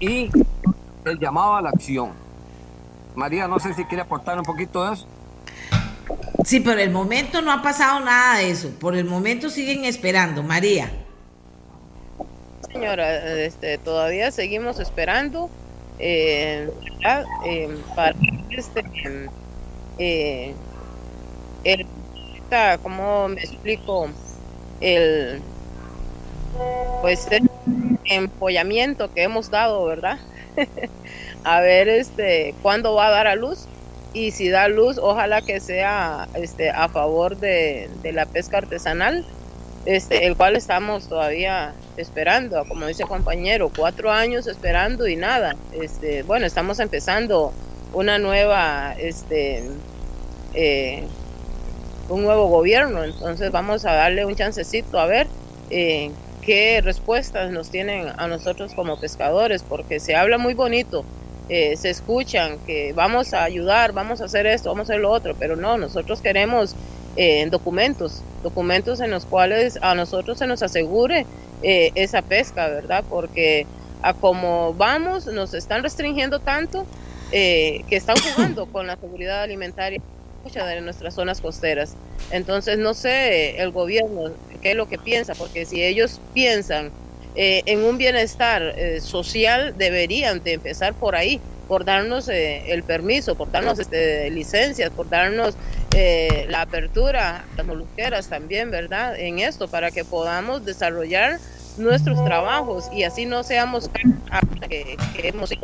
y 0.00 0.32
el 1.04 1.18
llamado 1.20 1.54
a 1.54 1.62
la 1.62 1.68
acción. 1.68 2.10
María, 3.14 3.46
no 3.46 3.60
sé 3.60 3.72
si 3.72 3.84
quiere 3.84 4.02
aportar 4.02 4.36
un 4.36 4.44
poquito 4.44 4.84
de 4.84 4.94
eso. 4.94 5.06
Sí, 6.44 6.58
por 6.58 6.76
el 6.80 6.90
momento 6.90 7.42
no 7.42 7.52
ha 7.52 7.62
pasado 7.62 8.00
nada 8.00 8.38
de 8.38 8.50
eso. 8.50 8.70
Por 8.80 8.96
el 8.96 9.04
momento 9.04 9.48
siguen 9.48 9.84
esperando. 9.84 10.42
María. 10.42 10.90
Señora, 12.72 13.32
este, 13.44 13.78
todavía 13.78 14.32
seguimos 14.32 14.80
esperando 14.80 15.50
eh, 15.98 16.68
eh, 17.44 17.68
para 17.94 18.12
este, 18.50 18.82
eh, 19.98 20.54
el, 21.64 21.86
¿cómo 22.82 23.28
me 23.28 23.40
explico? 23.42 24.08
El, 24.80 25.42
pues 27.00 27.26
el 27.30 27.46
empollamiento 28.04 29.10
que 29.12 29.24
hemos 29.24 29.50
dado, 29.50 29.84
¿verdad? 29.86 30.18
a 31.44 31.60
ver 31.60 31.88
este 31.88 32.58
cuándo 32.62 32.94
va 32.94 33.08
a 33.08 33.10
dar 33.10 33.26
a 33.26 33.36
luz 33.36 33.70
y 34.12 34.32
si 34.32 34.48
da 34.48 34.68
luz, 34.68 34.98
ojalá 34.98 35.42
que 35.42 35.60
sea 35.60 36.28
este 36.34 36.70
a 36.70 36.88
favor 36.88 37.38
de, 37.38 37.88
de 37.98 38.12
la 38.12 38.26
pesca 38.26 38.58
artesanal, 38.58 39.26
este, 39.86 40.26
el 40.26 40.36
cual 40.36 40.56
estamos 40.56 41.08
todavía 41.08 41.72
esperando, 41.96 42.64
como 42.68 42.86
dice 42.86 43.04
el 43.04 43.08
compañero, 43.08 43.70
cuatro 43.74 44.10
años 44.10 44.46
esperando 44.48 45.06
y 45.06 45.16
nada. 45.16 45.56
Este, 45.72 46.24
bueno, 46.24 46.44
estamos 46.44 46.80
empezando 46.80 47.52
una 47.92 48.18
nueva, 48.18 48.94
este, 48.98 49.62
eh, 50.54 51.04
un 52.08 52.22
nuevo 52.22 52.48
gobierno, 52.48 53.04
entonces 53.04 53.50
vamos 53.52 53.84
a 53.84 53.92
darle 53.92 54.26
un 54.26 54.34
chancecito 54.34 54.98
a 54.98 55.06
ver 55.06 55.28
eh, 55.70 56.10
qué 56.42 56.80
respuestas 56.82 57.50
nos 57.52 57.70
tienen 57.70 58.08
a 58.16 58.26
nosotros 58.26 58.74
como 58.74 58.98
pescadores, 58.98 59.62
porque 59.62 60.00
se 60.00 60.16
habla 60.16 60.36
muy 60.36 60.54
bonito, 60.54 61.04
eh, 61.48 61.76
se 61.76 61.90
escuchan 61.90 62.58
que 62.66 62.92
vamos 62.92 63.34
a 63.34 63.44
ayudar, 63.44 63.92
vamos 63.92 64.20
a 64.20 64.24
hacer 64.24 64.46
esto, 64.46 64.68
vamos 64.70 64.90
a 64.90 64.94
hacer 64.94 65.00
lo 65.00 65.12
otro, 65.12 65.36
pero 65.38 65.54
no, 65.54 65.78
nosotros 65.78 66.20
queremos 66.20 66.74
eh, 67.16 67.46
documentos, 67.50 68.22
documentos 68.42 69.00
en 69.00 69.10
los 69.10 69.24
cuales 69.24 69.78
a 69.82 69.94
nosotros 69.94 70.38
se 70.38 70.46
nos 70.46 70.62
asegure 70.62 71.26
eh, 71.62 71.90
esa 71.94 72.22
pesca, 72.22 72.68
¿verdad? 72.68 73.04
Porque 73.08 73.66
a 74.02 74.14
como 74.14 74.74
vamos 74.74 75.26
nos 75.26 75.54
están 75.54 75.82
restringiendo 75.82 76.40
tanto 76.40 76.86
eh, 77.32 77.82
que 77.88 77.96
están 77.96 78.16
jugando 78.16 78.66
con 78.72 78.86
la 78.86 78.96
seguridad 78.96 79.42
alimentaria 79.42 79.98
de 80.54 80.80
nuestras 80.80 81.14
zonas 81.14 81.40
costeras. 81.40 81.96
Entonces, 82.30 82.78
no 82.78 82.94
sé 82.94 83.60
el 83.60 83.72
gobierno 83.72 84.36
qué 84.62 84.70
es 84.70 84.76
lo 84.76 84.86
que 84.86 84.98
piensa, 84.98 85.34
porque 85.34 85.66
si 85.66 85.82
ellos 85.82 86.20
piensan 86.32 86.92
eh, 87.34 87.62
en 87.66 87.84
un 87.84 87.98
bienestar 87.98 88.62
eh, 88.76 89.00
social, 89.00 89.74
deberían 89.76 90.42
de 90.42 90.54
empezar 90.54 90.94
por 90.94 91.16
ahí, 91.16 91.40
por 91.68 91.84
darnos 91.84 92.28
eh, 92.28 92.72
el 92.72 92.82
permiso, 92.82 93.34
por 93.34 93.50
darnos 93.50 93.78
este, 93.78 94.30
licencias, 94.30 94.90
por 94.90 95.08
darnos 95.08 95.54
eh, 95.94 96.46
la 96.48 96.62
apertura, 96.62 97.44
las 97.56 97.66
molusqueras 97.66 98.28
también, 98.28 98.70
¿verdad? 98.70 99.18
En 99.18 99.38
esto, 99.38 99.68
para 99.68 99.90
que 99.90 100.04
podamos 100.04 100.64
desarrollar 100.64 101.38
nuestros 101.76 102.24
trabajos 102.24 102.88
y 102.92 103.02
así 103.02 103.26
no 103.26 103.42
seamos 103.42 103.90
que, 104.68 104.96
que 105.14 105.28
hemos 105.28 105.50
de 105.50 105.58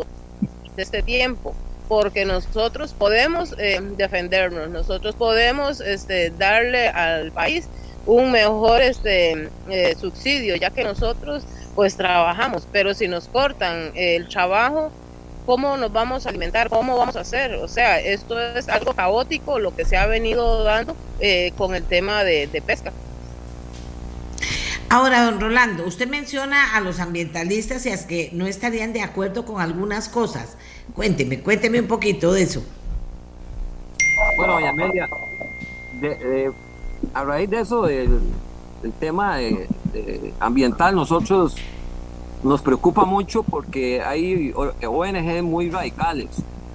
este 0.76 1.02
tiempo 1.02 1.54
porque 1.88 2.24
nosotros 2.24 2.94
podemos 2.94 3.54
eh, 3.58 3.78
defendernos, 3.98 4.70
nosotros 4.70 5.14
podemos 5.14 5.80
este, 5.80 6.30
darle 6.30 6.88
al 6.88 7.32
país 7.32 7.68
un 8.06 8.32
mejor 8.32 8.80
este, 8.80 9.50
eh, 9.68 9.94
subsidio, 10.00 10.56
ya 10.56 10.70
que 10.70 10.84
nosotros 10.84 11.44
pues 11.74 11.96
trabajamos, 11.96 12.66
pero 12.72 12.94
si 12.94 13.08
nos 13.08 13.28
cortan 13.28 13.92
el 13.94 14.26
trabajo, 14.28 14.90
¿cómo 15.47 15.77
nos 15.77 15.93
vamos 15.93 16.27
a 16.27 16.28
alimentar? 16.28 16.69
¿Cómo 16.69 16.97
vamos 16.97 17.16
a 17.16 17.20
hacer? 17.20 17.55
O 17.55 17.69
sea, 17.69 18.01
esto 18.01 18.40
es 18.40 18.69
algo 18.69 18.94
caótico 18.94 19.59
lo 19.59 19.74
que 19.74 19.85
se 19.85 19.97
ha 19.97 20.06
venido 20.06 20.64
dando 20.64 20.97
eh, 21.20 21.52
con 21.56 21.74
el 21.74 21.82
tema 21.85 22.24
de, 22.24 22.47
de 22.47 22.62
pesca. 22.62 22.93
Ahora, 24.89 25.24
don 25.24 25.40
Rolando, 25.40 25.86
usted 25.86 26.06
menciona 26.06 26.77
a 26.77 26.81
los 26.81 27.01
ambientalistas 27.01 27.86
y 27.86 27.90
a 27.90 28.06
que 28.06 28.28
no 28.32 28.47
estarían 28.47 28.93
de 28.93 29.01
acuerdo 29.01 29.47
con 29.47 29.60
algunas 29.60 30.09
cosas. 30.10 30.59
Cuénteme, 30.94 31.40
cuénteme 31.40 31.81
un 31.81 31.86
poquito 31.86 32.32
de 32.35 32.43
eso. 32.43 32.62
Bueno, 34.36 34.55
doña 34.55 34.70
Amelia, 34.70 35.09
de, 36.01 36.09
de, 36.16 36.52
a 37.14 37.24
raíz 37.24 37.48
de 37.48 37.60
eso, 37.60 37.82
del, 37.82 38.20
del 38.82 38.93
tema 38.93 39.39
de, 39.39 39.66
de 39.94 40.35
ambiental, 40.40 40.94
nosotros 40.94 41.56
nos 42.43 42.62
preocupa 42.62 43.05
mucho 43.05 43.43
porque 43.43 44.02
hay 44.02 44.52
ONG 44.52 45.43
muy 45.43 45.70
radicales. 45.70 46.28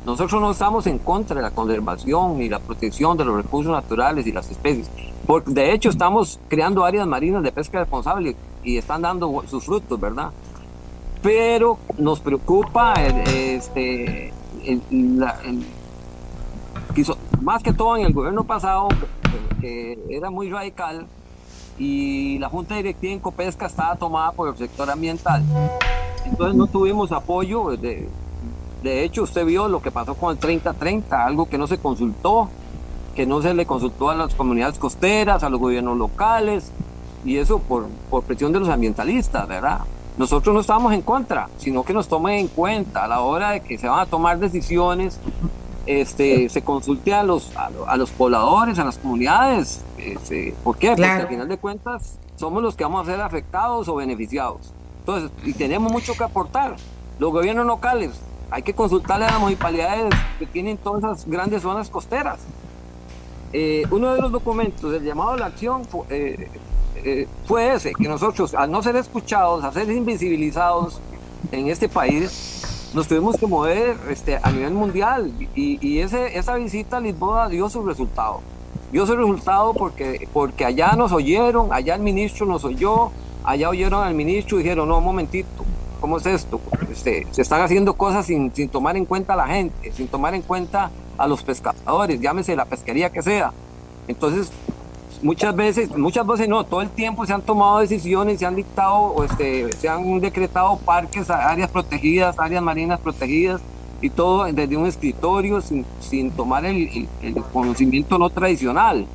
Nosotros 0.06 0.39
no 0.39 0.52
estamos 0.52 0.88
en 0.88 0.99
contra 0.99 1.35
de 1.35 1.41
la 1.41 1.52
conservación 1.52 2.41
y 2.41 2.48
la 2.48 2.60
protección 2.60 3.18
de 3.18 3.26
los 3.26 3.35
recursos 3.35 3.72
naturales 3.72 4.26
y 4.26 4.31
las 4.31 4.49
especies. 4.49 4.89
Porque 5.26 5.52
de 5.52 5.73
hecho 5.73 5.89
estamos 5.89 6.39
creando 6.48 6.85
áreas 6.85 7.06
marinas 7.06 7.44
de 7.44 7.52
pesca 7.52 7.80
responsable 7.80 8.38
y 8.64 8.77
están 8.77 9.02
dando 9.02 9.44
sus 9.48 9.65
frutos, 9.65 9.99
¿verdad? 9.99 10.31
Pero 11.22 11.77
nos 11.98 12.22
preocupa 12.22 12.94
este, 12.94 14.31
más 17.41 17.61
que 17.61 17.73
todo 17.73 17.98
en 17.98 18.06
el 18.06 18.14
gobierno 18.14 18.45
pasado, 18.45 18.88
que 19.60 19.99
era 20.10 20.30
muy 20.30 20.49
radical, 20.49 21.07
y 21.77 22.39
la 22.39 22.49
Junta 22.49 22.75
Directiva 22.75 23.13
en 23.13 23.19
Copesca 23.19 23.67
estaba 23.67 23.95
tomada 23.95 24.31
por 24.31 24.49
el 24.49 24.57
sector 24.57 24.89
ambiental. 24.89 25.43
Entonces 26.25 26.55
no 26.55 26.67
tuvimos 26.67 27.11
apoyo. 27.11 27.77
De, 27.77 28.09
hecho, 28.83 29.23
usted 29.23 29.45
vio 29.45 29.67
lo 29.67 29.81
que 29.81 29.91
pasó 29.91 30.15
con 30.15 30.31
el 30.31 30.37
3030, 30.37 31.25
algo 31.25 31.47
que 31.47 31.57
no 31.57 31.67
se 31.67 31.77
consultó, 31.77 32.49
que 33.15 33.25
no 33.25 33.41
se 33.41 33.53
le 33.53 33.65
consultó 33.65 34.09
a 34.09 34.15
las 34.15 34.33
comunidades 34.33 34.79
costeras, 34.79 35.43
a 35.43 35.49
los 35.49 35.59
gobiernos 35.59 35.97
locales, 35.97 36.71
y 37.25 37.37
eso 37.37 37.59
por, 37.59 37.87
por 38.09 38.23
presión 38.23 38.53
de 38.53 38.59
los 38.59 38.69
ambientalistas, 38.69 39.47
¿verdad? 39.47 39.81
Nosotros 40.17 40.53
no 40.53 40.61
estamos 40.61 40.93
en 40.93 41.01
contra, 41.01 41.49
sino 41.57 41.83
que 41.83 41.93
nos 41.93 42.07
tomen 42.07 42.39
en 42.39 42.47
cuenta 42.47 43.03
a 43.03 43.07
la 43.07 43.21
hora 43.21 43.51
de 43.51 43.59
que 43.59 43.77
se 43.77 43.87
van 43.87 43.99
a 43.99 44.05
tomar 44.05 44.39
decisiones 44.39 45.19
este, 45.88 46.49
se 46.49 46.61
consulte 46.61 47.14
a 47.14 47.23
los, 47.23 47.51
a, 47.55 47.97
los 47.97 48.11
pobladores, 48.11 48.77
a 48.77 48.84
las 48.84 48.97
comunidades. 48.97 49.81
Este, 49.97 50.53
¿Por 50.64 50.77
qué? 50.77 50.89
Porque 50.89 51.05
al 51.05 51.27
final 51.27 51.47
de 51.47 51.57
cuentas 51.57 52.19
somos 52.35 52.61
los 52.61 52.76
que 52.76 52.84
vamos 52.84 53.07
a 53.07 53.11
ser 53.11 53.22
afectados 53.22 53.88
o 53.88 53.95
beneficiados. 53.95 54.73
Entonces, 54.99 55.31
y 55.43 55.53
tenemos 55.53 55.91
mucho 55.91 56.14
que 56.14 56.23
aportar. 56.23 56.76
Los 57.18 57.31
gobiernos 57.31 57.65
locales, 57.65 58.11
hay 58.51 58.61
que 58.61 58.73
consultarle 58.73 59.26
a 59.26 59.31
las 59.31 59.39
municipalidades 59.39 60.14
que 60.38 60.45
tienen 60.45 60.77
todas 60.77 61.03
esas 61.03 61.27
grandes 61.27 61.64
zonas 61.64 61.89
costeras. 61.89 62.39
Eh, 63.53 63.85
uno 63.89 64.14
de 64.14 64.22
los 64.22 64.31
documentos, 64.31 64.93
el 64.93 65.03
llamado 65.03 65.31
a 65.31 65.38
la 65.38 65.45
acción, 65.47 65.85
fue, 65.85 66.05
eh, 66.09 66.51
eh, 66.97 67.27
fue 67.45 67.73
ese, 67.73 67.93
que 67.93 68.07
nosotros, 68.07 68.53
al 68.53 68.69
no 68.69 68.84
ser 68.84 68.97
escuchados, 68.97 69.64
a 69.64 69.72
ser 69.72 69.89
invisibilizados 69.89 70.99
en 71.51 71.69
este 71.69 71.88
país, 71.89 72.76
nos 72.93 73.07
tuvimos 73.07 73.38
que 73.38 73.47
mover 73.47 73.97
este, 74.09 74.39
a 74.41 74.51
nivel 74.51 74.73
mundial 74.73 75.31
y, 75.55 75.99
esa 75.99 76.55
visita 76.55 76.97
a 76.97 76.99
Lisboa 76.99 77.49
dio 77.49 77.69
su 77.69 77.84
resultado. 77.84 78.41
Dio 78.91 79.05
su 79.05 79.15
resultado 79.15 79.73
porque, 79.73 80.27
porque 80.31 80.65
allá 80.65 80.93
nos 80.93 81.11
oyeron, 81.11 81.73
allá 81.73 81.95
el 81.95 82.01
ministro 82.01 82.45
nos 82.45 82.64
oyó, 82.64 83.11
allá 83.43 83.69
oyeron 83.69 84.03
al 84.03 84.14
ministro 84.14 84.59
y 84.59 84.64
dijeron, 84.64 84.88
no, 84.88 84.99
un 84.99 85.03
momentito, 85.03 85.47
¿cómo 85.99 86.18
es 86.18 86.26
esto? 86.26 86.61
Este, 86.91 87.27
se 87.31 87.41
están 87.41 87.61
haciendo 87.61 87.93
cosas 87.95 88.26
sin, 88.26 88.53
sin 88.55 88.69
tomar 88.69 88.95
en 88.95 89.05
cuenta 89.05 89.34
a 89.34 89.35
la 89.35 89.47
gente, 89.47 89.91
sin 89.91 90.07
tomar 90.07 90.34
en 90.35 90.41
cuenta 90.41 90.89
a 91.18 91.27
los 91.27 91.43
pescadores, 91.43 92.22
llámese 92.22 92.55
la 92.55 92.65
pesquería 92.65 93.09
que 93.11 93.22
sea. 93.22 93.51
Entonces, 94.07 94.51
muchas 95.22 95.56
veces, 95.56 95.95
muchas 95.98 96.26
veces 96.26 96.48
no, 96.48 96.64
todo 96.64 96.81
el 96.81 96.89
tiempo 96.89 97.26
se 97.26 97.34
han 97.34 97.41
tomado 97.41 97.80
decisiones, 97.80 98.39
se 98.39 98.45
han 98.45 98.56
dictado, 98.56 99.23
este, 99.23 99.72
se 99.73 99.89
han 99.89 100.19
decretado 100.19 100.77
parques, 100.77 101.30
áreas 101.30 101.69
protegidas, 101.69 102.38
áreas 102.39 102.64
marinas 102.64 102.99
protegidas 102.99 103.61
y 104.02 104.10
todo 104.10 104.45
desde 104.45 104.77
un 104.77 104.85
escritorio 104.85 105.61
sin, 105.61 105.85
sin 105.99 106.31
tomar 106.31 106.65
el, 106.65 107.07
conocimiento 107.52 108.18
no 108.18 108.30
tradicional. 108.30 109.06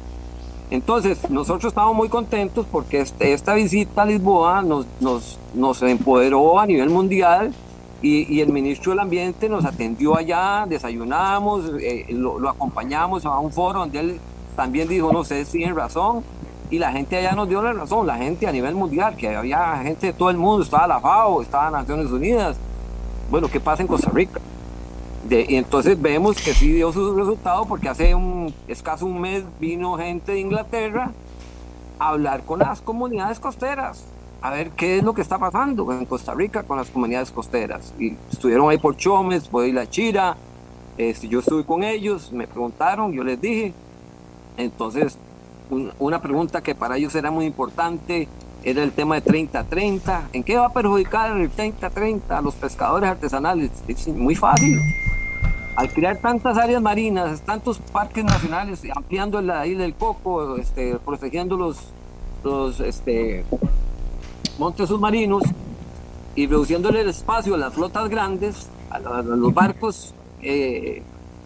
Entonces, 0.71 1.29
nosotros 1.31 1.71
estamos 1.71 1.95
muy 1.95 2.09
contentos 2.09 2.67
porque 2.71 3.01
este, 3.01 3.35
esta 3.35 3.55
visita 3.55 4.03
a 4.03 4.07
Lisboa 4.07 4.63
nos, 4.63 4.87
nos, 5.01 5.39
nos 5.55 5.83
empoderó 5.83 6.59
a 6.59 6.67
nivel 6.67 6.89
mundial 6.89 7.53
y, 8.01 8.35
y, 8.35 8.41
el 8.41 8.51
ministro 8.51 8.93
del 8.93 9.01
Ambiente 9.01 9.49
nos 9.49 9.65
atendió 9.65 10.17
allá, 10.17 10.67
desayunamos, 10.69 11.71
eh, 11.79 12.07
lo, 12.11 12.39
lo, 12.39 12.49
acompañamos 12.49 13.25
a 13.27 13.39
un 13.39 13.53
foro 13.53 13.81
donde 13.81 14.01
él 14.01 14.21
también 14.57 14.89
dijo, 14.89 15.13
no 15.13 15.25
sé 15.25 15.45
si 15.45 15.59
tienen 15.59 15.77
razón, 15.77 16.23
y 16.71 16.79
la 16.79 16.91
gente 16.93 17.17
allá 17.17 17.33
nos 17.33 17.49
dio 17.49 17.63
la 17.63 17.73
razón, 17.73 18.07
la 18.07 18.17
gente 18.17 18.47
a 18.47 18.53
nivel 18.53 18.75
mundial, 18.75 19.15
que 19.17 19.35
había 19.35 19.77
gente 19.83 20.07
de 20.09 20.13
todo 20.13 20.31
el 20.31 20.39
mundo, 20.39 20.63
estaba 20.63 20.87
la 20.87 21.01
FAO, 21.01 21.43
estaba 21.43 21.71
Naciones 21.71 22.11
Unidas, 22.11 22.57
bueno, 23.31 23.49
¿qué 23.49 23.61
pasa 23.61 23.83
en 23.83 23.89
Costa 23.89 24.11
Rica? 24.11 24.41
De, 25.29 25.47
y 25.49 25.57
entonces 25.57 26.01
vemos 26.01 26.37
que 26.37 26.53
sí 26.53 26.73
dio 26.73 26.93
su 26.93 27.15
resultado 27.15 27.65
porque 27.67 27.89
hace 27.89 28.15
un 28.15 28.53
escaso 28.67 29.07
un 29.07 29.21
mes 29.21 29.45
vino 29.61 29.97
gente 29.97 30.33
de 30.33 30.41
Inglaterra 30.41 31.13
a 31.99 32.09
hablar 32.09 32.43
con 32.45 32.59
las 32.59 32.81
comunidades 32.81 33.39
costeras, 33.39 34.05
a 34.41 34.51
ver 34.51 34.71
qué 34.71 34.99
es 34.99 35.05
lo 35.05 35.15
que 35.15 35.23
está 35.23 35.39
pasando 35.39 35.93
en 35.93 36.05
Costa 36.05 36.35
Rica 36.35 36.65
con 36.65 36.77
las 36.77 36.91
comunidades 36.91 37.31
costeras. 37.31 37.95
Y 37.99 38.17
estuvieron 38.31 38.69
ahí 38.69 38.79
por 38.79 38.97
Chomes, 38.97 39.47
por 39.47 39.67
La 39.69 39.89
Chira, 39.89 40.37
este, 40.99 41.29
yo 41.29 41.41
estuve 41.41 41.65
con 41.65 41.85
ellos, 41.85 42.33
me 42.33 42.47
preguntaron, 42.47 43.13
yo 43.13 43.25
les 43.25 43.41
dije, 43.41 43.73
entonces, 44.57 45.19
una 45.99 46.21
pregunta 46.21 46.63
que 46.63 46.75
para 46.75 46.97
ellos 46.97 47.15
era 47.15 47.31
muy 47.31 47.47
importante 47.47 48.29
era 48.65 48.83
el 48.83 48.93
tema 48.93 49.21
de 49.21 49.25
30-30. 49.25 50.29
¿En 50.33 50.43
qué 50.45 50.57
va 50.57 50.67
a 50.67 50.73
perjudicar 50.73 51.37
el 51.37 51.51
30-30 51.51 52.31
a 52.31 52.41
los 52.41 52.55
pescadores 52.55 53.11
artesanales? 53.11 53.71
Es 53.89 54.09
muy 54.09 54.35
fácil. 54.35 54.79
Al 55.77 55.91
crear 55.93 56.19
tantas 56.19 56.57
áreas 56.59 56.83
marinas, 56.83 57.41
tantos 57.43 57.79
parques 57.79 58.25
nacionales, 58.25 58.83
ampliando 58.95 59.41
la 59.41 59.67
isla 59.67 59.83
del 59.83 59.95
Coco, 59.95 60.57
este, 60.57 60.97
protegiendo 60.97 61.57
los, 61.57 61.79
los 62.45 62.79
este, 62.81 63.45
montes 64.59 64.89
submarinos 64.89 65.43
y 66.35 66.47
reduciéndole 66.47 67.01
el 67.01 67.09
espacio 67.09 67.55
a 67.55 67.59
las 67.59 67.73
flotas 67.73 68.09
grandes, 68.09 68.69
a, 68.91 68.99
los 68.99 69.55
barcos 69.55 70.15
eh, 70.43 71.03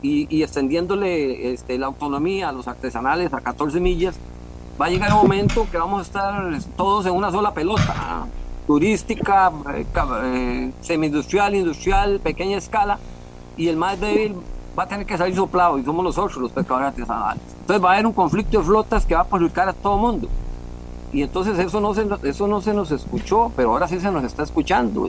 y, 0.07 0.43
extendiéndole 0.43 1.53
este, 1.53 1.79
la 1.79 1.87
autonomía 1.87 2.49
a 2.49 2.53
los 2.53 2.69
artesanales 2.69 3.33
a 3.33 3.41
14 3.41 3.81
millas, 3.81 4.17
va 4.81 4.87
a 4.87 4.91
llegar 4.91 5.13
un 5.13 5.23
momento 5.23 5.67
que 5.71 5.79
vamos 5.79 6.01
a 6.01 6.03
estar 6.03 6.59
todos 6.77 7.07
en 7.07 7.13
una 7.13 7.31
sola 7.31 7.53
pelota, 7.53 8.27
turística, 8.67 9.53
eh, 9.75 9.87
eh, 10.25 10.73
semi-industrial, 10.81 11.55
industrial, 11.55 12.21
pequeña 12.21 12.59
escala, 12.59 12.99
y 13.57 13.69
el 13.69 13.77
más 13.77 13.99
débil 13.99 14.37
va 14.79 14.85
a 14.85 14.89
tener 14.89 15.07
que 15.07 15.17
salir 15.17 15.35
soplado, 15.35 15.79
y 15.79 15.85
somos 15.85 16.05
nosotros 16.05 16.37
los 16.37 16.53
pescadores 16.53 16.89
artesanales. 16.89 17.43
Entonces 17.61 17.85
va 17.85 17.91
a 17.91 17.93
haber 17.95 18.07
un 18.07 18.13
conflicto 18.13 18.59
de 18.59 18.65
flotas 18.65 19.07
que 19.07 19.15
va 19.15 19.23
a 19.23 19.25
perjudicar 19.25 19.69
a 19.69 19.73
todo 19.73 19.97
mundo. 19.97 20.29
Y 21.13 21.23
entonces 21.23 21.59
eso 21.59 21.81
no, 21.81 21.95
se, 21.95 22.07
eso 22.25 22.47
no 22.47 22.61
se 22.61 22.75
nos 22.75 22.91
escuchó, 22.91 23.51
pero 23.57 23.71
ahora 23.71 23.89
sí 23.89 23.99
se 23.99 24.11
nos 24.11 24.25
está 24.25 24.43
escuchando 24.43 25.09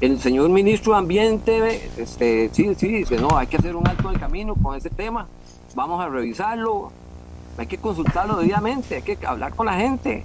el 0.00 0.20
señor 0.20 0.48
ministro 0.50 0.92
de 0.92 0.98
Ambiente, 0.98 1.90
este, 1.96 2.50
sí, 2.52 2.74
sí, 2.76 2.88
dice, 2.88 3.16
no, 3.18 3.36
hay 3.36 3.46
que 3.46 3.56
hacer 3.56 3.74
un 3.74 3.86
alto 3.86 4.08
en 4.08 4.14
el 4.14 4.20
camino 4.20 4.54
con 4.54 4.76
ese 4.76 4.90
tema, 4.90 5.26
vamos 5.74 6.00
a 6.02 6.08
revisarlo, 6.08 6.92
hay 7.56 7.66
que 7.66 7.78
consultarlo 7.78 8.36
debidamente, 8.36 8.96
hay 8.96 9.02
que 9.02 9.18
hablar 9.26 9.54
con 9.54 9.66
la 9.66 9.74
gente. 9.74 10.24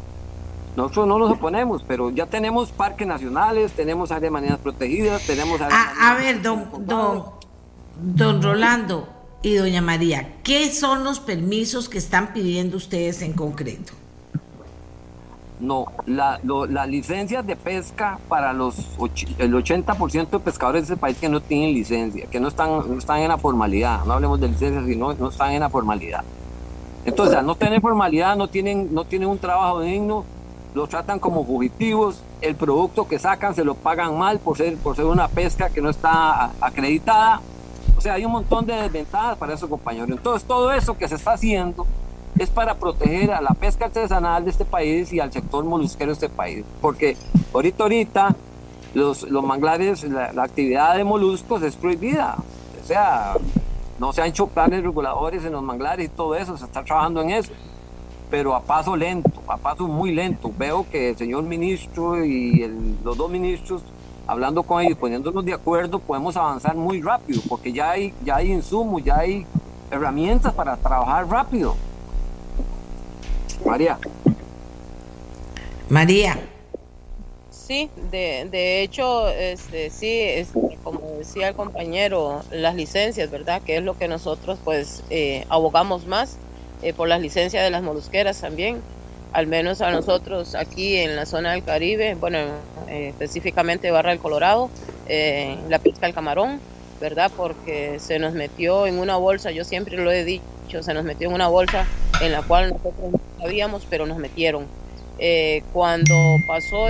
Nosotros 0.75 1.07
no 1.07 1.19
nos 1.19 1.31
oponemos, 1.31 1.83
pero 1.85 2.11
ya 2.11 2.25
tenemos 2.25 2.71
parques 2.71 3.05
nacionales, 3.05 3.73
tenemos 3.73 4.11
áreas 4.11 4.31
marinas 4.31 4.59
protegidas, 4.59 5.25
tenemos 5.25 5.59
áreas 5.59 5.79
a, 5.99 6.11
a 6.11 6.15
ver, 6.15 6.41
don, 6.41 6.85
don, 6.85 7.25
don 8.01 8.41
Rolando 8.41 9.07
y 9.41 9.55
doña 9.55 9.81
María, 9.81 10.35
¿qué 10.43 10.71
son 10.71 11.03
los 11.03 11.19
permisos 11.19 11.89
que 11.89 11.97
están 11.97 12.31
pidiendo 12.31 12.77
ustedes 12.77 13.21
en 13.21 13.33
concreto? 13.33 13.93
No, 15.61 15.85
la, 16.07 16.39
las 16.43 16.89
licencias 16.89 17.45
de 17.45 17.55
pesca 17.55 18.17
para 18.27 18.51
los 18.51 18.77
el 19.37 19.53
80% 19.53 20.29
de 20.31 20.39
pescadores 20.39 20.87
de 20.87 20.93
ese 20.95 20.99
país 20.99 21.17
que 21.17 21.29
no 21.29 21.39
tienen 21.39 21.73
licencia, 21.73 22.25
que 22.25 22.39
no 22.39 22.47
están, 22.47 22.69
no 22.69 22.97
están 22.97 23.19
en 23.19 23.27
la 23.27 23.37
formalidad, 23.37 24.03
no 24.05 24.13
hablemos 24.13 24.39
de 24.39 24.47
licencias, 24.47 24.85
sino 24.85 25.13
no 25.13 25.29
están 25.29 25.51
en 25.51 25.59
la 25.59 25.69
formalidad. 25.69 26.23
Entonces, 27.05 27.35
al 27.35 27.45
no 27.45 27.55
tener 27.55 27.79
formalidad, 27.79 28.35
no 28.35 28.47
tienen, 28.47 28.93
no 28.93 29.05
tienen 29.05 29.29
un 29.29 29.37
trabajo 29.37 29.81
digno, 29.81 30.25
los 30.73 30.89
tratan 30.89 31.19
como 31.19 31.45
fugitivos, 31.45 32.23
el 32.41 32.55
producto 32.55 33.07
que 33.07 33.19
sacan 33.19 33.53
se 33.53 33.63
lo 33.63 33.75
pagan 33.75 34.17
mal 34.17 34.39
por 34.39 34.57
ser, 34.57 34.77
por 34.77 34.95
ser 34.95 35.05
una 35.05 35.27
pesca 35.27 35.69
que 35.69 35.81
no 35.81 35.89
está 35.89 36.51
acreditada. 36.59 37.41
O 37.97 38.01
sea, 38.01 38.13
hay 38.13 38.25
un 38.25 38.31
montón 38.31 38.65
de 38.65 38.73
desventajas 38.73 39.37
para 39.37 39.53
esos 39.53 39.69
compañeros. 39.69 40.09
Entonces, 40.09 40.47
todo 40.47 40.71
eso 40.71 40.97
que 40.97 41.07
se 41.07 41.15
está 41.15 41.33
haciendo 41.33 41.85
es 42.39 42.49
para 42.49 42.75
proteger 42.75 43.31
a 43.31 43.41
la 43.41 43.51
pesca 43.51 43.85
artesanal 43.85 44.43
de 44.43 44.51
este 44.51 44.65
país 44.65 45.11
y 45.13 45.19
al 45.19 45.31
sector 45.31 45.63
molusquero 45.63 46.07
de 46.07 46.13
este 46.13 46.29
país. 46.29 46.63
Porque 46.81 47.17
ahorita, 47.53 47.83
ahorita, 47.83 48.35
los, 48.93 49.23
los 49.23 49.43
manglares, 49.43 50.03
la, 50.03 50.43
actividad 50.43 50.95
de 50.95 51.03
moluscos 51.03 51.61
es 51.63 51.75
prohibida. 51.75 52.37
O 52.81 52.87
sea, 52.87 53.35
no 53.99 54.11
se 54.13 54.21
han 54.21 54.29
hecho 54.29 54.47
planes 54.47 54.83
reguladores 54.83 55.45
en 55.45 55.53
los 55.53 55.63
manglares 55.63 56.05
y 56.05 56.09
todo 56.09 56.35
eso, 56.35 56.57
se 56.57 56.65
está 56.65 56.83
trabajando 56.83 57.21
en 57.21 57.31
eso. 57.31 57.51
Pero 58.29 58.55
a 58.55 58.61
paso 58.61 58.95
lento, 58.95 59.29
a 59.47 59.57
paso 59.57 59.87
muy 59.87 60.13
lento. 60.13 60.51
Veo 60.57 60.85
que 60.89 61.09
el 61.09 61.17
señor 61.17 61.43
ministro 61.43 62.23
y 62.23 62.65
los 63.03 63.17
dos 63.17 63.29
ministros, 63.29 63.83
hablando 64.25 64.63
con 64.63 64.81
ellos, 64.81 64.97
poniéndonos 64.97 65.43
de 65.43 65.53
acuerdo, 65.53 65.99
podemos 65.99 66.37
avanzar 66.37 66.75
muy 66.75 67.01
rápido, 67.01 67.41
porque 67.49 67.73
ya 67.73 67.91
hay, 67.91 68.13
ya 68.23 68.37
hay 68.37 68.53
insumos, 68.53 69.03
ya 69.03 69.17
hay 69.17 69.45
herramientas 69.91 70.53
para 70.53 70.77
trabajar 70.77 71.27
rápido. 71.27 71.75
María. 73.65 73.99
María. 75.89 76.39
Sí, 77.49 77.89
de, 78.11 78.47
de 78.49 78.81
hecho, 78.81 79.29
este, 79.29 79.89
sí, 79.89 80.19
este, 80.19 80.77
como 80.83 81.17
decía 81.17 81.49
el 81.49 81.55
compañero, 81.55 82.43
las 82.51 82.75
licencias, 82.75 83.29
¿verdad? 83.29 83.61
Que 83.61 83.77
es 83.77 83.83
lo 83.83 83.97
que 83.97 84.07
nosotros 84.07 84.59
pues 84.63 85.03
eh, 85.09 85.45
abogamos 85.49 86.07
más 86.07 86.37
eh, 86.81 86.93
por 86.93 87.07
las 87.07 87.21
licencias 87.21 87.63
de 87.63 87.69
las 87.69 87.83
molusqueras 87.83 88.41
también. 88.41 88.81
Al 89.33 89.47
menos 89.47 89.81
a 89.81 89.91
nosotros 89.91 90.55
aquí 90.55 90.97
en 90.97 91.15
la 91.15 91.25
zona 91.25 91.51
del 91.51 91.63
Caribe, 91.63 92.15
bueno, 92.15 92.39
eh, 92.89 93.09
específicamente 93.09 93.91
Barra 93.91 94.09
del 94.09 94.19
Colorado, 94.19 94.69
la 95.07 95.79
pesca 95.79 96.05
del 96.05 96.13
camarón, 96.13 96.59
¿verdad? 96.99 97.31
Porque 97.35 97.99
se 97.99 98.19
nos 98.19 98.33
metió 98.33 98.87
en 98.87 98.99
una 98.99 99.17
bolsa, 99.17 99.51
yo 99.51 99.63
siempre 99.63 99.97
lo 99.97 100.11
he 100.11 100.25
dicho, 100.25 100.83
se 100.83 100.93
nos 100.93 101.03
metió 101.03 101.27
en 101.27 101.33
una 101.33 101.47
bolsa 101.47 101.85
en 102.21 102.31
la 102.31 102.41
cual 102.41 102.69
nosotros 102.69 103.11
no 103.11 103.19
sabíamos, 103.39 103.85
pero 103.89 104.05
nos 104.05 104.17
metieron. 104.17 104.65
cuando 105.73 106.37
pasó 106.47 106.87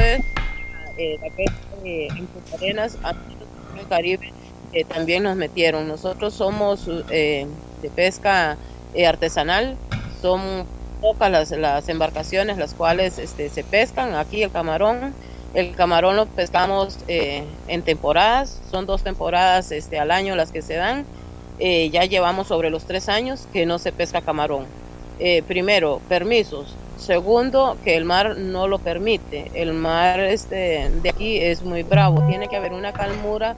eh, 0.98 1.18
la 1.22 1.30
pesca 1.36 1.56
en 1.84 2.28
Punta 2.28 2.56
Arenas, 2.56 2.98
en 3.74 3.80
el 3.80 3.88
Caribe, 3.88 4.34
eh, 4.74 4.84
también 4.84 5.24
nos 5.24 5.36
metieron. 5.36 5.88
Nosotros 5.88 6.34
somos 6.34 6.88
eh, 7.10 7.48
de 7.82 7.90
pesca 7.90 8.58
artesanal, 9.08 9.78
son 10.22 10.66
pocas 11.00 11.32
las, 11.32 11.52
las, 11.52 11.90
embarcaciones 11.90 12.58
las 12.58 12.74
cuales 12.74 13.18
este, 13.18 13.50
se 13.50 13.64
pescan. 13.64 14.16
Aquí 14.16 14.44
el 14.44 14.52
camarón, 14.52 15.14
el 15.54 15.74
camarón 15.76 16.18
lo 16.18 16.26
pescamos 16.28 17.00
en 17.08 17.82
temporadas, 17.82 18.62
son 18.70 18.86
dos 18.86 19.02
temporadas 19.02 19.72
este, 19.72 19.98
al 19.98 20.12
año 20.12 20.36
las 20.36 20.52
que 20.52 20.62
se 20.62 20.76
dan. 20.76 21.06
ya 21.60 22.06
llevamos 22.06 22.48
sobre 22.48 22.70
los 22.70 22.86
tres 22.86 23.10
años 23.10 23.48
que 23.54 23.66
no 23.66 23.80
se 23.80 23.92
pesca 23.92 24.22
camarón. 24.22 24.66
Primero, 25.48 26.02
permisos. 26.10 26.76
Segundo, 26.98 27.78
que 27.84 27.96
el 27.96 28.06
mar 28.06 28.38
no 28.38 28.68
lo 28.68 28.80
permite. 28.80 29.52
El 29.54 29.74
mar 29.74 30.20
este, 30.20 30.90
de 31.02 31.10
aquí 31.10 31.38
es 31.38 31.64
muy 31.64 31.84
bravo. 31.84 32.26
Tiene 32.28 32.48
que 32.48 32.56
haber 32.56 32.74
una 32.74 32.94
calmura 32.94 33.56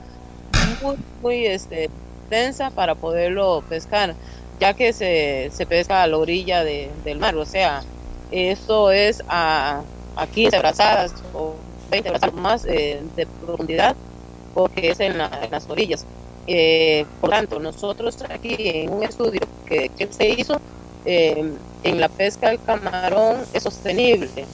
muy, 0.82 0.96
muy 1.22 1.46
este, 1.46 1.90
densa 2.30 2.70
para 2.70 2.94
poderlo 2.94 3.62
pescar, 3.68 4.14
ya 4.60 4.74
que 4.74 4.92
se, 4.92 5.50
se 5.52 5.66
pesca 5.66 6.02
a 6.02 6.06
la 6.06 6.18
orilla 6.18 6.64
de, 6.64 6.90
del 7.04 7.18
mar. 7.18 7.36
O 7.36 7.44
sea, 7.44 7.82
esto 8.30 8.90
es 8.90 9.22
a, 9.28 9.82
a 10.16 10.26
15 10.26 10.58
brazadas 10.58 11.14
o 11.32 11.54
20 11.90 12.10
brazadas 12.10 12.34
más 12.34 12.64
eh, 12.66 13.00
de 13.16 13.26
profundidad, 13.26 13.94
porque 14.54 14.90
es 14.90 15.00
en, 15.00 15.18
las 15.18 15.68
orillas. 15.68 16.06
Eh, 16.46 17.06
por 17.20 17.30
tanto, 17.30 17.58
nosotros 17.58 18.16
aquí 18.28 18.56
en 18.58 18.92
un 18.92 19.02
estudio 19.02 19.40
que, 19.66 19.88
que 19.90 20.06
se 20.12 20.28
hizo, 20.30 20.60
eh, 21.04 21.52
en 21.82 22.00
la 22.00 22.08
pesca 22.08 22.48
del 22.48 22.62
camarón 22.62 23.38
es 23.52 23.62
sostenible, 23.62 24.46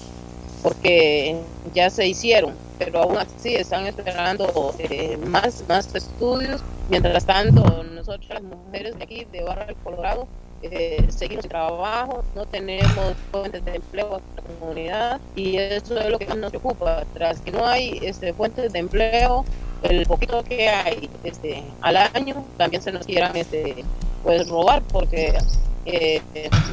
porque 0.62 1.36
ya 1.74 1.90
se 1.90 2.06
hicieron, 2.06 2.54
pero 2.78 3.02
aún 3.02 3.16
así 3.18 3.54
están 3.54 3.86
esperando 3.86 4.74
eh, 4.78 5.16
más, 5.26 5.64
más 5.68 5.94
estudios. 5.94 6.60
Mientras 6.88 7.24
tanto, 7.24 7.84
nosotros 7.84 8.28
las 8.30 8.42
mujeres 8.42 8.98
de 8.98 9.04
aquí, 9.04 9.26
de 9.30 9.42
Barra 9.44 9.66
del 9.66 9.76
Colorado, 9.76 10.26
eh, 10.62 11.06
seguimos 11.08 11.44
el 11.44 11.50
trabajo, 11.50 12.22
no 12.34 12.44
tenemos 12.44 13.14
fuentes 13.30 13.64
de 13.64 13.76
empleo 13.76 14.18
en 14.18 14.36
la 14.36 14.42
comunidad 14.58 15.20
y 15.34 15.56
eso 15.56 15.98
es 15.98 16.10
lo 16.10 16.18
que 16.18 16.26
nos 16.26 16.50
preocupa. 16.50 17.04
Tras 17.14 17.40
que 17.40 17.50
no 17.52 17.64
hay 17.64 17.98
este, 18.02 18.34
fuentes 18.34 18.72
de 18.72 18.78
empleo, 18.80 19.44
el 19.82 20.04
poquito 20.06 20.42
que 20.42 20.68
hay 20.68 21.08
este, 21.24 21.62
al 21.80 21.96
año 21.96 22.44
también 22.58 22.82
se 22.82 22.92
nos 22.92 23.06
quieran 23.06 23.34
este, 23.36 23.84
pues 24.22 24.48
robar 24.48 24.82
porque 24.82 25.38
eh, 25.86 26.20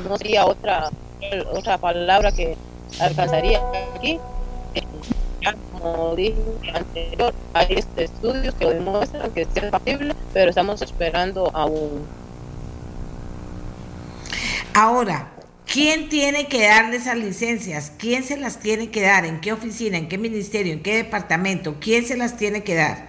no 0.07 0.17
sería 0.17 0.45
otra 0.45 0.89
otra 1.51 1.77
palabra 1.77 2.31
que 2.31 2.57
alcanzaría 2.99 3.61
aquí. 3.95 4.19
Como 5.71 6.15
dije 6.15 6.35
anterior, 6.73 7.33
hay 7.53 7.67
este 7.69 8.05
estudios 8.05 8.53
que 8.55 8.65
demuestran 8.65 9.31
que 9.31 9.41
es 9.41 9.71
factible, 9.71 10.13
pero 10.33 10.49
estamos 10.49 10.81
esperando 10.81 11.49
aún. 11.53 12.05
Ahora, 14.73 15.31
¿quién 15.65 16.09
tiene 16.09 16.47
que 16.47 16.67
darle 16.67 16.97
esas 16.97 17.17
licencias? 17.17 17.91
¿Quién 17.97 18.23
se 18.23 18.37
las 18.37 18.59
tiene 18.59 18.89
que 18.89 19.01
dar? 19.01 19.25
¿En 19.25 19.39
qué 19.39 19.53
oficina? 19.53 19.97
¿En 19.97 20.09
qué 20.09 20.17
ministerio? 20.17 20.73
¿En 20.73 20.83
qué 20.83 20.97
departamento? 20.97 21.75
¿Quién 21.79 22.05
se 22.05 22.17
las 22.17 22.35
tiene 22.37 22.63
que 22.63 22.75
dar? 22.75 23.07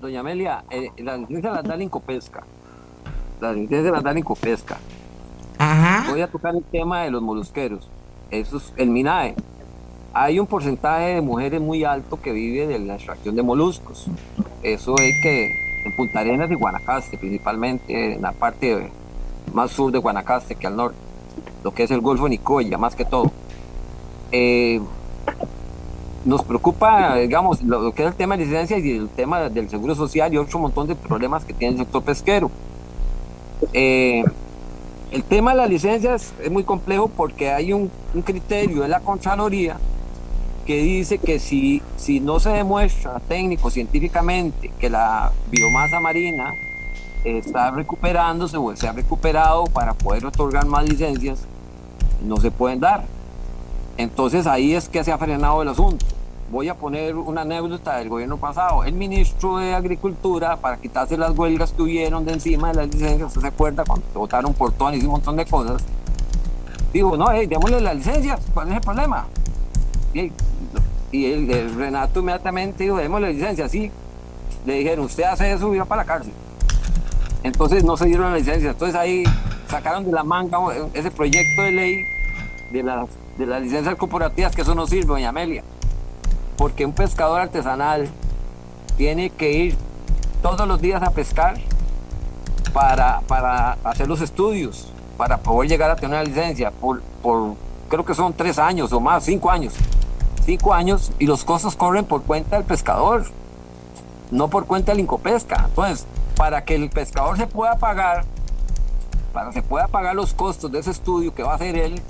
Doña 0.00 0.20
Amelia, 0.20 0.64
eh, 0.70 0.90
la 0.98 1.16
licencia 1.16 1.50
la 1.52 1.62
da 1.62 1.82
Incopesca 1.82 2.44
las 3.42 3.56
licencias 3.56 3.84
de 3.84 3.90
la 3.90 4.00
dan 4.00 4.22
pesca. 4.40 4.78
Voy 6.08 6.20
a 6.20 6.28
tocar 6.28 6.54
el 6.54 6.62
tema 6.62 7.02
de 7.02 7.10
los 7.10 7.20
molusqueros. 7.22 7.88
Eso 8.30 8.56
es 8.56 8.72
el 8.76 8.88
MINAE. 8.88 9.34
Hay 10.14 10.38
un 10.38 10.46
porcentaje 10.46 11.14
de 11.14 11.20
mujeres 11.20 11.60
muy 11.60 11.84
alto 11.84 12.20
que 12.20 12.32
vive 12.32 12.66
de 12.66 12.78
la 12.78 12.94
extracción 12.94 13.34
de 13.34 13.42
moluscos. 13.42 14.06
Eso 14.62 14.94
es 14.96 15.14
que 15.22 15.46
en 15.84 15.96
Punta 15.96 16.20
Arenas 16.20 16.50
y 16.50 16.54
Guanacaste, 16.54 17.18
principalmente 17.18 18.14
en 18.14 18.22
la 18.22 18.32
parte 18.32 18.90
más 19.52 19.72
sur 19.72 19.90
de 19.90 19.98
Guanacaste 19.98 20.54
que 20.54 20.66
al 20.66 20.76
norte, 20.76 20.96
lo 21.64 21.74
que 21.74 21.82
es 21.82 21.90
el 21.90 22.00
Golfo 22.00 22.28
Nicoya, 22.28 22.78
más 22.78 22.94
que 22.94 23.04
todo. 23.04 23.32
Eh, 24.30 24.80
nos 26.24 26.44
preocupa, 26.44 27.16
digamos, 27.16 27.62
lo, 27.62 27.92
que 27.92 28.02
es 28.02 28.08
el 28.08 28.14
tema 28.14 28.36
de 28.36 28.44
licencia 28.44 28.78
y 28.78 28.90
el 28.96 29.08
tema 29.08 29.48
del 29.48 29.68
seguro 29.68 29.94
social 29.94 30.32
y 30.32 30.36
otro 30.36 30.60
montón 30.60 30.86
de 30.86 30.94
problemas 30.94 31.44
que 31.44 31.52
tiene 31.52 31.74
el 31.74 31.80
sector 31.80 32.02
pesquero. 32.02 32.50
Eh, 33.72 34.24
el 35.10 35.22
tema 35.24 35.52
de 35.52 35.58
las 35.58 35.70
licencias 35.70 36.32
es 36.42 36.50
muy 36.50 36.64
complejo 36.64 37.08
porque 37.08 37.50
hay 37.50 37.72
un, 37.72 37.90
criterio 38.24 38.82
de 38.82 38.88
la 38.88 39.00
Contraloría 39.00 39.76
que 40.66 40.78
dice 40.82 41.18
que 41.18 41.38
si, 41.38 41.82
si 41.96 42.20
no 42.20 42.40
se 42.40 42.50
demuestra 42.50 43.20
técnico 43.20 43.70
científicamente 43.70 44.70
que 44.78 44.88
la 44.88 45.32
biomasa 45.50 46.00
marina 46.00 46.54
está 47.24 47.70
recuperándose 47.70 48.56
o 48.56 48.74
se 48.76 48.88
ha 48.88 48.92
recuperado 48.92 49.64
para 49.64 49.94
poder 49.94 50.24
otorgar 50.24 50.66
más 50.66 50.88
licencias, 50.88 51.46
no 52.22 52.36
se 52.38 52.50
pueden 52.50 52.80
dar. 52.80 53.04
Entonces 53.96 54.46
ahí 54.46 54.74
es 54.74 54.88
que 54.88 55.04
se 55.04 55.12
ha 55.12 55.18
frenado 55.18 55.62
el 55.62 55.68
asunto 55.68 56.06
voy 56.52 56.68
a 56.68 56.74
poner 56.74 57.16
una 57.16 57.40
anécdota 57.40 57.96
del 57.96 58.10
gobierno 58.10 58.36
pasado. 58.36 58.84
El 58.84 58.92
ministro 58.92 59.56
de 59.56 59.74
Agricultura, 59.74 60.58
para 60.58 60.76
quitarse 60.76 61.16
las 61.16 61.30
huelgas 61.30 61.72
que 61.72 61.80
hubieron 61.80 62.26
de 62.26 62.34
encima 62.34 62.68
de 62.68 62.74
las 62.74 62.94
licencias, 62.94 63.28
¿usted 63.28 63.40
se 63.40 63.46
acuerda 63.46 63.84
cuando 63.86 64.04
votaron 64.12 64.52
por 64.52 64.70
todas 64.72 64.94
y 64.96 65.00
un 65.00 65.12
montón 65.12 65.34
de 65.36 65.46
cosas? 65.46 65.82
Digo, 66.92 67.16
no, 67.16 67.32
hey, 67.32 67.46
démosle 67.46 67.80
la 67.80 67.94
licencia, 67.94 68.38
¿cuál 68.52 68.68
es 68.68 68.74
el 68.74 68.80
problema? 68.82 69.26
Y, 70.12 70.30
el, 71.24 71.74
Renato 71.74 72.20
inmediatamente 72.20 72.84
dijo, 72.84 72.98
démosle 72.98 73.32
licencia, 73.32 73.66
sí. 73.66 73.90
Le 74.66 74.74
dijeron, 74.74 75.06
usted 75.06 75.24
hace 75.24 75.52
eso 75.52 75.70
va 75.70 75.86
para 75.86 76.02
la 76.02 76.06
cárcel. 76.06 76.34
Entonces 77.44 77.82
no 77.82 77.96
se 77.96 78.04
dieron 78.04 78.30
la 78.30 78.36
licencia. 78.36 78.70
Entonces 78.70 78.94
ahí 78.94 79.24
sacaron 79.68 80.04
de 80.04 80.12
la 80.12 80.22
manga 80.22 80.58
ese 80.92 81.10
proyecto 81.10 81.62
de 81.62 81.72
ley 81.72 82.04
de 82.70 82.82
las, 82.82 83.08
de 83.38 83.46
las 83.46 83.62
licencias 83.62 83.94
corporativas, 83.96 84.54
que 84.54 84.60
eso 84.60 84.74
no 84.74 84.86
sirve, 84.86 85.06
doña 85.06 85.30
Amelia 85.30 85.64
porque 86.62 86.86
un 86.86 86.92
pescador 86.92 87.40
artesanal 87.40 88.08
tiene 88.96 89.30
que 89.30 89.50
ir 89.50 89.76
todos 90.42 90.68
los 90.68 90.80
días 90.80 91.02
a 91.02 91.10
pescar 91.10 91.56
para, 92.72 93.20
para 93.22 93.78
hacer 93.82 94.06
los 94.06 94.20
estudios, 94.20 94.86
para 95.16 95.38
poder 95.38 95.68
llegar 95.68 95.90
a 95.90 95.96
tener 95.96 96.10
una 96.10 96.22
licencia 96.22 96.70
por, 96.70 97.02
por 97.20 97.56
creo 97.88 98.04
que 98.04 98.14
son 98.14 98.32
tres 98.32 98.60
años 98.60 98.92
o 98.92 99.00
más, 99.00 99.24
cinco 99.24 99.50
años. 99.50 99.74
Cinco 100.44 100.72
años 100.72 101.10
y 101.18 101.26
los 101.26 101.42
costos 101.42 101.74
corren 101.74 102.04
por 102.04 102.22
cuenta 102.22 102.54
del 102.54 102.64
pescador, 102.64 103.24
no 104.30 104.46
por 104.46 104.66
cuenta 104.66 104.92
del 104.92 105.00
Incopesca. 105.00 105.64
Entonces, 105.68 106.06
para 106.36 106.64
que 106.64 106.76
el 106.76 106.90
pescador 106.90 107.36
se 107.38 107.48
pueda 107.48 107.74
pagar, 107.74 108.24
para 109.32 109.48
que 109.48 109.54
se 109.54 109.62
pueda 109.62 109.88
pagar 109.88 110.14
los 110.14 110.32
costos 110.32 110.70
de 110.70 110.78
ese 110.78 110.92
estudio 110.92 111.34
que 111.34 111.42
va 111.42 111.54
a 111.54 111.54
hacer 111.56 111.76
él, 111.76 112.00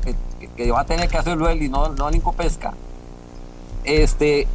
que, 0.59 0.71
va 0.71 0.81
a 0.81 0.85
tener 0.85 1.09
que 1.09 1.17
hacerlo 1.17 1.49
él 1.49 1.63
y 1.63 1.71
no, 1.71 1.89
no 1.89 2.11
el 2.11 2.17
Incopesca, 2.17 2.75
este, 3.85 4.47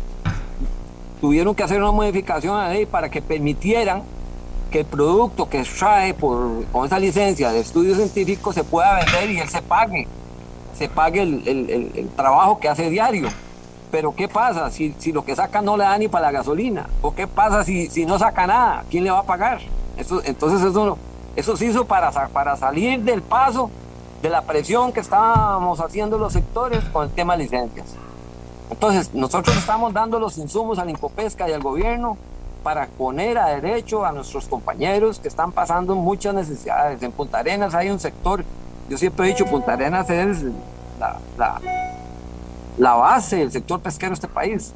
tuvieron 1.21 1.55
que 1.55 1.63
hacer 1.63 1.81
una 1.81 1.91
modificación 1.91 2.55
a 2.57 2.67
la 2.67 2.73
ley 2.73 2.85
para 2.85 3.09
que 3.09 3.21
permitieran 3.21 4.03
que 4.71 4.81
el 4.81 4.85
producto 4.85 5.49
que 5.49 5.63
trae 5.63 6.13
por, 6.13 6.65
con 6.65 6.85
esa 6.85 6.99
licencia 6.99 7.51
de 7.51 7.59
estudio 7.59 7.95
científico 7.95 8.51
se 8.53 8.63
pueda 8.63 8.95
vender 8.95 9.31
y 9.31 9.39
él 9.39 9.49
se 9.49 9.61
pague, 9.61 10.07
se 10.77 10.89
pague 10.89 11.21
el, 11.21 12.09
trabajo 12.15 12.59
que 12.59 12.69
hace 12.69 12.89
diario. 12.89 13.29
Pero 13.89 14.13
¿qué 14.13 14.27
pasa 14.27 14.69
si, 14.69 14.93
si, 14.97 15.13
lo 15.13 15.23
que 15.23 15.35
saca 15.35 15.61
no 15.61 15.77
le 15.77 15.85
da 15.85 15.97
ni 15.97 16.09
para 16.09 16.25
la 16.25 16.31
gasolina? 16.31 16.87
¿O 17.01 17.15
qué 17.15 17.25
pasa 17.25 17.63
si, 17.63 17.87
si 17.87 18.05
no 18.05 18.19
saca 18.19 18.45
nada? 18.45 18.83
¿Quién 18.89 19.05
le 19.05 19.11
va 19.11 19.19
a 19.19 19.23
pagar? 19.23 19.61
Eso, 19.95 20.21
entonces 20.25 20.61
eso, 20.61 20.97
eso 21.37 21.55
se 21.55 21.65
hizo 21.65 21.85
para, 21.85 22.11
para 22.11 22.57
salir 22.57 23.01
del 23.01 23.21
paso 23.21 23.71
de 24.21 24.29
la 24.29 24.41
presión 24.41 24.91
que 24.91 24.99
estábamos 24.99 25.79
haciendo 25.79 26.17
los 26.17 26.33
sectores 26.33 26.83
con 26.85 27.05
el 27.05 27.11
tema 27.11 27.37
de 27.37 27.43
licencias. 27.43 27.87
Entonces, 28.69 29.13
nosotros 29.13 29.55
estamos 29.55 29.93
dando 29.93 30.19
los 30.19 30.37
insumos 30.37 30.77
a 30.79 30.85
la 30.85 30.91
Incopesca 30.91 31.49
y 31.49 31.53
al 31.53 31.61
gobierno 31.61 32.17
para 32.63 32.87
poner 32.87 33.37
a 33.37 33.47
derecho 33.47 34.05
a 34.05 34.11
nuestros 34.11 34.45
compañeros 34.47 35.19
que 35.19 35.29
están 35.29 35.51
pasando 35.53 35.95
muchas 35.95 36.35
necesidades. 36.35 37.01
En 37.01 37.13
Punta 37.13 37.39
Arenas 37.39 37.73
hay 37.73 37.89
un 37.89 37.99
sector, 37.99 38.43
yo 38.89 38.97
siempre 38.97 39.25
he 39.25 39.29
dicho, 39.29 39.45
Punta 39.45 39.73
Arenas 39.73 40.09
es 40.09 40.43
la, 40.97 42.95
base 42.95 43.37
del 43.37 43.51
sector 43.51 43.79
pesquero 43.79 44.09
de 44.09 44.15
este 44.15 44.27
país. 44.27 44.73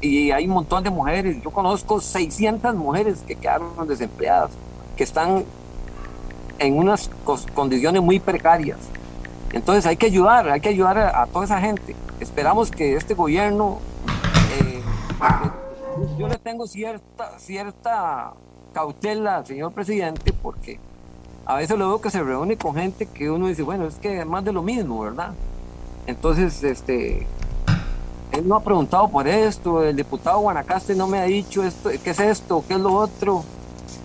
Y 0.00 0.32
hay 0.32 0.46
un 0.46 0.54
montón 0.54 0.82
de 0.82 0.90
mujeres, 0.90 1.40
yo 1.42 1.50
conozco 1.50 2.00
600 2.00 2.74
mujeres 2.74 3.22
que 3.26 3.36
quedaron 3.36 3.86
desempleadas, 3.86 4.50
que 4.96 5.04
están 5.04 5.44
en 6.58 6.76
unas 6.76 7.08
condiciones 7.54 8.02
muy 8.02 8.18
precarias. 8.18 8.78
Entonces 9.52 9.86
hay 9.86 9.96
que 9.96 10.06
ayudar, 10.06 10.48
hay 10.48 10.60
que 10.60 10.70
ayudar 10.70 10.98
a, 10.98 11.26
toda 11.26 11.44
esa 11.44 11.60
gente. 11.60 11.94
Esperamos 12.20 12.70
que 12.70 12.94
este 12.96 13.14
gobierno, 13.14 13.78
eh, 14.60 14.82
yo 16.18 16.28
le 16.28 16.36
tengo 16.36 16.66
cierta, 16.66 17.38
cierta 17.38 18.34
cautela 18.72 19.44
señor 19.44 19.72
presidente 19.72 20.32
porque 20.32 20.78
a 21.46 21.56
veces 21.56 21.76
lo 21.76 21.88
veo 21.88 22.00
que 22.00 22.10
se 22.10 22.22
reúne 22.22 22.56
con 22.56 22.76
gente 22.76 23.06
que 23.06 23.30
uno 23.30 23.48
dice, 23.48 23.62
bueno, 23.62 23.86
es 23.86 23.96
que 23.96 24.20
es 24.20 24.26
más 24.26 24.44
de 24.44 24.52
lo 24.52 24.62
mismo, 24.62 25.00
¿verdad? 25.00 25.32
Entonces, 26.06 26.62
este, 26.62 27.26
él 28.32 28.46
no 28.46 28.56
ha 28.56 28.60
preguntado 28.60 29.08
por 29.08 29.26
esto, 29.26 29.82
el 29.82 29.96
diputado 29.96 30.38
Guanacaste 30.40 30.94
no 30.94 31.06
me 31.06 31.18
ha 31.18 31.24
dicho 31.24 31.64
esto, 31.64 31.90
qué 32.04 32.10
es 32.10 32.20
esto, 32.20 32.62
qué 32.68 32.74
es 32.74 32.80
lo 32.80 32.94
otro. 32.94 33.42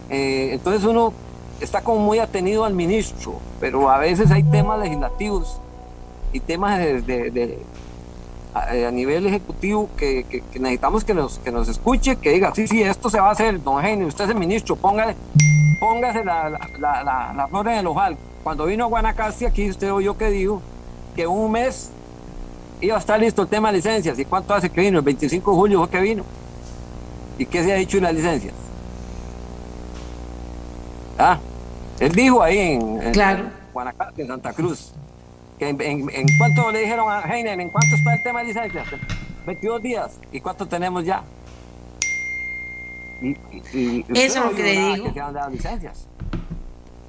Eh, 0.09 0.49
entonces 0.53 0.83
uno 0.83 1.13
está 1.59 1.81
como 1.81 1.99
muy 1.99 2.19
atenido 2.19 2.65
al 2.65 2.73
ministro, 2.73 3.35
pero 3.59 3.89
a 3.89 3.97
veces 3.97 4.31
hay 4.31 4.43
temas 4.43 4.79
legislativos 4.79 5.59
y 6.33 6.39
temas 6.39 6.79
de, 6.79 7.59
a, 8.55 8.91
nivel 8.91 9.27
ejecutivo 9.27 9.89
que, 9.97 10.25
necesitamos 10.53 11.03
que 11.03 11.13
nos, 11.13 11.39
que 11.39 11.51
nos 11.51 11.67
escuche, 11.67 12.15
que 12.15 12.31
diga, 12.31 12.53
sí, 12.55 12.67
sí, 12.67 12.81
esto 12.81 13.09
se 13.09 13.19
va 13.19 13.27
a 13.27 13.31
hacer, 13.31 13.61
don 13.61 13.75
Eugenio, 13.75 14.07
usted 14.07 14.23
es 14.23 14.29
el 14.29 14.37
ministro, 14.37 14.77
póngale, 14.77 15.15
póngase 15.79 16.23
la, 16.23 16.49
la, 16.49 17.03
la, 17.03 17.33
la 17.35 17.47
flor 17.49 17.67
en 17.67 17.73
el 17.79 17.87
ojal. 17.87 18.17
Cuando 18.43 18.65
vino 18.65 18.85
a 18.85 18.87
Guanacaste, 18.87 19.45
aquí 19.45 19.69
usted 19.69 19.91
oyó 19.91 20.17
que 20.17 20.29
dijo 20.29 20.61
que 21.15 21.27
un 21.27 21.51
mes 21.51 21.91
iba 22.79 22.95
a 22.95 22.99
estar 22.99 23.19
listo 23.19 23.41
el 23.41 23.49
tema 23.49 23.71
de 23.71 23.77
licencias. 23.77 24.17
¿Y 24.17 24.23
cuánto 24.23 24.53
hace 24.53 24.69
que 24.69 24.81
vino? 24.81 24.99
El 24.99 25.05
25 25.05 25.51
de 25.51 25.57
julio 25.57 25.79
fue 25.79 25.89
que 25.89 25.99
vino. 25.99 26.23
¿Y 27.37 27.45
qué 27.45 27.63
se 27.63 27.73
ha 27.73 27.75
dicho 27.75 27.97
en 27.97 28.03
las 28.03 28.13
licencias? 28.13 28.53
Ah, 31.17 31.39
él 31.99 32.11
dijo 32.11 32.41
ahí 32.41 32.57
en, 32.57 33.13
Guanacaste, 33.73 34.21
en 34.21 34.27
Santa 34.27 34.53
Cruz, 34.53 34.93
que 35.59 35.69
en, 35.69 36.27
cuánto 36.37 36.71
le 36.71 36.79
dijeron 36.79 37.09
a 37.09 37.21
Heiner, 37.21 37.59
en 37.59 37.69
cuánto 37.69 37.95
está 37.95 38.13
el 38.13 38.23
tema 38.23 38.41
de 38.41 38.47
licencias, 38.47 38.87
22 39.45 39.81
días, 39.81 40.19
¿y 40.31 40.39
cuánto 40.39 40.67
tenemos 40.67 41.05
ya? 41.05 41.23
Eso 43.21 44.09
es 44.13 44.35
lo 44.35 44.51
que 44.51 44.63
le 44.63 44.93
digo. 44.95 45.13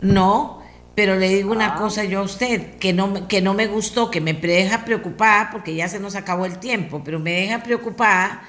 No, 0.00 0.62
pero 0.94 1.16
le 1.16 1.28
digo 1.28 1.52
una 1.52 1.74
ah. 1.74 1.76
cosa 1.76 2.04
yo 2.04 2.20
a 2.20 2.22
usted, 2.22 2.76
que 2.78 2.92
no, 2.92 3.26
que 3.28 3.40
no 3.42 3.54
me 3.54 3.66
gustó, 3.66 4.10
que 4.10 4.20
me 4.20 4.32
deja 4.32 4.84
preocupada, 4.84 5.50
porque 5.50 5.74
ya 5.74 5.88
se 5.88 5.98
nos 5.98 6.14
acabó 6.14 6.46
el 6.46 6.58
tiempo, 6.58 7.02
pero 7.04 7.18
me 7.18 7.32
deja 7.32 7.62
preocupada 7.62 8.42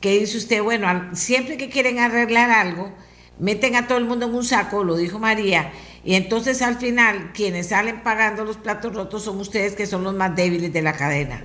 que 0.00 0.18
dice 0.18 0.38
usted, 0.38 0.62
bueno, 0.62 0.88
siempre 1.14 1.56
que 1.56 1.68
quieren 1.70 1.98
arreglar 1.98 2.50
algo, 2.50 2.90
meten 3.38 3.76
a 3.76 3.86
todo 3.86 3.98
el 3.98 4.04
mundo 4.04 4.26
en 4.26 4.34
un 4.34 4.44
saco, 4.44 4.84
lo 4.84 4.96
dijo 4.96 5.18
María, 5.18 5.72
y 6.04 6.14
entonces 6.14 6.62
al 6.62 6.76
final 6.76 7.32
quienes 7.32 7.68
salen 7.68 8.02
pagando 8.02 8.44
los 8.44 8.56
platos 8.56 8.94
rotos 8.94 9.24
son 9.24 9.38
ustedes 9.40 9.74
que 9.74 9.86
son 9.86 10.04
los 10.04 10.14
más 10.14 10.34
débiles 10.34 10.72
de 10.72 10.82
la 10.82 10.92
cadena. 10.92 11.42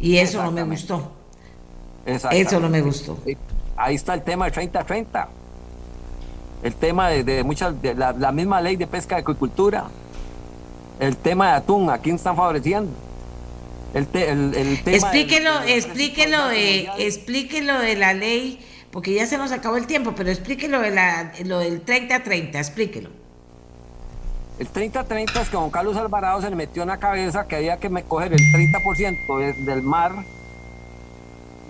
Y 0.00 0.18
eso 0.18 0.42
no 0.42 0.50
me 0.50 0.64
gustó. 0.64 1.12
Eso 2.04 2.60
no 2.60 2.68
me 2.68 2.80
gustó. 2.80 3.18
Ahí 3.76 3.94
está 3.94 4.14
el 4.14 4.22
tema 4.22 4.50
de 4.50 4.70
30-30. 4.70 5.26
El 6.62 6.74
tema 6.74 7.08
de, 7.08 7.42
muchas, 7.42 7.80
de 7.80 7.94
la, 7.94 8.32
misma 8.32 8.60
ley 8.60 8.76
de 8.76 8.86
pesca 8.86 9.16
de 9.16 9.22
acuicultura. 9.22 9.86
El 11.00 11.16
tema 11.16 11.48
de 11.48 11.52
atún, 11.54 11.90
¿a 11.90 11.98
quién 11.98 12.16
están 12.16 12.36
favoreciendo? 12.36 12.92
El, 13.94 14.08
el, 14.14 14.82
tema 14.84 14.96
explíquelo, 14.96 15.50
explíquelo, 15.66 16.48
de, 16.48 16.88
explíquelo 16.98 17.78
de 17.78 17.96
la 17.96 18.14
ley 18.14 18.58
porque 18.92 19.14
ya 19.14 19.26
se 19.26 19.38
nos 19.38 19.50
acabó 19.52 19.78
el 19.78 19.86
tiempo, 19.86 20.12
pero 20.14 20.30
explíquelo 20.30 20.80
de 20.80 20.90
la, 20.90 21.32
lo 21.46 21.58
del 21.58 21.84
30-30, 21.84 22.56
explíquelo. 22.56 23.08
El 24.58 24.70
30-30 24.70 25.40
es 25.40 25.48
que 25.48 25.56
Juan 25.56 25.70
Carlos 25.70 25.96
Alvarado 25.96 26.42
se 26.42 26.50
le 26.50 26.56
metió 26.56 26.82
en 26.82 26.88
la 26.88 26.98
cabeza 26.98 27.48
que 27.48 27.56
había 27.56 27.78
que 27.78 27.88
coger 28.04 28.34
el 28.34 28.38
30% 28.38 29.64
del 29.64 29.82
mar 29.82 30.12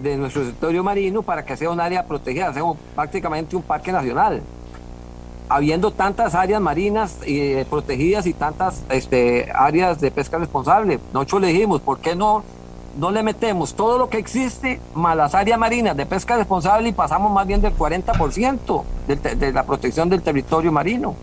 de 0.03 0.17
nuestro 0.17 0.43
territorio 0.43 0.83
marino 0.83 1.23
para 1.23 1.45
que 1.45 1.57
sea 1.57 1.71
un 1.71 1.81
área 1.81 2.05
protegida, 2.05 2.53
sea 2.53 2.65
prácticamente 2.97 3.55
un 3.55 3.63
parque 3.63 3.93
nacional. 3.93 4.43
Habiendo 5.49 5.93
tantas 5.93 6.35
áreas 6.35 6.61
marinas 6.61 7.19
eh, 7.25 7.65
protegidas 7.71 8.27
y 8.27 8.33
tantas 8.33 8.83
este, 8.91 9.49
áreas 9.55 10.01
de 10.01 10.11
pesca 10.11 10.39
responsable, 10.39 10.99
nosotros 11.13 11.43
le 11.43 11.49
dijimos, 11.49 11.81
¿por 11.83 12.01
qué 12.01 12.17
no 12.17 12.43
no 12.99 13.11
le 13.11 13.23
metemos 13.23 13.75
todo 13.75 13.99
lo 13.99 14.09
que 14.09 14.19
existe 14.19 14.81
más 14.95 15.17
las 15.17 15.35
áreas 15.35 15.59
marinas 15.59 15.97
de 15.97 16.07
pesca 16.07 16.37
responsable 16.37 16.89
y 16.89 16.93
pasamos 16.93 17.33
más 17.33 17.47
bien 17.47 17.61
del 17.61 17.77
40% 17.77 18.83
de, 19.07 19.17
de, 19.17 19.53
la 19.53 19.65
protección 19.65 20.09
del 20.09 20.23
territorio 20.23 20.73
marino. 20.73 21.15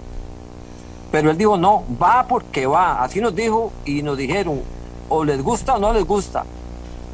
Pero 1.12 1.32
él 1.32 1.38
dijo, 1.38 1.58
no, 1.58 1.84
va 2.02 2.26
porque 2.28 2.68
va. 2.68 3.04
Así 3.04 3.20
nos 3.20 3.36
dijo 3.36 3.72
y 3.86 4.02
nos 4.04 4.18
dijeron, 4.18 4.62
o 5.10 5.24
les 5.24 5.42
gusta 5.44 5.76
o 5.76 5.80
no 5.80 5.94
les 5.94 6.06
gusta. 6.06 6.44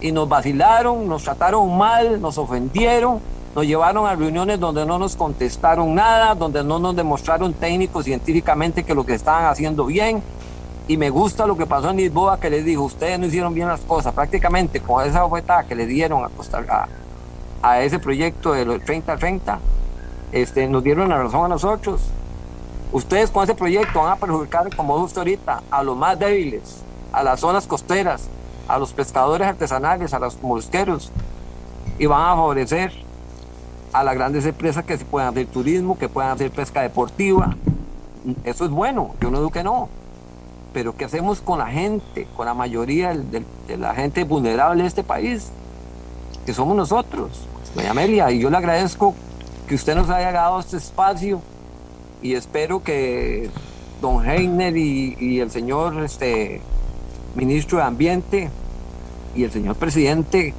Y 0.01 0.11
nos 0.11 0.27
vacilaron, 0.27 1.07
nos 1.07 1.23
trataron 1.23 1.77
mal, 1.77 2.21
nos 2.21 2.37
ofendieron, 2.37 3.19
nos 3.55 3.65
llevaron 3.65 4.05
a 4.05 4.15
reuniones 4.15 4.59
donde 4.59 4.85
no 4.85 4.99
nos 4.99 5.15
contestaron 5.15 5.95
nada, 5.95 6.35
donde 6.35 6.63
no 6.63 6.77
nos 6.79 6.95
demostraron 6.95 7.53
técnicos 7.53 8.05
científicamente 8.05 8.83
que 8.83 8.93
lo 8.93 9.05
que 9.05 9.13
estaban 9.13 9.45
haciendo 9.45 9.85
bien 9.85 10.21
y 10.87 10.97
me 10.97 11.09
gusta 11.09 11.47
lo 11.47 11.57
que 11.57 11.65
pasó 11.65 11.89
en 11.89 11.97
Lisboa, 11.97 12.39
que 12.39 12.49
les 12.49 12.63
dijo, 12.63 12.83
ustedes 12.83 13.19
no 13.19 13.25
hicieron 13.25 13.53
bien 13.53 13.67
las 13.67 13.81
cosas, 13.81 14.13
prácticamente 14.13 14.79
con 14.79 15.05
esa 15.05 15.25
oferta 15.25 15.63
que 15.63 15.73
le 15.73 15.87
dieron 15.87 16.23
a, 16.23 16.29
Costa, 16.29 16.63
a, 16.69 16.87
a 17.67 17.81
ese 17.81 17.97
proyecto 17.97 18.53
de 18.53 18.65
los 18.65 18.81
30-30, 18.81 19.57
este, 20.31 20.67
nos 20.67 20.83
dieron 20.83 21.09
la 21.09 21.17
razón 21.17 21.45
a 21.45 21.47
nosotros. 21.47 22.01
Ustedes 22.91 23.31
con 23.31 23.43
ese 23.43 23.55
proyecto 23.55 23.99
van 23.99 24.11
a 24.11 24.15
perjudicar, 24.15 24.73
como 24.75 24.99
justo 24.99 25.21
ahorita, 25.21 25.63
a 25.71 25.83
los 25.83 25.97
más 25.97 26.19
débiles, 26.19 26.83
a 27.11 27.23
las 27.23 27.39
zonas 27.39 27.65
costeras, 27.65 28.29
a 28.67 28.77
los 28.77 28.93
pescadores 28.93 29.47
artesanales, 29.47 30.13
a 30.13 30.19
los 30.19 30.41
mosqueros, 30.41 31.11
y 31.97 32.05
van 32.05 32.21
a 32.21 32.35
favorecer 32.35 32.91
a 33.91 34.03
las 34.03 34.13
grandes 34.13 34.45
empresas 34.45 34.85
que 34.85 34.97
se 34.97 35.05
puedan 35.05 35.29
hacer 35.29 35.47
turismo, 35.47 35.97
que 35.97 36.09
puedan 36.09 36.31
hacer 36.31 36.51
pesca 36.51 36.81
deportiva. 36.81 37.55
Eso 38.43 38.65
es 38.65 38.71
bueno, 38.71 39.15
yo 39.19 39.31
no 39.31 39.37
digo 39.39 39.51
que 39.51 39.63
no, 39.63 39.89
pero 40.75 40.93
¿qué 40.93 41.05
hacemos 41.05 41.39
con 41.39 41.57
la 41.57 41.67
gente, 41.67 42.27
con 42.35 42.47
la 42.47 42.53
mayoría 42.53 43.13
de, 43.13 43.77
la 43.77 43.95
gente 43.95 44.25
vulnerable 44.25 44.81
de 44.81 44.89
este 44.89 45.05
país? 45.05 45.49
Que 46.45 46.53
somos 46.53 46.75
nosotros, 46.75 47.47
doña 47.73 47.91
Amelia, 47.91 48.29
y 48.29 48.39
yo 48.39 48.49
le 48.49 48.57
agradezco 48.57 49.15
que 49.69 49.75
usted 49.75 49.95
nos 49.95 50.09
haya 50.09 50.33
dado 50.33 50.59
este 50.59 50.75
espacio 50.75 51.41
y 52.21 52.33
espero 52.33 52.83
que 52.83 53.49
don 54.01 54.29
Heiner 54.29 54.75
y, 54.75 55.39
el 55.39 55.49
señor 55.49 56.03
este, 56.03 56.59
ministro 57.35 57.77
de 57.77 57.83
Ambiente 57.85 58.49
y 59.33 59.45
el 59.45 59.51
señor 59.51 59.77
presidente, 59.77 60.53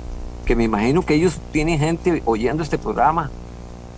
que 0.46 0.56
me 0.56 0.64
imagino 0.64 1.02
que 1.02 1.12
ellos 1.12 1.38
tienen 1.52 1.78
gente 1.78 2.22
oyendo 2.24 2.62
este 2.62 2.78
programa, 2.78 3.30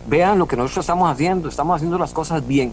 vean 0.08 0.36
lo 0.40 0.48
que 0.48 0.56
nosotros 0.56 0.82
estamos 0.82 1.12
haciendo, 1.12 1.48
estamos 1.48 1.76
haciendo 1.76 1.96
las 1.96 2.12
cosas 2.12 2.44
bien 2.44 2.72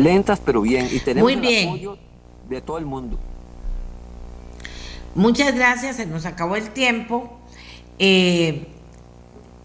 lentas 0.00 0.40
pero 0.44 0.62
bien 0.62 0.88
y 0.90 0.98
tenemos 1.00 1.30
el 1.30 1.66
apoyo 1.66 1.98
de 2.48 2.60
todo 2.60 2.78
el 2.78 2.86
mundo. 2.86 3.18
Muchas 5.14 5.54
gracias, 5.54 5.96
se 5.96 6.06
nos 6.06 6.26
acabó 6.26 6.56
el 6.56 6.70
tiempo. 6.70 7.38
Eh, 7.98 8.66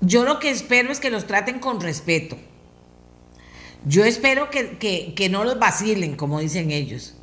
yo 0.01 0.23
lo 0.23 0.39
que 0.39 0.49
espero 0.49 0.91
es 0.91 0.99
que 0.99 1.09
los 1.09 1.25
traten 1.27 1.59
con 1.59 1.79
respeto. 1.81 2.37
Yo 3.85 4.03
espero 4.03 4.49
que, 4.49 5.13
que 5.15 5.29
no 5.29 5.43
los 5.43 5.59
vacilen, 5.59 6.15
como 6.15 6.39
dicen 6.39 6.71
ellos. 6.71 7.15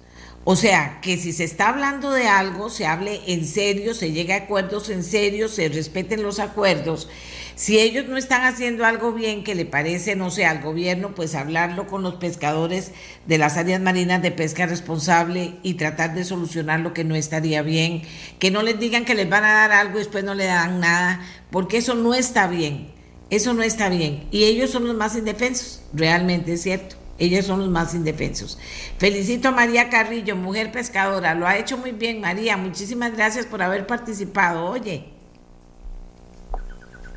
O 0.45 0.57
sea, 0.57 1.01
que 1.01 1.17
si 1.17 1.33
se 1.33 1.45
está 1.45 1.69
hablando 1.69 2.11
de 2.11 2.27
algo, 2.27 2.69
se 2.69 2.87
hable 2.87 3.21
en 3.27 3.47
serio, 3.47 3.95
se 3.95 4.11
llegue 4.11 4.33
a 4.33 4.39
acuerdos 4.39 4.89
en 4.89 5.05
serio, 5.05 5.49
se 5.49 5.69
respeten 5.69 6.23
los 6.23 6.41
acuerdos 6.41 7.09
si 7.55 7.79
ellos 7.79 8.07
no 8.09 8.17
están 8.17 8.45
haciendo 8.45 8.85
algo 8.85 9.13
bien 9.13 9.45
que 9.45 9.55
le 9.55 9.65
parece, 9.65 10.17
no 10.17 10.31
sé, 10.31 10.45
al 10.45 10.63
gobierno, 10.63 11.15
pues 11.15 11.35
hablarlo 11.35 11.87
con 11.87 12.03
los 12.03 12.15
pescadores 12.15 12.93
de 13.27 13.39
las 13.39 13.57
áreas 13.57 13.81
marinas 13.81 14.23
de 14.23 14.31
pesca 14.31 14.67
responsable 14.67 15.55
y 15.63 15.75
tratar 15.75 16.15
de 16.15 16.25
solucionar 16.25 16.81
lo 16.81 16.93
que 16.95 17.05
no 17.05 17.15
estaría 17.15 17.63
bien. 17.63 18.03
Que 18.39 18.51
no 18.51 18.63
les 18.63 18.79
digan 18.79 19.05
que 19.05 19.15
les 19.15 19.29
van 19.29 19.45
a 19.45 19.53
dar 19.53 19.73
algo 19.73 19.97
y 19.97 19.99
después 19.99 20.25
no 20.25 20.35
le 20.35 20.47
dan 20.47 20.81
nada, 20.81 21.21
porque 21.51 21.79
eso 21.79 21.95
no 21.95 22.15
está 22.15 22.47
bien. 22.47 22.89
Eso 23.31 23.55
no 23.55 23.63
está 23.63 23.89
bien. 23.89 24.29
Y 24.31 24.45
ellos 24.45 24.71
son 24.71 24.87
los 24.87 24.95
más 24.95 25.17
indefensos, 25.17 25.83
realmente 25.95 26.53
es 26.53 26.63
cierto. 26.63 26.97
Ellos 27.19 27.47
son 27.47 27.61
los 27.61 27.69
más 27.69 27.95
indefensos. 27.95 28.59
Felicito 28.99 29.49
a 29.49 29.53
María 29.53 29.91
Carrillo, 29.91 30.35
mujer 30.35 30.73
pescadora. 30.73 31.35
Lo 31.35 31.47
ha 31.47 31.57
hecho 31.57 31.79
muy 31.79 31.93
bien, 31.93 32.21
María. 32.21 32.57
Muchísimas 32.57 33.15
gracias 33.15 33.47
por 33.47 33.63
haber 33.63 33.87
participado. 33.87 34.65
Oye. 34.67 35.12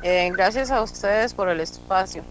Eh, 0.08 0.30
gracias 0.32 0.70
a 0.70 0.82
ustedes 0.82 1.34
por 1.34 1.48
el 1.48 1.58
espacio. 1.58 2.22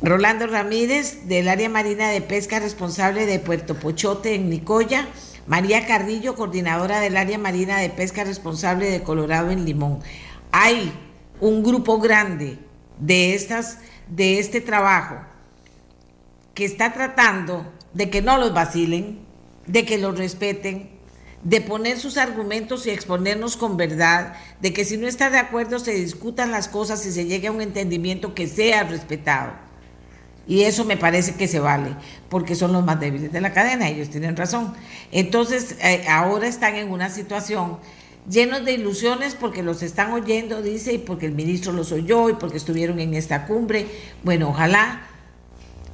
Rolando 0.00 0.46
Ramírez, 0.46 1.26
del 1.26 1.48
área 1.48 1.68
marina 1.68 2.10
de 2.10 2.20
pesca 2.20 2.60
responsable 2.60 3.26
de 3.26 3.40
Puerto 3.40 3.74
Pochote 3.74 4.36
en 4.36 4.48
Nicoya. 4.48 5.08
María 5.48 5.84
Carrillo, 5.84 6.36
coordinadora 6.36 7.00
del 7.00 7.16
área 7.16 7.38
marina 7.38 7.80
de 7.80 7.90
pesca 7.90 8.22
responsable 8.22 8.88
de 8.88 9.02
Colorado 9.02 9.50
en 9.50 9.64
Limón. 9.64 9.98
Hay 10.52 10.92
un 11.40 11.64
grupo 11.64 11.98
grande 11.98 12.60
de, 13.00 13.34
estas, 13.34 13.78
de 14.06 14.38
este 14.38 14.60
trabajo 14.60 15.16
que 16.54 16.64
está 16.64 16.92
tratando 16.92 17.72
de 17.94 18.10
que 18.10 18.22
no 18.22 18.38
los 18.38 18.54
vacilen, 18.54 19.18
de 19.66 19.84
que 19.84 19.98
los 19.98 20.16
respeten, 20.16 20.97
de 21.42 21.60
poner 21.60 21.98
sus 21.98 22.16
argumentos 22.16 22.86
y 22.86 22.90
exponernos 22.90 23.56
con 23.56 23.76
verdad, 23.76 24.34
de 24.60 24.72
que 24.72 24.84
si 24.84 24.96
no 24.96 25.06
está 25.06 25.30
de 25.30 25.38
acuerdo 25.38 25.78
se 25.78 25.92
discutan 25.92 26.50
las 26.50 26.68
cosas 26.68 27.04
y 27.06 27.12
se 27.12 27.26
llegue 27.26 27.48
a 27.48 27.52
un 27.52 27.60
entendimiento 27.60 28.34
que 28.34 28.46
sea 28.46 28.82
respetado. 28.84 29.52
Y 30.46 30.62
eso 30.62 30.84
me 30.84 30.96
parece 30.96 31.34
que 31.34 31.46
se 31.46 31.60
vale, 31.60 31.94
porque 32.30 32.54
son 32.54 32.72
los 32.72 32.84
más 32.84 32.98
débiles 32.98 33.30
de 33.32 33.40
la 33.40 33.52
cadena, 33.52 33.88
ellos 33.88 34.08
tienen 34.08 34.34
razón. 34.34 34.74
Entonces, 35.12 35.76
eh, 35.82 36.06
ahora 36.08 36.48
están 36.48 36.74
en 36.76 36.90
una 36.90 37.10
situación 37.10 37.78
llenos 38.28 38.64
de 38.64 38.72
ilusiones 38.72 39.34
porque 39.34 39.62
los 39.62 39.82
están 39.82 40.12
oyendo, 40.12 40.62
dice, 40.62 40.94
y 40.94 40.98
porque 40.98 41.26
el 41.26 41.32
ministro 41.32 41.72
los 41.72 41.92
oyó 41.92 42.30
y 42.30 42.34
porque 42.34 42.56
estuvieron 42.56 42.98
en 42.98 43.14
esta 43.14 43.46
cumbre. 43.46 43.86
Bueno, 44.22 44.50
ojalá 44.50 45.02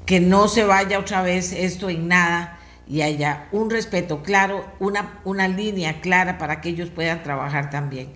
que 0.06 0.20
no 0.20 0.48
se 0.48 0.64
vaya 0.64 0.98
otra 0.98 1.22
vez 1.22 1.52
esto 1.52 1.88
en 1.90 2.08
nada 2.08 2.60
y 2.88 3.00
haya 3.02 3.48
un 3.52 3.70
respeto 3.70 4.22
claro, 4.22 4.64
una, 4.78 5.20
una 5.24 5.48
línea 5.48 6.00
clara 6.00 6.38
para 6.38 6.60
que 6.60 6.70
ellos 6.70 6.90
puedan 6.90 7.22
trabajar 7.22 7.70
también. 7.70 8.08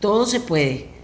Todo 0.00 0.26
se 0.26 0.40
puede. 0.40 0.96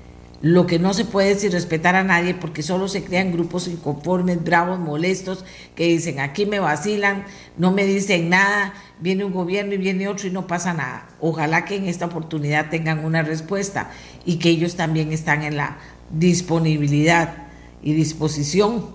Lo 0.42 0.66
que 0.66 0.80
no 0.80 0.92
se 0.92 1.04
puede 1.04 1.30
es 1.30 1.44
irrespetar 1.44 1.94
a 1.94 2.02
nadie 2.02 2.34
porque 2.34 2.64
solo 2.64 2.88
se 2.88 3.04
crean 3.04 3.30
grupos 3.30 3.68
inconformes, 3.68 4.42
bravos, 4.42 4.80
molestos, 4.80 5.44
que 5.76 5.86
dicen 5.86 6.18
aquí 6.18 6.46
me 6.46 6.58
vacilan, 6.58 7.24
no 7.56 7.70
me 7.70 7.84
dicen 7.84 8.28
nada, 8.28 8.74
viene 8.98 9.24
un 9.24 9.32
gobierno 9.32 9.74
y 9.74 9.76
viene 9.76 10.08
otro 10.08 10.26
y 10.26 10.32
no 10.32 10.48
pasa 10.48 10.74
nada. 10.74 11.06
Ojalá 11.20 11.64
que 11.64 11.76
en 11.76 11.86
esta 11.86 12.06
oportunidad 12.06 12.70
tengan 12.70 13.04
una 13.04 13.22
respuesta 13.22 13.92
y 14.24 14.40
que 14.40 14.48
ellos 14.48 14.74
también 14.74 15.12
están 15.12 15.44
en 15.44 15.56
la 15.56 15.76
disponibilidad 16.10 17.46
y 17.80 17.92
disposición 17.92 18.86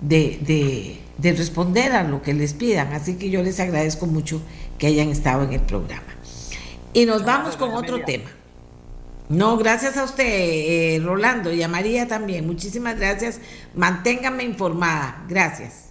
de, 0.00 0.38
de 0.40 1.05
de 1.18 1.32
responder 1.32 1.92
a 1.92 2.02
lo 2.02 2.22
que 2.22 2.34
les 2.34 2.52
pidan. 2.54 2.92
Así 2.92 3.16
que 3.16 3.30
yo 3.30 3.42
les 3.42 3.60
agradezco 3.60 4.06
mucho 4.06 4.40
que 4.78 4.86
hayan 4.86 5.08
estado 5.08 5.44
en 5.44 5.52
el 5.52 5.60
programa. 5.60 6.14
Y 6.92 7.06
nos 7.06 7.24
vamos 7.24 7.56
con 7.56 7.74
otro 7.74 8.04
tema. 8.04 8.30
No, 9.28 9.56
gracias 9.56 9.96
a 9.96 10.04
usted, 10.04 10.24
eh, 10.24 11.00
Rolando, 11.02 11.52
y 11.52 11.62
a 11.62 11.68
María 11.68 12.06
también. 12.06 12.46
Muchísimas 12.46 12.96
gracias. 12.96 13.40
Manténgame 13.74 14.44
informada. 14.44 15.24
Gracias. 15.28 15.86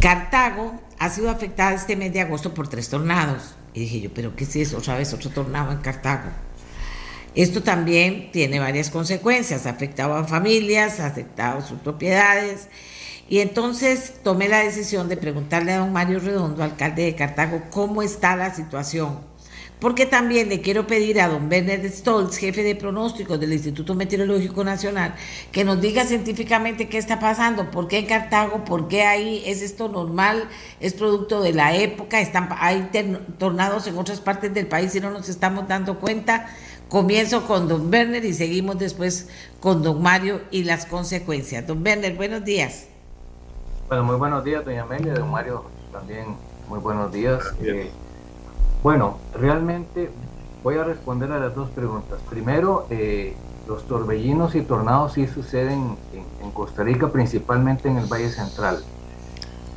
Cartago 0.00 0.80
ha 0.98 1.10
sido 1.10 1.30
afectada 1.30 1.74
este 1.74 1.96
mes 1.96 2.12
de 2.12 2.20
agosto 2.20 2.54
por 2.54 2.68
tres 2.68 2.88
tornados. 2.88 3.54
Y 3.74 3.80
dije 3.80 4.00
yo, 4.00 4.14
¿pero 4.14 4.34
qué 4.34 4.44
es 4.44 4.56
eso? 4.56 4.78
Otra 4.78 4.96
vez 4.96 5.12
otro 5.12 5.30
tornado 5.30 5.72
en 5.72 5.78
Cartago. 5.78 6.30
Esto 7.36 7.62
también 7.62 8.30
tiene 8.32 8.58
varias 8.58 8.88
consecuencias, 8.88 9.66
ha 9.66 9.70
afectado 9.70 10.14
a 10.14 10.24
familias, 10.24 11.00
ha 11.00 11.06
afectado 11.06 11.60
sus 11.60 11.78
propiedades. 11.78 12.68
Y 13.28 13.40
entonces 13.40 14.14
tomé 14.24 14.48
la 14.48 14.60
decisión 14.60 15.10
de 15.10 15.18
preguntarle 15.18 15.72
a 15.72 15.78
don 15.80 15.92
Mario 15.92 16.18
Redondo, 16.18 16.62
alcalde 16.62 17.02
de 17.02 17.14
Cartago, 17.14 17.60
cómo 17.70 18.02
está 18.02 18.36
la 18.36 18.54
situación. 18.54 19.18
Porque 19.80 20.06
también 20.06 20.48
le 20.48 20.62
quiero 20.62 20.86
pedir 20.86 21.20
a 21.20 21.28
don 21.28 21.50
Bernard 21.50 21.84
Stolz, 21.90 22.38
jefe 22.38 22.62
de 22.62 22.74
pronósticos 22.74 23.38
del 23.38 23.52
Instituto 23.52 23.94
Meteorológico 23.94 24.64
Nacional, 24.64 25.14
que 25.52 25.64
nos 25.64 25.78
diga 25.82 26.06
científicamente 26.06 26.88
qué 26.88 26.96
está 26.96 27.20
pasando, 27.20 27.70
por 27.70 27.86
qué 27.86 27.98
en 27.98 28.06
Cartago, 28.06 28.64
por 28.64 28.88
qué 28.88 29.02
ahí 29.02 29.42
es 29.44 29.60
esto 29.60 29.88
normal, 29.88 30.48
es 30.80 30.94
producto 30.94 31.42
de 31.42 31.52
la 31.52 31.76
época, 31.76 32.22
están, 32.22 32.48
hay 32.58 32.88
tornados 33.36 33.86
en 33.86 33.98
otras 33.98 34.20
partes 34.20 34.54
del 34.54 34.68
país 34.68 34.94
y 34.94 35.00
no 35.00 35.10
nos 35.10 35.28
estamos 35.28 35.68
dando 35.68 36.00
cuenta. 36.00 36.48
Comienzo 36.88 37.48
con 37.48 37.66
don 37.66 37.92
Werner 37.92 38.24
y 38.24 38.32
seguimos 38.32 38.78
después 38.78 39.28
con 39.58 39.82
don 39.82 40.00
Mario 40.00 40.40
y 40.52 40.62
las 40.62 40.86
consecuencias. 40.86 41.66
Don 41.66 41.82
Werner, 41.84 42.14
buenos 42.14 42.44
días. 42.44 42.86
Bueno, 43.88 44.04
muy 44.04 44.14
buenos 44.14 44.44
días, 44.44 44.64
doña 44.64 44.82
Amelia, 44.82 45.14
don 45.14 45.28
Mario 45.28 45.64
también, 45.92 46.36
muy 46.68 46.78
buenos 46.78 47.12
días. 47.12 47.42
Eh, 47.60 47.90
bueno, 48.84 49.18
realmente 49.34 50.10
voy 50.62 50.76
a 50.76 50.84
responder 50.84 51.32
a 51.32 51.40
las 51.40 51.56
dos 51.56 51.70
preguntas. 51.70 52.20
Primero, 52.30 52.86
eh, 52.90 53.34
los 53.66 53.84
torbellinos 53.88 54.54
y 54.54 54.62
tornados 54.62 55.14
sí 55.14 55.26
suceden 55.26 55.96
en, 56.12 56.50
Costa 56.52 56.84
Rica, 56.84 57.08
principalmente 57.08 57.88
en 57.88 57.98
el 57.98 58.06
Valle 58.06 58.30
Central. 58.30 58.82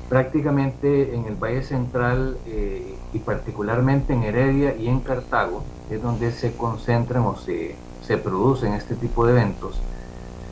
Prácticamente 0.09 1.15
en 1.15 1.25
el 1.25 1.35
Valle 1.35 1.63
Central 1.63 2.37
eh, 2.45 2.95
y 3.13 3.19
particularmente 3.19 4.13
en 4.13 4.23
Heredia 4.23 4.75
y 4.75 4.87
en 4.87 4.99
Cartago, 4.99 5.63
es 5.89 6.01
donde 6.01 6.31
se 6.31 6.55
concentran 6.55 7.23
o 7.25 7.35
se, 7.35 7.75
se 8.05 8.17
producen 8.17 8.73
este 8.73 8.95
tipo 8.95 9.25
de 9.25 9.33
eventos. 9.33 9.79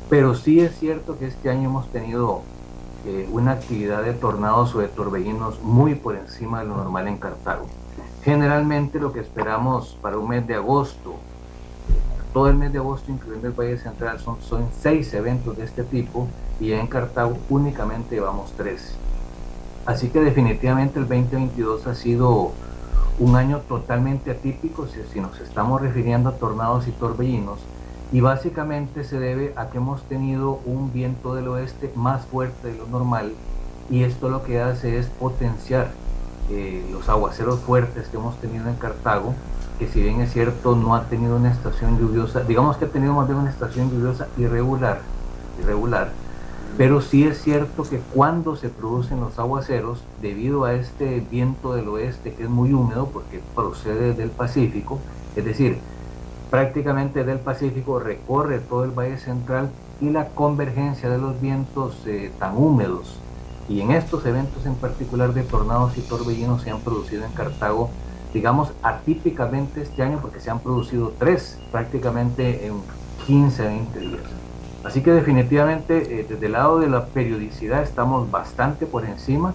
Pero 0.10 0.36
sí 0.36 0.60
es 0.62 0.78
cierto 0.78 1.18
que 1.20 1.28
este 1.28 1.50
año 1.50 1.70
hemos 1.70 1.92
tenido 1.92 2.42
eh, 3.06 3.28
una 3.32 3.52
actividad 3.52 4.04
de 4.04 4.14
tornados 4.14 4.74
o 4.76 4.80
de 4.80 4.88
torbellinos 4.88 5.62
muy 5.62 5.96
por 5.96 6.16
encima 6.16 6.62
de 6.62 6.68
lo 6.68 6.78
normal 6.78 7.08
en 7.08 7.18
Cartago. 7.18 7.66
Generalmente 8.24 9.00
lo 9.00 9.14
que 9.14 9.20
esperamos 9.20 9.98
para 10.02 10.18
un 10.18 10.30
mes 10.30 10.46
de 10.48 10.56
agosto, 10.56 11.16
todo 12.34 12.50
el 12.50 12.56
mes 12.56 12.74
de 12.74 12.80
agosto, 12.80 13.12
incluyendo 13.12 13.48
el 13.48 13.54
Valle 13.54 13.78
Central, 13.78 14.20
son, 14.20 14.42
son 14.42 14.68
seis 14.82 15.14
eventos 15.14 15.58
de 15.58 15.64
este 15.64 15.84
tipo 15.84 16.28
y 16.60 16.72
en 16.74 16.88
Cartago 16.88 17.38
únicamente 17.50 18.16
llevamos 18.16 18.52
tres. 18.58 18.96
Así 19.88 20.10
que 20.10 20.20
definitivamente 20.20 21.00
el 21.00 21.08
2022 21.08 21.88
ha 21.88 21.96
sido 21.96 22.52
un 23.20 23.38
año 23.38 23.60
totalmente 23.70 24.32
atípico 24.32 24.86
si, 24.86 25.22
nos 25.22 25.40
estamos 25.40 25.82
refiriendo 25.82 26.28
a 26.28 26.34
tornados 26.34 26.90
y 26.90 26.92
torbellinos. 26.92 27.60
Y 28.12 28.20
básicamente 28.20 29.06
se 29.06 29.18
debe 29.18 29.54
a 29.56 29.70
que 29.70 29.78
hemos 29.78 30.04
tenido 30.04 30.60
un 30.66 30.92
viento 30.92 31.36
del 31.36 31.48
oeste 31.48 31.90
más 31.96 32.26
fuerte 32.26 32.68
de 32.68 32.78
lo 32.78 32.86
normal 32.88 33.32
y 33.90 34.04
esto 34.04 34.28
lo 34.28 34.44
que 34.44 34.60
hace 34.60 35.00
es 35.00 35.08
potenciar 35.08 35.92
eh, 36.50 36.86
los 36.92 37.08
aguaceros 37.08 37.62
fuertes 37.62 38.10
que 38.10 38.18
hemos 38.18 38.36
tenido 38.42 38.68
en 38.68 38.76
Cartago, 38.76 39.34
que 39.80 39.88
si 39.88 40.02
bien 40.02 40.20
es 40.20 40.34
cierto 40.34 40.76
no 40.76 40.96
ha 40.96 41.04
tenido 41.04 41.38
una 41.38 41.52
estación 41.52 41.98
lluviosa, 41.98 42.42
digamos 42.42 42.76
que 42.76 42.86
ha 42.86 42.90
tenido 42.90 43.14
más 43.14 43.28
bien 43.28 43.40
una 43.40 43.50
estación 43.50 43.90
lluviosa 43.90 44.28
irregular, 44.38 45.00
irregular, 45.62 46.12
pero 46.78 47.02
sí 47.02 47.24
es 47.24 47.42
cierto 47.42 47.84
que 47.84 47.98
cuando 47.98 48.56
se 48.56 48.70
producen 48.70 49.20
los 49.20 49.40
aguaceros, 49.40 50.04
debido 50.22 50.64
a 50.64 50.76
este 50.76 51.22
viento 51.22 51.74
del 51.74 51.88
oeste 51.90 52.36
que 52.36 52.44
es 52.44 52.50
muy 52.50 52.72
húmedo 52.72 53.10
porque 53.12 53.42
procede 53.56 54.14
del 54.14 54.30
Pacífico, 54.30 55.02
es 55.36 55.44
decir, 55.44 55.82
prácticamente 56.52 57.24
del 57.24 57.40
Pacífico 57.40 58.00
recorre 58.00 58.60
todo 58.60 58.84
el 58.84 58.92
Valle 58.92 59.18
Central 59.18 59.72
y 60.00 60.12
la 60.12 60.30
convergencia 60.30 61.10
de 61.10 61.18
los 61.18 61.42
vientos 61.42 62.06
eh, 62.06 62.32
tan 62.38 62.56
húmedos 62.56 63.26
y 63.68 63.82
en 63.82 63.92
estos 63.92 64.24
eventos 64.28 64.68
en 64.68 64.76
particular 64.76 65.34
de 65.34 65.44
tornados 65.44 65.98
y 65.98 66.02
torbellinos 66.04 66.62
se 66.62 66.70
han 66.70 66.84
producido 66.84 67.26
en 67.26 67.34
Cartago, 67.34 67.90
digamos 68.32 68.72
atípicamente 68.84 69.82
este 69.82 70.04
año 70.04 70.20
porque 70.22 70.40
se 70.40 70.52
han 70.52 70.62
producido 70.62 71.16
tres 71.18 71.66
prácticamente 71.72 72.68
en 72.68 72.84
15 73.26 73.64
a 73.64 73.68
20 73.68 74.00
días. 74.00 74.37
Así 74.88 75.02
que 75.02 75.12
definitivamente 75.12 75.98
eh, 75.98 76.26
desde 76.30 76.46
el 76.46 76.54
lado 76.54 76.80
de 76.80 76.88
la 76.88 77.08
periodicidad 77.08 77.84
estamos 77.84 78.32
bastante 78.32 78.86
por 78.86 79.04
encima 79.04 79.54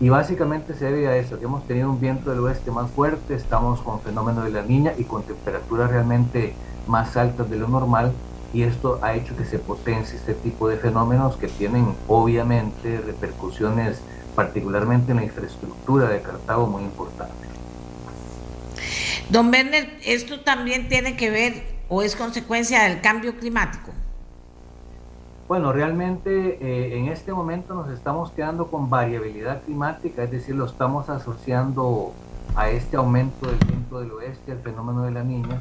y 0.00 0.08
básicamente 0.08 0.72
se 0.72 0.86
debe 0.86 1.08
a 1.08 1.16
eso, 1.18 1.38
que 1.38 1.44
hemos 1.44 1.66
tenido 1.66 1.90
un 1.90 2.00
viento 2.00 2.30
del 2.30 2.40
oeste 2.40 2.70
más 2.70 2.90
fuerte, 2.90 3.34
estamos 3.34 3.82
con 3.82 4.00
fenómeno 4.00 4.42
de 4.42 4.50
la 4.50 4.62
niña 4.62 4.94
y 4.96 5.04
con 5.04 5.24
temperaturas 5.24 5.90
realmente 5.90 6.54
más 6.86 7.18
altas 7.18 7.50
de 7.50 7.58
lo 7.58 7.68
normal 7.68 8.12
y 8.54 8.62
esto 8.62 8.98
ha 9.02 9.14
hecho 9.14 9.36
que 9.36 9.44
se 9.44 9.58
potencie 9.58 10.16
este 10.16 10.32
tipo 10.32 10.70
de 10.70 10.78
fenómenos 10.78 11.36
que 11.36 11.48
tienen 11.48 11.94
obviamente 12.08 12.98
repercusiones 13.04 14.00
particularmente 14.34 15.12
en 15.12 15.18
la 15.18 15.24
infraestructura 15.24 16.08
de 16.08 16.22
Cartago 16.22 16.66
muy 16.66 16.82
importantes. 16.82 17.50
Don 19.28 19.50
Werner, 19.50 19.98
¿esto 20.02 20.40
también 20.40 20.88
tiene 20.88 21.14
que 21.14 21.30
ver 21.30 21.62
o 21.90 22.02
es 22.02 22.16
consecuencia 22.16 22.84
del 22.84 23.02
cambio 23.02 23.36
climático? 23.36 23.92
Bueno, 25.52 25.70
realmente 25.70 26.56
eh, 26.62 26.96
en 26.96 27.08
este 27.08 27.30
momento 27.30 27.74
nos 27.74 27.90
estamos 27.90 28.30
quedando 28.30 28.68
con 28.68 28.88
variabilidad 28.88 29.60
climática, 29.60 30.22
es 30.22 30.30
decir, 30.30 30.54
lo 30.54 30.64
estamos 30.64 31.10
asociando 31.10 32.14
a 32.56 32.70
este 32.70 32.96
aumento 32.96 33.46
del 33.46 33.58
viento 33.58 34.00
del 34.00 34.12
oeste, 34.12 34.52
el 34.52 34.60
fenómeno 34.60 35.02
de 35.02 35.10
la 35.10 35.22
niña. 35.22 35.60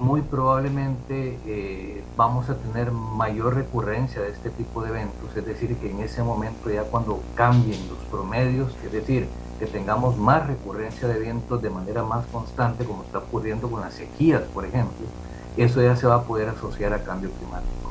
Muy 0.00 0.22
probablemente 0.22 1.38
eh, 1.46 2.02
vamos 2.16 2.50
a 2.50 2.56
tener 2.56 2.90
mayor 2.90 3.54
recurrencia 3.54 4.22
de 4.22 4.30
este 4.30 4.50
tipo 4.50 4.82
de 4.82 4.88
eventos, 4.88 5.36
es 5.36 5.46
decir, 5.46 5.76
que 5.76 5.88
en 5.88 6.00
ese 6.00 6.24
momento 6.24 6.68
ya 6.68 6.82
cuando 6.82 7.22
cambien 7.36 7.78
los 7.88 7.98
promedios, 8.10 8.74
es 8.84 8.90
decir, 8.90 9.28
que 9.60 9.66
tengamos 9.66 10.16
más 10.16 10.48
recurrencia 10.48 11.06
de 11.06 11.20
vientos 11.20 11.62
de 11.62 11.70
manera 11.70 12.02
más 12.02 12.26
constante, 12.26 12.84
como 12.84 13.04
está 13.04 13.18
ocurriendo 13.18 13.70
con 13.70 13.82
las 13.82 13.94
sequías, 13.94 14.42
por 14.52 14.64
ejemplo, 14.64 15.06
eso 15.56 15.80
ya 15.80 15.94
se 15.94 16.08
va 16.08 16.16
a 16.16 16.22
poder 16.24 16.48
asociar 16.48 16.92
a 16.92 17.04
cambio 17.04 17.30
climático 17.38 17.87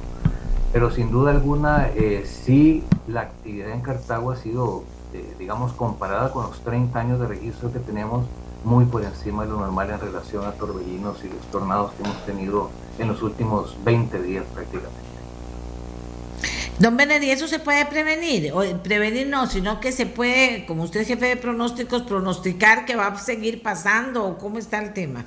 pero 0.78 0.92
sin 0.92 1.10
duda 1.10 1.32
alguna 1.32 1.90
eh, 1.96 2.24
sí 2.24 2.84
la 3.08 3.22
actividad 3.22 3.72
en 3.72 3.82
Cartago 3.82 4.30
ha 4.30 4.36
sido 4.36 4.84
este, 5.12 5.36
digamos, 5.40 5.74
comparada 5.74 6.32
con 6.32 6.44
los 6.44 6.60
30 6.60 7.00
años 7.00 7.20
de 7.20 7.26
registro 7.26 7.74
que 7.74 7.80
tenemos, 7.80 8.28
muy 8.64 8.86
por 8.86 9.04
encima 9.04 9.44
de 9.44 9.50
lo 9.50 9.58
normal 9.58 9.90
en 9.90 10.00
relación 10.00 10.46
a 10.46 10.52
torbellinos 10.52 11.18
y 11.24 11.30
los 11.30 11.42
tornados 11.50 11.94
que 11.94 12.04
hemos 12.04 12.24
tenido 12.28 12.70
en 13.00 13.08
los 13.08 13.24
últimos 13.24 13.76
20 13.84 14.22
días 14.22 14.46
prácticamente. 14.54 15.00
Don 16.78 16.96
Bened, 16.96 17.24
¿y 17.24 17.32
eso 17.32 17.48
se 17.48 17.58
puede 17.58 17.84
prevenir? 17.88 18.54
O 18.54 18.62
prevenir 18.84 19.26
no, 19.26 19.48
sino 19.48 19.80
que 19.80 19.92
se 19.92 20.06
puede, 20.06 20.68
como 20.68 20.84
usted 20.84 21.00
es 21.00 21.08
jefe 21.08 21.26
de 21.26 21.38
pronósticos, 21.38 22.04
pronosticar 22.04 22.86
que 22.86 22.96
va 22.96 23.08
a 23.08 23.18
seguir 23.18 23.64
pasando 23.64 24.26
o 24.26 24.38
cómo 24.38 24.60
está 24.60 24.78
el 24.84 24.94
tema. 24.94 25.26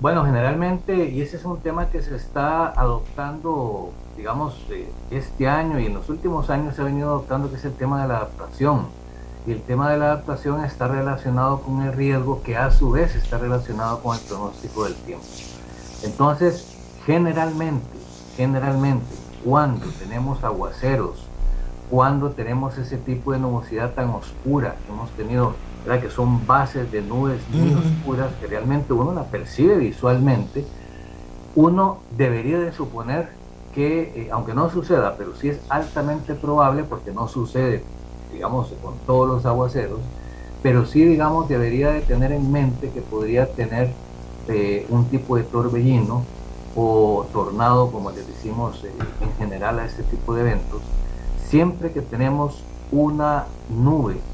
Bueno, 0.00 0.24
generalmente, 0.24 1.10
y 1.10 1.20
ese 1.20 1.36
es 1.36 1.44
un 1.44 1.60
tema 1.60 1.90
que 1.90 2.00
se 2.00 2.16
está 2.16 2.68
adoptando, 2.68 3.90
digamos, 4.16 4.54
eh, 4.70 4.90
este 5.10 5.46
año 5.46 5.78
y 5.78 5.84
en 5.84 5.92
los 5.92 6.08
últimos 6.08 6.48
años 6.48 6.74
se 6.74 6.80
ha 6.80 6.86
venido 6.86 7.10
adoptando, 7.10 7.50
que 7.50 7.56
es 7.56 7.64
el 7.66 7.74
tema 7.74 8.00
de 8.00 8.08
la 8.08 8.16
adaptación. 8.16 8.86
Y 9.46 9.52
el 9.52 9.60
tema 9.60 9.90
de 9.90 9.98
la 9.98 10.06
adaptación 10.06 10.64
está 10.64 10.88
relacionado 10.88 11.60
con 11.60 11.82
el 11.82 11.92
riesgo 11.92 12.42
que 12.42 12.56
a 12.56 12.70
su 12.70 12.92
vez 12.92 13.14
está 13.14 13.36
relacionado 13.36 14.02
con 14.02 14.16
el 14.16 14.22
pronóstico 14.22 14.84
del 14.84 14.94
tiempo. 14.94 15.26
Entonces, 16.02 16.66
generalmente, 17.04 17.98
generalmente, 18.38 19.14
cuando 19.44 19.84
tenemos 19.98 20.42
aguaceros, 20.42 21.26
cuando 21.90 22.30
tenemos 22.30 22.78
ese 22.78 22.96
tipo 22.96 23.32
de 23.32 23.38
nubosidad 23.38 23.92
tan 23.92 24.08
oscura 24.08 24.76
que 24.86 24.92
hemos 24.94 25.10
tenido, 25.10 25.52
¿verdad? 25.84 26.02
que 26.02 26.10
son 26.10 26.46
bases 26.46 26.90
de 26.90 27.02
nubes 27.02 27.48
muy 27.48 27.74
oscuras 27.74 28.32
que 28.40 28.46
realmente 28.46 28.92
uno 28.92 29.12
la 29.12 29.24
percibe 29.30 29.76
visualmente, 29.76 30.64
uno 31.54 31.98
debería 32.16 32.58
de 32.58 32.72
suponer 32.72 33.28
que, 33.74 34.02
eh, 34.02 34.28
aunque 34.32 34.54
no 34.54 34.68
suceda, 34.70 35.16
pero 35.16 35.34
sí 35.34 35.48
es 35.48 35.60
altamente 35.68 36.34
probable 36.34 36.84
porque 36.84 37.12
no 37.12 37.28
sucede, 37.28 37.84
digamos, 38.32 38.72
con 38.82 38.94
todos 39.06 39.28
los 39.28 39.46
aguaceros, 39.46 40.00
pero 40.62 40.84
sí, 40.86 41.04
digamos, 41.04 41.48
debería 41.48 41.90
de 41.90 42.02
tener 42.02 42.32
en 42.32 42.50
mente 42.50 42.90
que 42.90 43.00
podría 43.00 43.46
tener 43.54 43.94
eh, 44.48 44.86
un 44.90 45.08
tipo 45.08 45.36
de 45.36 45.44
torbellino 45.44 46.24
o 46.74 47.28
tornado, 47.32 47.90
como 47.90 48.10
les 48.10 48.26
decimos 48.26 48.84
eh, 48.84 48.92
en 49.20 49.32
general 49.34 49.78
a 49.78 49.86
este 49.86 50.02
tipo 50.04 50.34
de 50.34 50.42
eventos, 50.42 50.80
siempre 51.36 51.92
que 51.92 52.02
tenemos 52.02 52.64
una 52.90 53.46
nube 53.68 54.29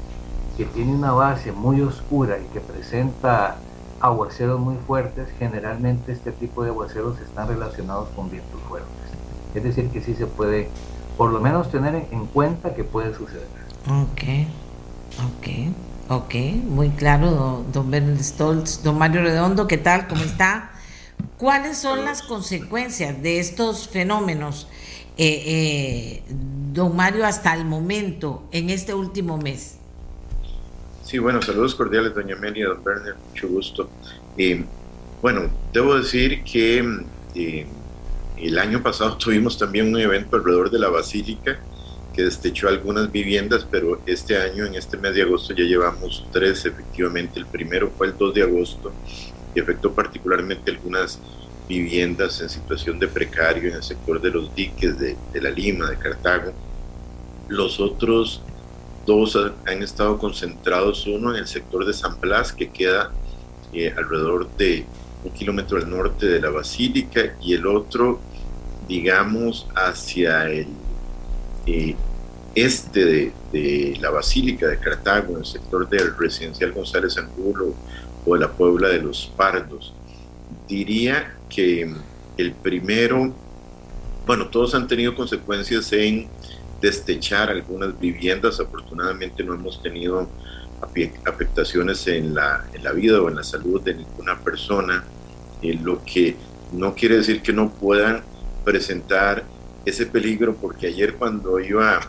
que 0.57 0.65
tiene 0.65 0.91
una 0.91 1.11
base 1.11 1.51
muy 1.51 1.81
oscura 1.81 2.39
y 2.39 2.51
que 2.51 2.59
presenta 2.59 3.57
aguaceros 3.99 4.59
muy 4.59 4.75
fuertes, 4.87 5.27
generalmente 5.37 6.11
este 6.11 6.31
tipo 6.31 6.63
de 6.63 6.71
aguaceros 6.71 7.19
están 7.19 7.47
relacionados 7.47 8.09
con 8.15 8.29
vientos 8.31 8.59
fuertes. 8.67 8.89
Es 9.53 9.63
decir, 9.63 9.89
que 9.89 10.01
sí 10.01 10.15
se 10.15 10.25
puede, 10.25 10.69
por 11.15 11.31
lo 11.31 11.39
menos, 11.39 11.69
tener 11.69 12.07
en 12.11 12.25
cuenta 12.25 12.73
que 12.73 12.83
puede 12.83 13.13
suceder. 13.13 13.47
Ok, 13.85 14.47
ok, 15.19 15.75
ok, 16.09 16.35
muy 16.67 16.89
claro, 16.89 17.63
don, 17.71 18.17
Stoltz. 18.19 18.81
Don 18.81 18.97
Mario 18.97 19.21
Redondo, 19.21 19.67
¿qué 19.67 19.77
tal? 19.77 20.07
¿Cómo 20.07 20.23
está? 20.23 20.71
¿Cuáles 21.37 21.77
son 21.77 22.03
las 22.03 22.23
consecuencias 22.23 23.21
de 23.21 23.39
estos 23.39 23.87
fenómenos, 23.87 24.67
eh, 25.17 25.43
eh, 25.45 26.23
don 26.73 26.95
Mario, 26.95 27.25
hasta 27.27 27.53
el 27.53 27.65
momento, 27.65 28.43
en 28.51 28.71
este 28.71 28.95
último 28.95 29.37
mes? 29.37 29.76
Sí, 31.07 31.19
bueno, 31.19 31.41
saludos 31.41 31.73
cordiales, 31.73 32.13
doña 32.13 32.35
Amelia, 32.35 32.67
don 32.67 32.81
Werner, 32.85 33.15
mucho 33.29 33.47
gusto. 33.47 33.89
Eh, 34.37 34.65
bueno, 35.21 35.49
debo 35.71 35.95
decir 35.95 36.43
que 36.43 36.79
el 38.35 38.59
año 38.59 38.83
pasado 38.83 39.15
tuvimos 39.17 39.57
también 39.57 39.87
un 39.87 39.97
evento 39.97 40.35
alrededor 40.35 40.69
de 40.69 40.79
la 40.79 40.89
Basílica 40.89 41.61
que 42.13 42.23
destechó 42.23 42.67
algunas 42.67 43.09
viviendas, 43.09 43.65
pero 43.71 44.01
este 44.05 44.37
año, 44.37 44.65
en 44.65 44.75
este 44.75 44.97
mes 44.97 45.15
de 45.15 45.21
agosto, 45.21 45.53
ya 45.53 45.63
llevamos 45.63 46.25
tres, 46.33 46.65
efectivamente. 46.65 47.39
El 47.39 47.45
primero 47.45 47.89
fue 47.97 48.07
el 48.07 48.17
2 48.17 48.33
de 48.33 48.43
agosto 48.43 48.91
y 49.55 49.61
afectó 49.61 49.93
particularmente 49.93 50.71
algunas 50.71 51.21
viviendas 51.69 52.41
en 52.41 52.49
situación 52.49 52.99
de 52.99 53.07
precario 53.07 53.69
en 53.69 53.77
el 53.77 53.83
sector 53.83 54.19
de 54.19 54.31
los 54.31 54.53
diques 54.53 54.99
de, 54.99 55.15
la 55.35 55.51
Lima, 55.51 55.89
de 55.89 55.95
Cartago. 55.95 56.51
Los 57.47 57.79
otros 57.79 58.41
dos 59.07 59.37
han, 59.65 59.81
estado 59.81 60.19
concentrados, 60.19 61.07
uno 61.07 61.31
en 61.31 61.37
el 61.37 61.47
sector 61.47 61.85
de 61.85 61.93
San 61.93 62.19
Blas, 62.19 62.53
que 62.53 62.69
queda 62.69 63.11
eh, 63.73 63.91
alrededor 63.97 64.47
de 64.57 64.85
un 65.23 65.31
kilómetro 65.31 65.77
al 65.77 65.89
norte 65.89 66.27
de 66.27 66.41
la 66.41 66.49
Basílica, 66.51 67.35
y 67.41 67.53
el 67.53 67.65
otro, 67.65 68.19
digamos, 68.87 69.65
hacia 69.73 70.47
el 70.49 70.67
eh, 71.65 71.95
este 72.53 73.05
de, 73.05 73.31
de, 73.51 73.97
la 74.01 74.09
Basílica 74.09 74.67
de 74.67 74.77
Cartago, 74.77 75.33
en 75.33 75.39
el 75.39 75.45
sector 75.45 75.87
del 75.87 76.15
residencial 76.17 76.73
González 76.73 77.17
Angulo, 77.17 77.73
o 78.25 78.33
de 78.33 78.41
la 78.41 78.51
Puebla 78.51 78.89
de 78.89 79.01
los 79.01 79.31
Pardos. 79.37 79.93
Diría 80.67 81.37
que 81.49 81.89
el 82.35 82.51
primero, 82.51 83.33
bueno, 84.25 84.49
todos 84.49 84.75
han 84.75 84.87
tenido 84.87 85.15
consecuencias 85.15 85.93
en 85.93 86.27
destechar 86.81 87.49
algunas 87.49 87.99
viviendas, 87.99 88.59
afortunadamente 88.59 89.43
no 89.43 89.53
hemos 89.53 89.81
tenido 89.81 90.29
afectaciones 91.25 92.07
en 92.07 92.35
la, 92.35 92.65
en 92.73 92.83
la 92.83 92.91
vida 92.91 93.21
o 93.21 93.29
en 93.29 93.35
la 93.35 93.43
salud 93.43 93.81
de 93.81 93.95
ninguna 93.95 94.39
persona, 94.39 95.03
eh, 95.61 95.77
lo 95.81 96.03
que 96.03 96.35
no 96.73 96.93
quiere 96.93 97.17
decir 97.17 97.41
que 97.41 97.53
no 97.53 97.69
puedan 97.69 98.23
presentar 98.63 99.43
ese 99.85 100.05
peligro, 100.05 100.55
porque 100.55 100.87
ayer 100.87 101.15
cuando 101.15 101.59
iba 101.59 101.99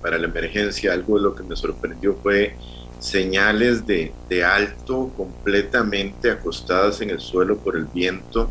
para 0.00 0.18
la 0.18 0.26
emergencia, 0.26 0.92
algo 0.92 1.16
de 1.16 1.22
lo 1.22 1.34
que 1.34 1.42
me 1.42 1.56
sorprendió 1.56 2.16
fue 2.22 2.56
señales 2.98 3.86
de, 3.86 4.12
alto 4.44 5.10
completamente 5.16 6.30
acostadas 6.30 7.00
en 7.00 7.10
el 7.10 7.20
suelo 7.20 7.58
por 7.58 7.76
el 7.76 7.84
viento. 7.84 8.50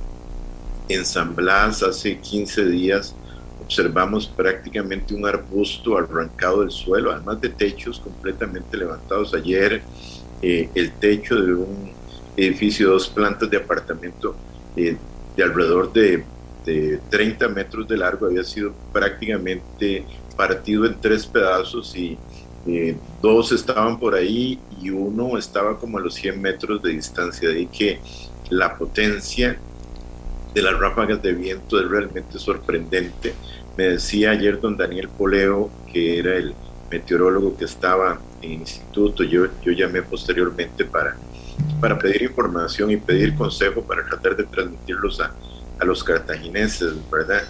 En 0.87 1.05
San 1.05 1.35
Blas 1.35 1.81
hace 1.81 2.19
15 2.19 2.65
días 2.65 3.15
observamos 3.65 4.27
prácticamente 4.27 5.13
un 5.15 5.25
arbusto 5.25 5.97
arrancado 5.97 6.61
del 6.61 6.71
suelo, 6.71 7.11
además 7.11 7.41
de 7.41 7.49
techos 7.49 7.99
completamente 7.99 8.77
levantados. 8.77 9.33
Ayer 9.33 9.81
eh, 10.41 10.69
el 10.75 10.91
techo 10.93 11.35
de 11.41 11.53
un 11.53 11.91
edificio 12.37 12.91
dos 12.91 13.09
plantas 13.09 13.49
de 13.49 13.57
apartamento 13.57 14.35
eh, 14.75 14.95
de 15.35 15.43
alrededor 15.43 15.91
de, 15.91 16.23
de 16.65 16.99
30 17.09 17.47
metros 17.49 17.87
de 17.87 17.97
largo 17.97 18.27
había 18.27 18.43
sido 18.43 18.73
prácticamente 18.93 20.05
partido 20.35 20.85
en 20.85 20.99
tres 20.99 21.25
pedazos 21.25 21.95
y 21.95 22.17
eh, 22.67 22.95
dos 23.21 23.51
estaban 23.51 23.99
por 23.99 24.15
ahí 24.15 24.59
y 24.81 24.89
uno 24.89 25.37
estaba 25.37 25.77
como 25.77 25.97
a 25.97 26.01
los 26.01 26.15
100 26.15 26.41
metros 26.41 26.81
de 26.81 26.91
distancia, 26.91 27.49
de 27.49 27.55
ahí 27.55 27.67
que 27.67 27.99
la 28.49 28.77
potencia 28.77 29.57
de 30.55 30.61
las 30.61 30.79
ráfagas 30.79 31.21
de 31.21 31.33
viento 31.33 31.77
es 31.77 31.87
realmente 31.87 32.39
sorprendente. 32.39 33.35
Me 33.77 33.89
decía 33.89 34.31
ayer 34.31 34.59
don 34.61 34.77
Daniel 34.77 35.09
Poleo, 35.09 35.69
que 35.91 36.17
era 36.17 36.37
el 36.37 36.55
meteorólogo 36.89 37.57
que 37.57 37.65
estaba 37.65 38.21
en 38.41 38.51
el 38.53 38.59
instituto, 38.61 39.23
yo, 39.23 39.47
yo 39.61 39.73
llamé 39.73 40.01
posteriormente 40.01 40.85
para, 40.85 41.17
para 41.81 41.99
pedir 41.99 42.23
información 42.23 42.89
y 42.89 42.95
pedir 42.95 43.35
consejo 43.35 43.81
para 43.81 44.05
tratar 44.05 44.37
de 44.37 44.45
transmitirlos 44.45 45.19
a, 45.19 45.33
a 45.77 45.85
los 45.85 46.01
cartagineses, 46.01 46.93
¿verdad? 47.11 47.43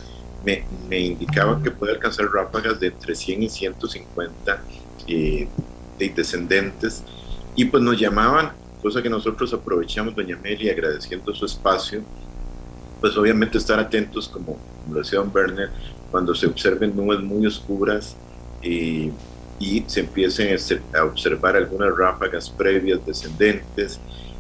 Me, 0.44 0.66
me 0.90 1.00
indicaba 1.00 1.62
que 1.62 1.70
puede 1.70 1.94
alcanzar 1.94 2.28
ráfagas 2.32 2.80
de 2.80 2.88
entre 2.88 3.14
100 3.14 3.44
y 3.44 3.50
150 3.50 4.64
eh, 5.08 5.48
de 6.00 6.10
descendentes, 6.10 7.04
y 7.56 7.66
pues 7.66 7.84
nos 7.84 8.00
llamaban, 8.00 8.52
cosa 8.82 9.00
que 9.04 9.10
nosotros 9.12 9.54
aprovechamos, 9.54 10.16
doña 10.16 10.36
Amelia, 10.36 10.72
agradeciendo 10.72 11.36
su 11.36 11.46
espacio, 11.46 12.02
pues 13.06 13.18
obviamente 13.18 13.60
estar 13.60 13.80
atentos, 13.80 14.28
como, 14.28 14.58
lo 14.92 14.98
decía 14.98 15.20
don 15.20 15.30
Werner, 15.32 15.70
cuando 16.10 16.34
se 16.34 16.48
observen 16.48 16.96
nubes 16.96 17.20
muy 17.20 17.46
oscuras 17.46 18.18
y 18.64 19.12
se 19.86 20.00
empiecen 20.00 20.58
a 20.92 21.04
observar 21.04 21.56
algunas 21.56 21.96
ráfagas 21.96 22.50
previas 22.50 23.06
descendentes, 23.06 24.00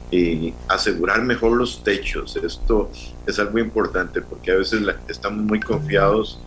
y 0.10 0.52
asegurar 0.68 1.22
mejor 1.22 1.52
los 1.52 1.84
techos. 1.84 2.36
Esto 2.38 2.90
es 3.28 3.38
algo 3.38 3.60
importante 3.60 4.20
porque 4.24 4.52
a 4.52 4.56
veces 4.56 4.82
estamos 5.08 5.44
muy 5.44 5.60
confiados 5.60 6.40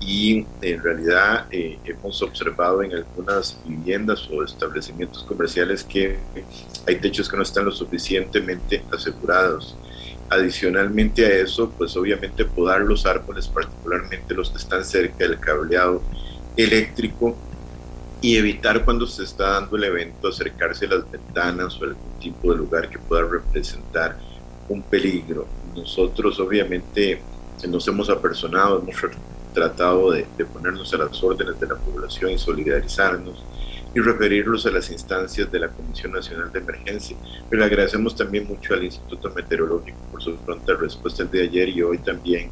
y 0.00 0.46
en 0.62 0.80
realidad 0.80 1.46
eh, 1.50 1.80
hemos 1.84 2.22
observado 2.22 2.84
en 2.84 2.94
algunas 2.94 3.58
viviendas 3.66 4.28
o 4.30 4.44
establecimientos 4.44 5.24
comerciales 5.24 5.82
que 5.82 6.20
hay 6.86 7.00
techos 7.00 7.28
que 7.28 7.36
no 7.36 7.42
están 7.42 7.64
lo 7.64 7.72
suficientemente 7.72 8.84
asegurados. 8.92 9.76
Adicionalmente 10.30 11.24
a 11.26 11.28
eso, 11.30 11.70
pues 11.76 11.96
obviamente 11.96 12.44
podar 12.44 12.80
los 12.80 13.06
árboles, 13.06 13.46
particularmente 13.48 14.34
los 14.34 14.50
que 14.50 14.58
están 14.58 14.84
cerca 14.84 15.18
del 15.18 15.38
cableado 15.38 16.02
eléctrico 16.56 17.36
y 18.20 18.36
evitar 18.36 18.84
cuando 18.84 19.06
se 19.06 19.24
está 19.24 19.50
dando 19.50 19.76
el 19.76 19.84
evento 19.84 20.28
acercarse 20.28 20.86
a 20.86 20.88
las 20.88 21.10
ventanas 21.10 21.78
o 21.80 21.84
algún 21.84 22.18
tipo 22.20 22.52
de 22.52 22.58
lugar 22.58 22.88
que 22.88 22.98
pueda 22.98 23.22
representar 23.22 24.16
un 24.68 24.82
peligro. 24.82 25.46
Nosotros 25.76 26.40
obviamente 26.40 27.20
nos 27.68 27.86
hemos 27.86 28.08
apersonado, 28.10 28.80
hemos 28.80 28.96
tratado 29.52 30.10
de, 30.10 30.24
ponernos 30.52 30.92
a 30.94 30.98
las 30.98 31.22
órdenes 31.22 31.58
de 31.60 31.66
la 31.66 31.76
población 31.76 32.30
y 32.32 32.38
solidarizarnos. 32.38 33.44
Y 33.94 34.00
referirlos 34.00 34.66
a 34.66 34.70
las 34.70 34.90
instancias 34.90 35.50
de 35.50 35.58
la 35.60 35.68
Comisión 35.68 36.12
Nacional 36.12 36.50
de 36.52 36.58
Emergencia. 36.58 37.16
Pero 37.48 37.60
le 37.60 37.66
agradecemos 37.66 38.16
también 38.16 38.46
mucho 38.46 38.74
al 38.74 38.84
Instituto 38.84 39.30
Meteorológico 39.30 39.98
por 40.10 40.22
su 40.22 40.36
pronta 40.36 40.74
respuesta 40.74 41.22
el 41.22 41.30
de 41.30 41.42
ayer 41.42 41.68
y 41.68 41.82
hoy 41.82 41.98
también 41.98 42.50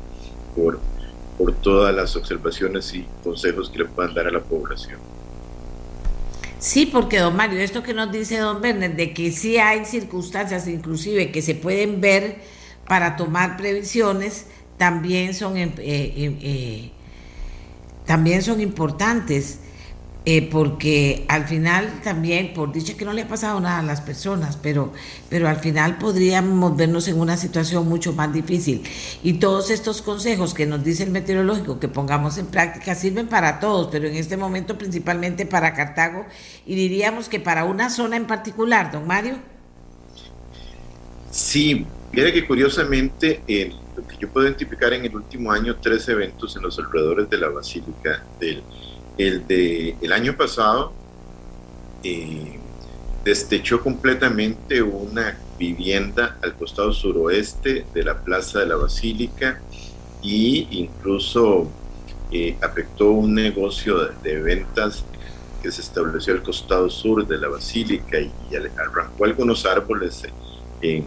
por, 0.55 0.79
por 1.37 1.53
todas 1.55 1.95
las 1.95 2.15
observaciones 2.15 2.95
y 2.95 3.07
consejos 3.25 3.71
que 3.71 3.79
le 3.79 3.85
puedan 3.87 4.15
dar 4.15 4.29
a 4.29 4.31
la 4.31 4.41
población. 4.41 4.99
Sí, 6.63 6.87
porque 6.87 7.19
don 7.19 7.35
Mario, 7.35 7.59
esto 7.59 7.83
que 7.83 7.93
nos 7.93 8.13
dice 8.13 8.39
don 8.39 8.63
Werner, 8.63 8.95
de 8.95 9.13
que 9.13 9.33
sí 9.33 9.59
hay 9.59 9.85
circunstancias 9.85 10.69
inclusive 10.69 11.33
que 11.33 11.43
se 11.43 11.57
pueden 11.57 12.01
ver 12.01 12.37
para 12.87 13.17
tomar 13.17 13.57
previsiones, 13.57 14.47
también 14.79 15.35
son, 15.35 15.57
eh, 15.57 15.73
eh, 15.79 16.37
eh, 16.41 16.91
también 18.07 18.43
son 18.43 18.61
importantes. 18.61 19.59
Eh, 20.25 20.49
porque 20.53 21.25
al 21.27 21.49
final 21.49 22.01
también, 22.05 22.55
por 22.55 22.73
dicho 22.73 22.97
que 22.97 23.05
no 23.05 23.13
le 23.13 23.23
ha 23.23 23.29
pasado 23.29 23.59
nada 23.59 23.81
a 23.81 23.83
las 23.83 24.01
personas, 24.01 24.57
pero, 24.57 24.93
pero 25.29 25.49
al 25.49 25.57
final 25.57 25.99
podríamos 25.99 26.77
vernos 26.77 27.09
en 27.09 27.19
una 27.19 27.37
situación 27.37 27.89
mucho 27.89 28.13
más 28.13 28.33
difícil. 28.33 28.85
Y 29.25 29.35
todos 29.35 29.71
estos 29.71 30.01
consejos 30.01 30.55
que 30.55 30.65
nos 30.65 30.85
dice 30.85 31.03
el 31.03 31.11
meteorológico 31.11 31.81
que 31.81 31.89
pongamos 31.89 32.39
en 32.39 32.47
práctica 32.47 32.95
sirven 32.95 33.27
para 33.27 33.59
todos, 33.59 33.89
pero 33.91 34.07
en 34.07 34.15
este 34.15 34.37
momento 34.37 34.79
principalmente 34.79 35.45
para 35.45 35.75
Cartago 35.75 36.25
y 36.67 36.77
diríamos 36.77 37.29
que 37.29 37.41
para 37.41 37.65
una 37.65 37.91
zona 37.91 38.17
en 38.17 38.29
particular, 38.29 38.93
don 38.93 39.09
Mario. 39.09 39.35
Sí, 41.33 41.85
mire 42.13 42.33
que 42.33 42.47
curiosamente 42.47 43.41
lo 43.97 44.07
que 44.07 44.17
yo 44.21 44.29
puedo 44.29 44.47
identificar 44.47 44.93
en 44.93 45.05
el 45.05 45.17
último 45.17 45.51
año 45.51 45.77
tres 45.83 46.09
eventos 46.09 46.55
en 46.55 46.63
los 46.63 46.79
alrededores 46.79 47.29
de 47.29 47.39
la 47.39 47.49
Basílica 47.49 48.25
del 48.39 48.63
el 49.19 49.47
de 49.47 49.97
el 50.01 50.13
año 50.13 50.37
pasado 50.37 50.93
eh, 52.03 52.59
destechó 53.25 53.81
completamente 53.81 54.83
una 54.83 55.39
vivienda 55.59 56.39
al 56.43 56.55
costado 56.55 56.93
suroeste 56.93 57.87
de 57.95 58.03
la 58.03 58.19
Plaza 58.19 58.61
de 58.61 58.67
la 58.67 58.77
Basílica 58.77 59.61
e 60.23 60.67
incluso 60.71 61.69
eh, 62.33 62.57
afectó 62.61 63.11
un 63.11 63.35
negocio 63.35 64.07
de, 64.23 64.41
ventas 64.41 65.05
que 65.63 65.71
se 65.71 65.83
estableció 65.83 66.33
al 66.33 66.43
costado 66.43 66.91
sur 66.91 67.27
de 67.27 67.39
la 67.39 67.49
Basílica 67.49 68.19
y, 68.19 68.31
arrancó 68.77 69.25
algunos 69.25 69.65
árboles 69.67 70.23
en, 70.81 71.07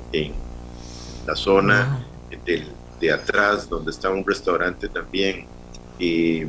la 1.28 1.36
zona 1.36 2.06
de 3.00 3.12
atrás 3.12 3.68
donde 3.68 3.92
estaba 3.92 4.16
un 4.16 4.26
restaurante 4.26 4.88
también. 4.88 5.48
Eh, 6.00 6.48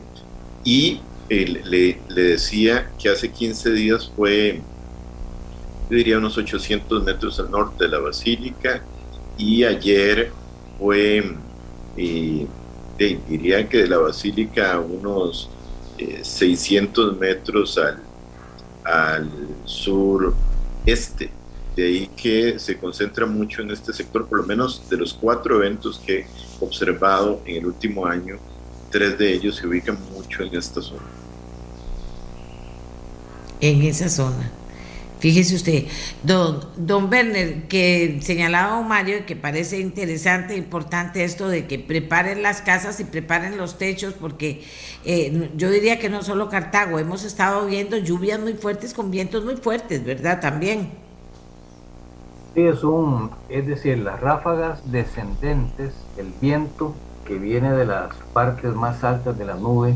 y 0.63 1.01
le, 1.29 1.99
decía 2.15 2.91
que 2.99 3.09
hace 3.09 3.31
15 3.31 3.73
días 3.73 4.11
fue, 4.15 4.61
yo 5.91 5.97
diría, 5.97 6.19
unos 6.19 6.37
800 6.39 7.05
metros 7.05 7.39
al 7.41 7.51
norte 7.51 7.85
de 7.85 7.91
la 7.91 7.99
basílica 7.99 8.83
y 9.37 9.65
ayer 9.65 10.31
fue, 10.79 11.35
eh, 11.97 12.47
diría 13.29 13.69
que 13.69 13.79
de 13.79 13.89
la 13.89 13.99
basílica 13.99 14.79
unos 14.81 15.51
600 16.23 17.13
eh, 17.13 17.17
metros 17.19 17.79
al, 17.79 18.03
al 18.85 19.31
sur 19.65 20.35
este. 20.85 21.31
De 21.75 21.85
ahí 21.85 22.11
que 22.17 22.59
se 22.59 22.79
concentra 22.79 23.27
mucho 23.27 23.61
en 23.61 23.71
este 23.71 23.93
sector, 23.93 24.27
por 24.27 24.39
lo 24.39 24.47
menos 24.47 24.89
de 24.89 24.97
los 24.97 25.13
cuatro 25.13 25.57
eventos 25.57 25.99
que 25.99 26.21
he 26.21 26.27
observado 26.61 27.43
en 27.45 27.57
el 27.57 27.67
último 27.67 28.07
año, 28.07 28.39
tres 28.91 29.19
de 29.19 29.35
ellos 29.35 29.57
se 29.57 29.67
ubican 29.67 29.99
mucho 30.27 30.43
en 30.43 30.55
esta 30.55 30.83
zona. 30.83 31.03
En 33.61 33.83
esa 33.83 34.09
zona. 34.09 34.51
Fíjese 35.19 35.55
usted, 35.55 35.85
don, 36.23 36.61
don 36.77 37.11
Werner, 37.11 37.63
que 37.69 38.19
señalaba 38.21 38.79
a 38.79 38.83
Mario 38.83 39.25
que 39.25 39.35
parece 39.35 39.81
interesante 39.81 40.53
e 40.53 40.59
importante 40.59 41.25
esto 41.25 41.49
de 41.49 41.67
que 41.67 41.79
preparen 41.79 42.43
las 42.43 42.61
casas 42.61 43.01
y 43.01 43.05
preparen 43.05 43.57
los 43.57 43.79
techos, 43.79 44.13
porque 44.13 44.63
eh, 45.07 45.51
yo 45.57 45.71
diría 45.71 45.99
que 45.99 46.11
no 46.11 46.23
solo 46.23 46.51
Cartago, 46.51 46.99
hemos 46.99 47.25
estado 47.25 47.67
viendo 47.67 47.97
lluvias 47.97 48.39
muy 48.39 48.53
fuertes 48.53 48.93
con 48.93 49.11
vientos 49.11 49.43
muy 49.43 49.57
fuertes, 49.57 50.05
¿verdad? 50.05 50.41
También. 50.41 50.91
Sí, 52.55 52.63
es 52.63 52.85
un, 52.85 53.31
es 53.49 53.67
decir, 53.67 53.99
las 53.99 54.21
ráfagas 54.21 54.93
descendentes, 54.93 55.95
el 56.19 56.31
viento 56.43 56.95
que 57.27 57.39
viene 57.39 57.73
de 57.73 57.87
las 57.87 58.15
partes 58.35 58.75
más 58.75 59.03
altas 59.03 59.37
de 59.37 59.45
la 59.45 59.55
nube 59.55 59.95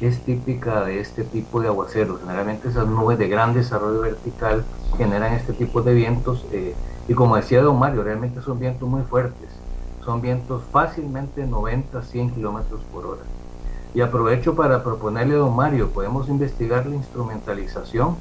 es 0.00 0.20
típica 0.20 0.84
de 0.84 1.00
este 1.00 1.24
tipo 1.24 1.60
de 1.60 1.68
aguaceros. 1.68 2.20
Generalmente 2.20 2.68
esas 2.68 2.86
nubes 2.86 3.18
de 3.18 3.28
gran 3.28 3.54
desarrollo 3.54 4.00
vertical 4.00 4.64
generan 4.96 5.34
este 5.34 5.52
tipo 5.52 5.82
de 5.82 5.94
vientos 5.94 6.46
eh, 6.52 6.74
y 7.08 7.14
como 7.14 7.36
decía 7.36 7.62
don 7.62 7.78
Mario, 7.78 8.02
realmente 8.02 8.40
son 8.42 8.58
vientos 8.58 8.88
muy 8.88 9.02
fuertes. 9.02 9.48
Son 10.04 10.20
vientos 10.20 10.62
fácilmente 10.70 11.46
90, 11.46 12.02
100 12.02 12.30
kilómetros 12.30 12.80
por 12.92 13.06
hora. 13.06 13.22
Y 13.94 14.00
aprovecho 14.00 14.54
para 14.54 14.84
proponerle 14.84 15.34
a 15.34 15.38
don 15.38 15.56
Mario, 15.56 15.90
podemos 15.90 16.28
investigar 16.28 16.86
la 16.86 16.94
instrumentalización 16.94 18.16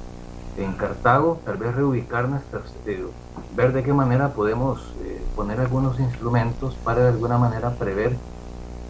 en 0.58 0.74
Cartago, 0.74 1.40
tal 1.45 1.58
vez 1.58 1.76
reubicar 1.76 2.28
nuestras, 2.30 2.74
eh, 2.86 3.06
ver 3.56 3.74
de 3.74 3.84
qué 3.84 3.94
manera 3.94 4.30
podemos 4.30 4.94
eh, 5.04 5.22
poner 5.36 5.60
algunos 5.60 5.99
instrumentos 5.99 6.76
para 6.84 7.04
de 7.04 7.10
alguna 7.10 7.38
manera 7.38 7.72
prever 7.72 8.16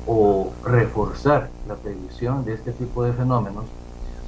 o 0.08 0.52
reforzar 0.64 1.50
la 1.68 1.76
previsión 1.76 2.46
de 2.46 2.54
este 2.54 2.72
tipo 2.72 3.04
de 3.04 3.14
fenómenos, 3.14 3.66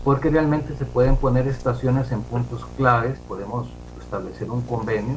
porque 0.03 0.30
realmente 0.30 0.76
se 0.77 0.85
pueden 0.85 1.15
poner 1.15 1.47
estaciones 1.47 2.11
en 2.11 2.22
puntos 2.22 2.65
claves, 2.77 3.18
podemos 3.27 3.68
establecer 4.01 4.51
un 4.51 4.61
convenio 4.61 5.15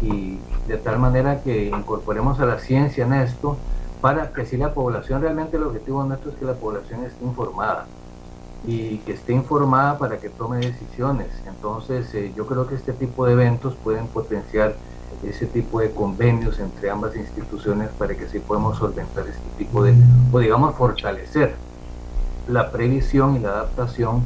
y 0.00 0.38
de 0.68 0.76
tal 0.76 0.98
manera 0.98 1.42
que 1.42 1.66
incorporemos 1.66 2.38
a 2.40 2.46
la 2.46 2.58
ciencia 2.58 3.04
en 3.04 3.14
esto 3.14 3.56
para 4.00 4.32
que 4.32 4.42
así 4.42 4.56
la 4.56 4.72
población, 4.72 5.22
realmente 5.22 5.56
el 5.56 5.64
objetivo 5.64 6.04
nuestro 6.04 6.30
es 6.30 6.36
que 6.36 6.44
la 6.44 6.54
población 6.54 7.04
esté 7.04 7.24
informada 7.24 7.86
y 8.66 8.98
que 8.98 9.12
esté 9.12 9.32
informada 9.32 9.98
para 9.98 10.18
que 10.18 10.28
tome 10.28 10.58
decisiones. 10.58 11.28
Entonces 11.46 12.12
eh, 12.14 12.32
yo 12.36 12.46
creo 12.46 12.66
que 12.68 12.74
este 12.74 12.92
tipo 12.92 13.26
de 13.26 13.32
eventos 13.32 13.74
pueden 13.82 14.06
potenciar 14.06 14.74
ese 15.22 15.46
tipo 15.46 15.80
de 15.80 15.90
convenios 15.90 16.58
entre 16.58 16.90
ambas 16.90 17.16
instituciones 17.16 17.90
para 17.98 18.14
que 18.14 18.24
así 18.26 18.38
podamos 18.38 18.78
solventar 18.78 19.26
este 19.26 19.48
tipo 19.56 19.82
de, 19.82 19.94
o 20.32 20.38
digamos, 20.38 20.74
fortalecer 20.76 21.54
la 22.46 22.70
previsión 22.70 23.36
y 23.36 23.40
la 23.40 23.50
adaptación 23.50 24.22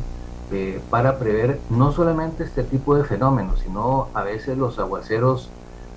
eh, 0.52 0.80
para 0.90 1.18
prever 1.18 1.60
no 1.70 1.92
solamente 1.92 2.44
este 2.44 2.62
tipo 2.62 2.94
de 2.94 3.04
fenómenos, 3.04 3.60
sino 3.60 4.08
a 4.12 4.22
veces 4.22 4.58
los 4.58 4.78
aguaceros 4.78 5.48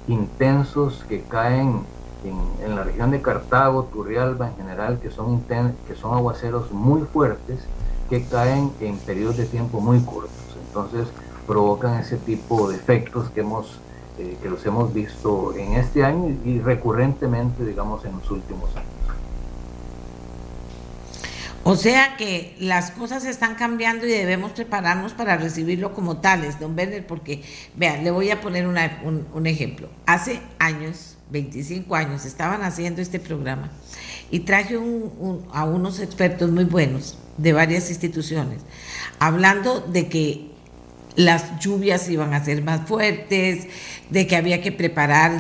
intensos 0.08 1.04
que 1.10 1.24
caen 1.24 1.82
en, 2.24 2.66
en 2.66 2.76
la 2.76 2.84
región 2.84 3.12
de 3.12 3.22
Cartago, 3.22 3.90
Turrialba 3.92 4.50
en 4.50 4.56
general, 4.56 5.00
que 5.00 5.12
son, 5.12 5.44
que 5.44 5.96
son 5.96 6.16
aguaceros 6.16 6.72
muy 6.72 7.02
fuertes 7.02 7.60
que 8.10 8.24
caen 8.28 8.72
en 8.80 8.98
periodos 9.00 9.38
de 9.38 9.46
tiempo 9.46 9.80
muy 9.82 10.00
cortos. 10.00 10.32
Entonces 10.68 11.08
provocan 11.46 12.00
ese 12.00 12.18
tipo 12.18 12.70
de 12.70 12.76
efectos 12.76 13.30
que 13.32 13.42
hemos 13.42 13.80
eh, 14.18 14.38
que 14.42 14.50
los 14.50 14.66
hemos 14.66 14.94
visto 14.94 15.54
en 15.56 15.74
este 15.74 16.04
año 16.04 16.36
y 16.46 16.60
recurrentemente, 16.60 17.66
digamos, 17.66 18.06
en 18.06 18.14
los 18.14 18.32
últimos 18.32 18.76
años. 18.76 18.96
O 21.68 21.76
sea 21.76 22.16
que 22.16 22.56
las 22.60 22.92
cosas 22.92 23.26
están 23.26 23.56
cambiando 23.56 24.06
y 24.06 24.12
debemos 24.12 24.52
prepararnos 24.52 25.14
para 25.14 25.36
recibirlo 25.36 25.96
como 25.96 26.18
tales, 26.18 26.60
don 26.60 26.78
Werner, 26.78 27.08
porque, 27.08 27.42
vean, 27.76 28.04
le 28.04 28.12
voy 28.12 28.30
a 28.30 28.40
poner 28.40 28.68
un, 28.68 29.48
ejemplo. 29.48 29.90
Hace 30.06 30.42
años, 30.60 31.18
25 31.32 31.96
años, 31.96 32.24
estaban 32.24 32.62
haciendo 32.62 33.02
este 33.02 33.20
programa 33.20 33.72
y 34.30 34.42
traje 34.42 34.76
a 34.76 35.66
unos 35.66 36.00
expertos 36.02 36.52
muy 36.52 36.66
buenos 36.66 37.18
de 37.38 37.54
varias 37.54 37.90
instituciones, 37.90 38.62
hablando 39.18 39.82
de 39.82 40.08
que 40.08 40.52
las 41.16 41.60
lluvias 41.60 42.08
iban 42.10 42.36
a 42.36 42.46
ser 42.46 42.62
más 42.62 42.88
fuertes, 42.88 43.68
de 44.10 44.28
que 44.28 44.36
había 44.36 44.62
que 44.62 44.72
preparar 44.72 45.40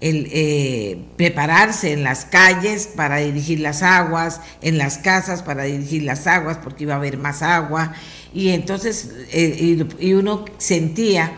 el, 0.00 0.28
eh, 0.32 0.98
prepararse 1.16 1.92
en 1.92 2.02
las 2.02 2.24
calles 2.24 2.88
para 2.88 3.18
dirigir 3.18 3.60
las 3.60 3.82
aguas, 3.82 4.40
en 4.62 4.78
las 4.78 4.98
casas 4.98 5.42
para 5.42 5.64
dirigir 5.64 6.02
las 6.02 6.26
aguas, 6.26 6.58
porque 6.62 6.84
iba 6.84 6.94
a 6.94 6.96
haber 6.96 7.18
más 7.18 7.42
agua. 7.42 7.94
Y 8.32 8.50
entonces, 8.50 9.10
eh, 9.32 9.86
y, 9.98 10.12
uno 10.14 10.44
sentía 10.58 11.32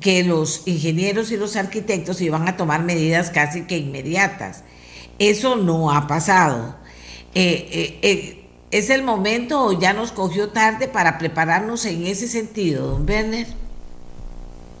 que 0.00 0.22
los 0.22 0.62
ingenieros 0.66 1.32
y 1.32 1.36
los 1.36 1.56
arquitectos 1.56 2.20
iban 2.20 2.48
a 2.48 2.56
tomar 2.56 2.82
medidas 2.82 3.30
casi 3.30 3.62
que 3.62 3.78
inmediatas. 3.78 4.62
Eso 5.18 5.56
no 5.56 5.90
ha 5.90 6.06
pasado. 6.06 6.76
Eh, 7.34 8.36
¿Es 8.70 8.88
el 8.88 9.02
momento 9.02 9.64
o 9.64 9.78
ya 9.78 9.92
nos 9.92 10.12
cogió 10.12 10.50
tarde 10.50 10.86
para 10.86 11.18
prepararnos 11.18 11.84
en 11.86 12.06
ese 12.06 12.28
sentido, 12.28 12.92
don 12.92 13.08
Werner? 13.08 13.48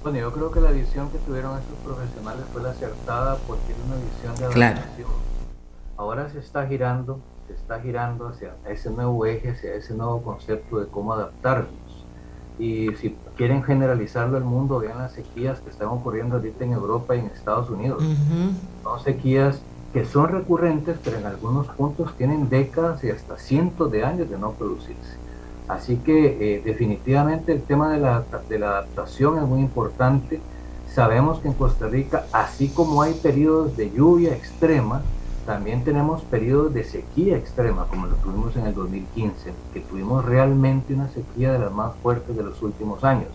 Bueno, 0.02 0.18
yo 0.18 0.32
creo 0.32 0.50
que 0.50 0.60
la 0.60 0.70
visión 0.70 1.10
que 1.10 1.18
tuvieron 1.18 1.58
estos 1.58 1.76
profesionales 1.80 2.46
fue 2.52 2.62
la 2.62 2.70
acertada 2.70 3.36
porque 3.46 3.72
era 3.72 3.82
una 3.84 3.96
visión 3.96 4.34
de 4.36 4.44
adaptación. 4.46 5.10
Ahora 5.96 6.30
se 6.30 6.38
está 6.38 6.66
girando, 6.66 7.20
se 7.46 7.52
está 7.52 7.80
girando 7.80 8.28
hacia 8.28 8.56
ese 8.66 8.90
nuevo 8.90 9.26
eje, 9.26 9.50
hacia 9.50 9.74
ese 9.74 9.94
nuevo 9.94 10.22
concepto 10.22 10.80
de 10.80 10.86
cómo 10.88 11.12
adaptarnos. 11.12 12.06
y 12.58 12.94
si 12.96 13.16
quieren 13.36 13.62
generalizarlo 13.62 14.36
al 14.36 14.44
mundo, 14.44 14.78
vean 14.80 14.98
las 14.98 15.12
sequías 15.14 15.60
que 15.62 15.70
están 15.70 15.88
ocurriendo 15.88 16.36
ahorita 16.36 16.64
en 16.64 16.72
Europa 16.74 17.16
y 17.16 17.20
en 17.20 17.26
Estados 17.26 17.70
Unidos. 17.70 18.02
Son 18.82 19.00
sequías 19.00 19.62
que 19.92 20.04
son 20.04 20.28
recurrentes, 20.28 20.98
pero 21.02 21.16
en 21.18 21.26
algunos 21.26 21.68
puntos 21.68 22.14
tienen 22.16 22.48
décadas 22.50 23.02
y 23.02 23.10
hasta 23.10 23.38
cientos 23.38 23.90
de 23.90 24.04
años 24.04 24.28
de 24.28 24.38
no 24.38 24.52
producirse. 24.52 25.16
Así 25.70 25.98
que 25.98 26.56
eh, 26.56 26.62
definitivamente 26.64 27.52
el 27.52 27.62
tema 27.62 27.92
de 27.92 28.00
la, 28.00 28.24
de 28.48 28.58
la 28.58 28.70
adaptación 28.70 29.38
es 29.38 29.44
muy 29.44 29.60
importante. 29.60 30.40
Sabemos 30.92 31.38
que 31.38 31.46
en 31.46 31.54
Costa 31.54 31.86
Rica, 31.86 32.24
así 32.32 32.70
como 32.70 33.02
hay 33.02 33.14
periodos 33.14 33.76
de 33.76 33.88
lluvia 33.92 34.32
extrema, 34.32 35.02
también 35.46 35.84
tenemos 35.84 36.22
periodos 36.22 36.74
de 36.74 36.82
sequía 36.82 37.36
extrema, 37.36 37.86
como 37.86 38.06
lo 38.06 38.16
tuvimos 38.16 38.56
en 38.56 38.66
el 38.66 38.74
2015, 38.74 39.52
que 39.72 39.78
tuvimos 39.78 40.24
realmente 40.24 40.92
una 40.92 41.08
sequía 41.08 41.52
de 41.52 41.60
las 41.60 41.70
más 41.70 41.94
fuertes 42.02 42.36
de 42.36 42.42
los 42.42 42.60
últimos 42.62 43.04
años. 43.04 43.30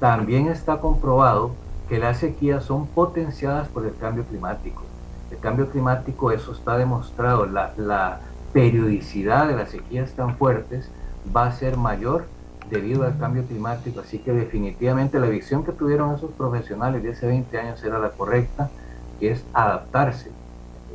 También 0.00 0.48
está 0.48 0.78
comprobado 0.78 1.50
que 1.90 1.98
las 1.98 2.16
sequías 2.16 2.64
son 2.64 2.86
potenciadas 2.86 3.68
por 3.68 3.84
el 3.84 3.94
cambio 3.94 4.24
climático. 4.24 4.84
El 5.30 5.36
cambio 5.36 5.68
climático, 5.68 6.32
eso 6.32 6.52
está 6.52 6.78
demostrado, 6.78 7.44
la, 7.44 7.74
la 7.76 8.20
periodicidad 8.54 9.48
de 9.48 9.56
las 9.56 9.68
sequías 9.68 10.12
tan 10.12 10.34
fuertes 10.38 10.90
va 11.34 11.46
a 11.46 11.52
ser 11.52 11.76
mayor 11.76 12.24
debido 12.70 13.04
al 13.04 13.18
cambio 13.18 13.44
climático, 13.44 14.00
así 14.00 14.18
que 14.18 14.32
definitivamente 14.32 15.18
la 15.18 15.28
visión 15.28 15.64
que 15.64 15.72
tuvieron 15.72 16.14
esos 16.14 16.30
profesionales 16.32 17.02
de 17.02 17.12
hace 17.12 17.26
20 17.26 17.58
años 17.58 17.82
era 17.82 17.98
la 17.98 18.10
correcta, 18.10 18.70
que 19.18 19.32
es 19.32 19.44
adaptarse. 19.52 20.30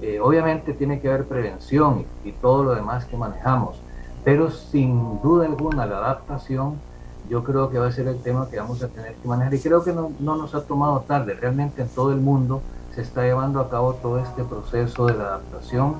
Eh, 0.01 0.19
obviamente 0.19 0.73
tiene 0.73 0.99
que 0.99 1.07
haber 1.07 1.25
prevención 1.25 2.05
y, 2.25 2.31
todo 2.33 2.63
lo 2.63 2.75
demás 2.75 3.05
que 3.05 3.15
manejamos, 3.15 3.79
pero 4.23 4.51
sin 4.51 5.21
duda 5.21 5.45
alguna 5.45 5.85
la 5.85 5.97
adaptación 5.97 6.75
yo 7.29 7.43
creo 7.43 7.69
que 7.69 7.79
va 7.79 7.87
a 7.87 7.91
ser 7.91 8.07
el 8.07 8.21
tema 8.21 8.49
que 8.49 8.59
vamos 8.59 8.83
a 8.83 8.89
tener 8.89 9.13
que 9.15 9.27
manejar. 9.27 9.53
Y 9.53 9.59
creo 9.59 9.83
que 9.83 9.93
no, 9.93 10.11
nos 10.19 10.53
ha 10.55 10.61
tomado 10.61 10.99
tarde, 11.01 11.35
realmente 11.35 11.81
en 11.81 11.87
todo 11.87 12.11
el 12.11 12.19
mundo 12.19 12.61
se 12.93 13.01
está 13.01 13.23
llevando 13.23 13.59
a 13.59 13.69
cabo 13.69 13.93
todo 13.93 14.19
este 14.19 14.43
proceso 14.43 15.05
de 15.05 15.13
la 15.13 15.23
adaptación, 15.23 15.95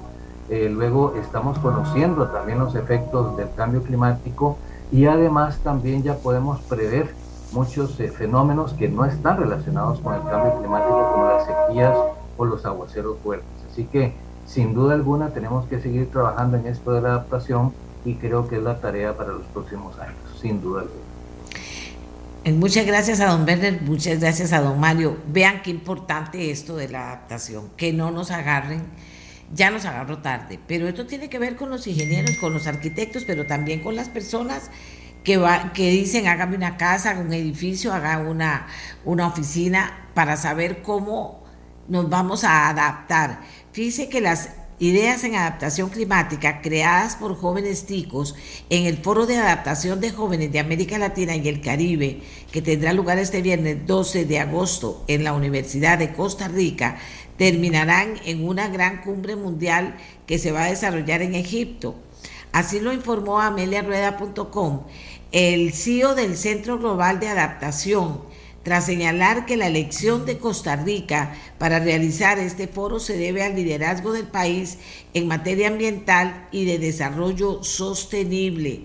eh, 0.50 0.70
luego 0.70 1.14
estamos 1.16 1.58
conociendo 1.60 2.28
también 2.28 2.60
los 2.60 2.76
efectos 2.76 3.38
del 3.38 3.48
cambio 3.56 3.82
climático 3.82 4.58
y 4.92 5.06
además 5.06 5.58
también 5.64 6.04
ya 6.04 6.16
podemos 6.16 6.60
prever 6.62 7.14
muchos 7.52 8.00
eh, 8.00 8.10
fenómenos 8.10 8.74
que 8.74 8.90
no 8.90 9.06
están 9.06 9.38
relacionados 9.38 10.00
con 10.00 10.16
el 10.16 10.24
cambio 10.24 10.58
climático 10.60 11.12
como 11.12 11.26
las 11.26 11.46
sequías 11.46 11.96
o 12.38 12.46
los 12.46 12.66
aguaceros 12.66 13.18
fuertes. 13.24 13.48
Así 13.72 13.86
que 13.86 14.14
sin 14.46 14.74
duda 14.74 14.94
alguna 14.94 15.30
tenemos 15.30 15.66
que 15.68 15.80
seguir 15.80 16.12
trabajando 16.12 16.58
en 16.58 16.68
esto 16.68 16.92
de 16.92 17.02
la 17.02 17.10
adaptación 17.10 17.74
y 18.06 18.16
creo 18.16 18.48
que 18.48 18.58
es 18.58 18.64
la 18.64 18.80
tarea 18.80 19.16
para 19.16 19.32
los 19.32 19.46
próximos 19.48 19.98
años, 20.00 20.18
sin 20.42 20.62
duda 20.62 20.82
alguna. 20.82 21.02
Eh, 22.44 22.52
muchas 22.52 22.86
gracias 22.86 23.22
a 23.22 23.28
don 23.28 23.46
Werner, 23.46 23.82
muchas 23.84 24.20
gracias 24.20 24.52
a 24.52 24.60
don 24.62 24.78
Mario. 24.78 25.16
Vean 25.32 25.62
qué 25.64 25.72
importante 25.72 26.52
esto 26.52 26.76
de 26.76 26.90
la 26.90 27.08
adaptación, 27.08 27.70
que 27.78 27.94
no 27.94 28.12
nos 28.12 28.32
agarren, 28.32 28.82
ya 29.54 29.70
nos 29.70 29.86
agarró 29.86 30.20
tarde, 30.20 30.60
pero 30.68 30.88
esto 30.88 31.06
tiene 31.06 31.30
que 31.30 31.40
ver 31.40 31.56
con 31.56 31.70
los 31.70 31.86
ingenieros, 31.88 32.38
con 32.38 32.54
los 32.54 32.68
arquitectos, 32.68 33.24
pero 33.26 33.46
también 33.46 33.82
con 33.82 33.96
las 33.96 34.10
personas 34.10 34.72
que, 35.24 35.38
va, 35.38 35.74
que 35.74 35.90
dicen 35.92 36.28
hágame 36.28 36.56
una 36.56 36.78
casa, 36.78 37.18
un 37.20 37.34
edificio, 37.34 37.94
haga 37.94 38.20
una, 38.20 38.68
una 39.06 39.28
oficina 39.28 40.10
para 40.14 40.38
saber 40.38 40.82
cómo 40.82 41.44
nos 41.88 42.10
vamos 42.10 42.44
a 42.44 42.70
adaptar. 42.70 43.42
Fíjese 43.72 44.10
que 44.10 44.22
las 44.22 44.50
ideas 44.80 45.24
en 45.24 45.36
adaptación 45.36 45.90
climática 45.90 46.62
creadas 46.62 47.16
por 47.16 47.38
jóvenes 47.38 47.86
ticos 47.86 48.36
en 48.70 48.86
el 48.86 48.98
Foro 48.98 49.26
de 49.26 49.38
Adaptación 49.38 50.02
de 50.02 50.12
Jóvenes 50.12 50.52
de 50.52 50.60
América 50.60 50.98
Latina 50.98 51.36
y 51.36 51.48
el 51.48 51.62
Caribe, 51.62 52.22
que 52.52 52.62
tendrá 52.62 52.92
lugar 52.92 53.18
este 53.18 53.42
viernes 53.42 53.86
12 53.86 54.26
de 54.26 54.40
agosto 54.40 55.04
en 55.08 55.24
la 55.24 55.34
Universidad 55.34 55.98
de 55.98 56.14
Costa 56.14 56.48
Rica, 56.48 56.98
terminarán 57.38 58.16
en 58.26 58.48
una 58.48 58.68
gran 58.68 59.02
cumbre 59.02 59.36
mundial 59.36 59.96
que 60.28 60.40
se 60.40 60.52
va 60.52 60.66
a 60.66 60.70
desarrollar 60.70 61.22
en 61.22 61.36
Egipto. 61.36 61.96
Así 62.52 62.80
lo 62.80 62.94
informó 62.94 63.40
ameliarueda.com, 63.40 64.84
el 65.32 65.74
CEO 65.74 66.14
del 66.14 66.38
Centro 66.38 66.78
Global 66.78 67.20
de 67.20 67.30
Adaptación, 67.30 68.22
tras 68.62 68.86
señalar 68.86 69.46
que 69.46 69.58
la 69.58 69.68
elección 69.68 70.26
de 70.26 70.38
Costa 70.38 70.76
Rica 70.76 71.36
para 71.58 71.80
realizar 71.80 72.40
este 72.40 72.68
foro 72.68 73.00
se 73.00 73.18
debe 73.18 73.44
al 73.44 73.56
liderazgo 73.56 74.14
del 74.14 74.28
país 74.28 74.78
en 75.14 75.28
materia 75.28 75.68
ambiental 75.68 76.48
y 76.52 76.66
de 76.66 76.80
desarrollo 76.80 77.64
sostenible. 77.64 78.84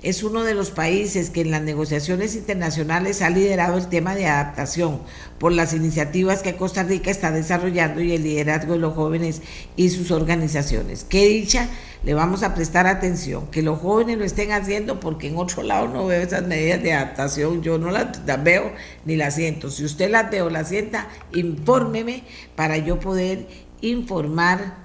Es 0.00 0.22
uno 0.22 0.44
de 0.44 0.54
los 0.54 0.70
países 0.70 1.30
que 1.30 1.40
en 1.40 1.50
las 1.50 1.62
negociaciones 1.62 2.36
internacionales 2.36 3.20
ha 3.20 3.30
liderado 3.30 3.76
el 3.76 3.88
tema 3.88 4.14
de 4.14 4.26
adaptación 4.26 5.00
por 5.38 5.50
las 5.50 5.72
iniciativas 5.72 6.40
que 6.40 6.54
Costa 6.54 6.84
Rica 6.84 7.10
está 7.10 7.32
desarrollando 7.32 8.00
y 8.00 8.12
el 8.12 8.22
liderazgo 8.22 8.74
de 8.74 8.78
los 8.78 8.94
jóvenes 8.94 9.42
y 9.74 9.90
sus 9.90 10.12
organizaciones. 10.12 11.02
Qué 11.02 11.26
dicha 11.26 11.68
le 12.04 12.14
vamos 12.14 12.44
a 12.44 12.54
prestar 12.54 12.86
atención, 12.86 13.48
que 13.48 13.60
los 13.60 13.80
jóvenes 13.80 14.18
lo 14.18 14.24
estén 14.24 14.52
haciendo 14.52 15.00
porque 15.00 15.26
en 15.26 15.36
otro 15.36 15.64
lado 15.64 15.88
no 15.88 16.06
veo 16.06 16.22
esas 16.22 16.46
medidas 16.46 16.80
de 16.80 16.92
adaptación, 16.92 17.62
yo 17.62 17.78
no 17.78 17.90
las, 17.90 18.24
veo 18.44 18.72
ni 19.04 19.16
las 19.16 19.34
siento. 19.34 19.68
Si 19.68 19.84
usted 19.84 20.12
las 20.12 20.30
ve 20.30 20.42
o 20.42 20.48
las 20.48 20.68
sienta, 20.68 21.08
infórmeme 21.34 22.22
para 22.54 22.78
yo 22.78 23.00
poder 23.00 23.48
informar, 23.80 24.76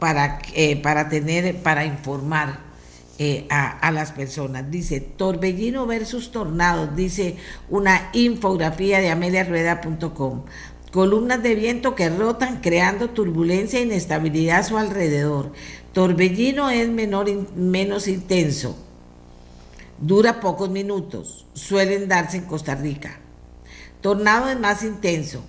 para, 0.00 0.40
eh, 0.54 0.74
para 0.82 1.08
tener, 1.08 1.62
para 1.62 1.84
informar 1.84 2.69
eh, 3.22 3.46
a, 3.50 3.90
las 3.92 4.12
personas. 4.12 4.70
Dice 4.70 4.98
Torbellino 4.98 5.84
versus 5.84 6.32
Tornados, 6.32 6.96
dice 6.96 7.36
una 7.68 8.08
infografía 8.14 8.98
de 9.00 9.10
ameliarueda.com. 9.10 10.44
Columnas 10.90 11.42
de 11.42 11.54
viento 11.54 11.94
que 11.94 12.08
rotan 12.08 12.62
creando 12.62 13.10
turbulencia 13.10 13.78
e 13.78 13.82
inestabilidad 13.82 14.60
a 14.60 14.62
su 14.62 14.78
alrededor. 14.78 15.52
Torbellino 15.92 16.70
es 16.70 16.88
menor, 16.88 17.28
menos 17.56 18.08
intenso, 18.08 18.74
dura 19.98 20.40
pocos 20.40 20.70
minutos, 20.70 21.44
suelen 21.52 22.08
darse 22.08 22.38
en 22.38 22.46
Costa 22.46 22.74
Rica. 22.74 23.20
Tornado 24.00 24.48
es 24.48 24.58
más 24.58 24.82
intenso, 24.82 25.44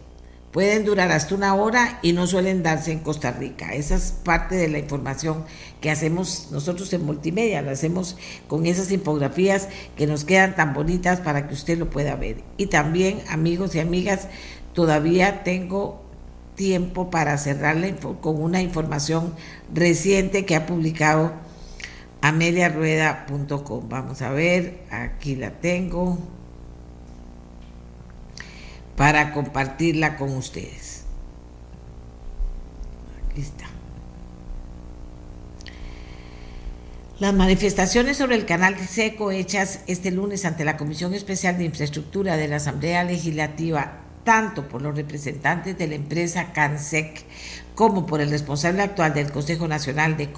pueden 0.52 0.84
durar 0.86 1.12
hasta 1.12 1.36
una 1.36 1.56
hora 1.56 2.00
y 2.02 2.14
no 2.14 2.28
suelen 2.28 2.64
darse 2.64 2.92
en 2.92 3.00
Costa 3.00 3.32
Rica. 3.32 3.74
Esa 3.74 3.96
es 3.96 4.12
parte 4.12 4.56
de 4.56 4.68
la 4.68 4.80
información 4.80 5.46
que 5.80 5.90
hacemos 5.90 6.50
nosotros 6.52 6.92
en 6.94 7.06
multimedia, 7.06 7.62
lo 7.62 7.72
hacemos 7.72 8.18
con 8.48 8.66
esas 8.66 8.92
infografías 8.92 9.70
que 9.96 10.08
nos 10.08 10.26
quedan 10.26 10.56
tan 10.56 10.74
bonitas 10.74 11.20
para 11.22 11.48
que 11.48 11.54
usted 11.54 11.78
lo 11.78 11.90
pueda 11.90 12.16
ver. 12.16 12.44
Y 12.58 12.68
también, 12.68 13.22
amigos 13.30 13.76
y 13.76 13.80
amigas, 13.80 14.28
todavía 14.74 15.44
tengo 15.44 16.02
tiempo 16.56 17.10
para 17.10 17.38
cerrarla 17.38 17.90
con 18.22 18.42
una 18.42 18.62
información 18.62 19.34
reciente 19.74 20.46
que 20.46 20.56
ha 20.56 20.66
publicado 20.66 21.32
ameliarueda.com. 22.22 23.90
Vamos 23.90 24.22
a 24.22 24.32
ver, 24.32 24.82
aquí 24.92 25.36
la 25.36 25.52
tengo 25.52 26.20
para 29.02 29.34
compartirla 29.34 30.16
con 30.16 30.30
ustedes. 30.38 31.06
Aquí. 33.32 33.44
Las 37.18 37.34
manifestaciones 37.34 38.18
sobre 38.18 38.36
el 38.36 38.46
canal 38.46 38.78
seco 38.78 39.32
hechas 39.32 39.80
este 39.88 40.12
lunes 40.12 40.46
ante 40.46 40.66
la 40.66 40.78
Comisión 40.78 41.16
Especial 41.16 41.58
de 41.58 41.64
Infraestructura 41.64 42.38
de 42.38 42.48
la 42.48 42.58
Asamblea 42.58 43.04
Legislativa 43.04 44.02
tanto 44.24 44.68
por 44.68 44.84
los 44.84 44.96
representantes 44.96 45.76
de 45.80 45.88
la 45.88 45.96
empresa 45.96 46.54
CANSEC 46.54 47.26
como 47.74 48.06
por 48.06 48.22
el 48.22 48.30
responsable 48.30 48.84
actual 48.84 49.16
del 49.16 49.32
Consejo 49.32 49.68
Nacional 49.68 50.16
de, 50.16 50.32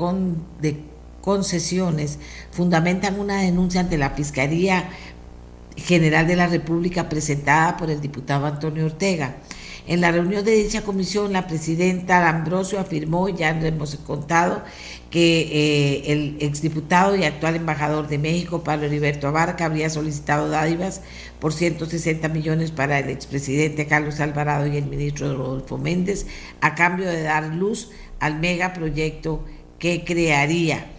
Concesiones, 1.19 2.19
fundamentan 2.51 3.19
una 3.19 3.41
denuncia 3.41 3.81
ante 3.81 3.97
la 3.97 4.11
Fiscalía 4.11 4.89
General 5.75 6.27
de 6.27 6.35
la 6.35 6.47
República 6.47 7.09
presentada 7.09 7.77
por 7.77 7.89
el 7.89 8.01
diputado 8.01 8.45
Antonio 8.45 8.85
Ortega. 8.85 9.35
En 9.85 9.99
la 9.99 10.11
reunión 10.11 10.45
de 10.45 10.53
dicha 10.53 10.83
comisión, 10.83 11.33
la 11.33 11.45
presidenta 11.45 12.29
Ambrosio 12.29 12.79
afirmó, 12.79 13.27
ya 13.27 13.51
lo 13.51 13.65
hemos 13.65 13.95
contado, 13.97 14.63
que 15.09 15.41
eh, 15.41 16.13
el 16.13 16.37
exdiputado 16.39 17.17
y 17.17 17.25
actual 17.25 17.57
embajador 17.57 18.07
de 18.07 18.17
México, 18.17 18.63
Pablo 18.63 18.85
Heriberto 18.85 19.27
Abarca, 19.27 19.65
habría 19.65 19.89
solicitado 19.89 20.47
dádivas 20.47 21.01
por 21.39 21.51
160 21.51 22.29
millones 22.29 22.71
para 22.71 22.97
el 22.99 23.09
expresidente 23.09 23.85
Carlos 23.85 24.21
Alvarado 24.21 24.67
y 24.67 24.77
el 24.77 24.85
ministro 24.85 25.35
Rodolfo 25.35 25.77
Méndez, 25.77 26.27
a 26.61 26.75
cambio 26.75 27.09
de 27.09 27.21
dar 27.21 27.53
luz 27.53 27.91
al 28.21 28.39
megaproyecto 28.39 29.43
que 29.79 30.05
crearía. 30.05 30.91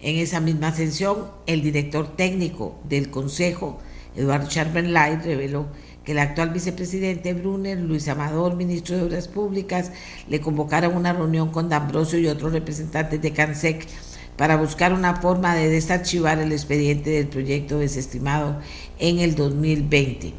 En 0.00 0.16
esa 0.16 0.40
misma 0.40 0.74
sesión, 0.74 1.26
el 1.46 1.60
director 1.60 2.16
técnico 2.16 2.80
del 2.88 3.10
Consejo, 3.10 3.80
Eduardo 4.16 4.48
Light, 4.82 5.24
reveló 5.24 5.66
que 6.04 6.12
el 6.12 6.18
actual 6.18 6.50
vicepresidente 6.50 7.34
Brunner, 7.34 7.78
Luis 7.78 8.08
Amador, 8.08 8.56
ministro 8.56 8.96
de 8.96 9.02
Obras 9.02 9.28
Públicas, 9.28 9.92
le 10.28 10.40
convocaron 10.40 10.96
una 10.96 11.12
reunión 11.12 11.50
con 11.50 11.68
D'Ambrosio 11.68 12.18
y 12.18 12.26
otros 12.26 12.52
representantes 12.52 13.20
de 13.20 13.32
CANSEC 13.32 13.86
para 14.36 14.56
buscar 14.56 14.94
una 14.94 15.16
forma 15.16 15.54
de 15.54 15.68
desarchivar 15.68 16.38
el 16.38 16.52
expediente 16.52 17.10
del 17.10 17.28
proyecto 17.28 17.78
desestimado 17.78 18.58
en 18.98 19.18
el 19.18 19.34
2020. 19.34 20.32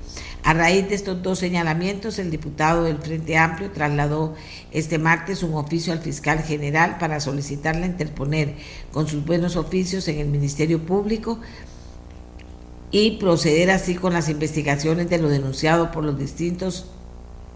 A 0.43 0.55
raíz 0.55 0.89
de 0.89 0.95
estos 0.95 1.21
dos 1.21 1.37
señalamientos, 1.37 2.17
el 2.17 2.31
diputado 2.31 2.85
del 2.85 2.97
Frente 2.97 3.37
Amplio 3.37 3.69
trasladó 3.69 4.33
este 4.71 4.97
martes 4.97 5.43
un 5.43 5.53
oficio 5.53 5.93
al 5.93 5.99
fiscal 5.99 6.41
general 6.41 6.97
para 6.97 7.19
solicitarle 7.19 7.85
interponer 7.85 8.55
con 8.91 9.07
sus 9.07 9.23
buenos 9.23 9.55
oficios 9.55 10.07
en 10.07 10.17
el 10.17 10.29
Ministerio 10.29 10.83
Público 10.83 11.39
y 12.91 13.17
proceder 13.17 13.71
así 13.71 13.95
con 13.95 14.13
las 14.13 14.29
investigaciones 14.29 15.09
de 15.09 15.17
lo 15.17 15.29
denunciado 15.29 15.91
por 15.91 16.03
los 16.03 16.19
distintos 16.19 16.85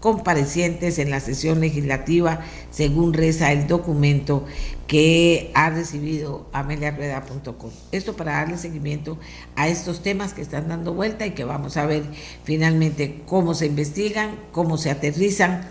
comparecientes 0.00 0.98
en 0.98 1.10
la 1.10 1.20
sesión 1.20 1.60
legislativa, 1.60 2.40
según 2.70 3.12
reza 3.12 3.52
el 3.52 3.66
documento 3.66 4.44
que 4.86 5.50
ha 5.54 5.70
recibido 5.70 6.46
ameliarrueda.com. 6.52 7.70
Esto 7.92 8.14
para 8.14 8.32
darle 8.32 8.56
seguimiento 8.56 9.18
a 9.56 9.68
estos 9.68 10.02
temas 10.02 10.32
que 10.32 10.42
están 10.42 10.68
dando 10.68 10.94
vuelta 10.94 11.26
y 11.26 11.32
que 11.32 11.44
vamos 11.44 11.76
a 11.76 11.86
ver 11.86 12.04
finalmente 12.44 13.22
cómo 13.26 13.54
se 13.54 13.66
investigan, 13.66 14.36
cómo 14.52 14.78
se 14.78 14.90
aterrizan 14.90 15.68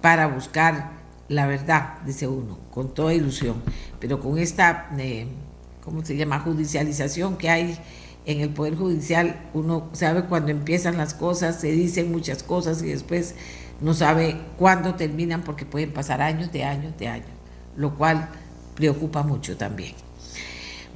para 0.00 0.26
buscar 0.26 0.98
la 1.28 1.46
verdad, 1.46 1.98
dice 2.04 2.26
uno, 2.26 2.58
con 2.70 2.94
toda 2.94 3.14
ilusión, 3.14 3.62
pero 4.00 4.20
con 4.20 4.38
esta, 4.38 4.88
eh, 4.98 5.26
¿cómo 5.84 6.04
se 6.04 6.16
llama?, 6.16 6.40
judicialización 6.40 7.36
que 7.36 7.50
hay 7.50 7.78
en 8.28 8.42
el 8.42 8.50
Poder 8.50 8.76
Judicial, 8.76 9.40
uno 9.54 9.88
sabe 9.94 10.24
cuando 10.24 10.50
empiezan 10.50 10.98
las 10.98 11.14
cosas, 11.14 11.58
se 11.58 11.72
dicen 11.72 12.12
muchas 12.12 12.42
cosas 12.42 12.82
y 12.82 12.88
después 12.88 13.34
no 13.80 13.94
sabe 13.94 14.36
cuándo 14.58 14.96
terminan 14.96 15.42
porque 15.42 15.64
pueden 15.64 15.94
pasar 15.94 16.20
años 16.20 16.52
de 16.52 16.62
años 16.62 16.92
de 16.98 17.08
años, 17.08 17.30
lo 17.74 17.96
cual 17.96 18.28
preocupa 18.74 19.22
mucho 19.22 19.56
también. 19.56 19.94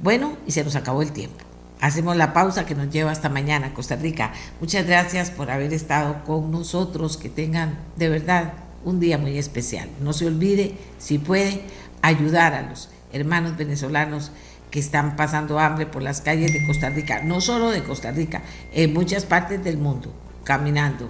Bueno, 0.03 0.37
y 0.45 0.51
se 0.51 0.63
nos 0.63 0.75
acabó 0.75 1.01
el 1.01 1.11
tiempo. 1.11 1.43
Hacemos 1.81 2.15
la 2.15 2.33
pausa 2.33 2.67
que 2.67 2.75
nos 2.75 2.91
lleva 2.91 3.09
hasta 3.09 3.29
mañana, 3.29 3.73
Costa 3.73 3.95
Rica. 3.95 4.31
Muchas 4.61 4.85
gracias 4.85 5.31
por 5.31 5.49
haber 5.49 5.73
estado 5.73 6.23
con 6.25 6.51
nosotros. 6.51 7.17
Que 7.17 7.29
tengan 7.29 7.79
de 7.95 8.09
verdad 8.09 8.53
un 8.85 8.99
día 8.99 9.17
muy 9.17 9.39
especial. 9.39 9.89
No 10.01 10.13
se 10.13 10.27
olvide, 10.27 10.77
si 10.99 11.17
puede, 11.17 11.63
ayudar 12.03 12.53
a 12.53 12.61
los 12.61 12.89
hermanos 13.11 13.57
venezolanos 13.57 14.31
que 14.73 14.79
están 14.79 15.15
pasando 15.15 15.59
hambre 15.59 15.85
por 15.85 16.01
las 16.01 16.21
calles 16.21 16.51
de 16.51 16.65
Costa 16.65 16.89
Rica, 16.89 17.21
no 17.21 17.41
solo 17.41 17.69
de 17.69 17.83
Costa 17.83 18.09
Rica, 18.09 18.41
en 18.71 18.91
muchas 18.91 19.23
partes 19.23 19.63
del 19.63 19.77
mundo, 19.77 20.11
caminando. 20.43 21.09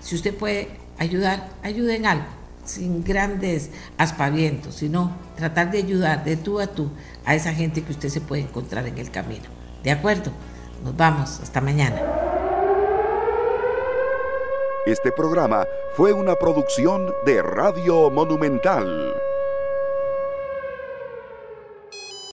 Si 0.00 0.14
usted 0.14 0.32
puede 0.32 0.68
ayudar, 0.96 1.48
ayude 1.64 1.96
en 1.96 2.06
algo, 2.06 2.28
sin 2.64 3.02
grandes 3.02 3.70
aspavientos, 3.98 4.76
sino 4.76 5.16
tratar 5.34 5.72
de 5.72 5.78
ayudar 5.78 6.22
de 6.22 6.36
tú 6.36 6.60
a 6.60 6.68
tú 6.68 6.92
a 7.24 7.34
esa 7.34 7.52
gente 7.52 7.82
que 7.82 7.90
usted 7.90 8.10
se 8.10 8.20
puede 8.20 8.42
encontrar 8.42 8.86
en 8.86 8.96
el 8.96 9.10
camino. 9.10 9.46
¿De 9.82 9.90
acuerdo? 9.90 10.30
Nos 10.84 10.96
vamos, 10.96 11.40
hasta 11.40 11.60
mañana. 11.60 12.00
Este 14.86 15.10
programa 15.10 15.64
fue 15.96 16.12
una 16.12 16.36
producción 16.36 17.12
de 17.26 17.42
Radio 17.42 18.08
Monumental. 18.08 19.14